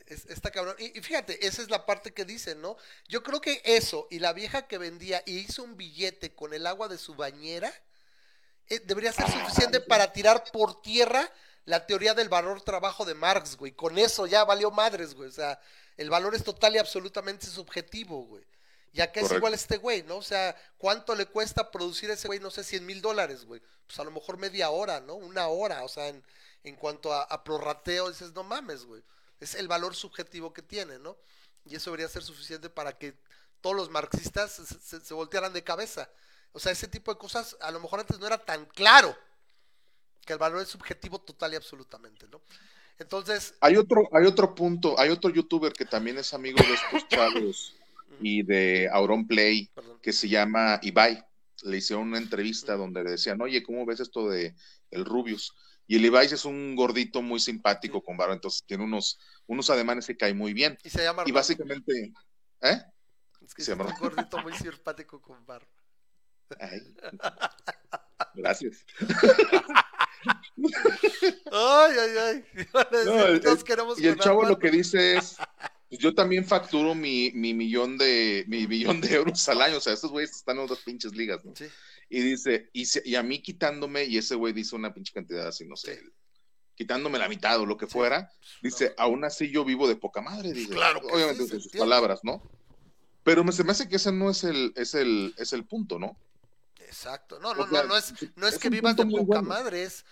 Es- 0.08 0.26
está 0.28 0.52
cabrón. 0.52 0.76
Y, 0.80 0.98
y 0.98 1.02
fíjate, 1.02 1.46
esa 1.46 1.62
es 1.62 1.70
la 1.70 1.86
parte 1.86 2.14
que 2.14 2.26
dicen, 2.26 2.62
¿no? 2.62 2.78
Yo 3.08 3.24
creo 3.24 3.42
que 3.42 3.62
eso 3.66 4.08
y 4.10 4.20
la 4.20 4.34
vieja 4.34 4.68
que 4.68 4.78
vendía 4.78 5.22
y 5.26 5.38
hizo 5.40 5.64
un 5.64 5.76
billete 5.78 6.34
con 6.34 6.54
el 6.54 6.66
agua 6.68 6.88
de 6.88 6.98
su 6.98 7.16
bañera 7.16 7.74
eh, 8.70 8.80
debería 8.80 9.12
ser 9.12 9.30
suficiente 9.30 9.82
para 9.82 10.14
tirar 10.14 10.44
por 10.52 10.82
tierra 10.82 11.30
la 11.66 11.86
teoría 11.86 12.14
del 12.14 12.30
valor 12.30 12.62
trabajo 12.62 13.06
de 13.06 13.14
Marx, 13.14 13.56
güey. 13.58 13.74
Con 13.74 13.98
eso 13.98 14.28
ya 14.28 14.44
valió 14.46 14.72
madres, 14.72 15.14
güey. 15.14 15.30
O 15.30 15.32
sea, 15.34 15.60
el 15.98 16.10
valor 16.10 16.34
es 16.36 16.44
total 16.44 16.76
y 16.76 16.80
absolutamente 16.80 17.46
subjetivo, 17.48 18.24
güey. 18.26 18.44
Ya 18.94 19.12
que 19.12 19.22
es 19.22 19.32
igual 19.38 19.54
este 19.54 19.78
güey, 19.78 20.04
¿no? 20.04 20.18
O 20.18 20.22
sea, 20.24 20.56
¿cuánto 20.78 21.16
le 21.16 21.26
cuesta 21.26 21.72
producir 21.72 22.10
ese 22.12 22.28
güey? 22.28 22.40
No 22.40 22.52
sé, 22.52 22.64
100 22.64 22.86
mil 22.86 23.02
dólares, 23.02 23.46
güey. 23.46 23.62
Pues 23.88 23.98
a 24.00 24.04
lo 24.04 24.12
mejor 24.12 24.38
media 24.38 24.70
hora, 24.70 25.00
¿no? 25.00 25.16
Una 25.16 25.48
hora, 25.48 25.84
o 25.84 25.88
sea, 25.88 26.08
en, 26.10 26.22
en 26.64 26.76
cuanto 26.76 27.14
a, 27.14 27.24
a 27.24 27.44
prorrateo, 27.44 28.10
dices, 28.10 28.34
no 28.34 28.44
mames, 28.44 28.84
güey. 28.86 29.02
Es 29.42 29.56
el 29.56 29.68
valor 29.68 29.94
subjetivo 29.96 30.54
que 30.54 30.62
tiene, 30.62 30.98
¿no? 31.00 31.18
Y 31.66 31.76
eso 31.76 31.90
debería 31.92 32.08
ser 32.08 32.24
suficiente 32.24 32.70
para 32.70 32.98
que 32.98 33.14
todos 33.60 33.76
los 33.76 33.90
marxistas 33.90 34.54
se, 34.54 34.66
se- 34.66 35.02
se 35.06 35.14
voltearan 35.14 35.52
de 35.52 35.64
cabeza. 35.64 36.10
O 36.54 36.60
sea, 36.60 36.72
ese 36.72 36.88
tipo 36.88 37.12
de 37.14 37.20
cosas 37.20 37.58
a 37.60 37.70
lo 37.72 37.80
mejor 37.82 38.00
antes 38.00 38.18
no 38.20 38.26
era 38.28 38.38
tan 38.38 38.66
claro 38.66 39.16
que 40.26 40.34
el 40.34 40.40
valor 40.40 40.62
es 40.62 40.70
subjetivo 40.70 41.20
total 41.20 41.54
y 41.54 41.56
absolutamente, 41.58 42.28
¿no? 42.30 42.42
Entonces, 43.00 43.56
Hay 43.62 43.78
otro, 43.78 44.08
hay 44.14 44.26
otro 44.28 44.54
punto, 44.54 45.00
hay 45.00 45.10
otro 45.10 45.32
youtuber 45.32 45.74
que 45.74 45.86
también 45.86 46.18
es 46.20 46.34
amigo 46.34 46.58
de 46.62 46.74
estos 46.74 47.08
chavos 47.10 47.74
y 48.20 48.44
de 48.44 48.88
Auron 48.92 49.26
Play, 49.28 49.68
perdón. 49.74 50.00
que 50.02 50.14
se 50.14 50.30
llama 50.30 50.80
Ibai. 50.84 51.24
Le 51.64 51.78
hicieron 51.78 52.08
una 52.08 52.18
entrevista 52.20 52.76
donde 52.76 53.04
le 53.04 53.12
decían, 53.12 53.42
oye, 53.42 53.64
¿cómo 53.64 53.86
ves 53.86 54.00
esto 54.00 54.30
de 54.30 54.56
el 54.92 55.06
Rubius? 55.06 55.54
Y 55.92 55.98
el 55.98 56.06
Ibai 56.06 56.26
es 56.26 56.46
un 56.46 56.74
gordito 56.74 57.22
muy 57.22 57.38
simpático 57.42 58.02
con 58.02 58.16
barba, 58.16 58.34
entonces 58.34 58.64
tiene 58.66 58.86
unos, 58.86 59.20
unos 59.46 59.70
ademanes 59.70 60.08
que 60.08 60.16
cae 60.16 60.34
muy 60.34 60.54
bien. 60.54 60.78
Y 60.86 60.90
se 60.90 61.04
llama 61.04 61.24
Y 61.26 61.34
básicamente, 61.34 62.14
¿eh? 62.62 62.82
Es 63.46 63.54
que 63.54 63.62
se 63.62 63.74
es 63.74 63.78
un 63.78 63.86
llama- 63.86 64.00
gordito 64.00 64.38
muy 64.38 64.54
simpático 64.54 65.22
con 65.22 65.46
barba. 65.46 65.68
Ay, 66.62 66.96
gracias. 68.36 68.86
Ay, 71.52 71.96
ay, 72.00 72.18
ay. 72.18 72.46
No, 73.06 73.26
el- 73.28 73.42
todos 73.42 74.00
Y 74.00 74.08
el 74.08 74.18
chavo 74.18 74.44
lo 74.44 74.58
que 74.60 74.72
dice 74.72 75.18
es, 75.18 75.36
pues 75.90 76.00
yo 76.00 76.16
también 76.16 76.46
facturo 76.46 76.96
mi, 76.96 77.32
mi 77.34 77.54
millón 77.54 77.98
de 77.98 78.46
mi 78.48 78.66
millón 78.66 79.02
de 79.02 79.14
euros 79.16 79.48
al 79.50 79.62
año, 79.62 79.76
o 79.78 79.82
sea, 79.82 79.92
estos 79.92 80.12
güeyes 80.12 80.32
están 80.32 80.56
en 80.58 80.64
otras 80.64 80.80
pinches 80.80 81.14
ligas, 81.14 81.44
¿no? 81.44 81.54
Sí. 81.54 81.66
Y 82.14 82.20
dice, 82.20 82.70
y, 82.74 82.86
se- 82.88 83.02
y 83.06 83.16
a 83.16 83.24
mí 83.24 83.42
quitándome, 83.42 84.04
y 84.04 84.18
ese 84.18 84.36
güey 84.36 84.52
dice 84.52 84.76
una 84.76 84.94
pinche 84.94 85.14
cantidad 85.14 85.48
así, 85.48 85.66
no 85.66 85.78
sé, 85.78 86.02
quitándome 86.76 87.18
la 87.18 87.30
mitad 87.30 87.58
o 87.60 87.66
lo 87.66 87.78
que 87.78 87.86
Sí. 87.86 87.94
fuera, 87.94 88.30
dice, 88.62 88.94
aún 88.98 89.24
así 89.24 89.50
yo 89.50 89.64
vivo 89.64 89.88
de 89.88 89.96
poca 89.96 90.20
madre, 90.22 90.52
dice, 90.52 90.74
Claro 90.74 91.00
que 91.00 91.08
obviamente 91.08 91.46
sí, 91.46 91.62
sus 91.62 91.72
palabras, 91.72 92.20
¿no? 92.24 92.44
Pero 93.24 93.46
me, 93.46 93.54
se 93.54 93.64
me 93.64 93.72
hace 93.72 93.88
que 93.88 93.96
ese 93.96 94.12
no 94.12 94.30
es 94.30 94.44
el, 94.44 94.74
es 94.76 94.94
el, 94.94 95.34
es 95.38 95.54
el 95.54 95.64
punto, 95.66 96.00
¿no? 96.00 96.18
Exacto. 96.80 97.40
No, 97.40 97.54
no, 97.54 97.64
O 97.64 97.68
sea, 97.70 97.84
no, 97.84 97.88
no 97.90 97.98
es, 97.98 98.14
no 98.36 98.46
es 98.48 98.56
es 98.56 98.60
que 98.60 98.70
vivas 98.70 98.98
de 98.98 99.06
poca 99.06 99.24
bueno. 99.24 99.44
madre, 99.44 99.84
es 99.84 100.04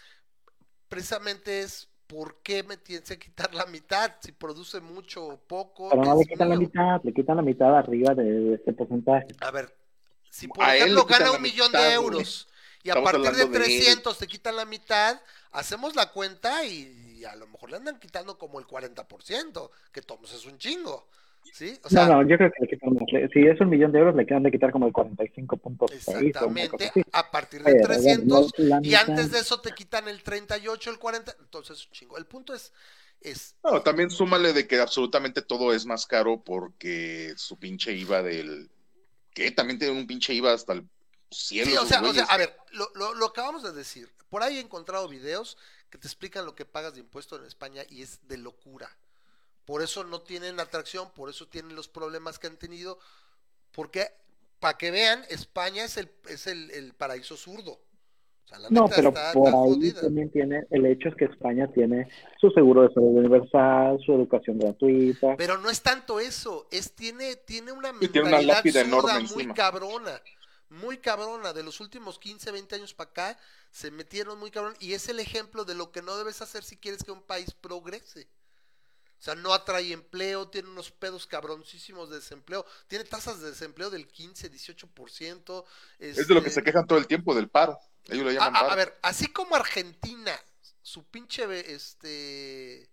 precisamente 0.88 1.60
es 1.62 1.90
por 2.08 2.42
qué 2.42 2.64
me 2.64 2.78
tienes 2.78 3.10
que 3.10 3.20
quitar 3.20 3.54
la 3.54 3.66
mitad, 3.66 4.14
si 4.22 4.32
produce 4.32 4.80
mucho 4.80 5.26
o 5.26 5.38
poco. 5.38 5.90
Pero 5.90 6.04
no 6.06 6.18
le 6.18 6.26
quitan 6.26 6.50
la 6.50 6.56
mitad, 6.58 7.02
le 7.04 7.14
quitan 7.14 7.36
la 7.38 7.44
mitad 7.44 7.78
arriba 7.78 8.16
de, 8.16 8.24
de 8.24 8.56
este 8.56 8.74
porcentaje. 8.74 9.28
A 9.42 9.52
ver, 9.52 9.76
si 10.30 10.48
por 10.48 10.64
A 10.64 10.76
ejemplo 10.76 11.06
gana 11.06 11.32
un 11.32 11.42
millón 11.42 11.68
mitad, 11.68 11.90
de 11.90 11.98
güey. 11.98 12.06
euros 12.06 12.48
y 12.84 12.90
a 12.90 12.94
Estamos 12.94 13.12
partir 13.12 13.22
de 13.22 13.28
hablando 13.42 13.60
de 13.60 13.66
él. 13.66 13.84
300 13.84 14.18
te 14.18 14.28
quitan 14.28 14.56
la 14.56 14.66
mitad, 14.66 15.22
hacemos 15.52 15.96
la 15.96 16.12
cuenta 16.12 16.66
y, 16.66 17.24
a 17.30 17.36
lo 17.36 17.48
mejor 17.48 17.72
le 17.72 17.78
andan 17.78 18.00
quitando 18.00 18.38
como 18.38 18.60
el 18.60 18.66
40%, 18.66 19.70
que 19.92 20.02
todos 20.02 20.34
es 20.34 20.46
un 20.46 20.58
chingo. 20.58 21.08
¿Sí? 21.54 21.80
O 21.84 21.90
sea, 21.90 22.06
no, 22.06 22.22
no, 22.22 22.30
yo 22.30 22.38
creo 22.38 22.52
que 22.52 22.62
le 22.62 22.68
quitan 22.68 23.30
Si 23.34 23.40
es 23.40 23.60
un 23.60 23.70
millón 23.70 23.92
de 23.92 24.00
euros, 24.00 24.16
le 24.16 24.26
quedan 24.26 24.44
de 24.44 24.52
quitar 24.52 24.72
como 24.72 24.86
el 24.88 24.94
45.6 24.94 25.58
o 25.62 25.68
una 25.68 25.78
cosa 25.78 25.96
exactamente, 25.96 26.92
a 27.12 27.32
partir 27.32 27.64
de 27.64 27.74
Pero, 27.74 27.88
300 27.88 28.28
no, 28.30 28.66
la 28.66 28.80
y 28.84 28.94
antes 28.94 29.32
de 29.32 29.40
eso 29.40 29.60
te 29.60 29.72
quitan 29.74 30.08
el 30.08 30.22
38, 30.22 30.90
el 30.92 31.00
40, 31.00 31.36
entonces 31.40 31.86
un 31.86 31.92
chingo. 31.92 32.18
El 32.18 32.26
punto 32.26 32.54
es, 32.54 32.72
es 33.22 33.56
No, 33.64 33.82
también 33.82 34.10
súmale 34.12 34.54
de 34.54 34.68
que 34.68 34.80
absolutamente 34.80 35.42
todo 35.42 35.74
es 35.74 35.86
más 35.86 36.06
caro 36.06 36.42
porque 36.44 37.34
su 37.36 37.58
pinche 37.58 37.94
IVA 37.94 38.22
del... 38.22 38.70
que 39.40 39.52
también 39.52 39.80
tiene 39.80 39.98
un 39.98 40.06
pinche 40.06 40.34
IVA 40.34 40.54
hasta 40.54 40.74
el 40.74 40.88
cielos. 41.32 41.74
Sí, 41.74 41.78
o 41.78 41.86
sea, 41.86 42.00
o 42.00 42.04
sea, 42.04 42.12
güeyes. 42.12 42.30
a 42.30 42.38
ver, 42.38 42.58
lo, 42.72 42.92
lo, 42.96 43.14
lo 43.14 43.28
acabamos 43.28 43.64
de 43.64 43.72
decir. 43.72 44.12
Por 44.30 44.44
ahí 44.44 44.58
he 44.58 44.62
encontrado 44.62 45.08
videos 45.08 45.58
que 45.90 45.98
te 45.98 46.08
explican 46.08 46.46
lo 46.46 46.56
que 46.56 46.66
pagas 46.66 46.94
de 46.94 47.00
impuesto 47.00 47.36
en 47.36 47.46
España 47.46 47.84
y 47.90 48.02
es 48.02 48.28
de 48.28 48.38
locura. 48.38 48.90
Por 49.66 49.82
eso 49.82 50.04
no 50.04 50.22
tienen 50.22 50.60
atracción, 50.60 51.12
por 51.12 51.30
eso 51.30 51.48
tienen 51.48 51.76
los 51.76 51.88
problemas 51.88 52.40
que 52.40 52.48
han 52.48 52.58
tenido. 52.58 53.00
Porque, 53.72 54.12
para 54.60 54.78
que 54.78 54.92
vean, 54.92 55.26
España 55.30 55.84
es 55.84 55.98
el, 55.98 56.12
es 56.28 56.48
el, 56.48 56.72
el 56.72 56.94
paraíso 56.94 57.38
zurdo. 57.38 57.80
Sea, 58.50 58.60
la 58.60 58.70
No, 58.70 58.84
neta 58.86 58.96
pero 58.96 59.10
está- 59.10 59.34
por 59.34 59.48
está 59.48 59.62
ahí 59.64 59.70
jodida. 59.74 60.02
también 60.02 60.32
tiene, 60.32 60.66
el 60.72 60.86
hecho 60.88 61.10
es 61.10 61.16
que 61.16 61.26
España 61.26 61.68
tiene 61.72 62.10
su 62.42 62.50
seguro 62.52 62.82
de 62.82 62.94
salud 62.94 63.10
universal, 63.18 64.00
su 64.06 64.12
educación 64.14 64.58
gratuita. 64.58 65.36
Pero 65.38 65.58
no 65.60 65.70
es 65.70 65.82
tanto 65.82 66.20
eso, 66.20 66.68
es 66.72 66.94
tiene, 66.94 67.36
tiene 67.36 67.72
una 67.72 67.90
Y 68.02 68.08
tiene 68.08 68.28
una 68.28 68.38
mentalidad 68.40 68.56
lápida 68.56 68.84
zurda 68.84 68.88
enorme 68.88 69.14
muy 69.14 69.22
encima. 69.44 69.54
cabrona, 69.54 70.22
muy 70.70 70.98
cabrona. 70.98 71.54
De 71.54 71.64
los 71.64 71.80
últimos 71.80 72.18
15, 72.20 72.52
20 72.52 72.76
años 72.76 72.94
para 72.96 73.10
acá, 73.12 73.38
se 73.72 73.92
metieron 73.92 74.40
muy 74.40 74.50
cabrón. 74.52 74.74
Y 74.80 74.94
es 74.94 75.08
el 75.10 75.20
ejemplo 75.20 75.64
de 75.64 75.76
lo 75.76 75.92
que 75.92 76.02
no 76.02 76.18
debes 76.18 76.42
hacer 76.42 76.64
si 76.64 76.76
quieres 76.76 77.04
que 77.04 77.12
un 77.12 77.22
país 77.22 77.54
progrese. 77.54 78.28
O 79.20 79.22
sea, 79.22 79.36
no 79.36 79.54
atrae 79.54 79.92
empleo, 79.92 80.48
tiene 80.48 80.70
unos 80.70 80.92
pedos 80.92 81.28
cabroncísimos 81.28 82.10
de 82.10 82.16
desempleo, 82.18 82.66
tiene 82.88 83.04
tasas 83.04 83.42
de 83.42 83.50
desempleo 83.50 83.90
del 83.90 84.08
15, 84.08 84.50
18%. 84.50 85.66
Es 86.00 86.28
de 86.28 86.34
lo 86.34 86.42
que 86.42 86.48
este, 86.48 86.62
se 86.62 86.64
quejan 86.64 86.88
todo 86.88 86.98
el 86.98 87.06
tiempo, 87.08 87.36
del 87.36 87.50
paro. 87.50 87.78
Ellos 88.08 88.24
lo 88.24 88.30
a, 88.30 88.34
llaman 88.34 88.56
a- 88.56 88.60
paro. 88.62 88.72
a 88.72 88.76
ver, 88.76 88.98
así 89.02 89.28
como 89.28 89.56
Argentina, 89.58 90.32
su 90.82 91.04
pinche, 91.04 91.74
este, 91.74 92.90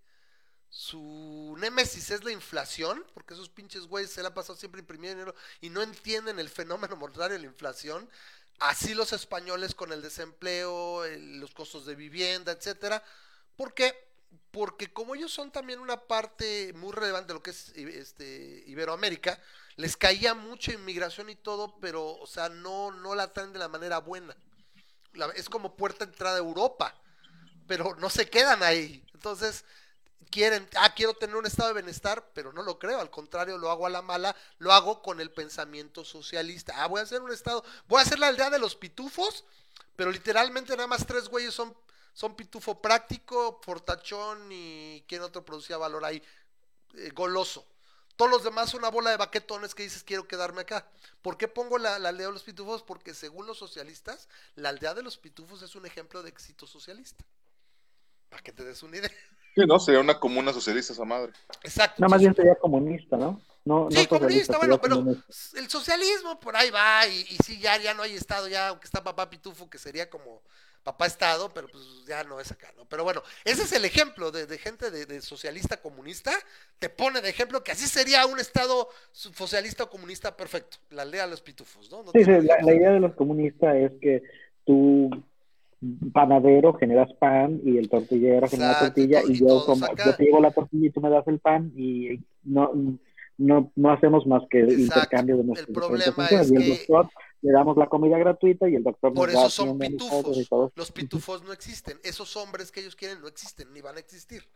su 0.68 1.54
némesis 1.58 2.10
es 2.10 2.24
la 2.24 2.32
inflación, 2.32 3.04
porque 3.14 3.34
esos 3.34 3.48
pinches 3.48 3.86
güeyes 3.86 4.10
se 4.10 4.20
la 4.22 4.28
han 4.28 4.34
pasado 4.34 4.58
siempre 4.58 4.80
imprimiendo 4.80 5.18
dinero 5.20 5.34
y 5.60 5.70
no 5.70 5.80
entienden 5.82 6.38
el 6.40 6.48
fenómeno 6.48 6.96
monetario 6.96 7.34
de 7.34 7.40
la 7.40 7.46
inflación. 7.46 8.10
Así 8.58 8.94
los 8.94 9.12
españoles 9.12 9.74
con 9.74 9.92
el 9.92 10.02
desempleo, 10.02 11.04
el- 11.04 11.38
los 11.40 11.54
costos 11.54 11.86
de 11.86 11.94
vivienda, 11.94 12.52
etcétera. 12.52 13.02
¿Por 13.54 13.72
qué? 13.74 14.05
Porque 14.56 14.90
como 14.90 15.14
ellos 15.14 15.30
son 15.30 15.50
también 15.50 15.80
una 15.80 15.98
parte 15.98 16.72
muy 16.72 16.90
relevante 16.92 17.28
de 17.28 17.34
lo 17.34 17.42
que 17.42 17.50
es 17.50 17.68
este, 17.76 18.64
Iberoamérica, 18.66 19.38
les 19.76 19.98
caía 19.98 20.32
mucha 20.32 20.72
inmigración 20.72 21.28
y 21.28 21.36
todo, 21.36 21.78
pero, 21.78 22.16
o 22.16 22.26
sea, 22.26 22.48
no, 22.48 22.90
no 22.90 23.14
la 23.14 23.32
traen 23.34 23.52
de 23.52 23.58
la 23.58 23.68
manera 23.68 23.98
buena 23.98 24.34
es 25.34 25.48
como 25.48 25.76
puerta 25.76 26.04
de 26.04 26.12
entrada 26.12 26.36
a 26.36 26.40
Europa, 26.40 26.94
pero 27.66 27.94
no 27.96 28.10
se 28.10 28.28
quedan 28.28 28.62
ahí. 28.62 29.04
Entonces, 29.14 29.64
quieren, 30.30 30.68
ah, 30.76 30.92
quiero 30.94 31.14
tener 31.14 31.36
un 31.36 31.46
estado 31.46 31.68
de 31.68 31.74
bienestar, 31.74 32.30
pero 32.34 32.52
no 32.52 32.62
lo 32.62 32.78
creo, 32.78 33.00
al 33.00 33.10
contrario, 33.10 33.58
lo 33.58 33.70
hago 33.70 33.86
a 33.86 33.90
la 33.90 34.02
mala, 34.02 34.36
lo 34.58 34.72
hago 34.72 35.02
con 35.02 35.20
el 35.20 35.30
pensamiento 35.30 36.04
socialista. 36.04 36.82
Ah, 36.82 36.86
voy 36.86 37.00
a 37.00 37.04
hacer 37.04 37.22
un 37.22 37.32
estado, 37.32 37.64
voy 37.88 38.00
a 38.00 38.02
hacer 38.02 38.18
la 38.18 38.28
aldea 38.28 38.50
de 38.50 38.58
los 38.58 38.76
pitufos, 38.76 39.44
pero 39.96 40.10
literalmente 40.10 40.76
nada 40.76 40.86
más 40.86 41.06
tres 41.06 41.28
güeyes 41.28 41.54
son, 41.54 41.74
son 42.16 42.34
pitufo 42.34 42.80
práctico, 42.80 43.60
fortachón 43.62 44.48
y 44.50 45.04
quién 45.06 45.20
otro 45.20 45.44
producía 45.44 45.76
valor 45.76 46.02
ahí, 46.02 46.22
Eh, 46.94 47.10
goloso. 47.14 47.66
Todos 48.16 48.30
los 48.30 48.42
demás 48.42 48.70
son 48.70 48.80
una 48.80 48.88
bola 48.90 49.10
de 49.10 49.18
baquetones 49.18 49.74
que 49.74 49.82
dices 49.82 50.02
quiero 50.02 50.26
quedarme 50.26 50.62
acá. 50.62 50.88
¿Por 51.20 51.36
qué 51.36 51.46
pongo 51.46 51.76
la, 51.76 51.98
la 51.98 52.08
aldea 52.08 52.28
de 52.28 52.32
los 52.32 52.42
pitufos? 52.42 52.82
Porque 52.82 53.12
según 53.12 53.46
los 53.46 53.58
socialistas, 53.58 54.28
la 54.54 54.70
aldea 54.70 54.94
de 54.94 55.02
los 55.02 55.18
pitufos 55.18 55.60
es 55.60 55.74
un 55.76 55.84
ejemplo 55.84 56.22
de 56.22 56.30
éxito 56.30 56.66
socialista. 56.66 57.22
Para 58.30 58.42
que 58.42 58.52
te 58.52 58.64
des 58.64 58.82
una 58.82 58.96
idea. 58.96 59.10
Sí, 59.54 59.66
¿no? 59.66 59.78
Sería 59.78 60.00
una 60.00 60.18
comuna 60.18 60.54
socialista 60.54 60.94
esa 60.94 61.04
madre. 61.04 61.32
Exacto. 61.62 61.96
No, 62.00 62.08
más 62.08 62.20
bien 62.20 62.34
sería 62.34 62.54
comunista, 62.54 63.18
¿no? 63.18 63.42
No, 63.66 63.88
Sí, 63.90 64.02
no 64.02 64.08
comunista, 64.08 64.56
bueno, 64.56 64.80
pero 64.80 64.96
comunista. 64.96 65.58
el 65.58 65.68
socialismo 65.68 66.40
por 66.40 66.56
ahí 66.56 66.70
va 66.70 67.06
y, 67.06 67.20
y 67.28 67.36
sí, 67.44 67.58
ya, 67.58 67.76
ya 67.76 67.92
no 67.92 68.02
hay 68.04 68.14
Estado, 68.14 68.48
ya 68.48 68.68
aunque 68.68 68.86
está 68.86 69.04
papá 69.04 69.28
Pitufo, 69.28 69.68
que 69.68 69.76
sería 69.76 70.08
como 70.08 70.40
papá 70.86 71.06
Estado, 71.06 71.50
pero 71.52 71.66
pues 71.66 71.82
ya 72.06 72.22
no 72.22 72.38
es 72.38 72.52
acá, 72.52 72.68
¿no? 72.76 72.84
Pero 72.88 73.02
bueno, 73.02 73.20
ese 73.44 73.62
es 73.64 73.72
el 73.72 73.84
ejemplo 73.84 74.30
de, 74.30 74.46
de 74.46 74.56
gente 74.56 74.92
de, 74.92 75.04
de 75.04 75.20
socialista 75.20 75.78
comunista, 75.78 76.30
te 76.78 76.88
pone 76.88 77.20
de 77.20 77.28
ejemplo 77.28 77.64
que 77.64 77.72
así 77.72 77.86
sería 77.88 78.24
un 78.24 78.38
Estado 78.38 78.88
so- 79.10 79.32
socialista 79.34 79.82
o 79.82 79.90
comunista 79.90 80.36
perfecto, 80.36 80.76
la 80.90 81.02
aldea 81.02 81.24
de 81.24 81.30
los 81.30 81.40
Pitufos, 81.42 81.90
¿no? 81.90 82.04
No 82.04 82.12
Sí, 82.12 82.22
sí, 82.24 82.30
la, 82.30 82.62
la 82.62 82.72
idea 82.74 82.92
de 82.92 83.00
los 83.00 83.14
comunistas 83.16 83.74
es 83.74 83.92
que 84.00 84.22
tú, 84.64 85.10
panadero, 86.12 86.74
generas 86.74 87.12
pan 87.18 87.60
y 87.64 87.78
el 87.78 87.88
tortillero 87.88 88.48
genera 88.48 88.70
Exacto, 88.70 88.94
tortilla 88.94 89.22
y 89.26 89.32
y 89.32 89.38
yo 89.40 89.64
como 89.66 89.86
yo 90.04 90.14
te 90.16 90.24
llevo 90.24 90.40
la 90.40 90.52
tortilla 90.52 90.86
y 90.86 90.90
tú 90.90 91.00
me 91.00 91.10
das 91.10 91.26
el 91.26 91.38
pan 91.40 91.72
y 91.76 92.20
no 92.44 92.70
no, 93.38 93.70
no 93.76 93.90
hacemos 93.92 94.26
más 94.26 94.42
que 94.48 94.60
Exacto. 94.60 94.80
intercambio 94.82 95.34
de 95.36 95.40
El 95.42 95.46
nuestras 95.48 95.74
problema 95.74 96.28
es 96.30 96.50
y 96.50 96.54
el 96.56 96.62
que- 96.62 96.68
doctor 96.70 97.10
le 97.42 97.52
damos 97.52 97.76
la 97.76 97.88
comida 97.88 98.18
gratuita 98.18 98.68
y 98.68 98.74
el 98.74 98.82
doctor 98.82 99.12
Por 99.14 99.28
nos 99.28 99.34
da 99.42 99.46
eso 99.48 99.64
son 99.64 99.78
pitufos. 99.78 100.36
y 100.38 100.44
todo. 100.46 100.72
Los 100.74 100.90
pitufos 100.92 101.42
no 101.42 101.52
existen. 101.52 102.00
Esos 102.02 102.36
hombres 102.36 102.70
que 102.72 102.80
ellos 102.80 102.96
quieren 102.96 103.20
no 103.20 103.28
existen 103.28 103.72
ni 103.72 103.80
van 103.80 103.96
a 103.96 104.00
existir. 104.00 104.48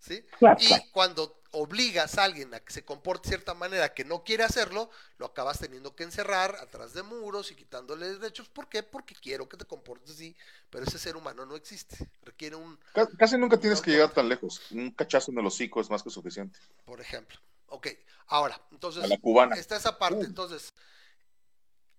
¿Sí? 0.00 0.20
Claro, 0.40 0.56
Y 0.60 0.66
claro. 0.66 0.82
cuando 0.92 1.40
obligas 1.52 2.18
a 2.18 2.24
alguien 2.24 2.52
a 2.54 2.58
que 2.58 2.72
se 2.72 2.84
comporte 2.84 3.28
de 3.28 3.36
cierta 3.36 3.54
manera 3.54 3.94
que 3.94 4.04
no 4.04 4.24
quiere 4.24 4.42
hacerlo, 4.42 4.90
lo 5.16 5.26
acabas 5.26 5.60
teniendo 5.60 5.94
que 5.94 6.02
encerrar 6.02 6.56
atrás 6.56 6.92
de 6.92 7.04
muros 7.04 7.52
y 7.52 7.54
quitándole 7.54 8.18
derechos. 8.18 8.48
¿Por 8.48 8.68
qué? 8.68 8.82
Porque 8.82 9.14
quiero 9.14 9.48
que 9.48 9.56
te 9.56 9.64
comportes 9.64 10.10
así, 10.10 10.34
pero 10.70 10.84
ese 10.84 10.98
ser 10.98 11.16
humano 11.16 11.46
no 11.46 11.54
existe. 11.54 12.10
Requiere 12.24 12.56
un, 12.56 12.76
Ca- 12.92 13.06
Casi 13.16 13.38
nunca 13.38 13.58
tienes 13.60 13.80
que 13.80 13.92
llegar 13.92 14.10
tan 14.12 14.28
lejos. 14.28 14.60
Un 14.72 14.90
cachazo 14.90 15.30
en 15.30 15.38
el 15.38 15.46
hocico 15.46 15.80
es 15.80 15.88
más 15.88 16.02
que 16.02 16.10
suficiente. 16.10 16.58
por 16.84 17.00
ejemplo. 17.00 17.38
Ok, 17.68 17.86
ahora, 18.26 18.60
entonces, 18.72 19.04
A 19.04 19.06
la 19.06 19.18
cubana. 19.18 19.54
está 19.54 19.76
esa 19.76 19.96
parte. 19.98 20.18
Uh. 20.18 20.24
Entonces, 20.24 20.74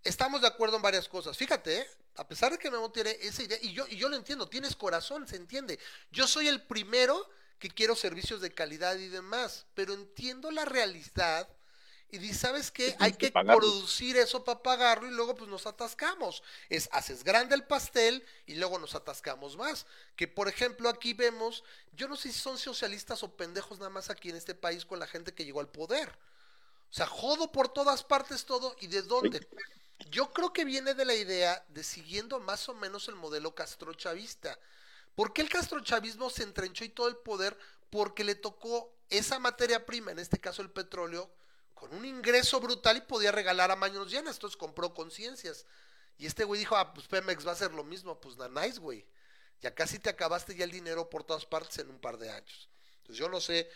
estamos 0.08 0.42
de 0.42 0.48
acuerdo 0.48 0.78
en 0.78 0.82
varias 0.82 1.08
cosas. 1.08 1.38
Fíjate, 1.38 1.80
¿eh? 1.80 1.88
a 2.16 2.28
pesar 2.28 2.52
de 2.52 2.58
que 2.58 2.72
Memo 2.72 2.92
tiene 2.92 3.12
esa 3.22 3.44
idea, 3.44 3.58
y 3.62 3.74
yo, 3.74 3.86
y 3.88 3.98
yo 3.98 4.10
lo 4.10 4.16
entiendo, 4.16 4.48
tienes 4.48 4.76
corazón, 4.76 5.28
se 5.28 5.36
entiende. 5.36 5.80
Yo 6.12 6.28
soy 6.28 6.48
el 6.48 6.64
primero 6.64 7.30
que 7.60 7.70
quiero 7.70 7.96
servicios 7.96 8.42
de 8.42 8.54
calidad 8.54 8.96
y 8.98 9.08
demás, 9.08 9.66
pero 9.74 9.94
entiendo 9.94 10.52
la 10.52 10.66
realidad 10.66 11.48
y 12.10 12.20
di, 12.20 12.34
¿sabes 12.34 12.72
qué? 12.72 12.96
Hay 13.00 13.14
que 13.14 13.32
producir 13.32 14.16
eso 14.16 14.44
para 14.46 14.64
pagarlo 14.64 15.08
y 15.08 15.12
luego 15.12 15.36
pues 15.36 15.50
nos 15.50 15.68
atascamos. 15.68 16.42
Es, 16.70 16.88
haces 16.94 17.24
grande 17.24 17.54
el 17.54 17.66
pastel 17.66 18.26
y 18.46 18.56
luego 18.56 18.80
nos 18.80 18.96
atascamos 18.96 19.58
más. 19.58 19.86
Que 20.16 20.28
por 20.28 20.48
ejemplo 20.48 20.88
aquí 20.88 21.14
vemos, 21.14 21.66
yo 21.94 22.08
no 22.08 22.16
sé 22.16 22.32
si 22.32 22.40
son 22.40 22.58
socialistas 22.58 23.24
o 23.24 23.36
pendejos 23.36 23.80
nada 23.80 23.90
más 23.90 24.10
aquí 24.10 24.30
en 24.30 24.38
este 24.38 24.56
país 24.56 24.86
con 24.86 25.00
la 25.00 25.08
gente 25.08 25.34
que 25.34 25.44
llegó 25.44 25.60
al 25.60 25.68
poder. 25.68 26.08
O 26.90 26.94
sea, 26.94 27.08
jodo 27.08 27.52
por 27.52 27.68
todas 27.68 28.06
partes 28.06 28.46
todo 28.46 28.76
y 28.80 28.88
de 28.88 29.02
dónde. 29.02 29.46
Yo 30.10 30.32
creo 30.32 30.54
que 30.54 30.66
viene 30.66 30.94
de 30.94 31.06
la 31.06 31.16
idea 31.16 31.66
de 31.70 31.84
siguiendo 31.84 32.40
más 32.40 32.70
o 32.70 32.74
menos 32.74 33.08
el 33.08 33.16
modelo 33.16 33.56
castrochavista. 33.56 34.58
¿Por 35.16 35.34
qué 35.34 35.42
el 35.42 35.50
castrochavismo 35.50 36.30
se 36.30 36.44
entrenchó 36.44 36.86
y 36.86 36.90
todo 36.90 37.08
el 37.08 37.18
poder? 37.18 37.58
Porque 37.90 38.24
le 38.24 38.36
tocó 38.36 38.94
esa 39.10 39.40
materia 39.40 39.86
prima, 39.86 40.12
en 40.12 40.20
este 40.20 40.40
caso 40.40 40.62
el 40.62 40.70
petróleo, 40.70 41.32
con 41.74 41.94
un 41.94 42.06
ingreso 42.06 42.60
brutal 42.60 42.98
y 42.98 43.02
podía 43.02 43.32
regalar 43.32 43.72
a 43.72 43.76
manos 43.76 44.12
llenas. 44.12 44.36
Entonces 44.36 44.58
compró 44.58 44.94
conciencias. 44.94 45.66
Y 46.18 46.26
este 46.26 46.44
güey 46.44 46.60
dijo, 46.60 46.76
ah, 46.76 46.94
pues 46.94 47.08
Pemex 47.08 47.46
va 47.46 47.52
a 47.52 47.54
hacer 47.54 47.74
lo 47.74 47.84
mismo. 47.84 48.20
Pues 48.20 48.38
nice, 48.38 48.80
güey. 48.80 49.06
Ya 49.62 49.74
casi 49.74 50.00
te 50.00 50.10
acabaste 50.10 50.56
ya 50.56 50.64
el 50.64 50.72
dinero 50.72 51.10
por 51.10 51.24
todas 51.24 51.46
partes 51.46 51.78
en 51.80 51.90
un 51.90 52.00
par 52.00 52.18
de 52.18 52.30
años. 52.30 52.70
Entonces 52.98 53.18
yo 53.18 53.30
no 53.30 53.40
sé, 53.40 53.70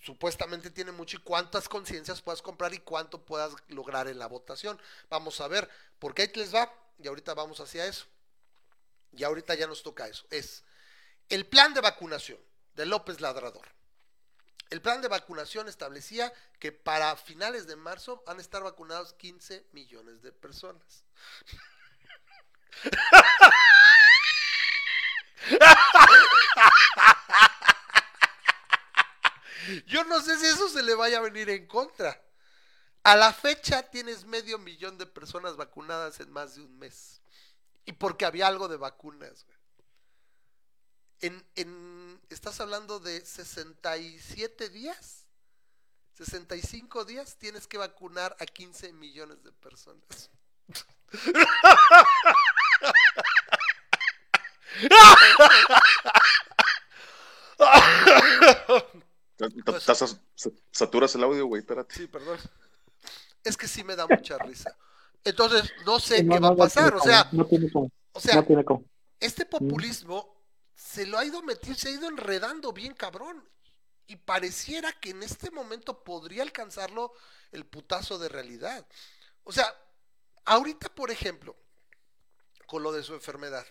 supuestamente 0.00 0.70
tiene 0.70 0.92
mucho 0.92 1.18
y 1.18 1.20
cuántas 1.20 1.68
conciencias 1.68 2.22
puedas 2.22 2.42
comprar 2.42 2.72
y 2.74 2.78
cuánto 2.78 3.24
puedas 3.24 3.54
lograr 3.68 4.08
en 4.08 4.18
la 4.18 4.26
votación. 4.26 4.80
Vamos 5.08 5.40
a 5.40 5.48
ver, 5.48 5.68
porque 5.98 6.22
ahí 6.22 6.32
les 6.34 6.54
va, 6.54 6.72
y 6.98 7.08
ahorita 7.08 7.34
vamos 7.34 7.60
hacia 7.60 7.86
eso. 7.86 8.06
Y 9.12 9.24
ahorita 9.24 9.54
ya 9.54 9.66
nos 9.66 9.82
toca 9.82 10.06
eso. 10.06 10.26
Es 10.30 10.64
el 11.28 11.46
plan 11.46 11.74
de 11.74 11.80
vacunación 11.80 12.38
de 12.74 12.86
López 12.86 13.20
Ladrador. 13.20 13.68
El 14.70 14.80
plan 14.80 15.02
de 15.02 15.08
vacunación 15.08 15.68
establecía 15.68 16.32
que 16.60 16.70
para 16.70 17.16
finales 17.16 17.66
de 17.66 17.74
marzo 17.74 18.22
van 18.24 18.38
a 18.38 18.40
estar 18.40 18.62
vacunados 18.62 19.14
15 19.14 19.66
millones 19.72 20.22
de 20.22 20.32
personas. 20.32 21.04
Yo 29.86 30.04
no 30.04 30.20
sé 30.20 30.38
si 30.38 30.46
eso 30.46 30.68
se 30.68 30.82
le 30.82 30.94
vaya 30.94 31.18
a 31.18 31.22
venir 31.22 31.50
en 31.50 31.66
contra. 31.66 32.20
A 33.02 33.16
la 33.16 33.32
fecha 33.32 33.82
tienes 33.82 34.24
medio 34.24 34.58
millón 34.58 34.98
de 34.98 35.06
personas 35.06 35.56
vacunadas 35.56 36.20
en 36.20 36.30
más 36.30 36.54
de 36.54 36.62
un 36.62 36.78
mes. 36.78 37.22
Y 37.86 37.92
porque 37.92 38.26
había 38.26 38.46
algo 38.46 38.68
de 38.68 38.76
vacunas. 38.76 39.46
En, 41.20 41.44
en, 41.54 42.20
estás 42.28 42.60
hablando 42.60 42.98
de 42.98 43.24
67 43.24 44.68
días, 44.70 45.26
65 46.14 47.04
días, 47.04 47.36
tienes 47.36 47.66
que 47.66 47.78
vacunar 47.78 48.36
a 48.40 48.46
15 48.46 48.92
millones 48.92 49.42
de 49.42 49.52
personas. 49.52 50.30
Sa- 59.80 60.50
Saturas 60.72 61.14
el 61.14 61.24
audio, 61.24 61.46
güey, 61.46 61.60
espérate. 61.60 61.94
Sí, 61.94 62.06
perdón. 62.06 62.38
Es 63.44 63.56
que 63.56 63.66
sí 63.68 63.82
me 63.84 63.96
da 63.96 64.06
mucha 64.06 64.38
risa. 64.38 64.76
Entonces, 65.24 65.70
no 65.86 65.98
sé 66.00 66.22
No, 66.22 66.34
qué 66.34 66.40
no, 66.40 66.48
va 66.48 66.54
a 66.54 66.56
pasar. 66.56 66.84
tiene 66.90 66.98
O 66.98 67.02
sea, 67.02 67.28
no 67.32 67.46
tiene 67.46 67.70
cómo, 67.70 67.90
o 68.12 68.20
sea, 68.20 68.34
no 68.36 68.44
tiene 68.44 68.64
cómo. 68.64 68.84
este 69.18 69.44
populismo 69.46 70.36
se 70.74 71.06
lo 71.06 71.18
ha 71.18 71.24
ido 71.24 71.42
metiendo, 71.42 71.78
se 71.78 71.88
ha 71.88 71.92
ido 71.92 72.08
enredando 72.08 72.72
bien 72.72 72.94
cabrón. 72.94 73.46
Y 74.06 74.16
pareciera 74.16 74.92
que 74.92 75.10
en 75.10 75.22
este 75.22 75.50
momento 75.52 76.02
podría 76.02 76.42
alcanzarlo 76.42 77.12
el 77.52 77.64
putazo 77.64 78.18
de 78.18 78.28
realidad. 78.28 78.84
O 79.44 79.52
sea, 79.52 79.72
ahorita, 80.46 80.88
por 80.88 81.10
ejemplo, 81.12 81.54
con 82.66 82.82
lo 82.82 82.90
de 82.92 83.02
su 83.04 83.14
enfermedad, 83.14 83.64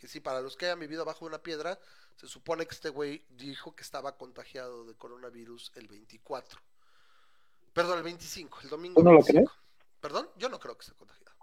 que 0.00 0.06
sí, 0.06 0.20
para 0.20 0.40
los 0.40 0.56
que 0.56 0.66
hayan 0.66 0.78
vivido 0.78 1.02
abajo 1.02 1.24
de 1.24 1.30
una 1.30 1.42
piedra, 1.42 1.78
se 2.18 2.26
supone 2.26 2.66
que 2.66 2.74
este 2.74 2.88
güey 2.88 3.24
dijo 3.30 3.74
que 3.76 3.82
estaba 3.82 4.16
contagiado 4.18 4.84
de 4.84 4.94
coronavirus 4.96 5.70
el 5.76 5.86
24. 5.86 6.60
Perdón, 7.72 7.98
el 7.98 8.04
25, 8.04 8.58
el 8.64 8.68
domingo. 8.70 9.00
¿Tú 9.00 9.04
no 9.04 9.12
lo 9.12 9.18
25. 9.22 9.52
Perdón, 10.00 10.28
yo 10.36 10.48
no 10.48 10.58
creo 10.58 10.76
que 10.76 10.82
esté 10.82 10.94
contagiado. 10.96 11.36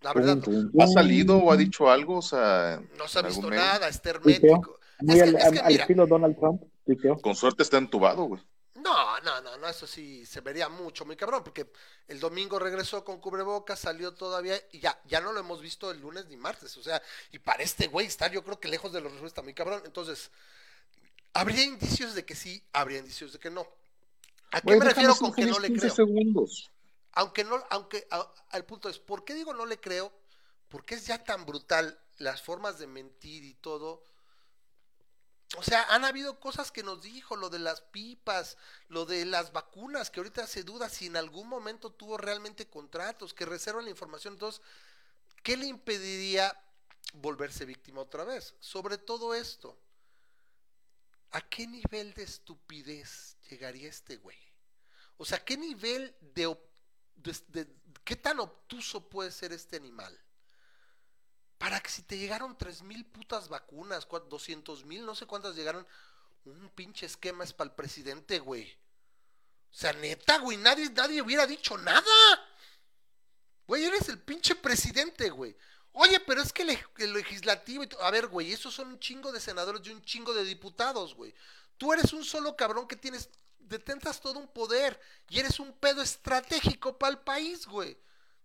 La 0.00 0.14
verdad, 0.14 0.36
no. 0.36 0.42
Tum, 0.42 0.70
¿Ha 0.80 0.84
tum. 0.86 0.94
salido 0.94 1.36
o 1.36 1.52
ha 1.52 1.56
dicho 1.58 1.90
algo? 1.90 2.16
O 2.18 2.22
sea, 2.22 2.82
No 2.96 3.06
se 3.06 3.18
ha 3.18 3.22
visto 3.22 3.50
nada, 3.50 3.88
está 3.88 4.10
hermético. 4.10 4.78
Muy 5.00 5.14
Es 5.18 5.22
que- 5.22 5.28
al, 5.28 5.36
es 5.36 5.50
que 5.50 5.58
al 5.60 5.66
mira, 5.72 5.82
estilo 5.82 6.06
Donald 6.06 6.36
Trump. 6.38 6.62
Con 7.22 7.34
suerte 7.34 7.62
está 7.62 7.76
entubado, 7.76 8.24
güey. 8.24 8.42
No, 8.82 9.20
no, 9.20 9.40
no, 9.42 9.56
no, 9.58 9.68
eso 9.68 9.86
sí 9.86 10.24
se 10.24 10.40
vería 10.40 10.68
mucho, 10.68 11.04
muy 11.04 11.16
cabrón, 11.16 11.42
porque 11.42 11.70
el 12.08 12.20
domingo 12.20 12.58
regresó 12.58 13.04
con 13.04 13.20
cubrebocas, 13.20 13.80
salió 13.80 14.14
todavía 14.14 14.56
y 14.72 14.78
ya, 14.80 15.00
ya 15.06 15.20
no 15.20 15.32
lo 15.32 15.40
hemos 15.40 15.60
visto 15.60 15.90
el 15.90 16.00
lunes 16.00 16.26
ni 16.26 16.36
martes, 16.36 16.76
o 16.76 16.82
sea, 16.82 17.02
y 17.32 17.38
para 17.40 17.62
este 17.62 17.88
güey 17.88 18.06
estar 18.06 18.30
yo 18.30 18.44
creo 18.44 18.60
que 18.60 18.68
lejos 18.68 18.92
de 18.92 19.00
los 19.00 19.10
resultados 19.12 19.30
está 19.32 19.42
muy 19.42 19.54
cabrón, 19.54 19.82
entonces, 19.84 20.30
habría 21.32 21.64
indicios 21.64 22.14
de 22.14 22.24
que 22.24 22.34
sí, 22.34 22.62
habría 22.72 22.98
indicios 22.98 23.32
de 23.32 23.38
que 23.38 23.50
no. 23.50 23.66
¿A 24.52 24.62
qué 24.62 24.76
me 24.76 24.84
refiero 24.84 25.18
con 25.18 25.34
que 25.34 25.46
no 25.46 25.58
le 25.58 25.72
15 25.72 25.72
creo? 25.72 25.94
segundos. 25.98 26.70
Aunque 27.12 27.44
no, 27.44 27.62
aunque 27.70 28.06
a- 28.10 28.32
al 28.50 28.64
punto 28.64 28.88
es, 28.88 28.98
¿por 28.98 29.24
qué 29.24 29.34
digo 29.34 29.52
no 29.54 29.66
le 29.66 29.80
creo? 29.80 30.12
Porque 30.68 30.94
es 30.94 31.06
ya 31.06 31.22
tan 31.24 31.44
brutal 31.46 31.98
las 32.18 32.42
formas 32.42 32.78
de 32.78 32.86
mentir 32.86 33.44
y 33.44 33.54
todo. 33.54 34.02
O 35.56 35.62
sea, 35.64 35.82
han 35.94 36.04
habido 36.04 36.38
cosas 36.38 36.70
que 36.70 36.84
nos 36.84 37.02
dijo, 37.02 37.34
lo 37.34 37.50
de 37.50 37.58
las 37.58 37.80
pipas, 37.80 38.56
lo 38.88 39.04
de 39.04 39.24
las 39.24 39.52
vacunas, 39.52 40.10
que 40.10 40.20
ahorita 40.20 40.46
se 40.46 40.62
duda 40.62 40.88
si 40.88 41.06
en 41.06 41.16
algún 41.16 41.48
momento 41.48 41.90
tuvo 41.90 42.16
realmente 42.16 42.68
contratos, 42.68 43.34
que 43.34 43.46
reservan 43.46 43.84
la 43.84 43.90
información. 43.90 44.34
Entonces, 44.34 44.62
¿qué 45.42 45.56
le 45.56 45.66
impediría 45.66 46.56
volverse 47.14 47.64
víctima 47.64 48.00
otra 48.00 48.22
vez? 48.22 48.54
Sobre 48.60 48.96
todo 48.96 49.34
esto, 49.34 49.76
¿a 51.32 51.40
qué 51.40 51.66
nivel 51.66 52.14
de 52.14 52.22
estupidez 52.22 53.36
llegaría 53.48 53.88
este 53.88 54.18
güey? 54.18 54.38
O 55.16 55.24
sea, 55.24 55.44
¿qué 55.44 55.56
nivel 55.56 56.16
de, 56.20 56.56
qué 58.04 58.14
tan 58.16 58.38
obtuso 58.38 59.08
puede 59.08 59.32
ser 59.32 59.52
este 59.52 59.76
animal? 59.76 60.16
Para 61.60 61.78
que 61.80 61.90
si 61.90 62.00
te 62.00 62.16
llegaron 62.16 62.56
tres 62.56 62.80
mil 62.80 63.04
putas 63.04 63.50
vacunas, 63.50 64.08
cua- 64.08 64.26
200 64.26 64.86
mil, 64.86 65.04
no 65.04 65.14
sé 65.14 65.26
cuántas 65.26 65.54
llegaron, 65.54 65.86
un 66.46 66.70
pinche 66.70 67.04
esquema 67.04 67.44
es 67.44 67.52
para 67.52 67.68
el 67.68 67.76
presidente, 67.76 68.38
güey. 68.38 68.72
O 69.70 69.74
sea, 69.76 69.92
neta, 69.92 70.38
güey, 70.38 70.56
nadie, 70.56 70.88
nadie 70.88 71.20
hubiera 71.20 71.46
dicho 71.46 71.76
nada. 71.76 72.02
Güey, 73.66 73.84
eres 73.84 74.08
el 74.08 74.18
pinche 74.18 74.54
presidente, 74.54 75.28
güey. 75.28 75.54
Oye, 75.92 76.18
pero 76.20 76.40
es 76.40 76.50
que 76.50 76.62
el, 76.62 77.12
legislativo, 77.12 77.84
y 77.84 77.88
a 78.00 78.10
ver, 78.10 78.28
güey, 78.28 78.52
esos 78.52 78.72
son 78.72 78.88
un 78.88 78.98
chingo 78.98 79.30
de 79.30 79.38
senadores 79.38 79.86
y 79.86 79.90
un 79.90 80.00
chingo 80.02 80.32
de 80.32 80.44
diputados, 80.44 81.14
güey. 81.14 81.34
Tú 81.76 81.92
eres 81.92 82.14
un 82.14 82.24
solo 82.24 82.56
cabrón 82.56 82.88
que 82.88 82.96
tienes, 82.96 83.28
detentas 83.58 84.18
todo 84.22 84.38
un 84.38 84.48
poder 84.48 84.98
y 85.28 85.38
eres 85.40 85.60
un 85.60 85.74
pedo 85.74 86.00
estratégico 86.00 86.96
para 86.98 87.12
el 87.12 87.18
país, 87.18 87.66
güey. 87.66 87.98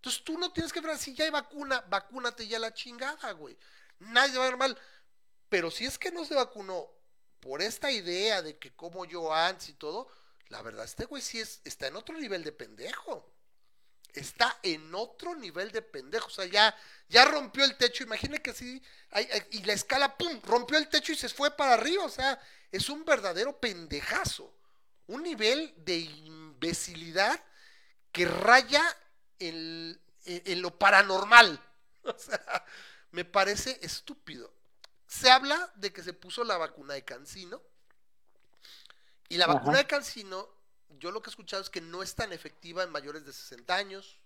Entonces 0.06 0.24
tú 0.24 0.38
no 0.38 0.52
tienes 0.52 0.72
que 0.72 0.82
ver 0.82 0.96
si 1.00 1.16
ya 1.16 1.26
hay 1.26 1.32
vacuna, 1.32 1.84
vacúnate 1.90 2.48
ya 2.48 2.60
la 2.60 2.72
chingada, 2.72 3.32
güey. 3.32 3.58
Nadie 3.98 4.38
va 4.38 4.46
a 4.46 4.50
ver 4.50 4.58
mal. 4.58 4.78
Pero 5.50 5.72
si 5.72 5.84
es 5.84 5.98
que 5.98 6.12
no 6.12 6.24
se 6.26 6.36
vacunó 6.36 6.88
por 7.40 7.60
esta 7.60 7.90
idea 7.90 8.44
de 8.44 8.60
que 8.60 8.72
como 8.76 9.06
yo 9.06 9.34
antes 9.34 9.70
y 9.70 9.74
todo, 9.74 10.08
la 10.50 10.62
verdad, 10.62 10.86
este 10.86 11.06
güey 11.06 11.24
sí 11.24 11.40
es, 11.40 11.60
está 11.64 11.88
en 11.88 11.96
otro 11.96 12.16
nivel 12.20 12.44
de 12.44 12.52
pendejo. 12.52 13.34
Está 14.14 14.60
en 14.62 14.94
otro 14.94 15.34
nivel 15.34 15.72
de 15.72 15.82
pendejo. 15.82 16.28
O 16.28 16.30
sea, 16.30 16.46
ya, 16.46 16.78
ya 17.10 17.26
rompió 17.26 17.66
el 17.66 17.76
techo. 17.76 18.04
Imagine 18.04 18.44
que 18.44 18.54
sí. 18.54 18.80
y 19.50 19.64
la 19.64 19.74
escala, 19.74 20.16
¡pum! 20.16 20.40
Rompió 20.44 20.78
el 20.78 20.88
techo 20.88 21.14
y 21.14 21.16
se 21.16 21.30
fue 21.30 21.50
para 21.50 21.74
arriba. 21.74 22.06
O 22.06 22.10
sea, 22.10 22.40
es 22.72 22.90
un 22.90 23.04
verdadero 23.06 23.60
pendejazo. 23.60 24.56
Un 25.08 25.24
nivel 25.24 25.74
de 25.78 25.98
imbecilidad 25.98 27.44
que 28.12 28.28
raya 28.28 28.84
en, 29.40 30.00
en- 30.26 30.42
en 30.46 30.62
lo 30.62 30.78
paranormal. 30.78 31.60
O 32.08 32.14
sea, 32.20 32.64
me 33.12 33.26
parece 33.26 33.80
estúpido. 33.82 34.52
Se 35.08 35.32
habla 35.32 35.72
de 35.76 35.92
que 35.92 36.04
se 36.04 36.14
puso 36.14 36.44
la 36.44 36.56
vacuna 36.58 36.94
de 36.94 37.04
Cancino. 37.04 37.60
Y 39.28 39.38
la 39.38 39.46
Ajá. 39.46 39.56
vacuna 39.56 39.80
de 39.80 39.88
Cancino, 39.88 40.48
yo 41.00 41.10
lo 41.10 41.24
que 41.24 41.30
he 41.30 41.32
escuchado 41.32 41.64
es 41.64 41.72
que 41.72 41.82
no 41.82 42.04
es 42.04 42.14
tan 42.14 42.32
efectiva 42.32 42.84
en 42.84 42.92
mayores 42.92 43.26
de 43.26 43.34
60 43.34 43.76
años. 43.76 44.20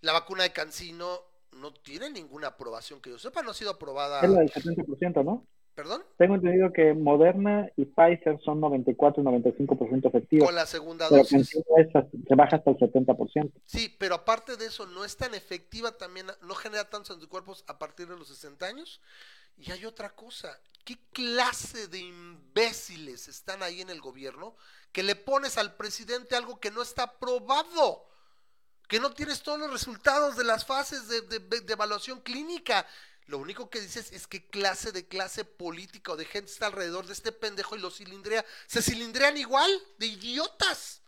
La 0.00 0.12
vacuna 0.12 0.42
de 0.42 0.52
Cancino 0.52 1.22
no 1.52 1.72
tiene 1.72 2.10
ninguna 2.10 2.48
aprobación 2.48 3.00
que 3.00 3.10
yo 3.10 3.18
sepa, 3.20 3.42
no 3.42 3.52
ha 3.52 3.54
sido 3.54 3.70
aprobada. 3.70 4.20
Es 4.22 4.30
la 4.30 4.40
del 4.40 4.52
70%, 4.52 5.24
¿no? 5.24 5.46
¿Perdón? 5.74 6.02
Tengo 6.18 6.34
entendido 6.34 6.70
que 6.70 6.92
Moderna 6.92 7.66
y 7.76 7.86
Pfizer 7.86 8.38
son 8.44 8.60
94 8.60 9.22
y 9.22 9.26
95% 9.26 10.06
efectivos. 10.06 10.44
Con 10.46 10.54
la 10.54 10.66
segunda 10.66 11.08
dosis. 11.08 11.48
Se 11.48 12.34
baja 12.34 12.56
hasta 12.56 12.70
el 12.70 12.76
70%. 12.76 13.50
Sí, 13.64 13.94
pero 13.98 14.16
aparte 14.16 14.56
de 14.58 14.66
eso, 14.66 14.86
no 14.86 15.02
es 15.04 15.16
tan 15.16 15.34
efectiva 15.34 15.92
también, 15.92 16.26
no 16.42 16.54
genera 16.54 16.90
tantos 16.90 17.12
anticuerpos 17.16 17.64
a 17.68 17.78
partir 17.78 18.06
de 18.06 18.16
los 18.18 18.28
60 18.28 18.66
años. 18.66 19.00
Y 19.56 19.70
hay 19.70 19.84
otra 19.86 20.10
cosa, 20.10 20.58
¿qué 20.84 20.98
clase 21.12 21.88
de 21.88 22.00
imbéciles 22.00 23.28
están 23.28 23.62
ahí 23.62 23.80
en 23.80 23.90
el 23.90 24.00
gobierno 24.00 24.56
que 24.92 25.02
le 25.02 25.14
pones 25.16 25.56
al 25.56 25.74
presidente 25.76 26.36
algo 26.36 26.60
que 26.60 26.70
no 26.70 26.82
está 26.82 27.04
aprobado? 27.04 28.06
Que 28.88 29.00
no 29.00 29.10
tienes 29.12 29.42
todos 29.42 29.58
los 29.58 29.70
resultados 29.72 30.36
de 30.36 30.44
las 30.44 30.66
fases 30.66 31.08
de, 31.08 31.22
de- 31.22 31.60
de 31.62 31.72
evaluación 31.72 32.20
clínica. 32.20 32.86
Lo 33.26 33.38
único 33.38 33.70
que 33.70 33.80
dices 33.80 34.12
es 34.12 34.26
qué 34.26 34.48
clase 34.48 34.92
de 34.92 35.06
clase 35.06 35.44
política 35.44 36.12
o 36.12 36.16
de 36.16 36.24
gente 36.24 36.50
está 36.50 36.66
alrededor 36.66 37.06
de 37.06 37.12
este 37.12 37.32
pendejo 37.32 37.76
y 37.76 37.80
lo 37.80 37.90
cilindrea. 37.90 38.44
Se 38.66 38.82
cilindrean 38.82 39.36
igual, 39.36 39.70
de 39.98 40.06
idiotas. 40.06 41.02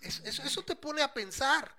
Eso, 0.00 0.22
eso, 0.24 0.42
eso 0.42 0.62
te 0.62 0.76
pone 0.76 1.02
a 1.02 1.12
pensar. 1.12 1.74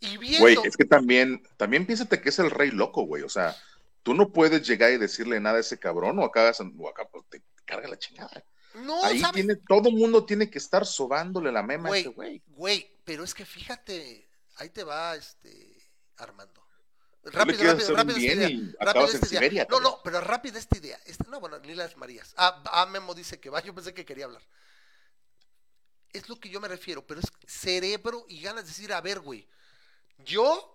Y 0.00 0.16
viendo. 0.16 0.40
Güey, 0.40 0.58
es 0.64 0.76
que 0.76 0.84
también, 0.84 1.42
también 1.56 1.86
piénsate 1.86 2.20
que 2.20 2.30
es 2.30 2.38
el 2.40 2.50
rey 2.50 2.72
loco, 2.72 3.02
güey. 3.02 3.22
O 3.22 3.28
sea, 3.28 3.56
tú 4.02 4.14
no 4.14 4.32
puedes 4.32 4.66
llegar 4.66 4.92
y 4.92 4.98
decirle 4.98 5.38
nada 5.40 5.58
a 5.58 5.60
ese 5.60 5.78
cabrón 5.78 6.18
o 6.18 6.24
acá, 6.24 6.52
o 6.78 6.88
acá 6.88 7.08
pues, 7.10 7.24
te 7.28 7.42
carga 7.64 7.88
la 7.88 7.98
chingada. 7.98 8.44
no, 8.74 9.04
Ahí 9.04 9.20
¿sabes? 9.20 9.34
tiene, 9.34 9.56
todo 9.68 9.90
mundo 9.90 10.26
tiene 10.26 10.50
que 10.50 10.58
estar 10.58 10.84
sobándole 10.84 11.52
la 11.52 11.62
mema 11.62 11.88
a 11.90 11.98
ese 11.98 12.08
güey. 12.08 12.42
güey, 12.48 12.98
pero 13.04 13.22
es 13.22 13.32
que 13.32 13.44
fíjate, 13.44 14.28
ahí 14.56 14.70
te 14.70 14.84
va 14.84 15.14
este 15.14 15.72
Armando. 16.16 16.61
Rápido, 17.24 17.62
rápido, 17.62 17.94
rápido 17.94 18.18
esta 18.18 18.32
idea. 18.32 18.74
rápido 18.80 19.04
esta 19.04 19.16
idea. 19.18 19.28
Siberia, 19.28 19.66
No, 19.70 19.80
no, 19.80 20.00
pero 20.02 20.20
rápido 20.20 20.58
esta 20.58 20.76
idea. 20.76 20.98
Este, 21.04 21.24
no, 21.28 21.38
bueno, 21.38 21.58
ni 21.60 21.74
las 21.74 21.96
Marías. 21.96 22.34
Ah, 22.36 22.62
ah, 22.66 22.86
Memo 22.86 23.14
dice 23.14 23.38
que 23.38 23.48
va, 23.48 23.60
yo 23.60 23.74
pensé 23.74 23.94
que 23.94 24.04
quería 24.04 24.24
hablar. 24.24 24.42
Es 26.12 26.28
lo 26.28 26.38
que 26.38 26.48
yo 26.48 26.60
me 26.60 26.68
refiero, 26.68 27.06
pero 27.06 27.20
es 27.20 27.26
cerebro 27.46 28.26
y 28.28 28.42
ganas 28.42 28.64
de 28.64 28.70
decir, 28.70 28.92
a 28.92 29.00
ver, 29.00 29.20
güey, 29.20 29.48
yo, 30.18 30.74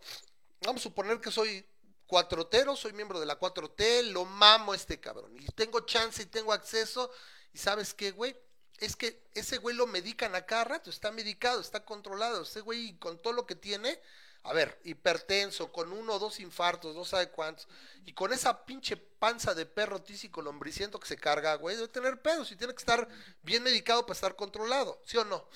vamos 0.61 0.81
a 0.81 0.83
suponer 0.83 1.19
que 1.19 1.31
soy 1.31 1.65
cuatrotero, 2.07 2.75
soy 2.75 2.93
miembro 2.93 3.19
de 3.19 3.25
la 3.25 3.37
4T, 3.37 4.11
lo 4.11 4.25
mamo 4.25 4.71
a 4.71 4.75
este 4.75 4.99
cabrón, 4.99 5.35
y 5.37 5.45
tengo 5.47 5.81
chance 5.81 6.23
y 6.23 6.27
tengo 6.27 6.53
acceso, 6.53 7.11
y 7.53 7.57
sabes 7.57 7.93
qué, 7.93 8.11
güey, 8.11 8.35
es 8.79 8.95
que 8.95 9.27
ese 9.33 9.57
güey 9.57 9.75
lo 9.75 9.85
medican 9.85 10.33
a 10.33 10.45
cada 10.45 10.63
rato, 10.63 10.89
está 10.89 11.11
medicado, 11.11 11.59
está 11.59 11.83
controlado, 11.83 12.43
ese 12.43 12.61
güey 12.61 12.97
con 12.97 13.21
todo 13.21 13.33
lo 13.33 13.45
que 13.45 13.55
tiene, 13.55 13.99
a 14.47 14.53
ver, 14.53 14.79
hipertenso, 14.85 15.73
con 15.73 15.91
uno 15.91 16.13
o 16.13 16.19
dos 16.19 16.39
infartos, 16.39 16.95
no 16.95 17.03
sabe 17.03 17.29
cuántos, 17.29 17.67
y 18.05 18.13
con 18.13 18.31
esa 18.31 18.65
pinche 18.65 18.95
panza 18.95 19.53
de 19.53 19.65
perro 19.65 20.01
tísico 20.01 20.41
lombriciento 20.41 21.01
que 21.01 21.07
se 21.07 21.17
carga, 21.17 21.55
güey, 21.55 21.75
debe 21.75 21.89
tener 21.89 22.21
pedos 22.21 22.49
y 22.51 22.55
tiene 22.55 22.73
que 22.73 22.79
estar 22.79 23.09
bien 23.41 23.61
medicado 23.63 24.03
para 24.05 24.13
estar 24.13 24.37
controlado, 24.37 25.01
¿sí 25.05 25.17
o 25.17 25.25
no? 25.25 25.49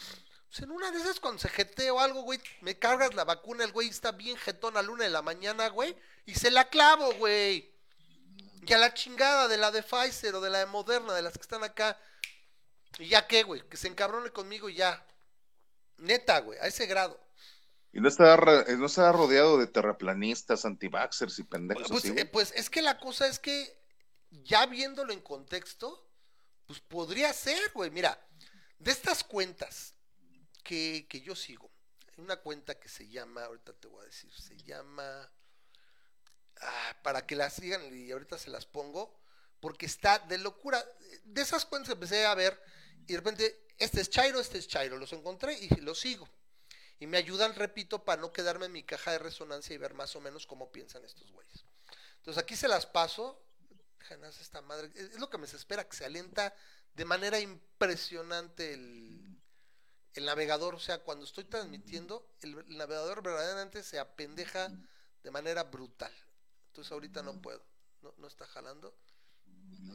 Pues 0.50 0.64
en 0.64 0.72
una 0.72 0.92
de 0.92 1.00
esas 1.00 1.22
cuando 1.22 1.40
se 1.40 1.48
jetea 1.48 1.94
o 1.94 2.02
algo, 2.02 2.24
güey, 2.24 2.42
me 2.60 2.78
cargas 2.78 3.14
la 3.14 3.24
vacuna, 3.24 3.64
el 3.64 3.72
güey 3.72 3.88
está 3.88 4.12
bien 4.12 4.36
jetón 4.36 4.76
a 4.76 4.82
la 4.82 4.94
de 4.94 5.10
la 5.10 5.22
mañana, 5.22 5.70
güey, 5.70 5.96
y 6.26 6.36
se 6.36 6.52
la 6.52 6.68
clavo, 6.68 7.14
güey. 7.14 7.74
Y 8.68 8.74
a 8.74 8.78
la 8.78 8.94
chingada 8.94 9.48
de 9.48 9.56
la 9.56 9.72
de 9.72 9.84
Pfizer 9.84 10.36
o 10.36 10.42
de 10.42 10.50
la 10.50 10.60
de 10.60 10.66
Moderna, 10.66 11.14
de 11.14 11.22
las 11.22 11.34
que 11.34 11.42
están 11.42 11.64
acá. 11.64 11.98
Y 13.00 13.08
ya 13.08 13.26
qué, 13.26 13.44
güey, 13.44 13.62
que 13.70 13.78
se 13.78 13.88
encabrone 13.88 14.32
conmigo 14.32 14.68
y 14.68 14.76
ya. 14.76 15.08
Neta, 15.98 16.40
güey, 16.40 16.60
a 16.60 16.68
ese 16.68 16.86
grado. 16.88 17.18
Y 17.94 18.00
no 18.00 18.08
está, 18.08 18.38
re- 18.38 18.78
no 18.78 18.86
está 18.86 19.12
rodeado 19.12 19.58
de 19.58 19.68
terraplanistas, 19.68 20.64
antivaxers 20.66 21.40
y 21.40 21.44
pendejos 21.44 21.88
Pues, 21.90 22.06
así, 22.06 22.14
eh, 22.18 22.26
pues 22.26 22.54
es 22.56 22.70
que 22.70 22.82
la 22.82 23.00
cosa 23.00 23.28
es 23.28 23.38
que, 23.40 23.78
ya 24.30 24.66
viéndolo 24.66 25.12
en 25.12 25.20
contexto, 25.22 26.10
pues 26.68 26.80
podría 26.80 27.34
ser, 27.34 27.72
güey. 27.74 27.92
Mira, 27.92 28.18
de 28.80 28.92
estas 28.92 29.24
cuentas 29.26 29.94
que, 30.64 31.06
que 31.10 31.20
yo 31.22 31.36
sigo, 31.36 31.70
una 32.18 32.38
cuenta 32.38 32.80
que 32.80 32.88
se 32.88 33.10
llama, 33.10 33.44
ahorita 33.44 33.74
te 33.74 33.88
voy 33.88 34.04
a 34.04 34.06
decir, 34.06 34.32
se 34.34 34.56
llama, 34.58 35.30
ah, 36.62 36.98
para 37.04 37.26
que 37.26 37.36
la 37.36 37.50
sigan 37.50 37.82
y 37.94 38.12
ahorita 38.12 38.38
se 38.38 38.52
las 38.52 38.66
pongo, 38.66 39.20
porque 39.60 39.86
está 39.86 40.20
de 40.20 40.38
locura. 40.38 40.84
De 41.24 41.42
esas 41.42 41.66
cuentas 41.66 41.92
empecé 41.92 42.26
a 42.26 42.36
ver 42.36 42.58
y 43.06 43.14
de 43.14 43.18
repente, 43.18 43.68
este 43.78 44.00
es 44.00 44.10
Chairo, 44.10 44.40
este 44.40 44.60
es 44.60 44.68
Chairo, 44.68 44.98
los 44.98 45.12
encontré 45.12 45.58
y 45.60 45.68
los 45.82 46.00
sigo. 46.00 46.30
Y 47.02 47.08
me 47.08 47.18
ayudan, 47.18 47.56
repito, 47.56 48.06
para 48.06 48.22
no 48.22 48.32
quedarme 48.32 48.68
en 48.68 48.74
mi 48.74 48.84
caja 48.84 49.12
de 49.12 49.18
resonancia 49.18 49.74
y 49.74 49.78
ver 49.80 49.96
más 49.96 50.16
o 50.16 50.22
menos 50.22 50.46
cómo 50.46 50.72
piensan 50.72 51.04
estos 51.04 51.32
güeyes. 51.32 51.66
Entonces 52.18 52.42
aquí 52.42 52.56
se 52.56 52.68
las 52.68 52.86
paso. 52.86 53.42
Déjenme 53.98 54.28
esta 54.30 54.62
madre. 54.62 54.92
Es 54.94 55.20
lo 55.20 55.28
que 55.28 55.40
me 55.40 55.48
espera, 55.48 55.90
que 55.90 55.98
se 55.98 56.06
alienta 56.06 56.54
de 56.94 57.06
manera 57.06 57.40
impresionante 57.40 58.76
el, 58.76 59.36
el 60.14 60.26
navegador. 60.26 60.76
O 60.76 60.80
sea, 60.80 61.00
cuando 61.00 61.26
estoy 61.26 61.46
transmitiendo, 61.46 62.36
el, 62.42 62.56
el 62.70 62.78
navegador 62.78 63.24
verdaderamente 63.24 63.82
se 63.82 63.98
apendeja 63.98 64.70
de 65.24 65.32
manera 65.32 65.64
brutal. 65.64 66.14
Entonces 66.68 66.92
ahorita 66.92 67.24
no 67.24 67.42
puedo. 67.42 67.66
No, 68.04 68.14
no 68.20 68.28
está 68.28 68.46
jalando. 68.46 68.96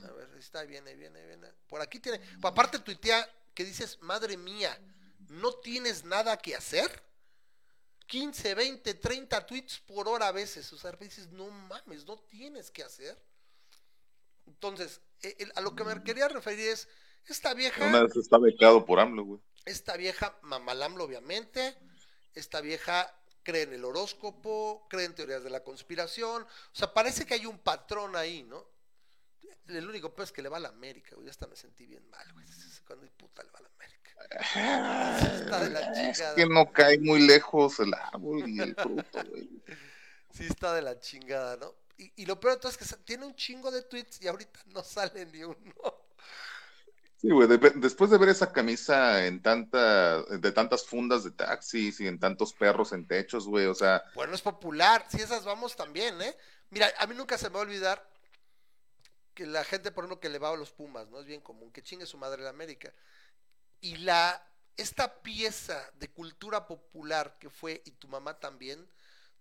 A 0.03 0.11
ver, 0.11 0.29
está, 0.39 0.65
viene, 0.65 0.97
viene, 0.97 1.25
viene. 1.25 1.53
Por 1.69 1.81
aquí 1.81 2.01
tiene. 2.01 2.19
Pues 2.19 2.51
aparte 2.51 2.81
tuitea 2.81 3.31
que 3.55 3.65
dices, 3.65 4.03
madre 4.03 4.37
mía, 4.37 4.77
¿no 5.29 5.53
tienes 5.61 6.05
nada 6.05 6.37
que 6.39 6.55
hacer? 6.55 7.03
15, 8.07 8.55
20, 8.55 8.95
30 8.95 9.47
tweets 9.47 9.79
por 9.81 10.09
hora 10.09 10.29
a 10.29 10.33
veces. 10.33 10.73
O 10.73 10.79
sea, 10.79 10.93
dices, 10.93 11.29
no 11.33 11.51
mames, 11.51 12.05
no 12.07 12.17
tienes 12.19 12.71
que 12.71 12.85
hacer. 12.85 13.21
Entonces, 14.47 15.01
eh, 15.23 15.37
el- 15.41 15.53
a 15.57 15.61
lo 15.61 15.75
que 15.75 15.85
me 15.85 16.03
quería 16.05 16.29
referir 16.29 16.69
es, 16.69 16.89
esta 17.27 17.55
vieja, 17.55 17.85
Una 17.85 18.03
vez 18.05 18.15
está 18.17 18.39
becado 18.39 18.85
por 18.85 19.01
AMLO, 19.01 19.25
güey. 19.25 19.41
esta 19.65 19.97
vieja, 19.97 20.39
mamalamlo 20.43 21.03
obviamente, 21.05 21.77
esta 22.35 22.61
vieja 22.61 23.13
cree 23.43 23.63
en 23.63 23.73
el 23.73 23.85
horóscopo, 23.85 24.87
cree 24.89 25.05
en 25.07 25.15
teorías 25.17 25.43
de 25.43 25.51
la 25.51 25.65
conspiración, 25.65 26.43
o 26.45 26.75
sea, 26.75 26.95
parece 26.95 27.27
que 27.27 27.35
hay 27.35 27.47
un 27.47 27.59
patrón 27.59 28.15
ahí, 28.15 28.45
¿no? 28.45 28.65
El 29.67 29.89
único 29.89 30.15
pues 30.15 30.29
es 30.29 30.33
que 30.33 30.43
le 30.43 30.49
va 30.49 30.59
a 30.59 30.61
la 30.61 30.69
América, 30.69 31.17
güey, 31.17 31.27
ya 31.27 31.31
hasta 31.33 31.49
me 31.49 31.57
sentí 31.57 31.87
bien 31.87 32.09
mal, 32.09 32.33
güey, 32.33 32.47
cuando 32.87 33.11
puta 33.17 33.43
le 33.43 33.51
va 33.51 33.59
a 33.59 33.63
la 33.63 33.69
América. 33.71 34.06
Está 34.31 35.61
de 35.65 35.71
la 35.71 35.81
Es 35.81 36.17
chingada. 36.17 36.35
que 36.35 36.47
no 36.47 36.73
cae 36.73 36.99
muy 36.99 37.27
lejos 37.27 37.79
el 37.81 37.95
árbol 37.95 38.49
y 38.49 38.61
el 38.61 38.75
fruto, 38.75 39.25
güey. 39.29 39.49
Sí, 40.33 40.45
está 40.47 40.75
de 40.75 40.83
la 40.83 40.99
chingada, 41.01 41.57
¿no? 41.57 41.75
Y, 41.99 42.13
y 42.23 42.27
lo 42.27 42.39
peor 42.39 42.55
de 42.55 42.61
todo 42.61 42.71
es 42.71 42.77
que 42.77 42.85
tiene 43.05 43.25
un 43.25 43.35
chingo 43.35 43.71
de 43.71 43.83
tweets 43.83 44.21
y 44.21 44.29
ahorita 44.29 44.61
no 44.67 44.83
sale 44.83 45.25
ni 45.27 45.45
uno. 45.45 45.57
Sí, 47.19 47.31
güey, 47.31 47.49
de- 47.49 47.73
después 47.77 48.11
de 48.11 48.19
ver 48.19 48.29
esa 48.29 48.53
camisa 48.53 49.25
en 49.27 49.41
tanta, 49.41 50.23
de 50.25 50.53
tantas 50.53 50.85
fundas 50.87 51.25
de 51.25 51.31
taxis 51.31 51.99
y 52.01 52.07
en 52.07 52.19
tantos 52.21 52.53
perros 52.53 52.93
en 52.93 53.07
techos, 53.07 53.47
güey, 53.49 53.65
o 53.67 53.75
sea, 53.75 54.03
Bueno, 54.15 54.35
es 54.35 54.43
popular, 54.43 55.07
si 55.09 55.23
esas 55.23 55.45
vamos 55.47 55.75
también, 55.77 56.21
¿eh? 56.21 56.37
Mira, 56.69 56.93
a 56.99 57.07
mí 57.07 57.15
nunca 57.15 57.39
se 57.39 57.49
me 57.49 57.55
va 57.55 57.61
a 57.61 57.63
olvidar 57.63 58.07
que 59.33 59.47
la 59.47 59.65
gente, 59.65 59.91
por 59.93 60.05
ejemplo, 60.05 60.21
que 60.21 60.29
le 60.29 60.39
va 60.39 60.51
a 60.51 60.57
los 60.57 60.73
Pumas, 60.73 61.09
¿no? 61.09 61.21
Es 61.21 61.27
bien 61.27 61.41
común, 61.41 61.71
que 61.73 61.83
chingue 61.83 62.05
su 62.07 62.19
madre 62.19 62.43
la 62.43 62.51
América. 62.51 62.93
Y 63.81 63.97
la, 63.99 64.43
esta 64.77 65.23
pieza 65.23 65.91
de 65.99 66.09
cultura 66.09 66.67
popular 66.67 67.39
que 67.39 67.51
fue, 67.51 67.83
y 67.85 67.93
tu 67.93 68.09
mamá 68.09 68.39
también, 68.39 68.89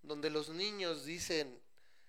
donde 0.02 0.30
los 0.30 0.48
niños 0.48 1.04
dicen 1.04 1.60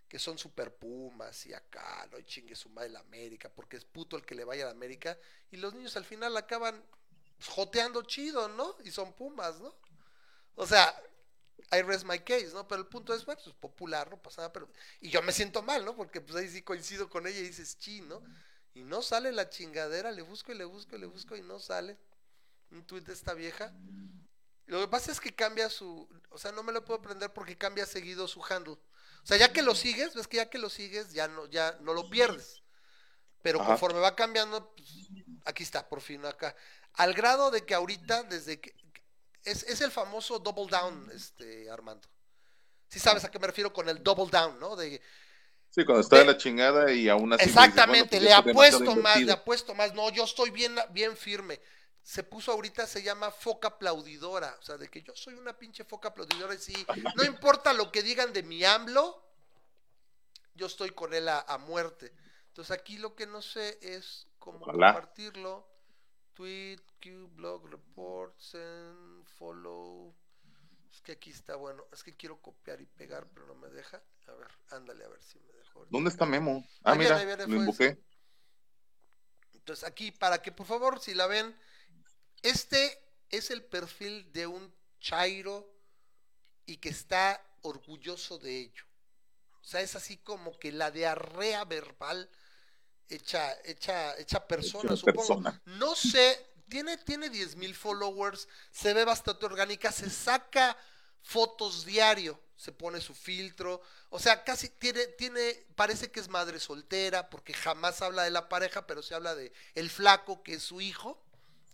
que 0.07 0.19
son 0.19 0.37
super 0.37 0.73
Pumas 0.73 1.45
y 1.45 1.53
acá, 1.53 2.07
no 2.11 2.17
y 2.17 2.23
chingue 2.23 2.55
su 2.55 2.69
madre 2.69 2.89
la 2.89 2.99
América, 2.99 3.49
porque 3.53 3.77
es 3.77 3.85
puto 3.85 4.15
el 4.15 4.25
que 4.25 4.35
le 4.35 4.45
vaya 4.45 4.63
a 4.63 4.67
la 4.67 4.71
América, 4.71 5.17
y 5.51 5.57
los 5.57 5.73
niños 5.73 5.97
al 5.97 6.05
final 6.05 6.37
acaban 6.37 6.81
pues, 7.37 7.49
joteando 7.49 8.03
chido, 8.03 8.47
¿no? 8.47 8.75
Y 8.83 8.91
son 8.91 9.13
Pumas, 9.13 9.59
¿no? 9.59 9.75
O 10.55 10.65
sea, 10.65 10.95
I 11.71 11.81
rest 11.81 12.05
my 12.05 12.19
case, 12.19 12.51
¿no? 12.53 12.67
Pero 12.67 12.81
el 12.81 12.87
punto 12.87 13.13
es, 13.13 13.25
bueno, 13.25 13.41
es 13.45 13.53
popular, 13.53 14.09
no 14.09 14.21
pasa 14.21 14.41
nada, 14.41 14.53
pero... 14.53 14.69
Y 15.01 15.09
yo 15.09 15.21
me 15.21 15.33
siento 15.33 15.61
mal, 15.61 15.83
¿no? 15.83 15.95
Porque 15.95 16.21
pues 16.21 16.35
ahí 16.37 16.49
sí 16.49 16.61
coincido 16.61 17.09
con 17.09 17.27
ella 17.27 17.39
y 17.39 17.43
dices, 17.43 17.77
chi, 17.77 18.01
¿no? 18.01 18.23
Y 18.73 18.83
no 18.83 19.01
sale 19.01 19.31
la 19.31 19.49
chingadera, 19.49 20.11
le 20.11 20.21
busco 20.21 20.51
y 20.51 20.55
le 20.55 20.65
busco 20.65 20.95
y 20.95 20.99
le 20.99 21.07
busco 21.07 21.35
y 21.35 21.41
no 21.41 21.59
sale 21.59 21.97
un 22.72 22.85
tuit 22.85 23.06
de 23.06 23.14
esta 23.14 23.34
vieja. 23.34 23.73
Lo 24.65 24.81
que 24.81 24.88
pasa 24.88 25.11
es 25.11 25.19
que 25.19 25.34
cambia 25.34 25.69
su... 25.69 26.07
O 26.30 26.38
sea, 26.38 26.52
no 26.52 26.64
me 26.64 26.73
lo 26.73 26.84
puedo 26.84 26.99
aprender 26.99 27.31
porque 27.31 27.57
cambia 27.57 27.85
seguido 27.85 28.27
su 28.27 28.44
handle. 28.44 28.73
O 28.73 29.26
sea, 29.26 29.38
ya 29.38 29.52
que 29.52 29.61
lo 29.61 29.76
sigues, 29.76 30.14
ves 30.14 30.27
que 30.27 30.38
ya 30.38 30.49
que 30.49 30.57
lo 30.57 30.69
sigues, 30.69 31.14
ya 31.14 31.27
no, 31.27 31.45
ya 31.48 31.77
no 31.81 31.94
lo 31.94 32.10
pierdes. 32.10 32.64
Pero 33.41 33.60
Ajá. 33.60 33.69
conforme 33.69 33.99
va 33.99 34.15
cambiando, 34.15 34.73
pues, 34.76 34.89
aquí 35.45 35.64
está, 35.64 35.88
por 35.88 36.02
fin 36.02 36.26
acá. 36.26 36.56
Al 36.94 37.14
grado 37.14 37.52
de 37.52 37.65
que 37.65 37.73
ahorita, 37.73 38.23
desde 38.23 38.60
que... 38.60 38.76
Es, 39.44 39.64
es 39.64 39.80
el 39.80 39.91
famoso 39.91 40.39
double 40.39 40.68
down, 40.69 41.10
este, 41.14 41.69
Armando. 41.69 42.07
Si 42.89 42.99
sabes 42.99 43.23
a 43.23 43.31
qué 43.31 43.39
me 43.39 43.48
refiero 43.48 43.72
con 43.72 43.88
el 43.88 44.03
double 44.03 44.30
down, 44.30 44.60
¿no? 44.60 44.76
De, 44.76 45.02
sí, 45.69 45.85
cuando 45.85 46.02
está 46.02 46.18
de 46.19 46.26
la 46.26 46.38
chingada 46.38 46.91
y 46.91 47.07
aún 47.07 47.31
así. 47.34 47.45
dices, 47.45 47.56
Exactamente, 47.56 48.19
bueno, 48.19 48.44
pues 48.44 48.45
le 48.45 48.52
apuesto 48.52 48.95
más, 48.95 49.22
le 49.22 49.31
apuesto 49.31 49.76
más. 49.76 49.94
No, 49.94 50.10
yo 50.10 50.23
estoy 50.23 50.49
bien, 50.52 50.76
bien 50.91 51.15
firme. 51.15 51.61
Se 52.07 52.23
puso 52.23 52.53
ahorita, 52.53 52.88
se 52.88 53.03
llama 53.03 53.31
foca 53.31 53.67
aplaudidora. 53.67 54.55
O 54.61 54.63
sea, 54.63 54.77
de 54.77 54.88
que 54.88 55.01
yo 55.01 55.13
soy 55.13 55.34
una 55.34 55.59
pinche 55.59 55.84
foca 55.84 56.07
aplaudidora 56.07 56.53
y 56.53 56.57
sí, 56.57 56.88
no 57.17 57.25
importa 57.25 57.73
lo 57.73 57.91
que 57.91 58.01
digan 58.01 58.31
de 58.31 58.43
mi 58.43 58.63
AMLO, 58.63 59.21
yo 60.55 60.67
estoy 60.67 60.91
con 60.91 61.13
él 61.13 61.27
a, 61.27 61.41
a 61.41 61.57
muerte. 61.57 62.13
Entonces 62.47 62.71
aquí 62.71 62.97
lo 62.97 63.13
que 63.13 63.27
no 63.27 63.41
sé 63.41 63.77
es 63.81 64.25
cómo 64.39 64.59
Ojalá. 64.59 64.93
compartirlo. 64.93 65.67
Tweet, 66.34 66.79
Q, 67.03 67.27
blog, 67.34 67.65
reports, 67.69 68.55
follow. 69.38 70.15
Es 70.89 71.01
que 71.01 71.11
aquí 71.11 71.31
está 71.31 71.57
bueno. 71.57 71.84
Es 71.91 72.03
que 72.05 72.15
quiero 72.15 72.41
copiar 72.41 72.79
y 72.79 72.85
pegar, 72.85 73.27
pero 73.34 73.47
no 73.47 73.55
me 73.55 73.67
deja. 73.67 74.01
A 74.27 74.31
ver, 74.31 74.47
ándale, 74.69 75.03
a 75.03 75.09
ver 75.09 75.21
si 75.21 75.39
me 75.41 75.51
dejó. 75.51 75.85
¿Dónde 75.89 76.09
está 76.09 76.25
Memo? 76.25 76.65
Ah, 76.85 76.93
Ahí 76.93 76.99
viene, 76.99 77.15
mira, 77.15 77.17
ahí 77.17 77.25
viene, 77.25 77.47
lo 77.47 77.59
invoqué. 77.63 78.01
Entonces 79.55 79.84
aquí, 79.84 80.11
para 80.13 80.41
que 80.41 80.53
por 80.53 80.65
favor, 80.65 81.01
si 81.01 81.13
la 81.13 81.27
ven, 81.27 81.53
este 82.41 82.97
es 83.30 83.51
el 83.51 83.64
perfil 83.64 84.31
de 84.31 84.47
un 84.47 84.73
Chairo 84.99 85.73
y 86.65 86.77
que 86.77 86.89
está 86.89 87.41
orgulloso 87.61 88.38
de 88.38 88.59
ello. 88.59 88.84
O 89.61 89.65
sea, 89.65 89.81
es 89.81 89.95
así 89.95 90.18
como 90.18 90.57
que 90.57 90.72
la 90.72 90.91
diarrea 90.91 91.65
verbal 91.65 92.30
hecha, 93.09 93.53
hecha, 93.64 94.18
hecha 94.18 94.47
persona, 94.47 94.93
Hecha 94.93 94.97
supongo. 94.97 95.18
persona. 95.18 95.61
No 95.65 95.95
sé, 95.95 96.53
tiene, 96.69 96.97
tiene 96.97 97.30
10 97.30 97.55
mil 97.55 97.76
followers, 97.76 98.47
se 98.72 98.93
ve 98.93 99.05
bastante 99.05 99.45
orgánica, 99.45 99.91
se 99.91 100.09
saca 100.09 100.77
fotos 101.22 101.85
diario, 101.85 102.41
se 102.55 102.72
pone 102.72 103.01
su 103.01 103.14
filtro, 103.14 103.81
o 104.09 104.19
sea, 104.19 104.43
casi 104.43 104.69
tiene, 104.69 105.07
tiene, 105.07 105.65
parece 105.76 106.11
que 106.11 106.19
es 106.19 106.30
madre 106.30 106.59
soltera, 106.59 107.30
porque 107.30 107.53
jamás 107.53 108.01
habla 108.01 108.23
de 108.23 108.31
la 108.31 108.49
pareja, 108.49 108.88
pero 108.88 109.01
se 109.03 109.15
habla 109.15 109.35
de 109.35 109.51
el 109.76 109.89
flaco, 109.89 110.43
que 110.43 110.55
es 110.55 110.64
su 110.64 110.80
hijo, 110.81 111.22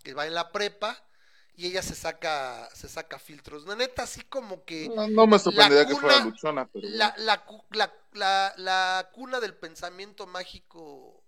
que 0.04 0.14
va 0.14 0.26
en 0.28 0.34
la 0.34 0.52
prepa, 0.52 1.02
y 1.56 1.66
ella 1.66 1.82
se 1.82 1.94
saca, 1.96 2.68
se 2.74 2.88
saca 2.88 3.18
filtros. 3.18 3.66
La 3.66 3.76
neta, 3.76 4.04
así 4.04 4.22
como 4.22 4.64
que 4.64 4.88
No, 4.88 5.08
no 5.08 5.26
me 5.26 5.38
sorprendería 5.38 5.86
que 5.86 5.94
fuera 5.96 6.24
luchona, 6.24 6.66
pero. 6.66 6.86
la, 6.88 7.14
la, 7.18 7.44
la, 7.70 7.92
la- 8.12 8.54
la 8.56 9.10
cuna 9.12 9.40
del 9.40 9.54
pensamiento 9.56 10.26
mágico 10.26 11.24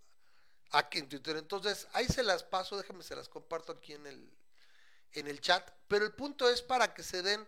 aquí 0.70 0.98
en 0.98 1.08
Twitter. 1.08 1.36
Entonces, 1.36 1.88
ahí 1.92 2.06
se 2.06 2.22
las 2.24 2.44
paso, 2.44 2.76
déjenme 2.76 3.02
se 3.04 3.16
las 3.16 3.28
comparto 3.28 3.72
aquí 3.72 3.92
en 3.94 4.06
el, 4.06 4.30
en 5.12 5.28
el 5.28 5.40
chat. 5.40 5.68
Pero 5.88 6.04
el 6.04 6.12
punto 6.14 6.48
es 6.50 6.62
para 6.62 6.94
que 6.94 7.02
se 7.04 7.22
den, 7.22 7.46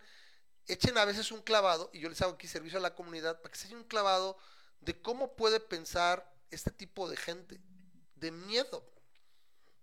echen 0.67 0.97
a 0.97 1.05
veces 1.05 1.31
un 1.31 1.41
clavado, 1.41 1.89
y 1.93 1.99
yo 1.99 2.09
les 2.09 2.21
hago 2.21 2.33
aquí 2.33 2.47
servicio 2.47 2.79
a 2.79 2.81
la 2.81 2.95
comunidad, 2.95 3.41
para 3.41 3.51
que 3.53 3.59
se 3.59 3.67
echen 3.67 3.79
un 3.79 3.85
clavado 3.85 4.37
de 4.81 5.01
cómo 5.01 5.35
puede 5.35 5.59
pensar 5.59 6.33
este 6.51 6.71
tipo 6.71 7.09
de 7.09 7.17
gente, 7.17 7.61
de 8.15 8.31
miedo. 8.31 8.83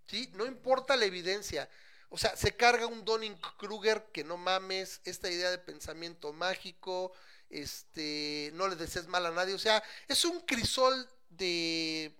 ¿Sí? 0.06 0.30
No 0.34 0.46
importa 0.46 0.96
la 0.96 1.04
evidencia. 1.04 1.68
O 2.08 2.18
sea, 2.18 2.36
se 2.36 2.56
carga 2.56 2.86
un 2.86 3.04
Donning-Kruger 3.04 4.10
que 4.12 4.24
no 4.24 4.36
mames, 4.36 5.00
esta 5.04 5.30
idea 5.30 5.50
de 5.50 5.58
pensamiento 5.58 6.32
mágico, 6.32 7.12
este, 7.50 8.50
no 8.54 8.68
le 8.68 8.76
desees 8.76 9.08
mal 9.08 9.26
a 9.26 9.32
nadie. 9.32 9.54
O 9.54 9.58
sea, 9.58 9.82
es 10.08 10.24
un 10.24 10.40
crisol 10.40 11.08
de, 11.30 12.16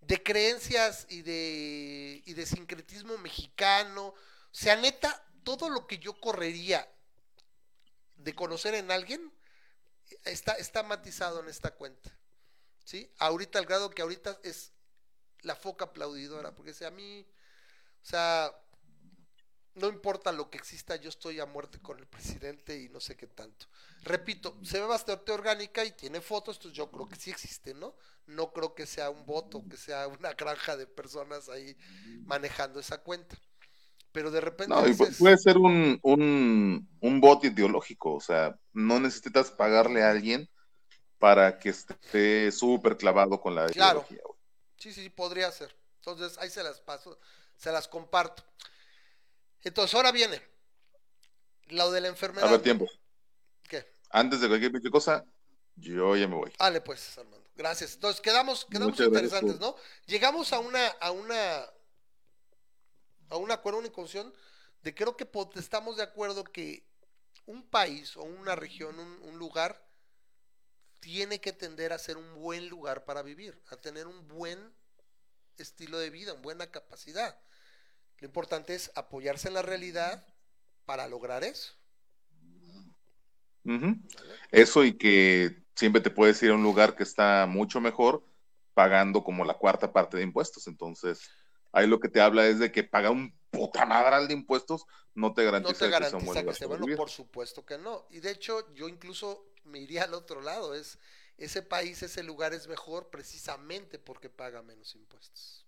de 0.00 0.22
creencias 0.22 1.06
y 1.08 1.22
de, 1.22 2.22
y 2.24 2.34
de 2.34 2.46
sincretismo 2.46 3.16
mexicano. 3.18 4.08
O 4.08 4.16
sea, 4.50 4.76
neta, 4.76 5.24
todo 5.44 5.68
lo 5.68 5.86
que 5.86 5.98
yo 5.98 6.18
correría 6.20 6.88
de 8.16 8.34
conocer 8.34 8.74
en 8.74 8.90
alguien 8.90 9.32
está, 10.24 10.52
está 10.54 10.82
matizado 10.82 11.40
en 11.40 11.48
esta 11.48 11.72
cuenta. 11.72 12.16
¿Sí? 12.84 13.12
Ahorita 13.18 13.60
al 13.60 13.66
grado 13.66 13.90
que 13.90 14.02
ahorita 14.02 14.40
es 14.42 14.71
la 15.42 15.56
foca 15.56 15.86
aplaudidora, 15.86 16.54
porque 16.54 16.74
si 16.74 16.84
a 16.84 16.90
mí, 16.90 17.26
o 18.02 18.06
sea, 18.06 18.52
no 19.74 19.88
importa 19.88 20.32
lo 20.32 20.50
que 20.50 20.58
exista, 20.58 20.96
yo 20.96 21.08
estoy 21.08 21.40
a 21.40 21.46
muerte 21.46 21.78
con 21.80 21.98
el 21.98 22.06
presidente 22.06 22.78
y 22.78 22.90
no 22.90 23.00
sé 23.00 23.16
qué 23.16 23.26
tanto. 23.26 23.66
Repito, 24.02 24.58
se 24.62 24.80
ve 24.80 24.86
bastante 24.86 25.32
orgánica 25.32 25.82
y 25.84 25.92
tiene 25.92 26.20
fotos, 26.20 26.56
entonces 26.56 26.76
yo 26.76 26.90
creo 26.90 27.08
que 27.08 27.16
sí 27.16 27.30
existe, 27.30 27.72
¿no? 27.72 27.94
No 28.26 28.52
creo 28.52 28.74
que 28.74 28.84
sea 28.86 29.08
un 29.08 29.24
voto, 29.24 29.66
que 29.68 29.78
sea 29.78 30.08
una 30.08 30.34
granja 30.34 30.76
de 30.76 30.86
personas 30.86 31.48
ahí 31.48 31.74
manejando 32.26 32.80
esa 32.80 32.98
cuenta. 32.98 33.36
Pero 34.12 34.30
de 34.30 34.40
repente 34.42 34.82
No, 34.82 34.84
dices, 34.84 35.18
puede 35.18 35.36
ser 35.38 35.58
un, 35.58 35.98
un, 36.02 36.88
un 37.00 37.20
bot 37.20 37.44
ideológico, 37.44 38.14
o 38.14 38.20
sea, 38.20 38.56
no 38.72 39.00
necesitas 39.00 39.50
pagarle 39.50 40.02
a 40.04 40.10
alguien 40.10 40.48
para 41.18 41.58
que 41.58 41.70
esté 41.70 42.52
súper 42.52 42.96
clavado 42.98 43.40
con 43.40 43.54
la 43.56 43.70
Claro. 43.70 44.06
ideología. 44.10 44.20
Sí, 44.82 44.92
sí, 44.92 45.02
sí, 45.02 45.10
podría 45.10 45.50
ser. 45.52 45.74
Entonces, 45.96 46.36
ahí 46.38 46.50
se 46.50 46.62
las 46.62 46.80
paso, 46.80 47.18
se 47.56 47.70
las 47.70 47.86
comparto. 47.86 48.42
Entonces, 49.62 49.94
ahora 49.94 50.10
viene 50.10 50.42
lo 51.68 51.92
de 51.92 52.00
la 52.00 52.08
enfermedad. 52.08 52.48
A 52.48 52.52
ver, 52.52 52.62
tiempo. 52.62 52.88
¿Qué? 53.68 53.94
Antes 54.10 54.40
de 54.40 54.48
cualquier 54.48 54.90
cosa, 54.90 55.24
yo 55.76 56.16
ya 56.16 56.26
me 56.26 56.34
voy. 56.34 56.52
Dale, 56.58 56.80
pues, 56.80 57.16
Armando. 57.16 57.46
Gracias. 57.54 57.94
Entonces, 57.94 58.20
quedamos, 58.20 58.64
quedamos 58.64 58.90
Muchas 58.90 59.06
interesantes, 59.06 59.60
¿no? 59.60 59.76
Llegamos 60.06 60.52
a 60.52 60.58
una, 60.58 60.88
a 60.88 61.12
una, 61.12 61.64
a 63.28 63.36
un 63.36 63.50
acuerdo, 63.52 63.78
una 63.78 63.88
conclusión 63.88 64.34
de 64.82 64.94
creo 64.94 65.16
que 65.16 65.28
estamos 65.54 65.96
de 65.96 66.02
acuerdo 66.02 66.42
que 66.42 66.84
un 67.46 67.62
país 67.62 68.16
o 68.16 68.22
una 68.22 68.56
región, 68.56 68.98
un, 68.98 69.22
un 69.22 69.38
lugar, 69.38 69.81
tiene 71.02 71.40
que 71.40 71.52
tender 71.52 71.92
a 71.92 71.98
ser 71.98 72.16
un 72.16 72.34
buen 72.36 72.68
lugar 72.68 73.04
para 73.04 73.22
vivir, 73.22 73.60
a 73.70 73.76
tener 73.76 74.06
un 74.06 74.28
buen 74.28 74.72
estilo 75.58 75.98
de 75.98 76.10
vida, 76.10 76.32
una 76.32 76.42
buena 76.42 76.70
capacidad. 76.70 77.36
Lo 78.18 78.26
importante 78.26 78.76
es 78.76 78.92
apoyarse 78.94 79.48
en 79.48 79.54
la 79.54 79.62
realidad 79.62 80.24
para 80.84 81.08
lograr 81.08 81.42
eso. 81.42 81.74
Eso 84.52 84.84
y 84.84 84.96
que 84.96 85.64
siempre 85.74 86.00
te 86.00 86.10
puedes 86.10 86.40
ir 86.44 86.52
a 86.52 86.54
un 86.54 86.62
lugar 86.62 86.94
que 86.94 87.02
está 87.02 87.46
mucho 87.48 87.80
mejor 87.80 88.24
pagando 88.72 89.24
como 89.24 89.44
la 89.44 89.54
cuarta 89.54 89.92
parte 89.92 90.16
de 90.16 90.22
impuestos. 90.22 90.68
Entonces, 90.68 91.30
ahí 91.72 91.88
lo 91.88 91.98
que 91.98 92.08
te 92.08 92.20
habla 92.20 92.46
es 92.46 92.60
de 92.60 92.70
que 92.70 92.84
paga 92.84 93.10
un 93.10 93.36
puta 93.50 93.84
madral 93.86 94.28
de 94.28 94.34
impuestos 94.34 94.86
no 95.14 95.34
te 95.34 95.44
No 95.44 95.50
garantiza, 95.50 95.90
te 95.90 95.98
que 95.98 96.04
sea 96.04 96.18
un 96.18 96.24
buen 96.24 96.44
que 96.44 96.52
esté 96.52 96.66
bueno, 96.66 96.86
por 96.96 97.10
supuesto 97.10 97.66
que 97.66 97.76
no. 97.76 98.06
Y 98.10 98.20
de 98.20 98.30
hecho, 98.30 98.72
yo 98.72 98.88
incluso 98.88 99.51
me 99.64 99.80
iría 99.80 100.04
al 100.04 100.14
otro 100.14 100.40
lado, 100.40 100.74
es 100.74 100.98
ese 101.36 101.62
país, 101.62 102.02
ese 102.02 102.22
lugar 102.22 102.52
es 102.54 102.68
mejor 102.68 103.10
precisamente 103.10 103.98
porque 103.98 104.30
paga 104.30 104.62
menos 104.62 104.94
impuestos. 104.94 105.66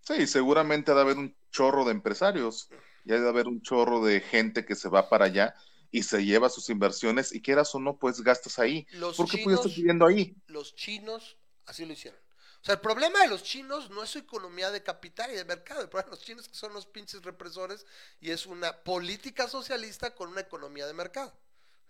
Sí, 0.00 0.26
seguramente 0.26 0.90
ha 0.90 0.94
de 0.94 1.00
haber 1.02 1.18
un 1.18 1.36
chorro 1.50 1.84
de 1.84 1.92
empresarios 1.92 2.68
y 3.04 3.12
ha 3.12 3.20
de 3.20 3.28
haber 3.28 3.46
un 3.48 3.62
chorro 3.62 4.04
de 4.04 4.20
gente 4.20 4.64
que 4.64 4.74
se 4.74 4.88
va 4.88 5.08
para 5.08 5.26
allá 5.26 5.54
y 5.90 6.02
se 6.04 6.24
lleva 6.24 6.48
sus 6.50 6.68
inversiones 6.70 7.34
y 7.34 7.42
quieras 7.42 7.74
o 7.74 7.80
no, 7.80 7.98
pues 7.98 8.20
gastas 8.22 8.58
ahí. 8.58 8.86
Los 8.90 9.16
¿Por 9.16 9.28
qué 9.28 9.38
chinos, 9.38 9.66
estar 9.66 9.74
viviendo 9.74 10.06
ahí? 10.06 10.36
los 10.46 10.74
chinos 10.74 11.38
así 11.66 11.84
lo 11.86 11.92
hicieron. 11.92 12.20
O 12.62 12.64
sea, 12.64 12.74
el 12.74 12.80
problema 12.80 13.20
de 13.20 13.28
los 13.28 13.42
chinos 13.42 13.90
no 13.90 14.02
es 14.02 14.10
su 14.10 14.18
economía 14.18 14.70
de 14.70 14.82
capital 14.82 15.30
y 15.30 15.34
de 15.34 15.44
mercado. 15.44 15.80
El 15.82 15.88
problema 15.88 16.10
de 16.10 16.16
los 16.16 16.24
chinos 16.24 16.44
es 16.44 16.48
que 16.50 16.56
son 16.56 16.74
los 16.74 16.86
pinches 16.86 17.22
represores 17.22 17.86
y 18.20 18.30
es 18.32 18.46
una 18.46 18.82
política 18.84 19.48
socialista 19.48 20.14
con 20.14 20.30
una 20.30 20.42
economía 20.42 20.86
de 20.86 20.92
mercado. 20.92 21.32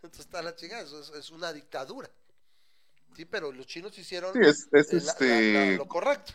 Entonces 0.02 0.20
está 0.26 0.42
la 0.42 0.54
chingada, 0.56 0.82
eso 0.82 1.00
es, 1.00 1.10
es 1.10 1.30
una 1.30 1.52
dictadura. 1.52 2.10
Sí, 3.16 3.24
pero 3.24 3.52
los 3.52 3.66
chinos 3.66 3.96
hicieron 3.98 4.32
Sí, 4.32 4.38
es, 4.42 4.68
es 4.72 4.92
la- 4.92 4.98
la- 5.02 5.10
este 5.12 5.52
la- 5.52 5.76
lo 5.76 5.88
correcto. 5.88 6.32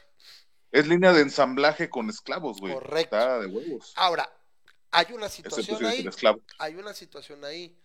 es 0.72 0.88
línea 0.88 1.14
de 1.14 1.22
ensamblaje 1.22 1.90
con 1.90 2.10
esclavos, 2.10 2.60
güey. 2.60 2.74
Correcto. 2.74 3.16
Está 3.16 3.40
de 3.40 3.48
huevos. 3.48 3.94
Ahora, 3.96 4.30
hay 4.92 5.08
una 5.14 5.26
Excepto 5.28 5.56
situación 5.56 5.90
ahí. 5.92 6.08
hay 6.60 6.76
una 6.76 6.94
situación 6.94 7.44
ahí. 7.46 7.80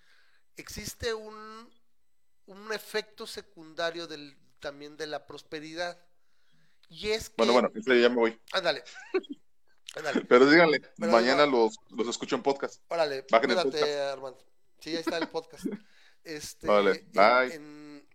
Existe 0.56 1.14
un, 1.14 1.70
un 2.46 2.72
efecto 2.72 3.26
secundario 3.26 4.06
del, 4.06 4.36
también 4.58 4.96
de 4.96 5.06
la 5.06 5.26
prosperidad. 5.26 5.98
Y 6.88 7.10
es 7.10 7.30
que. 7.30 7.36
Bueno, 7.38 7.52
bueno, 7.54 7.70
ya 7.74 8.08
me 8.08 8.16
voy. 8.16 8.40
Ándale. 8.52 8.82
Ándale. 9.96 10.20
Pero 10.22 10.50
díganle, 10.50 10.80
Pero 10.98 11.12
mañana 11.12 11.46
no. 11.46 11.52
los, 11.52 11.76
los 11.90 12.08
escucho 12.08 12.36
en 12.36 12.42
podcast. 12.42 12.82
Órale. 12.88 13.24
Bajen 13.30 13.50
el 13.50 13.56
Cuídate, 13.56 13.78
podcast. 13.80 14.12
Armando. 14.12 14.44
Sí, 14.80 14.90
ahí 14.90 14.96
está 14.96 15.18
el 15.18 15.28
podcast. 15.28 15.66
Este, 16.24 16.66
Vale, 16.66 17.04
bye. 17.12 17.54
En, 17.54 18.06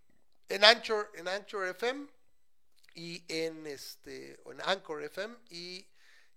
en 0.49 0.63
Anchor, 0.63 1.11
en 1.15 1.27
Anchor 1.27 1.65
FM 1.67 2.07
y 2.95 3.23
en 3.27 3.67
este, 3.67 4.39
en 4.49 4.61
Anchor 4.61 5.03
FM 5.03 5.35
y 5.49 5.85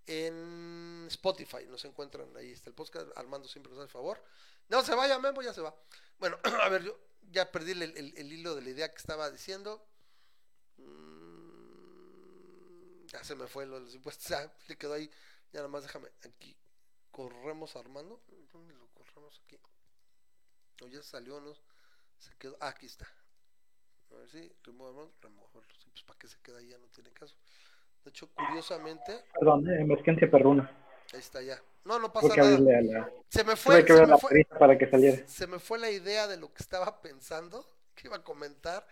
en 0.07 1.05
Spotify. 1.07 1.65
Nos 1.67 1.85
encuentran 1.85 2.35
ahí 2.37 2.51
está 2.51 2.69
el 2.69 2.75
podcast. 2.75 3.07
Armando 3.15 3.47
siempre 3.47 3.71
nos 3.71 3.81
hace 3.83 3.91
favor. 3.91 4.23
No 4.67 4.83
se 4.83 4.93
vaya, 4.95 5.17
Memo, 5.19 5.41
ya 5.41 5.53
se 5.53 5.61
va. 5.61 5.75
Bueno, 6.19 6.37
a 6.61 6.69
ver, 6.69 6.83
yo 6.83 6.97
ya 7.31 7.51
perdí 7.51 7.71
el, 7.71 7.81
el- 7.83 8.13
el 8.17 8.33
hilo 8.33 8.55
de 8.55 8.61
la 8.63 8.69
idea 8.69 8.91
que 8.91 8.97
estaba 8.97 9.29
diciendo. 9.31 9.85
Mm, 10.77 11.19
Ya 13.07 13.23
se 13.23 13.35
me 13.35 13.47
fue 13.47 13.65
lo 13.65 13.79
de 13.79 13.85
los 13.85 13.95
impuestos. 13.95 14.27
Ya 14.29 14.51
le 14.67 14.77
quedó 14.77 14.93
ahí. 14.93 15.09
Ya 15.51 15.59
nada 15.59 15.67
más 15.67 15.83
déjame 15.83 16.09
aquí. 16.23 16.55
Corremos 17.11 17.75
Armando. 17.75 18.21
¿Dónde 18.53 18.73
lo 18.75 18.87
corremos 18.93 19.39
aquí? 19.43 19.57
No, 20.81 20.87
ya 20.87 21.01
salió, 21.01 21.39
¿no? 21.41 21.53
Se 22.17 22.33
quedó. 22.37 22.57
Ah, 22.59 22.69
aquí 22.69 22.85
está. 22.85 23.07
A 24.11 24.15
ver 24.15 24.29
si 24.29 24.51
removemos, 24.63 25.09
removerlo. 25.21 25.61
Sí, 25.77 25.89
pues 25.91 26.03
para 26.03 26.17
qué 26.19 26.27
se 26.27 26.37
queda 26.41 26.59
ahí, 26.59 26.69
ya 26.69 26.77
no 26.77 26.87
tiene 26.87 27.11
caso. 27.11 27.35
De 28.03 28.09
hecho, 28.09 28.29
curiosamente, 28.33 29.23
Perdón, 29.33 29.69
eh, 29.69 29.81
emergencia 29.81 30.29
perruna. 30.29 30.69
ahí 31.13 31.19
está 31.19 31.41
ya. 31.41 31.61
No, 31.85 31.99
no 31.99 32.11
pasa 32.11 32.33
que 32.33 32.41
nada. 32.41 32.59
la... 32.59 33.11
Se 33.29 33.43
me 33.43 33.55
fue, 33.55 33.83
que 33.85 33.93
se 33.95 34.05
me 34.05 34.17
fue, 34.17 34.45
para 34.57 34.77
que 34.77 34.89
saliera. 34.89 35.27
se 35.27 35.47
me 35.47 35.59
fue 35.59 35.79
la 35.79 35.89
idea 35.89 36.27
de 36.27 36.37
lo 36.37 36.53
que 36.53 36.61
estaba 36.63 37.01
pensando, 37.01 37.65
que 37.95 38.07
iba 38.07 38.17
a 38.17 38.23
comentar, 38.23 38.85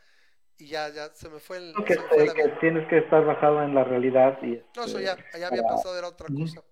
y 0.58 0.68
ya, 0.68 0.90
ya, 0.90 1.14
se 1.14 1.30
me 1.30 1.40
fue 1.40 1.58
el. 1.58 1.74
Que, 1.86 1.94
se 1.96 2.00
me 2.02 2.08
fue 2.08 2.26
la 2.26 2.34
que 2.34 2.48
tienes 2.60 2.88
que 2.90 2.98
estar 3.00 3.24
basado 3.26 3.62
en 3.64 3.76
la 3.76 3.84
realidad 3.84 4.38
y 4.42 4.62
No, 4.76 4.86
eso 4.86 5.00
este, 5.00 5.04
ya, 5.04 5.16
ya 5.40 5.48
había 5.48 5.62
para- 5.64 5.76
pasado, 5.76 5.98
era 5.98 6.08
otra 6.08 6.28
cosa. 6.36 6.64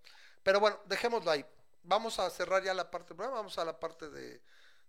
Pero 0.44 0.60
bueno, 0.60 0.80
dejémoslo 0.86 1.32
ahí. 1.32 1.46
Vamos 1.84 2.20
a 2.20 2.30
cerrar 2.30 2.64
ya 2.64 2.74
la 2.74 2.90
parte 2.90 3.10
del 3.10 3.18
programa, 3.18 3.38
vamos 3.38 3.58
a 3.60 3.66
la 3.66 3.80
parte 3.80 4.10
de, 4.10 4.42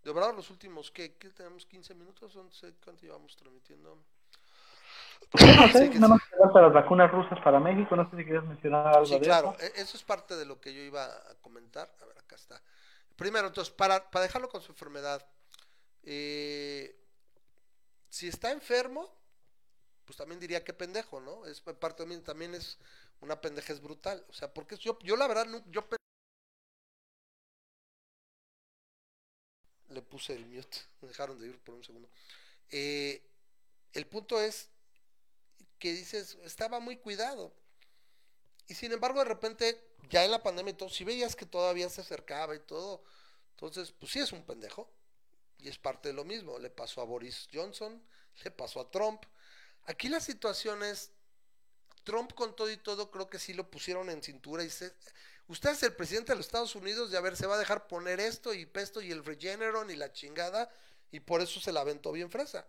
de 0.07 0.13
Obrador, 0.13 0.37
los 0.37 0.51
últimos, 0.51 0.93
¿qué? 0.93 1.15
¿Qué 1.17 1.31
tenemos? 1.31 1.69
¿15 1.69 1.93
minutos? 1.97 2.37
No 2.37 2.49
sé 2.53 2.73
cuánto 2.85 3.03
llevamos 3.03 3.37
transmitiendo. 3.37 3.99
No 5.35 5.69
sé, 5.73 5.91
Sí, 5.93 5.99
nada 5.99 6.15
más 6.15 6.53
para 6.53 6.67
las 6.69 6.75
vacunas 6.75 7.11
rusas 7.11 7.39
para 7.43 7.59
México, 7.59 7.97
no 7.97 8.09
sé 8.09 8.17
si 8.17 8.25
querías 8.25 8.45
mencionar 8.45 8.87
algo 8.87 9.07
Sí, 9.07 9.19
de 9.19 9.27
claro, 9.27 9.53
eso. 9.53 9.65
e- 9.65 9.81
eso 9.81 9.97
es 9.97 10.05
parte 10.05 10.37
de 10.37 10.47
lo 10.47 10.61
que 10.61 10.73
yo 10.73 10.81
iba 10.81 11.05
a 11.05 11.35
comentar. 11.43 11.93
A 12.01 12.07
ver, 12.07 12.17
acá 12.19 12.37
está. 12.37 12.63
Primero, 13.17 13.49
entonces, 13.49 13.75
para, 13.75 14.09
para 14.11 14.23
dejarlo 14.23 14.49
con 14.49 14.63
su 14.63 14.71
enfermedad, 14.73 15.27
eh, 16.05 16.97
si 18.09 18.29
está 18.29 18.53
enfermo, 18.53 19.13
pues 20.05 20.17
también 20.17 20.39
diría 20.39 20.63
que 20.63 20.73
pendejo, 20.73 21.21
¿no? 21.21 21.47
Es 21.47 21.61
parte 21.61 22.03
también, 22.05 22.23
también 22.23 22.55
es 22.55 22.79
una 23.21 23.41
pendejez 23.41 23.81
brutal. 23.83 24.25
O 24.29 24.33
sea, 24.33 24.55
porque 24.55 24.77
yo, 24.77 24.99
yo 25.01 25.17
la 25.17 25.27
verdad, 25.27 25.47
yo 25.67 25.85
le 29.97 30.03
puse 30.03 30.35
el 30.35 30.47
mute, 30.47 30.79
dejaron 31.01 31.41
de 31.41 31.49
ir 31.49 31.59
por 31.59 31.75
un 31.75 31.83
segundo. 31.83 32.09
Eh, 32.71 33.23
el 33.93 34.07
punto 34.07 34.41
es 34.41 34.69
que 35.79 35.93
dices, 35.93 36.39
estaba 36.45 36.79
muy 36.79 36.99
cuidado. 36.99 37.53
Y 38.69 38.75
sin 38.75 38.93
embargo, 38.93 39.21
de 39.21 39.25
repente, 39.25 39.81
ya 40.11 40.25
en 40.25 40.31
la 40.31 40.43
pandemia 40.43 40.73
y 40.73 40.77
todo, 40.77 40.91
si 40.91 41.05
veías 41.05 41.35
que 41.35 41.47
todavía 41.47 41.89
se 41.89 42.03
acercaba 42.03 42.55
y 42.55 42.61
todo, 42.61 43.03
entonces, 43.51 43.93
pues 43.93 44.13
sí 44.13 44.19
es 44.21 44.33
un 44.33 44.45
pendejo. 44.45 44.91
Y 45.59 45.69
es 45.69 45.79
parte 45.79 46.11
de 46.11 46.15
lo 46.15 46.25
mismo. 46.25 46.59
Le 46.59 46.69
pasó 46.69 47.01
a 47.01 47.05
Boris 47.05 47.49
Johnson, 47.53 48.03
le 48.45 48.51
pasó 48.51 48.81
a 48.81 48.91
Trump. 48.91 49.25
Aquí 49.85 50.09
la 50.09 50.21
situación 50.21 50.83
es, 50.83 51.11
Trump 52.05 52.35
con 52.35 52.55
todo 52.55 52.71
y 52.71 52.77
todo, 52.77 53.11
creo 53.11 53.29
que 53.29 53.39
sí 53.39 53.55
lo 53.55 53.71
pusieron 53.71 54.11
en 54.11 54.23
cintura 54.23 54.63
y 54.63 54.71
se... 54.71 54.93
Usted 55.49 55.71
es 55.71 55.83
el 55.85 55.95
presidente 55.95 56.33
de 56.33 56.37
los 56.37 56.47
Estados 56.47 56.75
Unidos 56.75 57.11
y 57.13 57.17
a 57.17 57.21
ver, 57.21 57.37
se 57.37 57.47
va 57.47 57.55
a 57.55 57.59
dejar 57.59 57.87
poner 57.87 58.19
esto 58.19 58.53
y 58.53 58.67
pesto 58.67 59.01
y 59.01 59.13
el 59.13 59.25
Regeneron 59.25 59.91
y 59.91 59.97
la 59.97 60.13
chingada 60.13 60.69
y 61.13 61.21
por 61.21 61.41
eso 61.41 61.61
se 61.61 61.73
la 61.73 61.81
aventó 61.81 62.11
bien 62.13 62.31
fresa. 62.31 62.67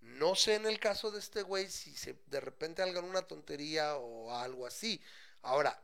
No 0.00 0.34
sé 0.34 0.56
en 0.56 0.66
el 0.66 0.78
caso 0.78 1.10
de 1.10 1.20
este 1.20 1.42
güey 1.42 1.70
si 1.70 1.96
se, 1.96 2.16
de 2.26 2.40
repente 2.40 2.82
hagan 2.82 3.04
una 3.04 3.22
tontería 3.22 3.96
o 3.96 4.34
algo 4.34 4.66
así. 4.66 5.00
Ahora, 5.42 5.80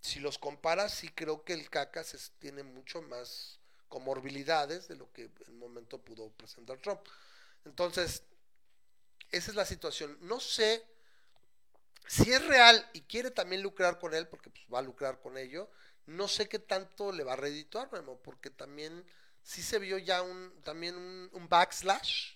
si 0.00 0.20
los 0.20 0.38
comparas, 0.38 0.94
sí 0.94 1.08
creo 1.10 1.44
que 1.44 1.52
el 1.52 1.70
Cacas 1.70 2.32
tiene 2.38 2.62
mucho 2.62 3.00
más 3.02 3.60
comorbilidades 3.88 4.88
de 4.88 4.96
lo 4.96 5.12
que 5.12 5.24
en 5.24 5.32
el 5.46 5.54
momento 5.54 5.98
pudo 5.98 6.30
presentar 6.30 6.78
Trump. 6.78 7.00
Entonces, 7.64 8.22
esa 9.30 9.50
es 9.50 9.54
la 9.54 9.64
situación. 9.64 10.18
No 10.22 10.40
sé 10.40 10.84
si 12.06 12.32
es 12.32 12.44
real 12.46 12.88
y 12.92 13.02
quiere 13.02 13.30
también 13.30 13.62
lucrar 13.62 13.98
con 13.98 14.14
él, 14.14 14.28
porque 14.28 14.50
pues, 14.50 14.64
va 14.72 14.78
a 14.78 14.82
lucrar 14.82 15.20
con 15.20 15.38
ello. 15.38 15.70
No 16.06 16.28
sé 16.28 16.48
qué 16.48 16.58
tanto 16.58 17.12
le 17.12 17.24
va 17.24 17.32
a 17.32 17.36
redituar, 17.36 17.90
Memo, 17.90 18.18
porque 18.22 18.50
también 18.50 19.04
sí 19.42 19.62
se 19.62 19.78
vio 19.78 19.98
ya 19.98 20.22
un, 20.22 20.52
también 20.62 20.96
un, 20.96 21.48
backslash 21.48 22.34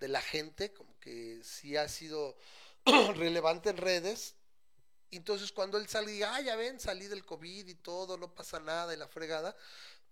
de 0.00 0.08
la 0.08 0.20
gente, 0.20 0.72
como 0.72 0.98
que 0.98 1.40
sí 1.42 1.76
ha 1.76 1.88
sido 1.88 2.36
relevante 3.14 3.70
en 3.70 3.76
redes. 3.76 4.34
Entonces 5.10 5.52
cuando 5.52 5.78
él 5.78 5.88
sale 5.88 6.14
y 6.14 6.22
ah, 6.22 6.40
ya 6.40 6.56
ven, 6.56 6.80
salí 6.80 7.06
del 7.06 7.24
COVID 7.24 7.66
y 7.66 7.74
todo, 7.76 8.16
no 8.16 8.34
pasa 8.34 8.60
nada 8.60 8.92
y 8.92 8.96
la 8.96 9.08
fregada, 9.08 9.56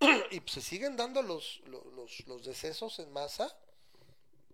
y 0.31 0.41
pues 0.41 0.53
se 0.53 0.63
siguen 0.63 0.97
dando 0.97 1.23
los, 1.23 1.61
los, 1.67 1.85
los, 1.93 2.27
los 2.27 2.45
decesos 2.45 2.99
en 2.99 3.13
masa, 3.13 3.55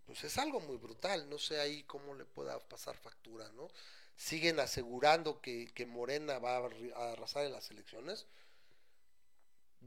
pues 0.06 0.24
es 0.24 0.38
algo 0.38 0.60
muy 0.60 0.78
brutal, 0.78 1.28
no 1.30 1.38
sé 1.38 1.60
ahí 1.60 1.84
cómo 1.84 2.14
le 2.14 2.24
pueda 2.24 2.58
pasar 2.58 2.96
factura, 2.96 3.50
¿no? 3.52 3.70
Siguen 4.16 4.60
asegurando 4.60 5.40
que, 5.40 5.72
que 5.74 5.86
Morena 5.86 6.38
va 6.38 6.56
a 6.56 7.12
arrasar 7.12 7.44
en 7.44 7.52
las 7.52 7.70
elecciones, 7.70 8.26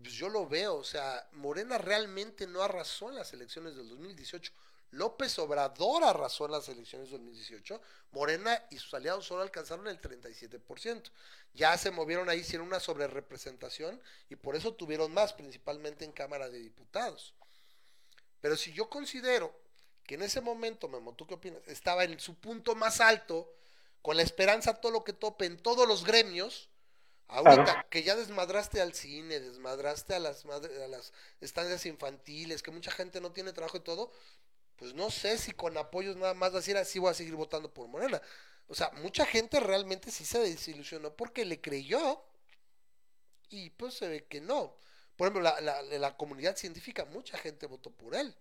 pues 0.02 0.14
yo 0.14 0.30
lo 0.30 0.48
veo, 0.48 0.76
o 0.76 0.84
sea, 0.84 1.28
Morena 1.34 1.78
realmente 1.78 2.48
no 2.48 2.62
arrasó 2.62 3.10
en 3.10 3.16
las 3.16 3.32
elecciones 3.34 3.76
del 3.76 3.88
2018. 3.90 4.52
López 4.92 5.38
Obrador 5.40 6.04
arrasó 6.04 6.46
en 6.46 6.52
las 6.52 6.70
elecciones 6.70 7.10
del 7.10 7.20
2018. 7.20 7.82
Morena 8.12 8.66
y 8.72 8.78
sus 8.78 8.94
aliados 8.94 9.26
solo 9.26 9.42
alcanzaron 9.42 9.88
el 9.88 10.00
37%. 10.00 11.12
Ya 11.54 11.78
se 11.78 11.92
movieron 11.92 12.30
ahí, 12.30 12.40
hicieron 12.40 12.68
una 12.68 12.80
sobrerepresentación 12.80 14.02
y 14.30 14.36
por 14.36 14.56
eso 14.56 14.74
tuvieron 14.74 15.14
más, 15.14 15.34
principalmente 15.34 16.06
en 16.06 16.12
Cámara 16.12 16.50
de 16.50 16.60
Diputados. 16.60 17.34
Pero 18.42 18.56
si 18.56 18.74
yo 18.74 18.90
considero 18.90 19.54
que 20.06 20.16
en 20.16 20.22
ese 20.22 20.40
momento, 20.40 20.88
Memo, 20.88 21.14
¿tú 21.14 21.26
qué 21.26 21.34
opinas? 21.34 21.62
Estaba 21.68 22.04
en 22.04 22.20
su 22.20 22.36
punto 22.36 22.76
más 22.76 23.02
alto, 23.02 23.55
con 24.06 24.18
la 24.18 24.24
esperanza 24.24 24.76
todo 24.82 24.92
lo 24.92 25.04
que 25.04 25.14
tope 25.14 25.46
en 25.46 25.58
todos 25.58 25.88
los 25.88 26.06
gremios, 26.06 26.70
ahorita 27.28 27.64
Claro. 27.64 27.90
que 27.90 28.04
ya 28.04 28.16
desmadraste 28.16 28.82
al 28.82 28.94
cine, 28.94 29.40
desmadraste 29.40 30.16
a 30.16 30.20
las, 30.20 30.46
madre- 30.46 30.84
a 30.84 30.88
las 30.88 31.14
estancias 31.42 31.86
infantiles, 31.88 32.62
que 32.64 32.72
mucha 32.72 32.92
gente 32.92 33.22
no 33.22 33.32
tiene 33.34 33.54
trabajo 33.54 33.78
y 33.78 33.82
todo, 33.82 34.12
pues 34.78 34.94
no 34.96 35.10
sé 35.12 35.38
si 35.38 35.52
con 35.54 35.78
apoyos 35.78 36.18
nada 36.18 36.34
más 36.36 36.54
decir 36.54 36.78
así 36.78 37.00
voy 37.00 37.12
a 37.12 37.16
seguir 37.16 37.36
votando 37.36 37.74
por 37.74 37.88
Morena. 37.88 38.22
O 38.68 38.76
sea, 38.76 38.92
mucha 39.04 39.26
gente 39.26 39.60
realmente 39.60 40.12
sí 40.12 40.26
se 40.26 40.40
desilusionó 40.40 41.16
porque 41.16 41.46
le 41.46 41.62
creyó 41.62 42.24
y 43.50 43.70
pues 43.72 43.94
se 43.96 44.08
ve 44.08 44.26
que 44.28 44.42
no. 44.42 44.76
Por 45.16 45.28
ejemplo, 45.28 45.42
la, 45.44 45.62
la, 45.62 45.82
la 45.84 46.18
comunidad 46.18 46.58
científica, 46.58 47.06
mucha 47.06 47.38
gente 47.38 47.68
votó 47.68 47.92
por 47.92 48.16
él. 48.16 48.36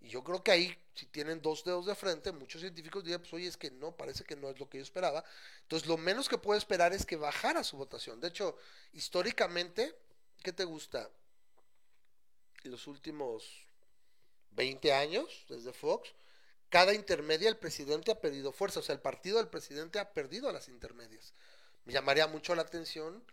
Y 0.00 0.08
yo 0.08 0.22
creo 0.22 0.42
que 0.42 0.52
ahí, 0.52 0.78
si 0.94 1.06
tienen 1.06 1.42
dos 1.42 1.64
dedos 1.64 1.86
de 1.86 1.94
frente, 1.94 2.30
muchos 2.32 2.60
científicos 2.60 3.02
dirían, 3.02 3.20
pues 3.20 3.32
oye, 3.32 3.46
es 3.46 3.56
que 3.56 3.70
no, 3.70 3.96
parece 3.96 4.24
que 4.24 4.36
no 4.36 4.48
es 4.48 4.58
lo 4.58 4.68
que 4.68 4.78
yo 4.78 4.82
esperaba. 4.82 5.24
Entonces, 5.62 5.88
lo 5.88 5.96
menos 5.96 6.28
que 6.28 6.38
puedo 6.38 6.56
esperar 6.56 6.92
es 6.92 7.04
que 7.04 7.16
bajara 7.16 7.64
su 7.64 7.76
votación. 7.76 8.20
De 8.20 8.28
hecho, 8.28 8.56
históricamente, 8.92 9.94
¿qué 10.42 10.52
te 10.52 10.64
gusta? 10.64 11.10
Los 12.62 12.86
últimos 12.86 13.44
20 14.52 14.92
años, 14.92 15.44
desde 15.48 15.72
Fox, 15.72 16.12
cada 16.68 16.94
intermedia 16.94 17.48
el 17.48 17.56
presidente 17.56 18.12
ha 18.12 18.20
perdido 18.20 18.52
fuerza. 18.52 18.80
O 18.80 18.82
sea, 18.82 18.94
el 18.94 19.00
partido 19.00 19.38
del 19.38 19.48
presidente 19.48 19.98
ha 19.98 20.12
perdido 20.12 20.52
las 20.52 20.68
intermedias. 20.68 21.32
Me 21.84 21.92
llamaría 21.92 22.26
mucho 22.26 22.54
la 22.54 22.62
atención 22.62 23.24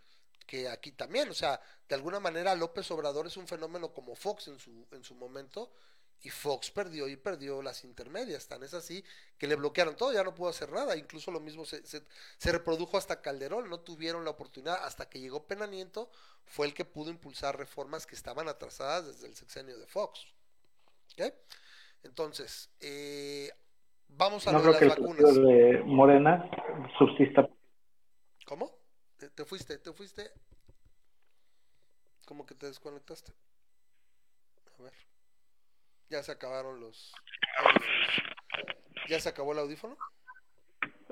que 0.45 0.69
aquí 0.69 0.91
también, 0.91 1.29
o 1.29 1.33
sea, 1.33 1.59
de 1.89 1.95
alguna 1.95 2.19
manera 2.19 2.55
López 2.55 2.89
Obrador 2.91 3.27
es 3.27 3.35
un 3.35 3.47
fenómeno 3.47 3.93
como 3.93 4.15
Fox 4.15 4.47
en 4.47 4.59
su, 4.59 4.87
en 4.91 5.03
su 5.03 5.15
momento, 5.15 5.71
y 6.25 6.29
Fox 6.29 6.71
perdió 6.71 7.07
y 7.07 7.15
perdió 7.15 7.61
las 7.61 7.83
intermedias, 7.83 8.47
tan 8.47 8.63
es 8.63 8.73
así 8.73 9.03
que 9.37 9.45
le 9.45 9.55
bloquearon 9.55 9.95
todo, 9.95 10.11
ya 10.11 10.23
no 10.23 10.33
pudo 10.33 10.49
hacer 10.49 10.71
nada, 10.71 10.97
incluso 10.97 11.29
lo 11.29 11.39
mismo 11.39 11.65
se, 11.65 11.85
se, 11.85 12.01
se 12.37 12.51
reprodujo 12.51 12.97
hasta 12.97 13.21
Calderón, 13.21 13.69
no 13.69 13.79
tuvieron 13.79 14.25
la 14.25 14.31
oportunidad, 14.31 14.83
hasta 14.83 15.07
que 15.07 15.19
llegó 15.19 15.45
Pena 15.45 15.67
Nieto, 15.67 16.09
fue 16.45 16.65
el 16.65 16.73
que 16.73 16.83
pudo 16.83 17.11
impulsar 17.11 17.57
reformas 17.57 18.07
que 18.07 18.15
estaban 18.15 18.47
atrasadas 18.47 19.05
desde 19.05 19.27
el 19.27 19.35
sexenio 19.35 19.77
de 19.77 19.85
Fox. 19.85 20.25
Entonces, 22.03 22.69
eh, 22.79 23.51
vamos 24.07 24.47
a 24.47 24.51
No 24.51 24.61
creo 24.61 24.73
las 24.73 24.81
el 24.81 24.89
vacunas. 24.89 25.23
partido 25.23 25.45
de 25.45 25.83
Morena 25.85 26.49
subsista. 26.97 27.47
¿Cómo? 28.45 28.71
¿Te, 29.17 29.29
te 29.29 29.45
fuiste? 29.45 29.77
¿Te 29.77 29.93
fuiste? 29.93 30.31
¿Cómo 32.25 32.45
que 32.45 32.55
te 32.55 32.65
desconectaste? 32.65 33.31
A 34.79 34.83
ver. 34.83 34.93
Ya 36.09 36.21
se 36.23 36.31
acabaron 36.31 36.79
los. 36.79 37.13
¿Ya 39.09 39.19
se 39.19 39.29
acabó 39.29 39.51
el 39.53 39.59
audífono? 39.59 39.95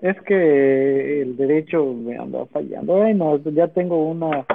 Es 0.01 0.19
que 0.23 1.21
el 1.21 1.37
derecho 1.37 1.83
me 1.85 2.17
anda 2.17 2.45
fallando. 2.47 3.01
Ay, 3.03 3.13
no, 3.13 3.37
ya 3.37 3.67
tengo 3.69 4.05
una, 4.09 4.45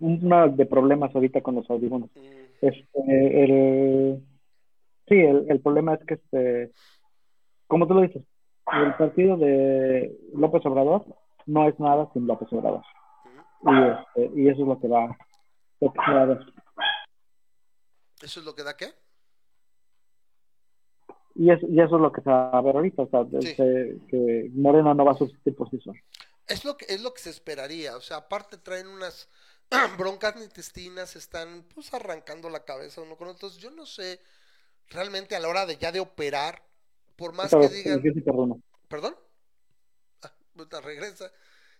una 0.00 0.48
de 0.48 0.66
problemas 0.66 1.14
ahorita 1.14 1.40
con 1.40 1.54
los 1.56 1.70
audífonos. 1.70 2.10
Mm, 2.14 2.46
Este, 2.62 3.44
el, 3.44 4.22
sí, 5.08 5.14
el, 5.14 5.46
el 5.48 5.60
problema 5.60 5.94
es 5.94 6.00
que, 6.06 6.14
este, 6.14 6.72
como 7.66 7.86
tú 7.86 7.94
lo 7.94 8.00
dices, 8.02 8.22
el 8.72 8.94
partido 8.94 9.36
de 9.36 10.16
López 10.34 10.64
Obrador 10.66 11.04
no 11.46 11.68
es 11.68 11.78
nada 11.78 12.10
sin 12.12 12.26
López 12.26 12.48
Obrador. 12.52 12.82
mm. 13.62 13.68
Y, 13.68 13.90
este, 13.90 14.40
y 14.40 14.48
eso 14.48 14.62
es 14.62 14.68
lo 14.68 14.80
que 14.80 14.88
va, 14.88 15.16
lo 15.80 15.92
que 15.92 15.98
va 15.98 16.22
a 16.22 16.26
ver. 16.26 16.40
¿Eso 18.22 18.40
es 18.40 18.46
lo 18.46 18.54
que 18.54 18.64
da 18.64 18.76
qué? 18.76 18.86
Y, 21.38 21.50
es, 21.50 21.60
y 21.62 21.80
eso 21.80 21.96
es 21.96 22.02
lo 22.02 22.12
que 22.12 22.22
se 22.22 22.30
va 22.30 22.50
a 22.50 22.62
ver 22.62 22.76
ahorita, 22.76 23.02
o 23.02 23.08
sea, 23.08 23.24
Sí. 23.40 23.48
este, 23.48 23.98
que 24.08 24.50
Morena 24.54 24.94
no 24.94 25.04
va 25.04 25.12
a 25.12 25.18
subsistir 25.18 25.54
por 25.54 25.68
sí 25.70 25.78
solo. 25.80 25.98
Es 26.46 26.64
lo 26.64 26.76
que 26.76 26.86
es 26.88 27.02
lo 27.02 27.12
que 27.12 27.20
se 27.20 27.30
esperaría, 27.30 27.96
o 27.96 28.00
sea, 28.00 28.18
aparte 28.18 28.56
traen 28.56 28.86
unas 28.86 29.28
broncas 29.98 30.36
intestinas, 30.40 31.16
están 31.16 31.64
pues 31.74 31.92
arrancando 31.92 32.48
la 32.48 32.64
cabeza 32.64 33.02
uno 33.02 33.16
con 33.16 33.28
otro. 33.28 33.36
Entonces, 33.48 33.60
yo 33.60 33.70
no 33.70 33.84
sé 33.84 34.20
realmente 34.88 35.34
a 35.36 35.40
la 35.40 35.48
hora 35.48 35.66
de 35.66 35.76
ya 35.76 35.92
de 35.92 36.00
operar, 36.00 36.62
por 37.16 37.32
más 37.32 37.50
que 37.50 37.68
digan, 37.68 38.02
¿qué 38.02 38.12
se 38.12 38.20
perdona? 38.20 38.56
¿Perdón? 38.88 39.16
Ah, 40.22 40.80
regresa. 40.80 41.32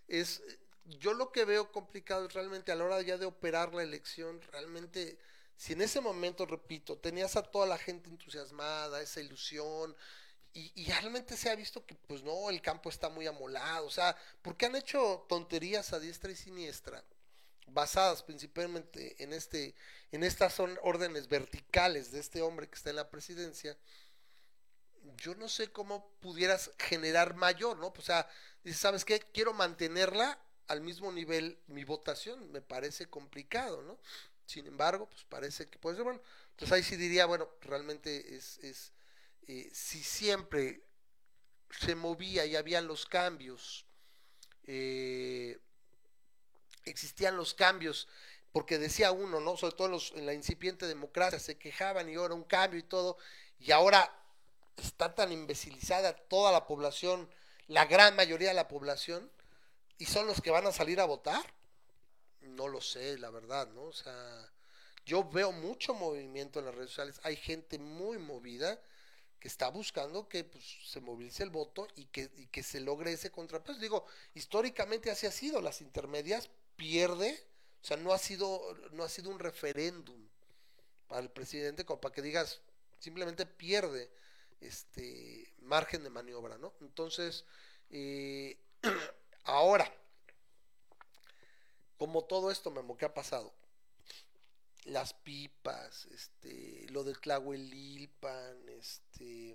Es, 0.08 0.42
yo 0.84 1.14
lo 1.14 1.32
que 1.32 1.44
veo 1.44 1.72
complicado 1.72 2.26
es 2.26 2.34
realmente 2.34 2.72
a 2.72 2.74
la 2.74 2.84
hora 2.84 3.02
ya 3.02 3.18
de 3.18 3.26
operar 3.26 3.74
la 3.74 3.82
elección, 3.82 4.40
realmente, 4.52 5.18
si 5.56 5.72
en 5.72 5.82
ese 5.82 6.00
momento, 6.00 6.44
repito, 6.46 6.98
tenías 6.98 7.36
a 7.36 7.42
toda 7.42 7.66
la 7.66 7.78
gente 7.78 8.10
entusiasmada, 8.10 9.00
esa 9.00 9.20
ilusión, 9.20 9.96
y, 10.52 10.86
realmente 10.86 11.36
se 11.36 11.50
ha 11.50 11.54
visto 11.54 11.84
que, 11.84 11.94
pues 11.94 12.22
no, 12.22 12.48
el 12.48 12.62
campo 12.62 12.88
está 12.88 13.10
muy 13.10 13.26
amolado, 13.26 13.86
o 13.86 13.90
sea, 13.90 14.16
porque 14.40 14.64
han 14.64 14.74
hecho 14.74 15.26
tonterías 15.28 15.92
a 15.92 16.00
diestra 16.00 16.32
y 16.32 16.36
siniestra, 16.36 17.04
basadas 17.66 18.22
principalmente 18.22 19.22
en 19.22 19.34
este, 19.34 19.74
en 20.12 20.24
estas 20.24 20.58
órdenes 20.58 21.28
verticales 21.28 22.10
de 22.10 22.20
este 22.20 22.40
hombre 22.40 22.70
que 22.70 22.74
está 22.74 22.88
en 22.88 22.96
la 22.96 23.10
presidencia, 23.10 23.76
yo 25.18 25.34
no 25.34 25.48
sé 25.50 25.70
cómo 25.70 26.08
pudieras 26.20 26.70
generar 26.78 27.34
mayor, 27.34 27.76
¿no? 27.76 27.92
O 27.94 28.02
sea, 28.02 28.26
dices, 28.64 28.80
¿sabes 28.80 29.04
qué? 29.04 29.20
Quiero 29.20 29.52
mantenerla 29.52 30.38
al 30.68 30.80
mismo 30.80 31.12
nivel 31.12 31.58
mi 31.66 31.84
votación, 31.84 32.50
me 32.50 32.62
parece 32.62 33.10
complicado, 33.10 33.82
¿no? 33.82 33.98
Sin 34.46 34.66
embargo, 34.66 35.08
pues 35.08 35.24
parece 35.24 35.68
que 35.68 35.78
puede 35.78 35.96
ser 35.96 36.04
bueno. 36.04 36.20
Entonces 36.50 36.72
ahí 36.72 36.82
sí 36.82 36.96
diría, 36.96 37.26
bueno, 37.26 37.48
realmente 37.60 38.34
es, 38.34 38.58
es 38.58 38.92
eh, 39.48 39.68
si 39.72 40.02
siempre 40.02 40.82
se 41.80 41.94
movía 41.94 42.46
y 42.46 42.56
habían 42.56 42.86
los 42.86 43.06
cambios, 43.06 43.84
eh, 44.64 45.58
existían 46.84 47.36
los 47.36 47.54
cambios, 47.54 48.08
porque 48.52 48.78
decía 48.78 49.12
uno, 49.12 49.40
¿no? 49.40 49.56
Sobre 49.56 49.76
todo 49.76 49.88
los, 49.88 50.12
en 50.12 50.26
la 50.26 50.32
incipiente 50.32 50.86
democracia, 50.86 51.38
se 51.38 51.58
quejaban 51.58 52.08
y 52.08 52.14
ahora 52.14 52.34
un 52.34 52.44
cambio 52.44 52.80
y 52.80 52.84
todo, 52.84 53.18
y 53.58 53.70
ahora 53.72 54.12
está 54.76 55.14
tan 55.14 55.32
imbecilizada 55.32 56.14
toda 56.14 56.52
la 56.52 56.66
población, 56.66 57.28
la 57.68 57.84
gran 57.84 58.16
mayoría 58.16 58.48
de 58.48 58.54
la 58.54 58.68
población, 58.68 59.30
y 59.98 60.06
son 60.06 60.26
los 60.26 60.40
que 60.40 60.50
van 60.50 60.66
a 60.66 60.72
salir 60.72 61.00
a 61.00 61.04
votar. 61.04 61.44
No 62.56 62.68
lo 62.68 62.80
sé, 62.80 63.18
la 63.18 63.30
verdad, 63.30 63.68
¿no? 63.74 63.82
O 63.82 63.92
sea, 63.92 64.50
yo 65.04 65.22
veo 65.28 65.52
mucho 65.52 65.94
movimiento 65.94 66.58
en 66.58 66.66
las 66.66 66.74
redes 66.74 66.90
sociales, 66.90 67.20
hay 67.22 67.36
gente 67.36 67.78
muy 67.78 68.18
movida 68.18 68.80
que 69.38 69.48
está 69.48 69.68
buscando 69.68 70.28
que 70.28 70.44
pues, 70.44 70.64
se 70.86 71.00
movilice 71.00 71.42
el 71.42 71.50
voto 71.50 71.86
y 71.96 72.06
que, 72.06 72.30
y 72.36 72.46
que 72.46 72.62
se 72.62 72.80
logre 72.80 73.12
ese 73.12 73.30
contrapeso. 73.30 73.78
Digo, 73.78 74.06
históricamente 74.34 75.10
así 75.10 75.26
ha 75.26 75.30
sido, 75.30 75.60
las 75.60 75.82
intermedias 75.82 76.48
pierde, 76.76 77.46
o 77.82 77.84
sea, 77.86 77.98
no 77.98 78.12
ha 78.12 78.18
sido, 78.18 78.74
no 78.92 79.04
ha 79.04 79.08
sido 79.08 79.30
un 79.30 79.38
referéndum 79.38 80.26
para 81.06 81.20
el 81.20 81.30
presidente 81.30 81.84
como 81.84 82.00
para 82.00 82.14
que 82.14 82.22
digas, 82.22 82.60
simplemente 82.98 83.46
pierde 83.46 84.10
este 84.60 85.54
margen 85.60 86.02
de 86.02 86.10
maniobra, 86.10 86.56
¿no? 86.58 86.72
Entonces, 86.80 87.44
eh, 87.90 88.58
ahora, 89.44 89.92
como 91.96 92.24
todo 92.24 92.50
esto, 92.50 92.70
Memo, 92.70 92.96
¿qué 92.96 93.04
ha 93.04 93.14
pasado? 93.14 93.52
Las 94.84 95.14
pipas, 95.14 96.06
este, 96.06 96.86
lo 96.90 97.02
del 97.02 97.18
Tlahuelilpan, 97.20 98.68
este, 98.68 99.50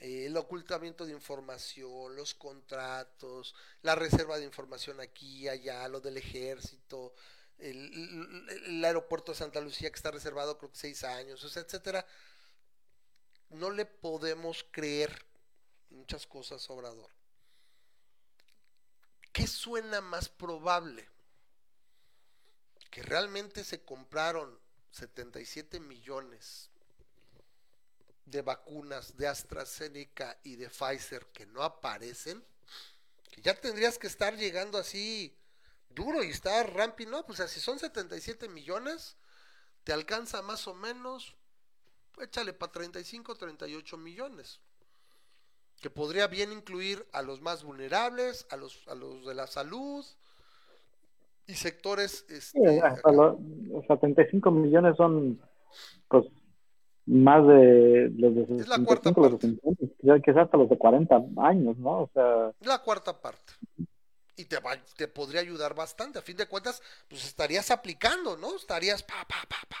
eh, 0.00 0.26
el 0.26 0.36
ocultamiento 0.36 1.04
de 1.04 1.12
información, 1.12 2.16
los 2.16 2.34
contratos, 2.34 3.54
la 3.82 3.94
reserva 3.94 4.38
de 4.38 4.44
información 4.44 5.00
aquí 5.00 5.48
allá, 5.48 5.86
lo 5.88 6.00
del 6.00 6.16
ejército, 6.16 7.14
el, 7.58 8.82
aeropuerto 8.84 9.32
de 9.32 9.38
Santa 9.38 9.60
Lucía 9.60 9.90
que 9.90 9.96
está 9.96 10.10
reservado 10.10 10.58
creo 10.58 10.70
que 10.70 10.78
seis 10.78 11.04
años, 11.04 11.42
o 11.42 11.58
etcétera 11.58 12.06
no 13.50 13.70
le 13.70 13.86
podemos 13.86 14.66
creer 14.70 15.24
muchas 15.90 16.26
cosas 16.26 16.68
Obrador. 16.70 17.10
¿Qué 19.32 19.46
suena 19.46 20.00
más 20.00 20.28
probable? 20.28 21.08
Que 22.90 23.02
realmente 23.02 23.64
se 23.64 23.82
compraron 23.82 24.58
77 24.90 25.80
millones 25.80 26.70
de 28.24 28.42
vacunas 28.42 29.16
de 29.16 29.28
AstraZeneca 29.28 30.38
y 30.42 30.56
de 30.56 30.68
Pfizer 30.68 31.26
que 31.26 31.46
no 31.46 31.62
aparecen, 31.62 32.44
que 33.30 33.40
ya 33.40 33.54
tendrías 33.54 33.98
que 33.98 34.06
estar 34.08 34.36
llegando 34.36 34.78
así 34.78 35.36
duro 35.90 36.22
y 36.22 36.30
estar 36.30 36.72
ramping 36.74 37.08
up. 37.08 37.26
O 37.28 37.34
sea, 37.34 37.48
si 37.48 37.60
son 37.60 37.78
77 37.78 38.48
millones, 38.48 39.16
te 39.84 39.92
alcanza 39.92 40.42
más 40.42 40.66
o 40.66 40.74
menos, 40.74 41.34
échale 42.20 42.52
para 42.52 42.72
35, 42.72 43.36
38 43.36 43.96
millones. 43.96 44.60
Que 45.80 45.90
podría 45.90 46.26
bien 46.26 46.52
incluir 46.52 47.06
a 47.12 47.22
los 47.22 47.40
más 47.42 47.62
vulnerables, 47.62 48.46
a 48.50 48.56
los, 48.56 48.86
a 48.88 48.94
los 48.94 49.26
de 49.26 49.34
la 49.34 49.46
salud 49.46 50.04
y 51.46 51.54
sectores. 51.54 52.24
Sí, 52.28 52.34
Este, 52.34 52.80
hasta 52.80 53.00
acá. 53.00 53.12
los, 53.12 53.36
o 53.74 53.82
sea, 53.86 53.96
35 53.98 54.50
millones 54.50 54.96
son, 54.96 55.40
pues, 56.08 56.24
más 57.06 57.46
de 57.46 58.10
los 58.16 58.34
de 58.34 58.42
Es 58.62 58.68
la 58.68 58.78
cuarta 58.84 59.10
65, 59.10 59.20
los 59.20 59.30
de 59.32 59.36
parte. 59.38 59.60
50, 60.02 60.20
quizás- 60.24 60.44
hasta 60.44 60.56
los 60.56 60.68
de 60.68 60.78
40 60.78 61.16
años, 61.38 61.76
¿no? 61.78 62.00
O 62.02 62.10
sea, 62.12 62.52
la 62.60 62.78
cuarta 62.82 63.20
parte. 63.20 63.52
Y 64.36 64.44
te, 64.44 64.58
va- 64.58 64.76
te 64.96 65.08
podría 65.08 65.40
ayudar 65.40 65.74
bastante. 65.74 66.18
A 66.18 66.22
fin 66.22 66.36
de 66.36 66.46
cuentas, 66.46 66.82
pues 67.08 67.24
estarías 67.24 67.70
aplicando, 67.70 68.36
¿no? 68.36 68.54
Estarías 68.56 69.02
pa, 69.02 69.14
pa, 69.28 69.36
pa, 69.48 69.56
pa. 69.68 69.76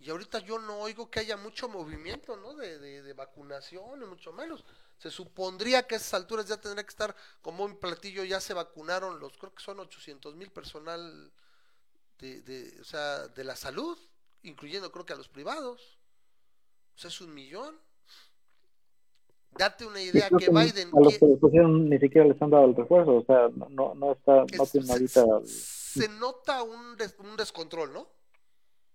Y 0.00 0.10
ahorita 0.10 0.40
yo 0.40 0.58
no 0.58 0.78
oigo 0.80 1.08
que 1.10 1.20
haya 1.20 1.36
mucho 1.36 1.68
movimiento, 1.68 2.36
¿no? 2.36 2.54
De, 2.54 2.78
de, 2.78 3.02
de 3.02 3.12
vacunación, 3.12 4.00
ni 4.00 4.06
mucho 4.06 4.32
menos. 4.32 4.64
Se 4.98 5.10
supondría 5.10 5.86
que 5.86 5.94
a 5.96 5.98
esas 5.98 6.14
alturas 6.14 6.46
ya 6.46 6.56
tendría 6.60 6.84
que 6.84 6.90
estar 6.90 7.14
como 7.42 7.64
un 7.64 7.78
platillo, 7.78 8.24
ya 8.24 8.40
se 8.40 8.54
vacunaron 8.54 9.18
los, 9.20 9.36
creo 9.36 9.54
que 9.54 9.62
son 9.62 9.78
800 9.80 10.34
mil 10.34 10.50
personal 10.50 11.30
de, 12.18 12.40
de, 12.42 12.80
o 12.80 12.84
sea, 12.84 13.28
de 13.28 13.44
la 13.44 13.56
salud, 13.56 13.98
incluyendo 14.42 14.90
creo 14.92 15.04
que 15.04 15.12
a 15.12 15.16
los 15.16 15.28
privados. 15.28 15.98
O 16.94 16.98
sea, 16.98 17.08
es 17.08 17.20
un 17.20 17.34
millón. 17.34 17.78
Date 19.56 19.86
una 19.86 20.00
idea 20.00 20.28
que 20.30 20.46
que 20.46 20.50
Biden 20.50 20.88
a 20.88 21.00
los 21.00 21.16
que 21.18 21.26
les 21.26 21.38
pusieron 21.38 21.88
ni 21.88 21.98
siquiera 21.98 22.26
les 22.26 22.40
han 22.42 22.50
dado 22.50 22.64
el 22.64 22.74
refuerzo, 22.74 23.16
o 23.16 23.24
sea, 23.24 23.48
no, 23.54 23.68
no, 23.68 23.94
no 23.94 24.12
está, 24.12 24.44
no 24.56 24.64
es- 24.64 24.72
tienen 24.72 24.86
se, 24.88 24.92
ahorita... 25.20 25.24
se 25.46 26.08
nota 26.08 26.62
un, 26.64 26.96
des- 26.96 27.14
un 27.18 27.36
descontrol, 27.36 27.92
¿no? 27.92 28.00
O 28.00 28.10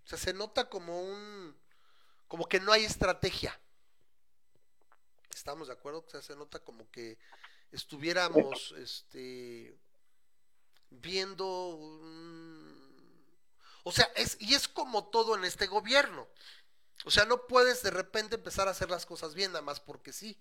sea, 0.03 0.17
se 0.17 0.33
nota 0.33 0.69
como 0.69 1.01
un, 1.01 1.55
como 2.27 2.45
que 2.45 2.59
no 2.59 2.73
hay 2.73 2.83
estrategia. 2.83 3.57
¿Estamos 5.39 5.67
de 5.69 5.73
acuerdo? 5.73 6.03
O 6.05 6.09
sea, 6.09 6.21
se 6.21 6.35
nota 6.35 6.59
como 6.59 6.89
que 6.91 7.17
estuviéramos, 7.71 8.73
este, 8.77 9.73
viendo, 10.89 11.47
o 13.83 13.91
sea, 13.91 14.05
es 14.17 14.35
y 14.41 14.53
es 14.53 14.67
como 14.67 15.05
todo 15.05 15.37
en 15.37 15.45
este 15.45 15.67
gobierno. 15.67 16.27
O 17.05 17.09
sea, 17.11 17.23
no 17.23 17.47
puedes 17.47 17.81
de 17.83 17.91
repente 17.91 18.35
empezar 18.35 18.67
a 18.67 18.71
hacer 18.71 18.89
las 18.89 19.05
cosas 19.05 19.33
bien, 19.33 19.53
nada 19.53 19.63
más 19.63 19.79
porque 19.79 20.11
sí. 20.11 20.37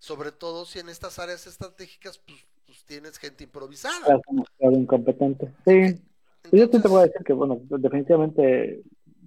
Sobre 0.00 0.32
todo 0.32 0.66
si 0.66 0.80
en 0.80 0.88
estas 0.88 1.20
áreas 1.20 1.46
estratégicas, 1.46 2.18
pues, 2.18 2.44
pues 2.66 2.84
tienes 2.84 3.18
gente 3.18 3.44
improvisada. 3.44 4.20
demasiado 4.28 4.72
incompetente. 4.72 5.46
Sí, 5.64 6.02
Pues 6.50 6.60
yo 6.60 6.68
te 6.68 6.88
voy 6.88 7.02
a 7.02 7.04
Entonces, 7.04 7.12
decir 7.12 7.24
que, 7.24 7.32
bueno, 7.32 7.60
definitivamente 7.70 8.82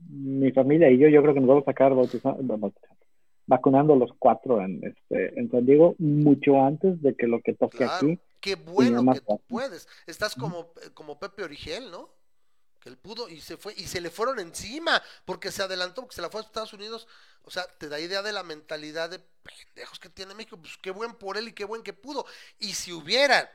mi 0.10 0.52
familia 0.52 0.90
y 0.92 0.98
yo, 0.98 1.08
yo 1.08 1.22
creo 1.22 1.34
que 1.34 1.40
nos 1.40 1.48
vamos 1.48 1.64
a 1.64 1.72
sacar 1.72 1.96
bautizando, 1.96 2.58
vacunando 3.48 3.96
los 3.96 4.12
cuatro 4.20 4.62
en, 4.62 4.84
este, 4.84 5.40
en 5.40 5.50
San 5.50 5.66
Diego 5.66 5.96
mucho 5.98 6.62
antes 6.62 7.02
de 7.02 7.16
que 7.16 7.28
lo 7.28 7.42
que 7.42 7.54
toque 7.54 7.78
Claro, 7.78 7.96
aquí. 7.96 8.20
qué 8.42 8.56
bueno 8.56 9.14
que 9.14 9.22
tú 9.22 9.42
puedes. 9.48 9.88
Estás 10.06 10.36
como, 10.36 10.74
eh, 10.84 10.90
como 10.94 11.18
Pepe 11.18 11.44
Origel, 11.44 11.90
¿no? 11.90 12.10
Que 12.80 12.90
él 12.90 12.98
pudo 12.98 13.30
y 13.30 13.40
se 13.40 13.58
fue 13.58 13.74
y 13.76 13.86
se 13.86 14.02
le 14.02 14.10
fueron 14.10 14.40
encima 14.40 15.02
porque 15.26 15.52
se 15.52 15.64
adelantó, 15.64 16.02
porque 16.02 16.16
se 16.16 16.22
la 16.22 16.30
fue 16.30 16.42
a 16.42 16.44
Estados 16.44 16.74
Unidos. 16.74 17.08
O 17.44 17.50
sea, 17.50 17.64
te 17.80 17.88
da 17.88 18.00
idea 18.00 18.22
de 18.22 18.34
la 18.34 18.44
mentalidad 18.44 19.10
de 19.10 19.20
pendejos 19.20 20.00
que 20.00 20.10
tiene 20.10 20.36
México. 20.36 20.58
Pues 20.58 20.78
qué 20.78 20.92
buen 20.92 21.16
por 21.16 21.38
él 21.38 21.48
y 21.48 21.54
qué 21.54 21.64
buen 21.64 21.82
que 21.82 21.94
pudo. 21.94 22.26
Y 22.60 22.74
si 22.74 22.92
hubiera, 22.92 23.50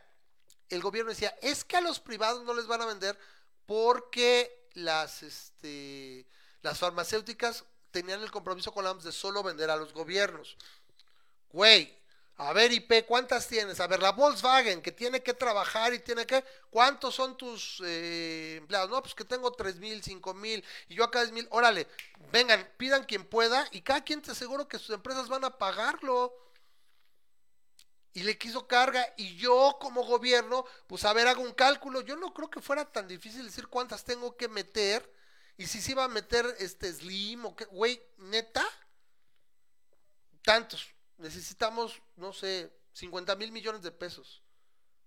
el 0.70 0.81
gobierno 0.81 1.10
decía, 1.10 1.35
es 1.43 1.64
que 1.64 1.77
a 1.77 1.82
los 1.82 2.01
privados 2.01 2.44
no 2.44 2.55
les 2.55 2.66
van 2.66 2.81
a 2.81 2.86
vender 2.86 3.19
porque 3.66 4.69
las, 4.73 5.23
este, 5.23 6.27
las 6.62 6.78
farmacéuticas 6.78 7.66
tenían 7.93 8.23
el 8.23 8.31
compromiso 8.32 8.73
con 8.73 8.85
la 8.85 8.90
OMS 8.90 9.05
de 9.05 9.12
solo 9.12 9.43
vender 9.43 9.70
a 9.70 9.77
los 9.77 9.93
gobiernos. 9.93 10.56
Güey, 11.51 11.97
a 12.36 12.52
ver, 12.52 12.73
IP, 12.73 13.05
¿cuántas 13.06 13.47
tienes? 13.47 13.78
A 13.78 13.86
ver, 13.86 14.01
la 14.02 14.12
Volkswagen, 14.12 14.82
que 14.82 14.90
tiene 14.90 15.23
que 15.23 15.35
trabajar 15.35 15.93
y 15.94 15.98
tiene 15.98 16.27
que... 16.27 16.43
¿Cuántos 16.70 17.14
son 17.14 17.36
tus 17.36 17.81
eh, 17.85 18.56
empleados? 18.59 18.90
No, 18.90 19.01
pues 19.02 19.14
que 19.14 19.24
tengo 19.24 19.52
tres 19.52 19.77
mil, 19.77 20.02
cinco 20.02 20.35
mil, 20.35 20.64
y 20.89 20.94
yo 20.94 21.05
acá 21.05 21.23
es 21.23 21.31
mil. 21.31 21.47
Órale, 21.51 21.86
vengan, 22.32 22.69
pidan 22.78 23.05
quien 23.05 23.24
pueda, 23.24 23.69
y 23.70 23.82
cada 23.82 24.02
quien 24.02 24.23
te 24.23 24.32
aseguro 24.32 24.66
que 24.66 24.78
sus 24.78 24.90
empresas 24.90 25.28
van 25.28 25.44
a 25.44 25.56
pagarlo. 25.56 26.35
Y 28.14 28.24
le 28.24 28.36
quiso 28.36 28.66
carga, 28.66 29.06
y 29.16 29.36
yo 29.36 29.77
como 29.81 30.05
gobierno, 30.05 30.64
pues 30.86 31.05
a 31.05 31.12
ver, 31.12 31.28
hago 31.28 31.43
un 31.43 31.52
cálculo. 31.52 32.01
Yo 32.01 32.16
no 32.16 32.35
creo 32.35 32.51
que 32.51 32.60
fuera 32.60 32.90
tan 32.90 33.06
difícil 33.06 33.44
decir 33.44 33.69
cuántas 33.69 34.05
tengo 34.05 34.36
que 34.36 34.48
meter, 34.48 35.09
y 35.62 35.66
si 35.68 35.80
se 35.80 35.93
iba 35.93 36.02
a 36.02 36.09
meter 36.09 36.44
este 36.59 36.93
Slim 36.93 37.44
o 37.47 37.55
qué, 37.55 37.66
güey, 37.66 38.02
neta, 38.16 38.64
tantos. 40.43 40.93
Necesitamos, 41.18 42.02
no 42.16 42.32
sé, 42.32 42.76
50 42.94 43.36
mil 43.36 43.52
millones 43.52 43.80
de 43.82 43.93
pesos. 43.93 44.43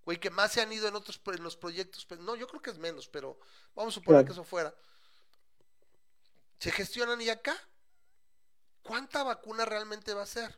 Güey, 0.06 0.18
que 0.18 0.30
más 0.30 0.54
se 0.54 0.62
han 0.62 0.72
ido 0.72 0.88
en 0.88 0.96
otros 0.96 1.20
en 1.26 1.44
los 1.44 1.58
proyectos. 1.58 2.06
pues, 2.06 2.22
no, 2.22 2.38
yo 2.38 2.48
creo 2.48 2.62
que 2.62 2.70
es 2.70 2.78
menos, 2.78 3.10
pero 3.10 3.38
vamos 3.76 3.94
a 3.94 3.96
suponer 3.96 4.20
Claro. 4.22 4.28
que 4.28 4.32
eso 4.32 4.44
fuera. 4.46 4.74
Se 6.60 6.72
gestionan 6.72 7.20
y 7.20 7.28
acá. 7.28 7.58
¿Cuánta 8.82 9.24
vacuna 9.24 9.66
realmente 9.66 10.14
va 10.14 10.24
a 10.24 10.28
ser? 10.28 10.58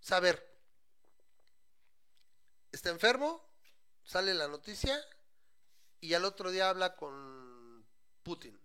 Saber. 0.00 0.42
Está 2.72 2.88
enfermo, 2.88 3.46
sale 4.04 4.32
la 4.32 4.48
noticia 4.48 4.98
y 6.00 6.14
al 6.14 6.24
otro 6.24 6.50
día 6.50 6.70
habla 6.70 6.96
con 6.96 7.84
Putin 8.22 8.58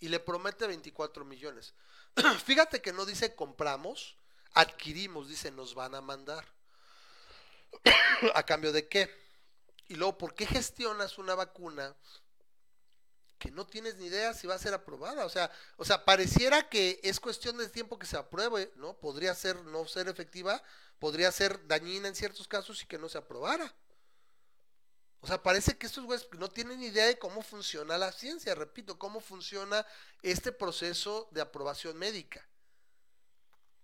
y 0.00 0.08
le 0.08 0.20
promete 0.20 0.66
24 0.66 1.24
millones. 1.24 1.74
Fíjate 2.44 2.80
que 2.80 2.92
no 2.92 3.04
dice 3.04 3.34
compramos, 3.34 4.16
adquirimos, 4.54 5.28
dice 5.28 5.50
nos 5.50 5.74
van 5.74 5.94
a 5.94 6.00
mandar. 6.00 6.44
¿A 8.34 8.42
cambio 8.44 8.72
de 8.72 8.88
qué? 8.88 9.10
Y 9.88 9.94
luego, 9.94 10.18
¿por 10.18 10.34
qué 10.34 10.46
gestionas 10.46 11.18
una 11.18 11.34
vacuna 11.34 11.96
que 13.38 13.50
no 13.50 13.66
tienes 13.66 13.96
ni 13.96 14.06
idea 14.06 14.34
si 14.34 14.46
va 14.46 14.54
a 14.54 14.58
ser 14.58 14.74
aprobada? 14.74 15.24
O 15.24 15.30
sea, 15.30 15.50
o 15.76 15.84
sea, 15.84 16.04
pareciera 16.04 16.68
que 16.68 17.00
es 17.02 17.20
cuestión 17.20 17.56
de 17.56 17.68
tiempo 17.68 17.98
que 17.98 18.06
se 18.06 18.16
apruebe, 18.16 18.72
¿no? 18.76 18.94
Podría 18.98 19.34
ser 19.34 19.56
no 19.64 19.86
ser 19.86 20.08
efectiva, 20.08 20.62
podría 20.98 21.32
ser 21.32 21.66
dañina 21.66 22.08
en 22.08 22.14
ciertos 22.14 22.46
casos 22.46 22.82
y 22.82 22.86
que 22.86 22.98
no 22.98 23.08
se 23.08 23.18
aprobara. 23.18 23.74
O 25.20 25.26
sea, 25.26 25.42
parece 25.42 25.76
que 25.76 25.86
estos 25.86 26.04
güeyes 26.04 26.28
no 26.38 26.48
tienen 26.48 26.82
idea 26.82 27.06
de 27.06 27.18
cómo 27.18 27.42
funciona 27.42 27.98
la 27.98 28.12
ciencia, 28.12 28.54
repito, 28.54 28.98
cómo 28.98 29.20
funciona 29.20 29.84
este 30.22 30.52
proceso 30.52 31.28
de 31.32 31.40
aprobación 31.40 31.98
médica. 31.98 32.46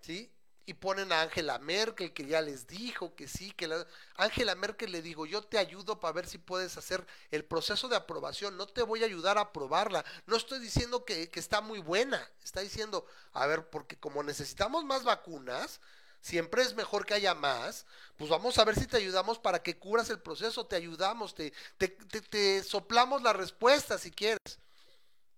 ¿Sí? 0.01 0.31
Y 0.66 0.74
ponen 0.74 1.12
a 1.12 1.23
Angela 1.23 1.59
Merkel, 1.59 2.15
que 2.15 2.27
ya 2.27 2.40
les 2.40 2.66
dijo 2.66 3.15
que 3.15 3.27
sí, 3.27 3.51
que 3.52 3.69
la... 3.69 3.86
Angela 4.16 4.55
Merkel 4.55 4.93
le 4.93 5.02
digo, 5.02 5.27
yo 5.27 5.43
te 5.43 5.59
ayudo 5.59 6.01
para 6.01 6.12
ver 6.12 6.27
si 6.27 6.39
puedes 6.39 6.77
hacer 6.78 7.05
el 7.31 7.44
proceso 7.44 7.89
de 7.89 7.97
aprobación, 7.97 8.56
no 8.56 8.66
te 8.66 8.82
voy 8.82 9.02
a 9.02 9.06
ayudar 9.06 9.36
a 9.36 9.43
aprobarla. 9.43 10.05
No 10.27 10.36
estoy 10.36 10.61
diciendo 10.61 11.05
que, 11.05 11.31
que 11.31 11.40
está 11.40 11.61
muy 11.61 11.81
buena, 11.81 12.31
está 12.43 12.61
diciendo, 12.61 13.06
a 13.32 13.47
ver, 13.47 13.69
porque 13.69 13.98
como 13.98 14.23
necesitamos 14.23 14.85
más 14.85 15.05
vacunas, 15.05 15.81
siempre 16.25 16.63
es 16.63 16.75
mejor 16.75 17.05
que 17.05 17.13
haya 17.13 17.35
más, 17.35 17.85
pues 18.17 18.31
vamos 18.31 18.57
a 18.57 18.65
ver 18.65 18.75
si 18.77 18.87
te 18.87 18.97
ayudamos 18.97 19.39
para 19.39 19.63
que 19.63 19.79
cubras 19.79 20.09
el 20.09 20.21
proceso, 20.21 20.67
te 20.67 20.75
ayudamos, 20.75 21.35
te, 21.35 21.53
te, 21.77 21.89
te, 21.89 22.63
soplamos 22.63 23.23
la 23.23 23.35
respuesta 23.35 23.99
si 23.99 24.11
quieres. 24.11 24.59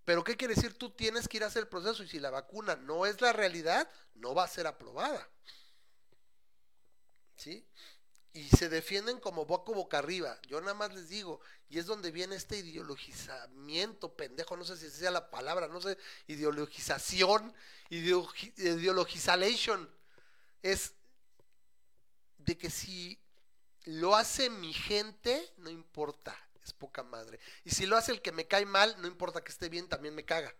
Pero 0.04 0.22
¿qué 0.22 0.36
quiere 0.36 0.54
decir? 0.54 0.78
Tú 0.78 0.90
tienes 0.90 1.26
que 1.26 1.38
ir 1.38 1.44
a 1.44 1.48
hacer 1.48 1.62
el 1.62 1.68
proceso 1.68 2.04
y 2.04 2.08
si 2.08 2.20
la 2.20 2.30
vacuna 2.30 2.76
no 2.76 3.04
es 3.04 3.20
la 3.20 3.32
realidad, 3.32 3.90
no 4.14 4.32
va 4.32 4.44
a 4.44 4.48
ser 4.48 4.68
aprobada. 4.68 5.28
¿Sí? 7.34 7.66
Y 8.32 8.44
se 8.44 8.68
defienden 8.68 9.18
como 9.18 9.44
boca 9.44 9.72
boca 9.72 9.98
arriba. 9.98 10.38
Yo 10.46 10.60
nada 10.60 10.74
más 10.74 10.94
les 10.94 11.08
digo, 11.08 11.40
y 11.68 11.80
es 11.80 11.86
donde 11.86 12.12
viene 12.12 12.36
este 12.36 12.58
ideologizamiento, 12.58 14.14
pendejo, 14.14 14.56
no 14.56 14.64
sé 14.64 14.76
si 14.76 14.88
sea 14.88 15.10
la 15.10 15.30
palabra, 15.30 15.66
no 15.66 15.80
sé, 15.80 15.98
ideologización, 16.28 17.52
ideologi 17.90 18.54
ideologization. 18.56 19.90
Es 20.66 20.94
de 22.38 22.58
que 22.58 22.70
si 22.70 23.20
lo 23.84 24.16
hace 24.16 24.50
mi 24.50 24.72
gente, 24.72 25.52
no 25.58 25.70
importa, 25.70 26.36
es 26.64 26.72
poca 26.72 27.04
madre. 27.04 27.38
Y 27.62 27.70
si 27.70 27.86
lo 27.86 27.96
hace 27.96 28.10
el 28.10 28.20
que 28.20 28.32
me 28.32 28.48
cae 28.48 28.66
mal, 28.66 29.00
no 29.00 29.06
importa 29.06 29.44
que 29.44 29.52
esté 29.52 29.68
bien, 29.68 29.88
también 29.88 30.14
me 30.14 30.24
caga. 30.24 30.52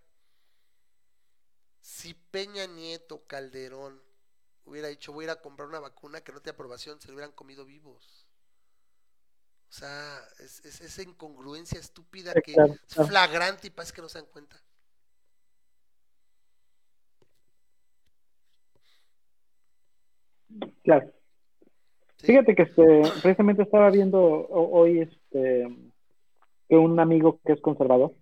Si 1.81 2.15
Peña 2.15 2.66
Nieto, 2.66 3.27
Calderón, 3.27 4.01
hubiera 4.65 4.87
dicho 4.87 5.12
voy 5.12 5.24
a 5.24 5.27
ir 5.27 5.31
a 5.31 5.41
comprar 5.41 5.69
una 5.69 5.81
vacuna 5.81 6.20
que 6.20 6.31
no 6.31 6.41
tiene 6.41 6.55
aprobación, 6.55 7.01
se 7.01 7.09
lo 7.09 7.15
hubieran 7.15 7.33
comido 7.33 7.65
vivos. 7.65 8.28
O 9.69 9.73
sea, 9.73 10.24
es, 10.39 10.65
es 10.65 10.81
esa 10.83 11.03
incongruencia 11.03 11.81
estúpida 11.81 12.33
que 12.35 12.53
es 12.53 13.07
flagrante 13.09 13.66
y 13.66 13.70
parece 13.70 13.93
que 13.93 14.03
no 14.03 14.09
se 14.09 14.19
dan 14.20 14.31
cuenta. 14.31 14.62
Claro. 20.82 21.10
Sí. 22.16 22.28
Fíjate 22.28 22.55
que 22.55 22.62
este, 22.62 23.02
precisamente 23.23 23.62
estaba 23.62 23.90
viendo 23.90 24.18
ho- 24.20 24.70
hoy 24.81 25.01
este, 25.01 25.68
que 26.68 26.77
un 26.77 26.98
amigo 26.98 27.40
que 27.44 27.52
es 27.52 27.60
conservador 27.60 28.12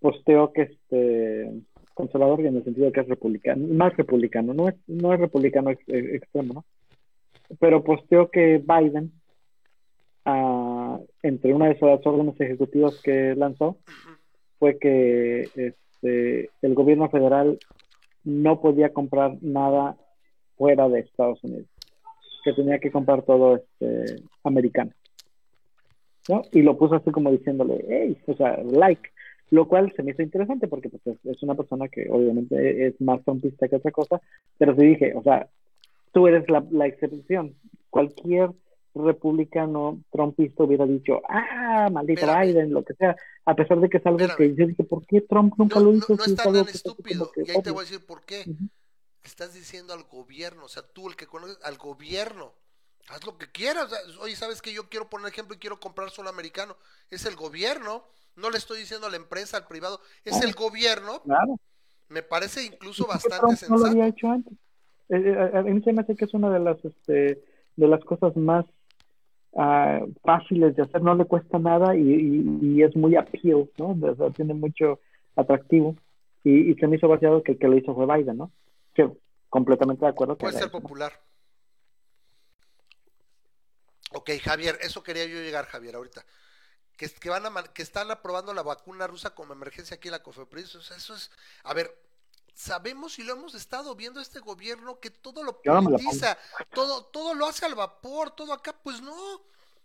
posteó 0.00 0.52
que 0.52 0.62
este 0.62 1.52
conservador 1.94 2.40
en 2.40 2.56
el 2.56 2.64
sentido 2.64 2.86
de 2.86 2.92
que 2.92 3.00
es 3.00 3.08
republicano, 3.08 3.66
más 3.68 3.94
republicano, 3.96 4.54
no 4.54 4.68
es, 4.68 4.74
no 4.86 5.12
es 5.12 5.20
republicano 5.20 5.70
ex- 5.70 5.88
extremo, 5.88 6.54
¿no? 6.54 6.64
Pero 7.60 7.84
posteó 7.84 8.30
que 8.30 8.58
Biden, 8.66 9.12
ah, 10.24 10.98
entre 11.22 11.52
una 11.54 11.68
de 11.68 11.78
sus 11.78 11.88
órdenes 12.06 12.40
ejecutivas 12.40 12.98
que 13.02 13.34
lanzó, 13.36 13.76
fue 14.58 14.78
que 14.78 15.42
este, 15.54 16.50
el 16.62 16.74
gobierno 16.74 17.10
federal 17.10 17.58
no 18.24 18.60
podía 18.60 18.92
comprar 18.92 19.36
nada 19.42 19.96
fuera 20.56 20.88
de 20.88 21.00
Estados 21.00 21.42
Unidos, 21.42 21.66
que 22.44 22.52
tenía 22.52 22.78
que 22.78 22.90
comprar 22.90 23.22
todo 23.22 23.56
este, 23.56 24.22
americano. 24.44 24.92
¿no? 26.28 26.42
Y 26.52 26.62
lo 26.62 26.78
puso 26.78 26.94
así 26.94 27.10
como 27.10 27.30
diciéndole, 27.30 27.84
hey, 27.88 28.16
o 28.26 28.34
sea, 28.34 28.58
like, 28.62 29.10
lo 29.50 29.68
cual 29.68 29.92
se 29.94 30.02
me 30.02 30.12
hizo 30.12 30.22
interesante 30.22 30.68
porque 30.68 30.88
pues, 30.88 31.06
es, 31.06 31.24
es 31.26 31.42
una 31.42 31.54
persona 31.54 31.88
que 31.88 32.08
obviamente 32.10 32.86
es 32.86 33.00
más 33.00 33.22
trompista 33.24 33.68
que 33.68 33.76
otra 33.76 33.90
cosa, 33.90 34.20
pero 34.56 34.74
sí 34.76 34.86
dije, 34.86 35.14
o 35.14 35.22
sea, 35.22 35.48
tú 36.12 36.26
eres 36.26 36.48
la, 36.48 36.64
la 36.70 36.86
excepción. 36.86 37.54
Cualquier 37.90 38.50
republicano 38.94 40.00
trompista 40.10 40.64
hubiera 40.64 40.86
dicho, 40.86 41.22
ah, 41.28 41.88
maldito 41.90 42.22
Espérame. 42.22 42.46
Biden, 42.46 42.72
lo 42.72 42.84
que 42.84 42.94
sea, 42.94 43.16
a 43.44 43.54
pesar 43.54 43.80
de 43.80 43.88
que 43.88 43.98
es 43.98 44.06
algo 44.06 44.18
que 44.36 44.54
yo 44.54 44.66
dije, 44.66 44.84
¿por 44.84 45.04
qué 45.06 45.22
Trump 45.22 45.54
nunca 45.56 45.78
No, 45.78 45.86
lo 45.86 45.92
no, 45.92 45.98
hizo? 45.98 46.14
no 46.14 46.24
si 46.24 46.32
es 46.32 46.36
tan, 46.36 46.56
estúpido. 46.56 47.30
que 47.32 47.42
Y 47.46 47.50
ahí 47.50 47.62
te 47.62 47.70
voy 47.70 47.80
a 47.80 47.88
decir 47.88 48.04
por 48.06 48.22
qué. 48.22 48.44
Ujú. 49.22 49.28
Estás 49.28 49.54
diciendo 49.54 49.92
al 49.92 50.04
gobierno, 50.04 50.64
o 50.64 50.68
sea, 50.68 50.82
tú 50.82 51.08
el 51.08 51.16
que 51.16 51.26
conoces 51.26 51.58
al 51.64 51.78
gobierno. 51.78 52.52
Haz 53.08 53.24
lo 53.26 53.36
que 53.36 53.50
quieras. 53.50 53.92
oye, 54.20 54.36
¿sabes 54.36 54.62
que 54.62 54.72
Yo 54.72 54.88
quiero 54.88 55.08
poner 55.08 55.28
ejemplo 55.28 55.54
y 55.56 55.58
quiero 55.58 55.80
comprar 55.80 56.10
solo 56.10 56.28
americano. 56.28 56.76
Es 57.10 57.26
el 57.26 57.34
gobierno. 57.36 58.04
No 58.36 58.48
le 58.50 58.58
estoy 58.58 58.78
diciendo 58.80 59.06
a 59.06 59.10
la 59.10 59.16
empresa, 59.16 59.56
al 59.58 59.66
privado. 59.66 60.00
Es 60.24 60.40
el 60.42 60.54
gobierno. 60.54 61.22
Claro. 61.22 61.56
Me 62.08 62.22
parece 62.22 62.64
incluso 62.64 63.06
¿Por 63.06 63.18
qué 63.20 63.28
bastante 63.28 63.56
Trump 63.66 63.70
no 63.70 63.78
lo 63.78 63.86
había 63.90 64.04
sensato. 64.04 64.16
hecho 64.18 64.28
antes? 64.28 64.52
Eh, 65.08 65.50
eh, 65.54 65.58
a 65.58 65.62
mí 65.62 65.82
se 65.82 65.92
me 65.92 66.02
hace 66.02 66.14
que 66.14 66.24
es 66.24 66.34
una 66.34 66.50
de 66.50 66.60
las 66.60 66.82
este, 66.84 67.44
de 67.76 67.88
las 67.88 68.02
cosas 68.04 68.36
más 68.36 68.64
ah, 69.56 70.00
fáciles 70.22 70.76
de 70.76 70.82
hacer, 70.82 71.02
no 71.02 71.14
le 71.14 71.24
cuesta 71.26 71.58
nada 71.58 71.94
y, 71.96 72.00
y- 72.00 72.58
y 72.62 72.82
es 72.82 72.94
muy 72.96 73.16
appeal, 73.16 73.70
¿no? 73.78 73.90
O 74.10 74.16
sea, 74.16 74.30
tiene 74.30 74.54
mucho 74.54 75.00
atractivo 75.36 75.96
y, 76.44 76.70
y 76.70 76.74
se 76.76 76.86
me 76.86 76.96
hizo 76.96 77.08
vaciado 77.08 77.42
que 77.42 77.52
el 77.52 77.58
que 77.58 77.68
lo 77.68 77.76
hizo 77.76 77.94
fue 77.94 78.06
Biden, 78.06 78.36
¿no? 78.38 78.50
Que 78.94 79.10
completamente 79.48 80.04
de 80.04 80.10
acuerdo 80.10 80.36
Puede 80.36 80.58
ser 80.58 80.70
popular. 80.70 81.20
Ok, 84.12 84.30
Javier, 84.42 84.78
eso 84.82 85.02
quería 85.02 85.24
yo 85.24 85.40
llegar, 85.40 85.66
Javier, 85.66 85.96
ahorita. 85.96 86.24
Que, 86.96 87.08
que 87.08 87.30
van 87.30 87.46
a 87.46 87.62
que 87.64 87.82
están 87.82 88.10
aprobando 88.10 88.52
la 88.52 88.62
vacuna 88.62 89.06
rusa 89.06 89.34
como 89.34 89.54
emergencia 89.54 89.96
aquí 89.96 90.08
en 90.08 90.12
la 90.12 90.22
COFEPRIS. 90.22 90.74
O 90.76 90.82
sea, 90.82 90.96
eso 90.96 91.14
es. 91.14 91.30
A 91.64 91.72
ver, 91.72 91.98
sabemos 92.54 93.18
y 93.18 93.22
lo 93.22 93.32
hemos 93.32 93.54
estado 93.54 93.94
viendo 93.94 94.20
este 94.20 94.40
gobierno 94.40 95.00
que 95.00 95.10
todo 95.10 95.42
lo 95.42 95.60
no 95.64 95.82
politiza, 95.82 96.36
todo, 96.72 97.06
todo 97.06 97.34
lo 97.34 97.46
hace 97.46 97.64
al 97.64 97.74
vapor, 97.74 98.30
todo 98.30 98.52
acá, 98.52 98.74
pues 98.82 99.00
no. 99.00 99.42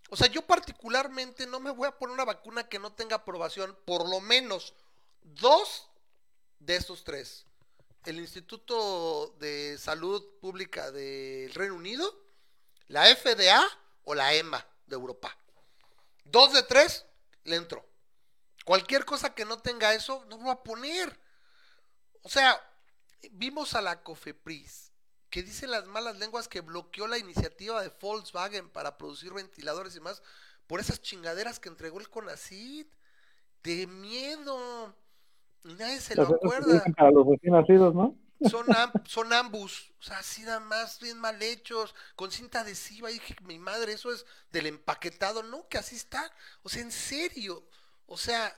O 0.09 0.15
sea, 0.15 0.27
yo 0.27 0.41
particularmente 0.41 1.47
no 1.47 1.59
me 1.59 1.71
voy 1.71 1.88
a 1.88 1.97
poner 1.97 2.13
una 2.13 2.25
vacuna 2.25 2.67
que 2.67 2.79
no 2.79 2.93
tenga 2.93 3.17
aprobación, 3.17 3.77
por 3.85 4.07
lo 4.07 4.21
menos 4.21 4.73
dos 5.23 5.89
de 6.59 6.75
estos 6.75 7.03
tres. 7.03 7.46
El 8.05 8.19
Instituto 8.19 9.35
de 9.39 9.77
Salud 9.77 10.23
Pública 10.39 10.91
del 10.91 11.53
Reino 11.53 11.75
Unido, 11.75 12.23
la 12.87 13.03
FDA 13.15 13.61
o 14.05 14.15
la 14.15 14.33
EMA 14.33 14.65
de 14.85 14.95
Europa. 14.95 15.37
Dos 16.23 16.53
de 16.53 16.63
tres, 16.63 17.05
le 17.43 17.57
entro. 17.57 17.85
Cualquier 18.65 19.05
cosa 19.05 19.33
que 19.33 19.45
no 19.45 19.59
tenga 19.59 19.93
eso, 19.93 20.25
no 20.25 20.37
voy 20.37 20.51
a 20.51 20.63
poner. 20.63 21.19
O 22.21 22.29
sea, 22.29 22.61
vimos 23.31 23.73
a 23.75 23.81
la 23.81 24.03
COFEPRIS, 24.03 24.91
que 25.29 25.43
dice 25.43 25.67
las 25.67 25.85
malas 25.85 26.17
lenguas 26.17 26.47
que 26.47 26.61
bloqueó 26.61 27.07
la 27.07 27.17
iniciativa 27.17 27.81
de 27.81 27.89
Volkswagen 28.01 28.69
para 28.69 28.97
producir 28.97 29.33
ventiladores 29.33 29.95
y 29.95 29.99
más 29.99 30.21
por 30.67 30.79
esas 30.79 31.01
chingaderas 31.01 31.59
que 31.59 31.69
entregó 31.69 31.99
el 31.99 32.09
CONACID. 32.09 32.87
De 33.63 33.87
miedo. 33.87 34.95
Nadie 35.76 35.99
se 35.99 36.15
lo 36.15 36.23
acuerda 36.23 36.84
para 36.95 37.11
los 37.11 37.27
recién 37.27 37.53
nacidos, 37.53 37.94
¿no? 37.94 38.15
son, 38.49 38.65
am- 38.76 38.91
son 39.07 39.34
ambos, 39.34 39.91
o 39.99 40.03
sea, 40.03 40.19
así 40.19 40.44
nada 40.44 40.60
más, 40.60 40.99
bien 40.99 41.18
mal 41.18 41.41
hechos, 41.41 41.95
con 42.15 42.31
cinta 42.31 42.61
adhesiva. 42.61 43.10
Y 43.10 43.15
dije, 43.15 43.35
mi 43.41 43.57
madre, 43.60 43.94
eso 43.94 44.11
es 44.14 44.26
del 44.52 44.68
empaquetado. 44.68 45.44
No, 45.44 45.68
que 45.68 45.77
así 45.80 45.95
está. 45.95 46.31
O 46.64 46.69
sea, 46.69 46.81
en 46.84 46.91
serio. 46.91 47.68
O 48.06 48.18
sea, 48.18 48.56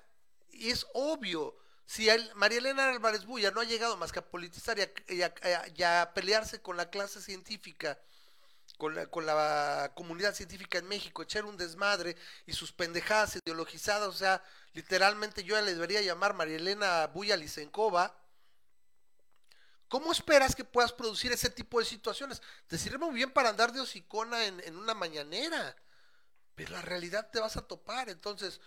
y 0.51 0.69
es 0.69 0.85
obvio. 0.93 1.55
Si 1.85 2.07
el- 2.09 2.29
María 2.35 2.59
Elena 2.59 2.89
Álvarez 2.89 3.25
Bulla 3.25 3.51
no 3.51 3.61
ha 3.61 3.65
llegado 3.65 3.97
más 3.97 4.11
que 4.11 4.19
a 4.19 4.25
politizar 4.29 4.77
a- 4.79 5.13
y 5.13 5.21
a- 5.21 5.33
y 5.75 5.83
a 5.83 6.11
pelearse 6.13 6.61
con 6.61 6.77
la 6.77 6.89
clase 6.89 7.21
científica, 7.21 7.97
con 8.77 8.93
la, 8.95 9.07
con 9.07 9.25
la 9.25 9.91
comunidad 9.95 10.33
científica 10.35 10.77
en 10.77 10.87
México, 10.87 11.23
echar 11.23 11.45
un 11.45 11.57
desmadre 11.57 12.15
y 12.45 12.53
sus 12.53 12.71
pendejadas 12.71 13.37
ideologizadas, 13.37 14.07
o 14.09 14.13
sea, 14.13 14.43
literalmente 14.73 15.43
yo 15.43 15.59
le 15.61 15.73
debería 15.73 16.01
llamar 16.01 16.33
María 16.33 16.57
Elena 16.57 17.07
Bulla 17.07 17.35
Licencova. 17.35 18.15
¿Cómo 19.87 20.11
esperas 20.11 20.55
que 20.55 20.63
puedas 20.63 20.93
producir 20.93 21.31
ese 21.31 21.49
tipo 21.49 21.79
de 21.79 21.85
situaciones? 21.85 22.41
Te 22.67 22.77
sirve 22.77 22.99
muy 22.99 23.15
bien 23.15 23.31
para 23.31 23.49
andar 23.49 23.71
de 23.73 23.81
hocicona 23.81 24.45
en, 24.45 24.59
en 24.61 24.77
una 24.77 24.93
mañanera, 24.93 25.75
pero 26.55 26.71
la 26.73 26.81
realidad 26.81 27.29
te 27.31 27.39
vas 27.39 27.57
a 27.57 27.67
topar. 27.67 28.09
Entonces, 28.09 28.61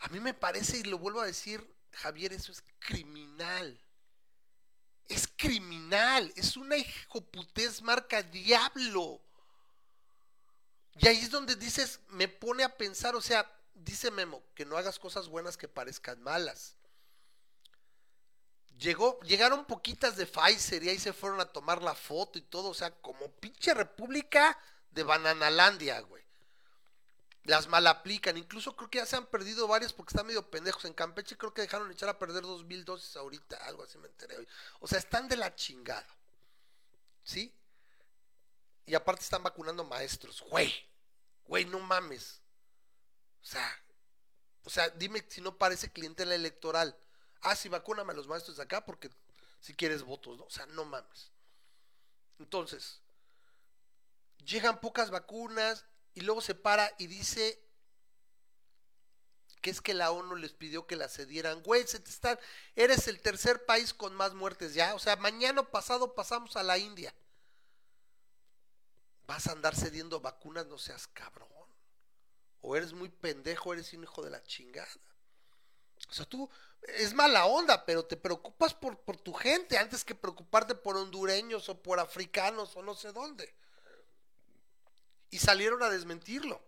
a 0.00 0.08
mí 0.08 0.20
me 0.20 0.34
parece, 0.34 0.78
y 0.78 0.82
lo 0.82 0.98
vuelvo 0.98 1.20
a 1.20 1.26
decir, 1.26 1.66
Javier, 1.92 2.32
eso 2.32 2.52
es 2.52 2.62
criminal. 2.78 3.80
Es 5.08 5.28
criminal, 5.36 6.32
es 6.36 6.56
una 6.56 6.76
hijoputez 6.76 7.82
marca 7.82 8.22
diablo. 8.22 9.20
Y 10.96 11.08
ahí 11.08 11.18
es 11.18 11.30
donde 11.30 11.56
dices, 11.56 12.00
me 12.08 12.28
pone 12.28 12.64
a 12.64 12.76
pensar, 12.76 13.14
o 13.14 13.20
sea, 13.20 13.50
dice 13.74 14.10
Memo, 14.10 14.42
que 14.54 14.64
no 14.64 14.76
hagas 14.76 14.98
cosas 14.98 15.28
buenas 15.28 15.56
que 15.56 15.68
parezcan 15.68 16.22
malas. 16.22 16.76
Llegó, 18.78 19.20
llegaron 19.20 19.64
poquitas 19.64 20.16
de 20.16 20.26
Pfizer 20.26 20.82
y 20.82 20.88
ahí 20.88 20.98
se 20.98 21.12
fueron 21.12 21.40
a 21.40 21.46
tomar 21.46 21.82
la 21.82 21.94
foto 21.94 22.38
y 22.38 22.42
todo, 22.42 22.70
o 22.70 22.74
sea, 22.74 22.90
como 23.00 23.30
pinche 23.32 23.74
república 23.74 24.58
de 24.90 25.02
Bananalandia, 25.04 26.00
güey. 26.00 26.22
Las 27.44 27.66
mal 27.66 27.86
aplican, 27.88 28.36
incluso 28.36 28.76
creo 28.76 28.88
que 28.88 28.98
ya 28.98 29.06
se 29.06 29.16
han 29.16 29.26
perdido 29.26 29.66
varias 29.66 29.92
porque 29.92 30.10
están 30.12 30.26
medio 30.26 30.48
pendejos. 30.48 30.84
En 30.84 30.94
Campeche 30.94 31.36
creo 31.36 31.52
que 31.52 31.62
dejaron 31.62 31.90
echar 31.90 32.08
a 32.08 32.18
perder 32.18 32.42
dos 32.42 32.64
mil 32.64 32.84
dosis 32.84 33.16
ahorita, 33.16 33.56
algo 33.66 33.82
así 33.82 33.98
me 33.98 34.06
enteré 34.06 34.36
hoy. 34.36 34.48
O 34.80 34.86
sea, 34.86 34.98
están 34.98 35.28
de 35.28 35.36
la 35.36 35.54
chingada. 35.54 36.06
¿Sí? 37.24 37.52
Y 38.86 38.94
aparte 38.94 39.22
están 39.22 39.42
vacunando 39.42 39.84
maestros, 39.84 40.42
güey. 40.42 40.72
Güey, 41.46 41.64
no 41.64 41.80
mames. 41.80 42.41
O 43.42 43.46
sea, 43.46 43.82
o 44.64 44.70
sea, 44.70 44.88
dime 44.90 45.24
si 45.28 45.40
no 45.40 45.58
parece 45.58 45.92
clientela 45.92 46.34
electoral. 46.34 46.96
Ah, 47.40 47.56
sí, 47.56 47.68
vacúname 47.68 48.12
a 48.12 48.16
los 48.16 48.28
maestros 48.28 48.56
de 48.56 48.62
acá 48.62 48.84
porque 48.84 49.10
si 49.60 49.74
quieres 49.74 50.02
votos, 50.02 50.38
¿no? 50.38 50.44
O 50.44 50.50
sea, 50.50 50.66
no 50.66 50.84
mames. 50.84 51.32
Entonces, 52.38 53.00
llegan 54.44 54.80
pocas 54.80 55.10
vacunas 55.10 55.84
y 56.14 56.20
luego 56.20 56.40
se 56.40 56.54
para 56.54 56.92
y 56.98 57.06
dice 57.06 57.60
que 59.60 59.70
es 59.70 59.80
que 59.80 59.94
la 59.94 60.10
ONU 60.10 60.36
les 60.36 60.52
pidió 60.52 60.86
que 60.86 60.96
las 60.96 61.14
cedieran. 61.14 61.62
Güey, 61.62 61.86
se 61.86 62.00
te 62.00 62.10
eres 62.74 63.06
el 63.06 63.20
tercer 63.20 63.64
país 63.64 63.94
con 63.94 64.14
más 64.14 64.34
muertes 64.34 64.74
ya. 64.74 64.94
O 64.94 64.98
sea, 64.98 65.16
mañana 65.16 65.62
pasado 65.62 66.14
pasamos 66.14 66.56
a 66.56 66.64
la 66.64 66.78
India. 66.78 67.14
Vas 69.26 69.46
a 69.46 69.52
andar 69.52 69.76
cediendo 69.76 70.20
vacunas, 70.20 70.66
no 70.66 70.78
seas 70.78 71.06
cabrón. 71.06 71.48
O 72.62 72.76
eres 72.76 72.92
muy 72.92 73.10
pendejo, 73.10 73.72
eres 73.72 73.92
un 73.92 74.04
hijo 74.04 74.22
de 74.22 74.30
la 74.30 74.42
chingada. 74.44 74.88
O 76.08 76.14
sea, 76.14 76.24
tú 76.24 76.48
es 76.82 77.14
mala 77.14 77.46
onda, 77.46 77.84
pero 77.84 78.04
te 78.04 78.16
preocupas 78.16 78.74
por, 78.74 78.98
por 78.98 79.16
tu 79.16 79.32
gente 79.32 79.78
antes 79.78 80.04
que 80.04 80.14
preocuparte 80.14 80.74
por 80.74 80.96
hondureños 80.96 81.68
o 81.68 81.80
por 81.80 82.00
africanos 82.00 82.76
o 82.76 82.82
no 82.82 82.94
sé 82.94 83.12
dónde. 83.12 83.54
Y 85.30 85.38
salieron 85.38 85.82
a 85.82 85.90
desmentirlo. 85.90 86.62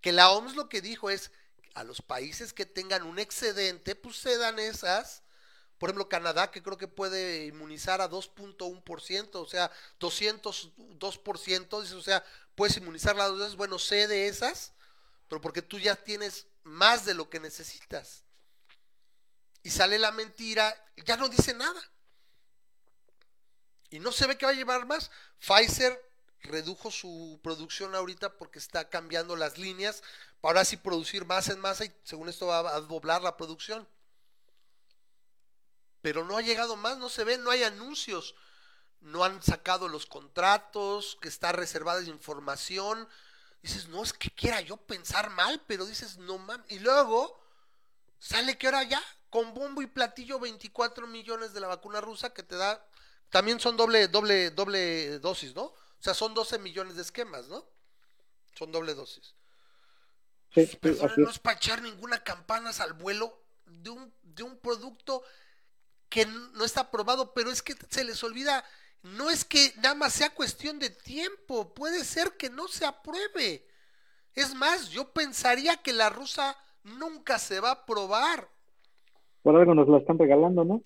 Que 0.00 0.12
la 0.12 0.30
OMS 0.30 0.56
lo 0.56 0.68
que 0.68 0.80
dijo 0.80 1.10
es, 1.10 1.30
a 1.74 1.84
los 1.84 2.02
países 2.02 2.52
que 2.52 2.66
tengan 2.66 3.04
un 3.04 3.18
excedente, 3.18 3.94
pues 3.94 4.16
se 4.16 4.36
dan 4.36 4.58
esas. 4.58 5.22
Por 5.78 5.90
ejemplo, 5.90 6.08
Canadá, 6.08 6.50
que 6.50 6.62
creo 6.62 6.76
que 6.76 6.88
puede 6.88 7.46
inmunizar 7.46 8.00
a 8.00 8.08
2.1%, 8.08 9.30
o 9.34 9.46
sea, 9.46 9.70
202%, 9.98 11.82
dice, 11.82 11.94
o 11.94 12.02
sea, 12.02 12.24
puedes 12.54 12.76
inmunizar 12.76 13.16
las 13.16 13.30
dos 13.30 13.38
veces, 13.38 13.56
bueno, 13.56 13.78
sé 13.78 14.06
de 14.06 14.28
esas, 14.28 14.72
pero 15.32 15.40
porque 15.40 15.62
tú 15.62 15.78
ya 15.78 15.96
tienes 15.96 16.46
más 16.62 17.06
de 17.06 17.14
lo 17.14 17.30
que 17.30 17.40
necesitas. 17.40 18.22
Y 19.62 19.70
sale 19.70 19.98
la 19.98 20.12
mentira, 20.12 20.76
ya 21.06 21.16
no 21.16 21.26
dice 21.30 21.54
nada. 21.54 21.82
Y 23.88 23.98
no 23.98 24.12
se 24.12 24.26
ve 24.26 24.36
que 24.36 24.44
va 24.44 24.52
a 24.52 24.54
llevar 24.54 24.84
más. 24.84 25.10
Pfizer 25.38 25.98
redujo 26.40 26.90
su 26.90 27.40
producción 27.42 27.94
ahorita 27.94 28.36
porque 28.36 28.58
está 28.58 28.90
cambiando 28.90 29.34
las 29.34 29.56
líneas 29.56 30.02
para 30.42 30.58
ahora 30.58 30.64
sí 30.66 30.76
producir 30.76 31.24
más 31.24 31.48
en 31.48 31.60
masa 31.60 31.86
y 31.86 31.96
según 32.04 32.28
esto 32.28 32.48
va 32.48 32.58
a 32.76 32.80
doblar 32.82 33.22
la 33.22 33.38
producción. 33.38 33.88
Pero 36.02 36.26
no 36.26 36.36
ha 36.36 36.42
llegado 36.42 36.76
más, 36.76 36.98
no 36.98 37.08
se 37.08 37.24
ve, 37.24 37.38
no 37.38 37.50
hay 37.50 37.62
anuncios, 37.62 38.34
no 39.00 39.24
han 39.24 39.42
sacado 39.42 39.88
los 39.88 40.04
contratos, 40.04 41.16
que 41.22 41.28
está 41.28 41.52
reservada 41.52 42.02
información. 42.02 43.08
Dices, 43.62 43.88
no 43.88 44.02
es 44.02 44.12
que 44.12 44.30
quiera 44.30 44.60
yo 44.60 44.76
pensar 44.76 45.30
mal, 45.30 45.62
pero 45.66 45.86
dices, 45.86 46.18
no 46.18 46.38
mames. 46.38 46.70
Y 46.70 46.80
luego 46.80 47.40
sale 48.18 48.58
que 48.58 48.66
ahora 48.66 48.82
ya, 48.82 49.02
con 49.30 49.54
bombo 49.54 49.82
y 49.82 49.86
platillo, 49.86 50.40
24 50.40 51.06
millones 51.06 51.52
de 51.52 51.60
la 51.60 51.68
vacuna 51.68 52.00
rusa 52.00 52.34
que 52.34 52.42
te 52.42 52.56
da, 52.56 52.84
también 53.30 53.60
son 53.60 53.76
doble, 53.76 54.08
doble, 54.08 54.50
doble 54.50 55.18
dosis, 55.20 55.54
¿no? 55.54 55.64
O 55.64 55.76
sea, 56.00 56.14
son 56.14 56.34
12 56.34 56.58
millones 56.58 56.96
de 56.96 57.02
esquemas, 57.02 57.48
¿no? 57.48 57.64
Son 58.58 58.70
doble 58.72 58.94
dosis. 58.94 59.34
Sí, 60.54 60.66
sí, 60.66 60.76
Perdón, 60.76 61.10
así 61.10 61.20
no 61.20 61.30
es. 61.30 61.38
para 61.38 61.56
echar 61.56 61.80
ninguna 61.80 62.22
campanas 62.22 62.80
al 62.80 62.92
vuelo 62.92 63.42
de 63.64 63.90
un, 63.90 64.14
de 64.22 64.42
un 64.42 64.58
producto 64.58 65.22
que 66.08 66.26
no 66.26 66.64
está 66.64 66.82
aprobado, 66.82 67.32
pero 67.32 67.50
es 67.50 67.62
que 67.62 67.74
se 67.88 68.04
les 68.04 68.22
olvida, 68.22 68.64
no 69.02 69.30
es 69.30 69.44
que 69.44 69.72
nada 69.76 69.94
más 69.94 70.12
sea 70.14 70.30
cuestión 70.34 70.78
de 70.78 70.90
tiempo, 70.90 71.74
puede 71.74 72.04
ser 72.04 72.36
que 72.36 72.50
no 72.50 72.68
se 72.68 72.84
apruebe. 72.86 73.66
Es 74.34 74.54
más, 74.54 74.88
yo 74.90 75.12
pensaría 75.12 75.76
que 75.76 75.92
la 75.92 76.08
rusa 76.08 76.56
nunca 76.84 77.38
se 77.38 77.60
va 77.60 77.70
a 77.70 77.72
aprobar. 77.72 78.48
Por 79.42 79.56
algo 79.56 79.74
nos 79.74 79.88
la 79.88 79.98
están 79.98 80.18
regalando, 80.18 80.64
¿no? 80.64 80.82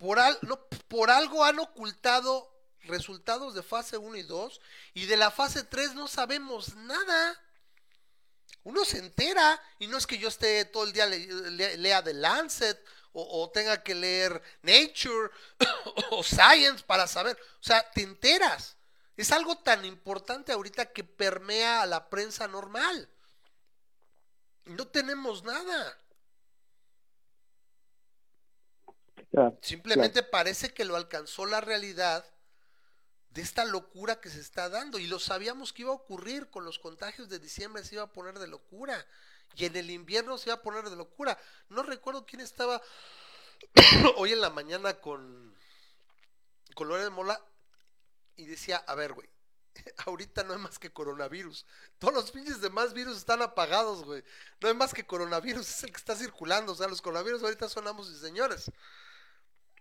Por, 0.00 0.18
al- 0.18 0.38
no, 0.42 0.58
por 0.88 1.10
algo 1.10 1.44
han 1.44 1.60
ocultado 1.60 2.52
resultados 2.82 3.54
de 3.54 3.62
fase 3.62 3.96
1 3.98 4.16
y 4.16 4.22
2 4.22 4.60
y 4.94 5.06
de 5.06 5.16
la 5.16 5.30
fase 5.30 5.62
3 5.62 5.94
no 5.94 6.08
sabemos 6.08 6.74
nada. 6.76 7.40
Uno 8.64 8.84
se 8.84 8.98
entera 8.98 9.60
y 9.78 9.86
no 9.86 9.96
es 9.96 10.06
que 10.06 10.18
yo 10.18 10.28
esté 10.28 10.64
todo 10.64 10.84
el 10.84 10.92
día 10.92 11.06
le- 11.06 11.26
le- 11.52 11.76
lea 11.76 12.02
The 12.02 12.14
Lancet 12.14 12.84
o, 13.12 13.42
o 13.42 13.50
tenga 13.50 13.82
que 13.82 13.94
leer 13.94 14.42
Nature 14.62 15.30
o 16.10 16.22
Science 16.22 16.82
para 16.84 17.06
saber. 17.06 17.38
O 17.60 17.62
sea, 17.62 17.88
te 17.92 18.02
enteras. 18.02 18.76
Es 19.16 19.32
algo 19.32 19.58
tan 19.58 19.84
importante 19.84 20.52
ahorita 20.52 20.92
que 20.92 21.02
permea 21.02 21.82
a 21.82 21.86
la 21.86 22.08
prensa 22.08 22.46
normal. 22.46 23.08
No 24.64 24.86
tenemos 24.86 25.42
nada. 25.42 25.98
Claro, 29.30 29.58
Simplemente 29.60 30.22
parece 30.22 30.72
que 30.72 30.84
lo 30.84 30.94
alcanzó 30.94 31.46
la 31.46 31.60
realidad 31.60 32.24
de 33.30 33.42
esta 33.42 33.64
locura 33.64 34.20
que 34.20 34.30
se 34.30 34.40
está 34.40 34.68
dando. 34.68 34.98
Y 34.98 35.06
lo 35.06 35.18
sabíamos 35.18 35.72
que 35.72 35.82
iba 35.82 35.90
a 35.90 35.96
ocurrir 35.96 36.48
con 36.50 36.64
los 36.64 36.78
contagios 36.78 37.28
de 37.28 37.38
diciembre, 37.38 37.84
se 37.84 37.96
iba 37.96 38.04
a 38.04 38.12
poner 38.12 38.38
de 38.38 38.46
locura. 38.46 39.04
Y 39.56 39.64
en 39.64 39.76
el 39.76 39.90
invierno 39.90 40.38
se 40.38 40.50
iba 40.50 40.54
a 40.54 40.62
poner 40.62 40.88
de 40.88 40.96
locura. 40.96 41.38
No 41.68 41.82
recuerdo 41.82 42.26
quién 42.26 42.40
estaba 42.40 42.80
hoy 44.16 44.32
en 44.32 44.40
la 44.40 44.50
mañana 44.50 44.94
con, 45.00 45.54
con 46.74 46.88
Lorena 46.88 47.10
Mola 47.10 47.40
y 48.36 48.46
decía, 48.46 48.76
a 48.86 48.94
ver, 48.94 49.12
güey, 49.12 49.28
ahorita 50.06 50.44
no 50.44 50.54
hay 50.54 50.58
más 50.58 50.78
que 50.78 50.92
coronavirus. 50.92 51.66
Todos 51.98 52.14
los 52.14 52.30
pinches 52.30 52.60
demás 52.60 52.92
virus 52.92 53.16
están 53.16 53.42
apagados, 53.42 54.04
güey. 54.04 54.22
No 54.60 54.68
hay 54.68 54.74
más 54.74 54.94
que 54.94 55.06
coronavirus, 55.06 55.68
es 55.68 55.84
el 55.84 55.90
que 55.90 55.98
está 55.98 56.14
circulando. 56.14 56.72
O 56.72 56.76
sea, 56.76 56.88
los 56.88 57.02
coronavirus 57.02 57.42
ahorita 57.42 57.68
son 57.68 57.88
amos 57.88 58.10
y 58.10 58.18
señores. 58.18 58.70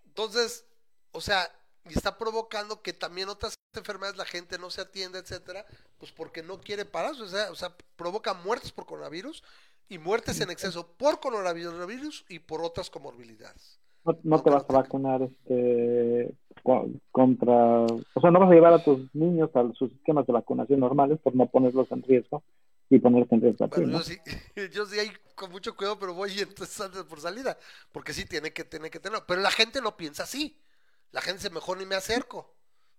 Entonces, 0.06 0.66
o 1.12 1.22
sea, 1.22 1.52
y 1.90 1.94
está 1.94 2.18
provocando 2.18 2.82
que 2.82 2.94
también 2.94 3.30
otras 3.30 3.56
enfermedades 3.74 4.18
la 4.18 4.26
gente 4.26 4.58
no 4.58 4.70
se 4.70 4.82
atienda, 4.82 5.20
etcétera, 5.20 5.66
pues 5.98 6.12
porque 6.12 6.44
no 6.44 6.60
quiere 6.62 6.86
pararse, 6.86 7.22
o 7.22 7.28
sea, 7.28 7.52
o 7.52 7.56
sea, 7.56 7.76
provoca 7.96 8.34
muertes 8.34 8.72
por 8.72 8.86
coronavirus 8.86 9.44
y 9.90 9.98
muertes 10.00 10.42
en 10.42 10.50
exceso 10.52 10.88
por 10.98 11.20
coronavirus 11.20 12.26
y 12.30 12.40
por 12.40 12.62
otras 12.62 12.90
comorbilidades. 12.90 13.80
no, 14.06 14.20
no 14.24 14.42
te 14.42 14.50
vas 14.50 14.64
a 14.70 14.74
vacunar 14.74 15.22
este 15.24 16.34
co- 16.64 16.90
contra, 17.12 17.86
o 17.86 18.22
sea, 18.22 18.32
no 18.32 18.40
vas 18.40 18.52
a 18.52 18.54
llevar 18.54 18.74
a 18.74 18.84
tus 18.84 19.00
niños 19.14 19.50
a 19.56 19.72
sus 19.74 19.92
esquemas 19.92 20.26
de 20.28 20.34
vacunación 20.34 20.80
normales 20.80 21.20
por 21.22 21.36
no 21.36 21.48
ponerlos 21.48 21.92
en 21.92 22.04
riesgo 22.04 22.44
y 22.90 23.00
ponerte 23.00 23.36
en 23.36 23.42
riesgo 23.42 23.66
a 23.66 23.70
ti, 23.70 23.82
Bueno, 23.82 23.88
¿no? 23.88 24.00
yo 24.00 24.04
sí, 24.04 24.18
yo 24.72 24.86
sí 24.86 25.00
ahí 25.00 25.12
con 25.36 25.52
mucho 25.52 25.76
cuidado, 25.76 26.00
pero 26.00 26.14
voy 26.14 26.32
entonces 26.40 26.80
antes 26.82 27.04
por 27.04 27.20
salida, 27.20 27.58
porque 27.92 28.14
sí 28.14 28.26
tiene 28.26 28.54
que 28.54 28.64
tiene 28.64 28.90
que 28.90 29.00
tenerlo, 29.00 29.26
pero 29.28 29.42
la 29.42 29.52
gente 29.52 29.82
no 29.82 29.98
piensa 29.98 30.24
así. 30.24 30.58
La 31.12 31.22
gente 31.22 31.40
dice, 31.40 31.50
mejor 31.50 31.78
ni 31.78 31.86
me 31.86 31.96
acerco. 31.96 32.56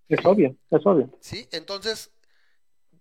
Es 0.09 0.25
obvio, 0.25 0.57
es 0.71 0.87
obvio. 0.87 1.11
¿sí? 1.21 1.49
Entonces, 1.53 2.11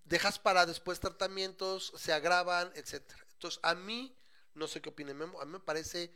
dejas 0.06 0.40
para 0.40 0.66
después 0.66 1.00
tratamientos, 1.00 1.94
se 1.96 2.14
agravan, 2.14 2.72
etcétera. 2.76 3.26
Entonces, 3.34 3.60
a 3.64 3.76
mí, 3.76 4.16
no 4.54 4.68
sé 4.68 4.82
qué 4.82 4.90
opine 4.90 5.14
Memo, 5.14 5.40
a 5.40 5.46
mí 5.46 5.54
me 5.54 5.60
parece 5.60 6.12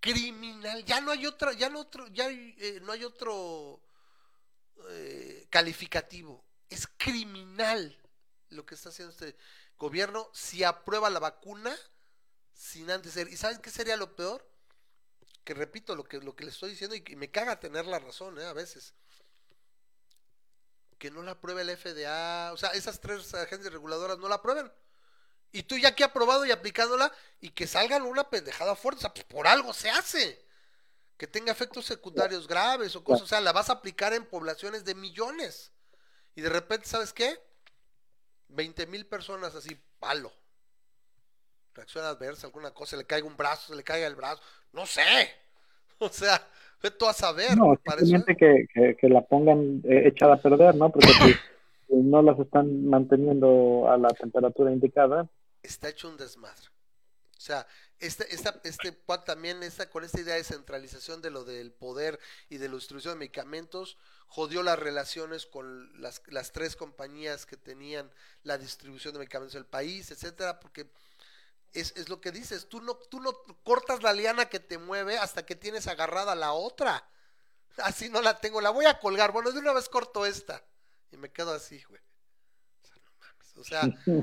criminal. 0.00 0.84
Ya 0.84 1.00
no 1.00 1.10
hay 1.10 1.26
otra, 1.26 1.52
ya 1.52 1.68
no 1.68 1.80
otro, 1.80 2.06
ya 2.08 2.26
hay, 2.26 2.54
eh, 2.58 2.80
no 2.82 2.92
hay 2.92 3.04
otro 3.04 3.80
eh, 4.90 5.46
calificativo. 5.50 6.44
Es 6.68 6.86
criminal 6.96 7.96
lo 8.50 8.66
que 8.66 8.74
está 8.74 8.88
haciendo 8.90 9.12
este 9.12 9.36
gobierno 9.78 10.28
si 10.32 10.64
aprueba 10.64 11.10
la 11.10 11.18
vacuna 11.18 11.76
sin 12.52 12.90
antes 12.90 13.12
ser. 13.12 13.28
¿Y 13.28 13.36
saben 13.36 13.58
qué 13.58 13.70
sería 13.70 13.96
lo 13.96 14.14
peor? 14.14 14.46
Que 15.44 15.54
repito 15.54 15.94
lo 15.94 16.04
que, 16.04 16.18
lo 16.18 16.36
que 16.36 16.44
le 16.44 16.50
estoy 16.50 16.70
diciendo 16.70 16.94
y, 16.94 17.16
me 17.16 17.30
caga 17.30 17.58
tener 17.58 17.86
la 17.86 17.98
razón, 17.98 18.38
¿eh? 18.38 18.44
A 18.44 18.52
veces 18.52 18.94
que 21.00 21.10
no 21.10 21.22
la 21.22 21.32
apruebe 21.32 21.62
el 21.62 21.74
FDA, 21.76 22.52
o 22.52 22.58
sea, 22.58 22.68
esas 22.70 23.00
tres 23.00 23.32
agencias 23.32 23.72
reguladoras 23.72 24.18
no 24.18 24.28
la 24.28 24.34
aprueben. 24.34 24.70
Y 25.50 25.62
tú 25.62 25.78
ya 25.78 25.88
aquí 25.88 26.02
aprobado 26.02 26.44
y 26.44 26.52
aplicándola 26.52 27.10
y 27.40 27.50
que 27.50 27.66
salgan 27.66 28.02
una 28.02 28.28
pendejada 28.28 28.76
fuerte, 28.76 28.98
o 28.98 29.00
sea, 29.00 29.14
pues 29.14 29.24
por 29.24 29.48
algo 29.48 29.72
se 29.72 29.90
hace. 29.90 30.44
Que 31.16 31.26
tenga 31.26 31.52
efectos 31.52 31.86
secundarios 31.86 32.46
graves 32.46 32.94
o 32.96 33.02
cosas, 33.02 33.22
o 33.22 33.26
sea, 33.26 33.40
la 33.40 33.52
vas 33.52 33.70
a 33.70 33.74
aplicar 33.74 34.12
en 34.12 34.26
poblaciones 34.26 34.84
de 34.84 34.94
millones. 34.94 35.72
Y 36.34 36.42
de 36.42 36.50
repente, 36.50 36.86
¿sabes 36.86 37.12
qué? 37.14 37.42
20 38.48 38.86
mil 38.86 39.06
personas 39.06 39.54
así, 39.54 39.74
palo. 39.98 40.32
Reacción 41.74 42.04
adversa, 42.04 42.46
alguna 42.46 42.72
cosa, 42.72 42.96
le 42.96 43.04
caiga 43.04 43.26
un 43.26 43.36
brazo, 43.36 43.68
se 43.68 43.76
le 43.76 43.84
caiga 43.84 44.06
el 44.06 44.16
brazo, 44.16 44.42
no 44.72 44.86
sé. 44.86 45.02
O 46.02 46.08
sea, 46.08 46.40
ve 46.82 46.90
tú 46.92 47.06
a 47.06 47.12
saber. 47.12 47.58
No, 47.58 47.78
simplemente 47.86 48.34
que, 48.34 48.66
que, 48.72 48.96
que 48.96 49.08
la 49.10 49.20
pongan 49.20 49.82
eh, 49.84 50.04
echada 50.06 50.36
a 50.36 50.40
perder, 50.40 50.74
¿no? 50.74 50.90
Porque 50.90 51.08
si, 51.08 51.32
si 51.88 51.94
no 51.94 52.22
las 52.22 52.38
están 52.38 52.86
manteniendo 52.86 53.86
a 53.86 53.98
la 53.98 54.08
temperatura 54.08 54.72
indicada, 54.72 55.28
está 55.62 55.90
hecho 55.90 56.08
un 56.08 56.16
desmadre. 56.16 56.68
O 57.36 57.42
sea, 57.42 57.66
este, 58.00 58.34
esta, 58.34 58.60
este 58.64 58.92
también 59.24 59.62
esta, 59.62 59.88
con 59.88 60.04
esta 60.04 60.20
idea 60.20 60.34
de 60.34 60.44
centralización 60.44 61.22
de 61.22 61.30
lo 61.30 61.44
del 61.44 61.72
poder 61.72 62.18
y 62.48 62.58
de 62.58 62.68
la 62.68 62.74
distribución 62.74 63.14
de 63.14 63.18
medicamentos, 63.18 63.98
jodió 64.26 64.62
las 64.62 64.78
relaciones 64.78 65.46
con 65.46 66.00
las, 66.00 66.22
las 66.28 66.52
tres 66.52 66.76
compañías 66.76 67.46
que 67.46 67.56
tenían 67.56 68.10
la 68.42 68.58
distribución 68.58 69.14
de 69.14 69.20
medicamentos 69.20 69.54
del 69.54 69.66
país, 69.66 70.10
etcétera, 70.10 70.60
porque 70.60 70.86
es, 71.72 71.94
es 71.96 72.08
lo 72.08 72.20
que 72.20 72.32
dices, 72.32 72.68
tú 72.68 72.80
no, 72.80 72.94
tú 72.96 73.20
no 73.20 73.32
cortas 73.62 74.02
la 74.02 74.12
liana 74.12 74.48
que 74.48 74.60
te 74.60 74.78
mueve 74.78 75.18
hasta 75.18 75.46
que 75.46 75.56
tienes 75.56 75.86
agarrada 75.86 76.34
la 76.34 76.52
otra. 76.52 77.08
Así 77.78 78.08
no 78.08 78.20
la 78.20 78.40
tengo, 78.40 78.60
la 78.60 78.70
voy 78.70 78.86
a 78.86 78.98
colgar. 78.98 79.32
Bueno, 79.32 79.52
de 79.52 79.58
una 79.58 79.72
vez 79.72 79.88
corto 79.88 80.26
esta. 80.26 80.64
Y 81.12 81.16
me 81.16 81.30
quedo 81.32 81.52
así, 81.52 81.82
güey. 81.88 82.00
O 82.82 82.86
sea, 82.86 82.96
no 83.04 83.10
mames. 83.18 83.56
O 83.56 83.64
sea, 83.64 83.80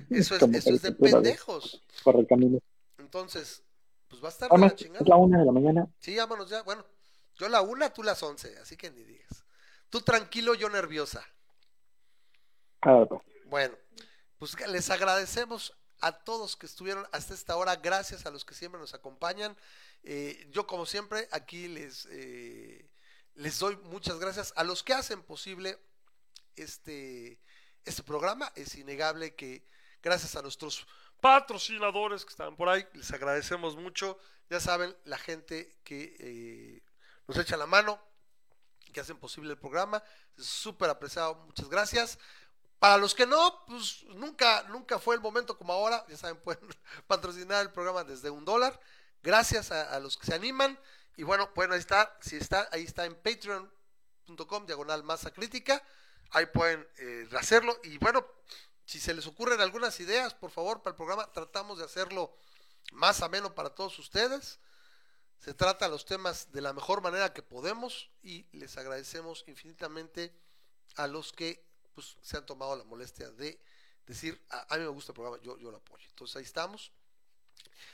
eso 0.10 0.36
es, 0.36 0.42
eso 0.42 0.70
es 0.74 0.82
de 0.82 0.94
pendejos. 0.94 1.84
por 2.04 2.16
el 2.16 2.26
camino. 2.26 2.60
Entonces, 2.98 3.62
pues 4.08 4.24
va 4.24 4.28
a 4.28 4.32
estar 4.32 4.50
de 4.50 4.56
Además, 4.56 4.82
la 4.82 5.00
es 5.00 5.08
la 5.08 5.16
una 5.18 5.40
de 5.40 5.46
la 5.46 5.52
mañana. 5.52 5.88
Sí, 6.00 6.16
vámonos 6.16 6.50
ya. 6.50 6.62
Bueno, 6.64 6.86
yo 7.36 7.50
la 7.50 7.62
una, 7.62 7.94
tú 7.94 8.04
las 8.04 8.24
once, 8.24 8.58
así 8.60 8.78
que 8.78 8.90
ni 8.90 9.04
digas. 9.04 9.44
Tú 9.90 10.02
tranquilo, 10.02 10.54
yo 10.56 10.70
nerviosa. 10.70 11.26
Ah, 12.82 13.06
pues, 13.08 13.22
Bueno, 13.46 13.76
pues 14.38 14.56
les 14.70 14.90
agradecemos 14.90 15.77
a 16.02 16.12
todos 16.12 16.56
que 16.56 16.66
estuvieron 16.66 17.08
hasta 17.12 17.34
esta 17.34 17.56
hora. 17.56 17.76
Gracias 17.76 18.26
a 18.26 18.32
los 18.32 18.46
que 18.46 18.56
siempre 18.56 18.80
nos 18.80 18.94
acompañan. 18.94 19.56
Eh, 20.04 20.48
yo, 20.52 20.68
como 20.68 20.86
siempre, 20.86 21.28
aquí 21.32 21.68
les, 21.68 22.08
eh, 22.12 22.90
les 23.36 23.60
doy 23.60 23.78
muchas 23.78 24.20
gracias 24.20 24.54
a 24.56 24.64
los 24.64 24.84
que 24.84 24.94
hacen 24.94 25.24
posible 25.24 25.80
este, 26.56 27.40
este 27.86 28.04
programa. 28.04 28.52
Es 28.56 28.76
innegable 28.76 29.36
que 29.36 29.68
gracias 30.02 30.36
a 30.36 30.42
nuestros 30.42 30.88
patrocinadores 31.20 32.24
que 32.24 32.32
están 32.32 32.56
por 32.56 32.70
ahí, 32.70 32.86
les 32.94 33.12
agradecemos 33.12 33.76
mucho. 33.76 34.18
Ya 34.50 34.60
saben, 34.60 34.96
la 35.06 35.18
gente 35.18 35.78
que 35.84 36.16
eh, 36.20 36.84
nos 37.28 37.38
echa 37.38 37.58
la 37.58 37.66
mano, 37.66 38.02
que 38.94 39.02
hacen 39.02 39.18
posible 39.18 39.52
el 39.52 39.58
programa. 39.58 40.02
Súper 40.38 40.90
apreciado, 40.90 41.36
muchas 41.36 41.70
gracias. 41.70 42.18
Para 42.80 42.98
los 42.98 43.16
que 43.16 43.26
no, 43.26 43.64
pues 43.66 44.04
nunca, 44.04 44.64
nunca 44.70 45.00
fue 45.00 45.16
el 45.16 45.22
momento 45.22 45.58
como 45.58 45.74
ahora. 45.74 46.06
Ya 46.10 46.18
saben, 46.18 46.38
pueden 46.44 46.68
patrocinar 47.08 47.62
el 47.62 47.72
programa 47.72 48.04
desde 48.04 48.30
un 48.30 48.46
dólar. 48.46 48.80
Gracias 49.24 49.72
a, 49.72 50.00
los 50.00 50.18
que 50.18 50.28
se 50.28 50.36
animan. 50.36 50.80
Y 51.16 51.24
bueno, 51.24 51.50
ahí 51.56 51.80
está. 51.80 52.16
Si 52.22 52.36
está, 52.36 52.68
ahí 52.72 52.84
está 52.84 53.06
en 53.06 53.16
patreon.com, 53.16 54.66
diagonal 54.66 55.04
masa 55.04 55.32
crítica. 55.32 55.82
ahí 56.32 56.46
pueden 56.46 56.88
eh, 56.98 57.28
hacerlo. 57.38 57.78
Y 57.84 57.98
bueno, 57.98 58.26
si 58.86 59.00
se 59.00 59.14
les 59.14 59.26
ocurren 59.26 59.60
algunas 59.60 60.00
ideas, 60.00 60.34
por 60.34 60.52
favor, 60.52 60.82
para 60.82 60.92
el 60.92 60.98
programa, 60.98 61.32
tratamos 61.34 61.80
de 61.80 61.86
hacerlo 61.86 62.38
más 62.94 63.22
ameno 63.22 63.56
para 63.56 63.72
todos 63.72 63.98
ustedes. 64.00 64.60
Se 65.40 65.54
trata 65.54 65.88
los 65.88 66.06
temas 66.06 66.52
de 66.52 66.62
la 66.62 66.74
mejor 66.74 67.02
manera 67.02 67.34
que 67.34 67.42
podemos 67.42 68.10
y 68.22 68.46
les 68.58 68.78
agradecemos 68.78 69.44
infinitamente 69.48 70.34
a 70.96 71.08
los 71.08 71.32
que 71.32 71.67
pues, 71.98 72.16
se 72.22 72.38
han 72.38 72.46
tomado 72.46 72.76
la 72.76 72.84
molestia 72.84 73.32
de 73.32 73.60
decir, 74.06 74.40
a, 74.52 74.72
a 74.76 74.78
mí 74.78 74.84
me 74.84 74.90
gusta 74.90 75.14
el 75.14 75.16
programa, 75.16 75.42
yo, 75.44 75.58
yo 75.58 75.72
lo 75.72 75.78
apoyo. 75.78 76.06
Entonces 76.10 76.36
ahí 76.36 76.44
estamos. 76.44 76.92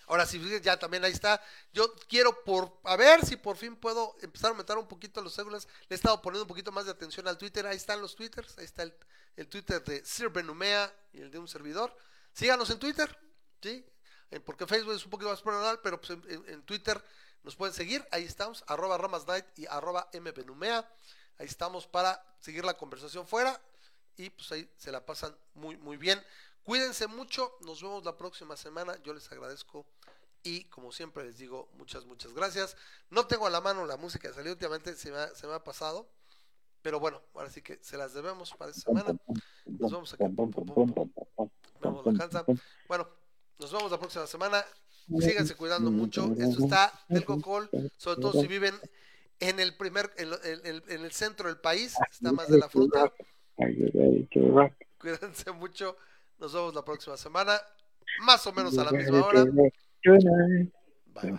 Ahora 0.08 0.26
sí, 0.26 0.42
ya 0.62 0.78
también 0.78 1.06
ahí 1.06 1.14
está. 1.14 1.42
Yo 1.72 1.96
quiero 2.10 2.44
por 2.44 2.80
a 2.84 2.98
ver 2.98 3.26
si 3.26 3.38
por 3.38 3.56
fin 3.56 3.78
puedo 3.78 4.14
empezar 4.22 4.48
a 4.48 4.50
aumentar 4.50 4.78
un 4.78 4.90
poquito 4.90 5.22
los 5.22 5.34
células. 5.34 5.70
Le 5.88 5.94
he 5.94 5.96
estado 5.96 6.22
poniendo 6.22 6.44
un 6.44 6.50
poquito 6.50 6.70
más 6.74 6.84
de 6.84 6.92
atención 6.92 7.26
al 7.30 7.38
Twitter. 7.38 7.66
Ahí 7.66 7.78
están 7.78 8.02
los 8.02 8.14
Twitters. 8.14 8.58
Ahí 8.58 8.66
está 8.66 8.84
el, 8.84 8.94
el 9.38 9.48
Twitter 9.48 9.82
de 9.82 10.04
Sir 10.06 10.28
Benumea 10.30 10.94
y 11.14 11.22
el 11.22 11.32
de 11.32 11.40
un 11.40 11.48
servidor. 11.48 11.96
Síganos 12.34 12.70
en 12.72 12.80
Twitter, 12.80 13.18
¿sí? 13.62 13.86
Eh, 14.32 14.42
Porque 14.42 14.68
Facebook 14.68 14.94
es 14.96 15.06
un 15.06 15.12
poquito 15.12 15.30
más 15.30 15.42
personal, 15.42 15.80
pero 15.82 16.02
pues 16.02 16.10
en- 16.12 16.50
en 16.50 16.64
Twitter 16.64 17.02
nos 17.44 17.56
pueden 17.56 17.74
seguir. 17.74 18.06
Ahí 18.12 18.26
estamos, 18.26 18.66
arroba 18.68 18.98
ramasnight 18.98 19.46
y 19.58 19.66
arroba 19.68 20.10
mbenumea. 20.14 20.80
Ahí 21.38 21.46
estamos 21.48 21.88
para 21.88 22.22
seguir 22.42 22.66
la 22.66 22.76
conversación 22.76 23.26
fuera. 23.26 23.60
Y 24.18 24.30
pues 24.30 24.52
ahí 24.52 24.70
se 24.78 24.92
la 24.92 25.06
pasan 25.06 25.36
muy, 25.56 25.78
muy 25.78 25.98
bien. 25.98 26.22
Cuídense 26.64 27.08
mucho, 27.08 27.52
nos 27.62 27.82
vemos 27.82 28.06
la 28.06 28.16
próxima 28.18 28.56
semana. 28.56 28.96
Yo 29.04 29.14
les 29.14 29.32
agradezco 29.32 29.86
y 30.44 30.66
como 30.66 30.92
siempre 30.92 31.24
les 31.26 31.38
digo, 31.38 31.70
muchas, 31.78 32.06
muchas 32.06 32.34
gracias. 32.34 32.76
No 33.10 33.28
tengo 33.28 33.48
a 33.48 33.50
la 33.50 33.60
mano 33.62 33.86
la 33.86 33.98
música 33.98 34.28
que 34.30 34.34
salió 34.36 34.52
últimamente, 34.52 34.96
se 34.96 35.12
me 35.12 35.18
ha, 35.18 35.28
se 35.36 35.48
me 35.48 35.54
ha 35.54 35.64
pasado. 35.64 36.08
Pero 36.82 37.00
bueno, 37.00 37.22
ahora 37.34 37.50
sí 37.50 37.62
que 37.62 37.80
se 37.82 37.98
las 37.98 38.14
debemos 38.14 38.52
para 38.54 38.72
esta 38.72 38.82
semana. 38.82 39.18
Nos 39.66 39.92
vemos 39.92 40.14
pum. 40.18 40.94
Vemos 41.82 42.06
la 42.06 42.14
cansa. 42.20 42.46
Bueno, 42.88 43.08
nos 43.58 43.72
vemos 43.72 43.92
la 43.92 44.00
próxima 44.00 44.28
semana. 44.28 44.66
Síganse 45.22 45.56
cuidando 45.56 45.92
mucho. 45.92 46.24
Esto 46.50 46.64
está 46.66 47.06
del 47.10 47.26
cocol, 47.26 47.70
sobre 47.98 48.22
todo 48.22 48.32
si 48.42 48.48
viven 48.48 48.80
en 49.40 49.60
el 49.60 49.76
primer, 49.76 50.14
en- 50.18 50.34
en- 50.66 50.84
en 50.90 51.06
el 51.06 51.12
centro 51.12 51.48
del 51.48 51.58
país, 51.60 51.94
está 52.10 52.32
más 52.32 52.48
de 52.48 52.58
la 52.60 52.70
fruta. 52.70 53.14
Cuídense 54.98 55.52
mucho. 55.52 55.98
Nos 56.40 56.54
vemos 56.54 56.74
la 56.74 56.84
próxima 56.84 57.18
semana, 57.18 57.54
más 58.26 58.46
o 58.48 58.54
menos 58.54 58.78
a 58.78 58.86
la 58.86 58.92
misma 58.92 59.26
hora. 59.26 59.46
Bye, 59.46 61.32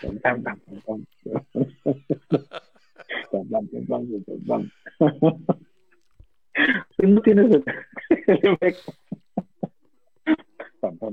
no 6.98 7.20
tienes 7.22 7.50
el 7.50 7.64
efecto. 8.52 8.94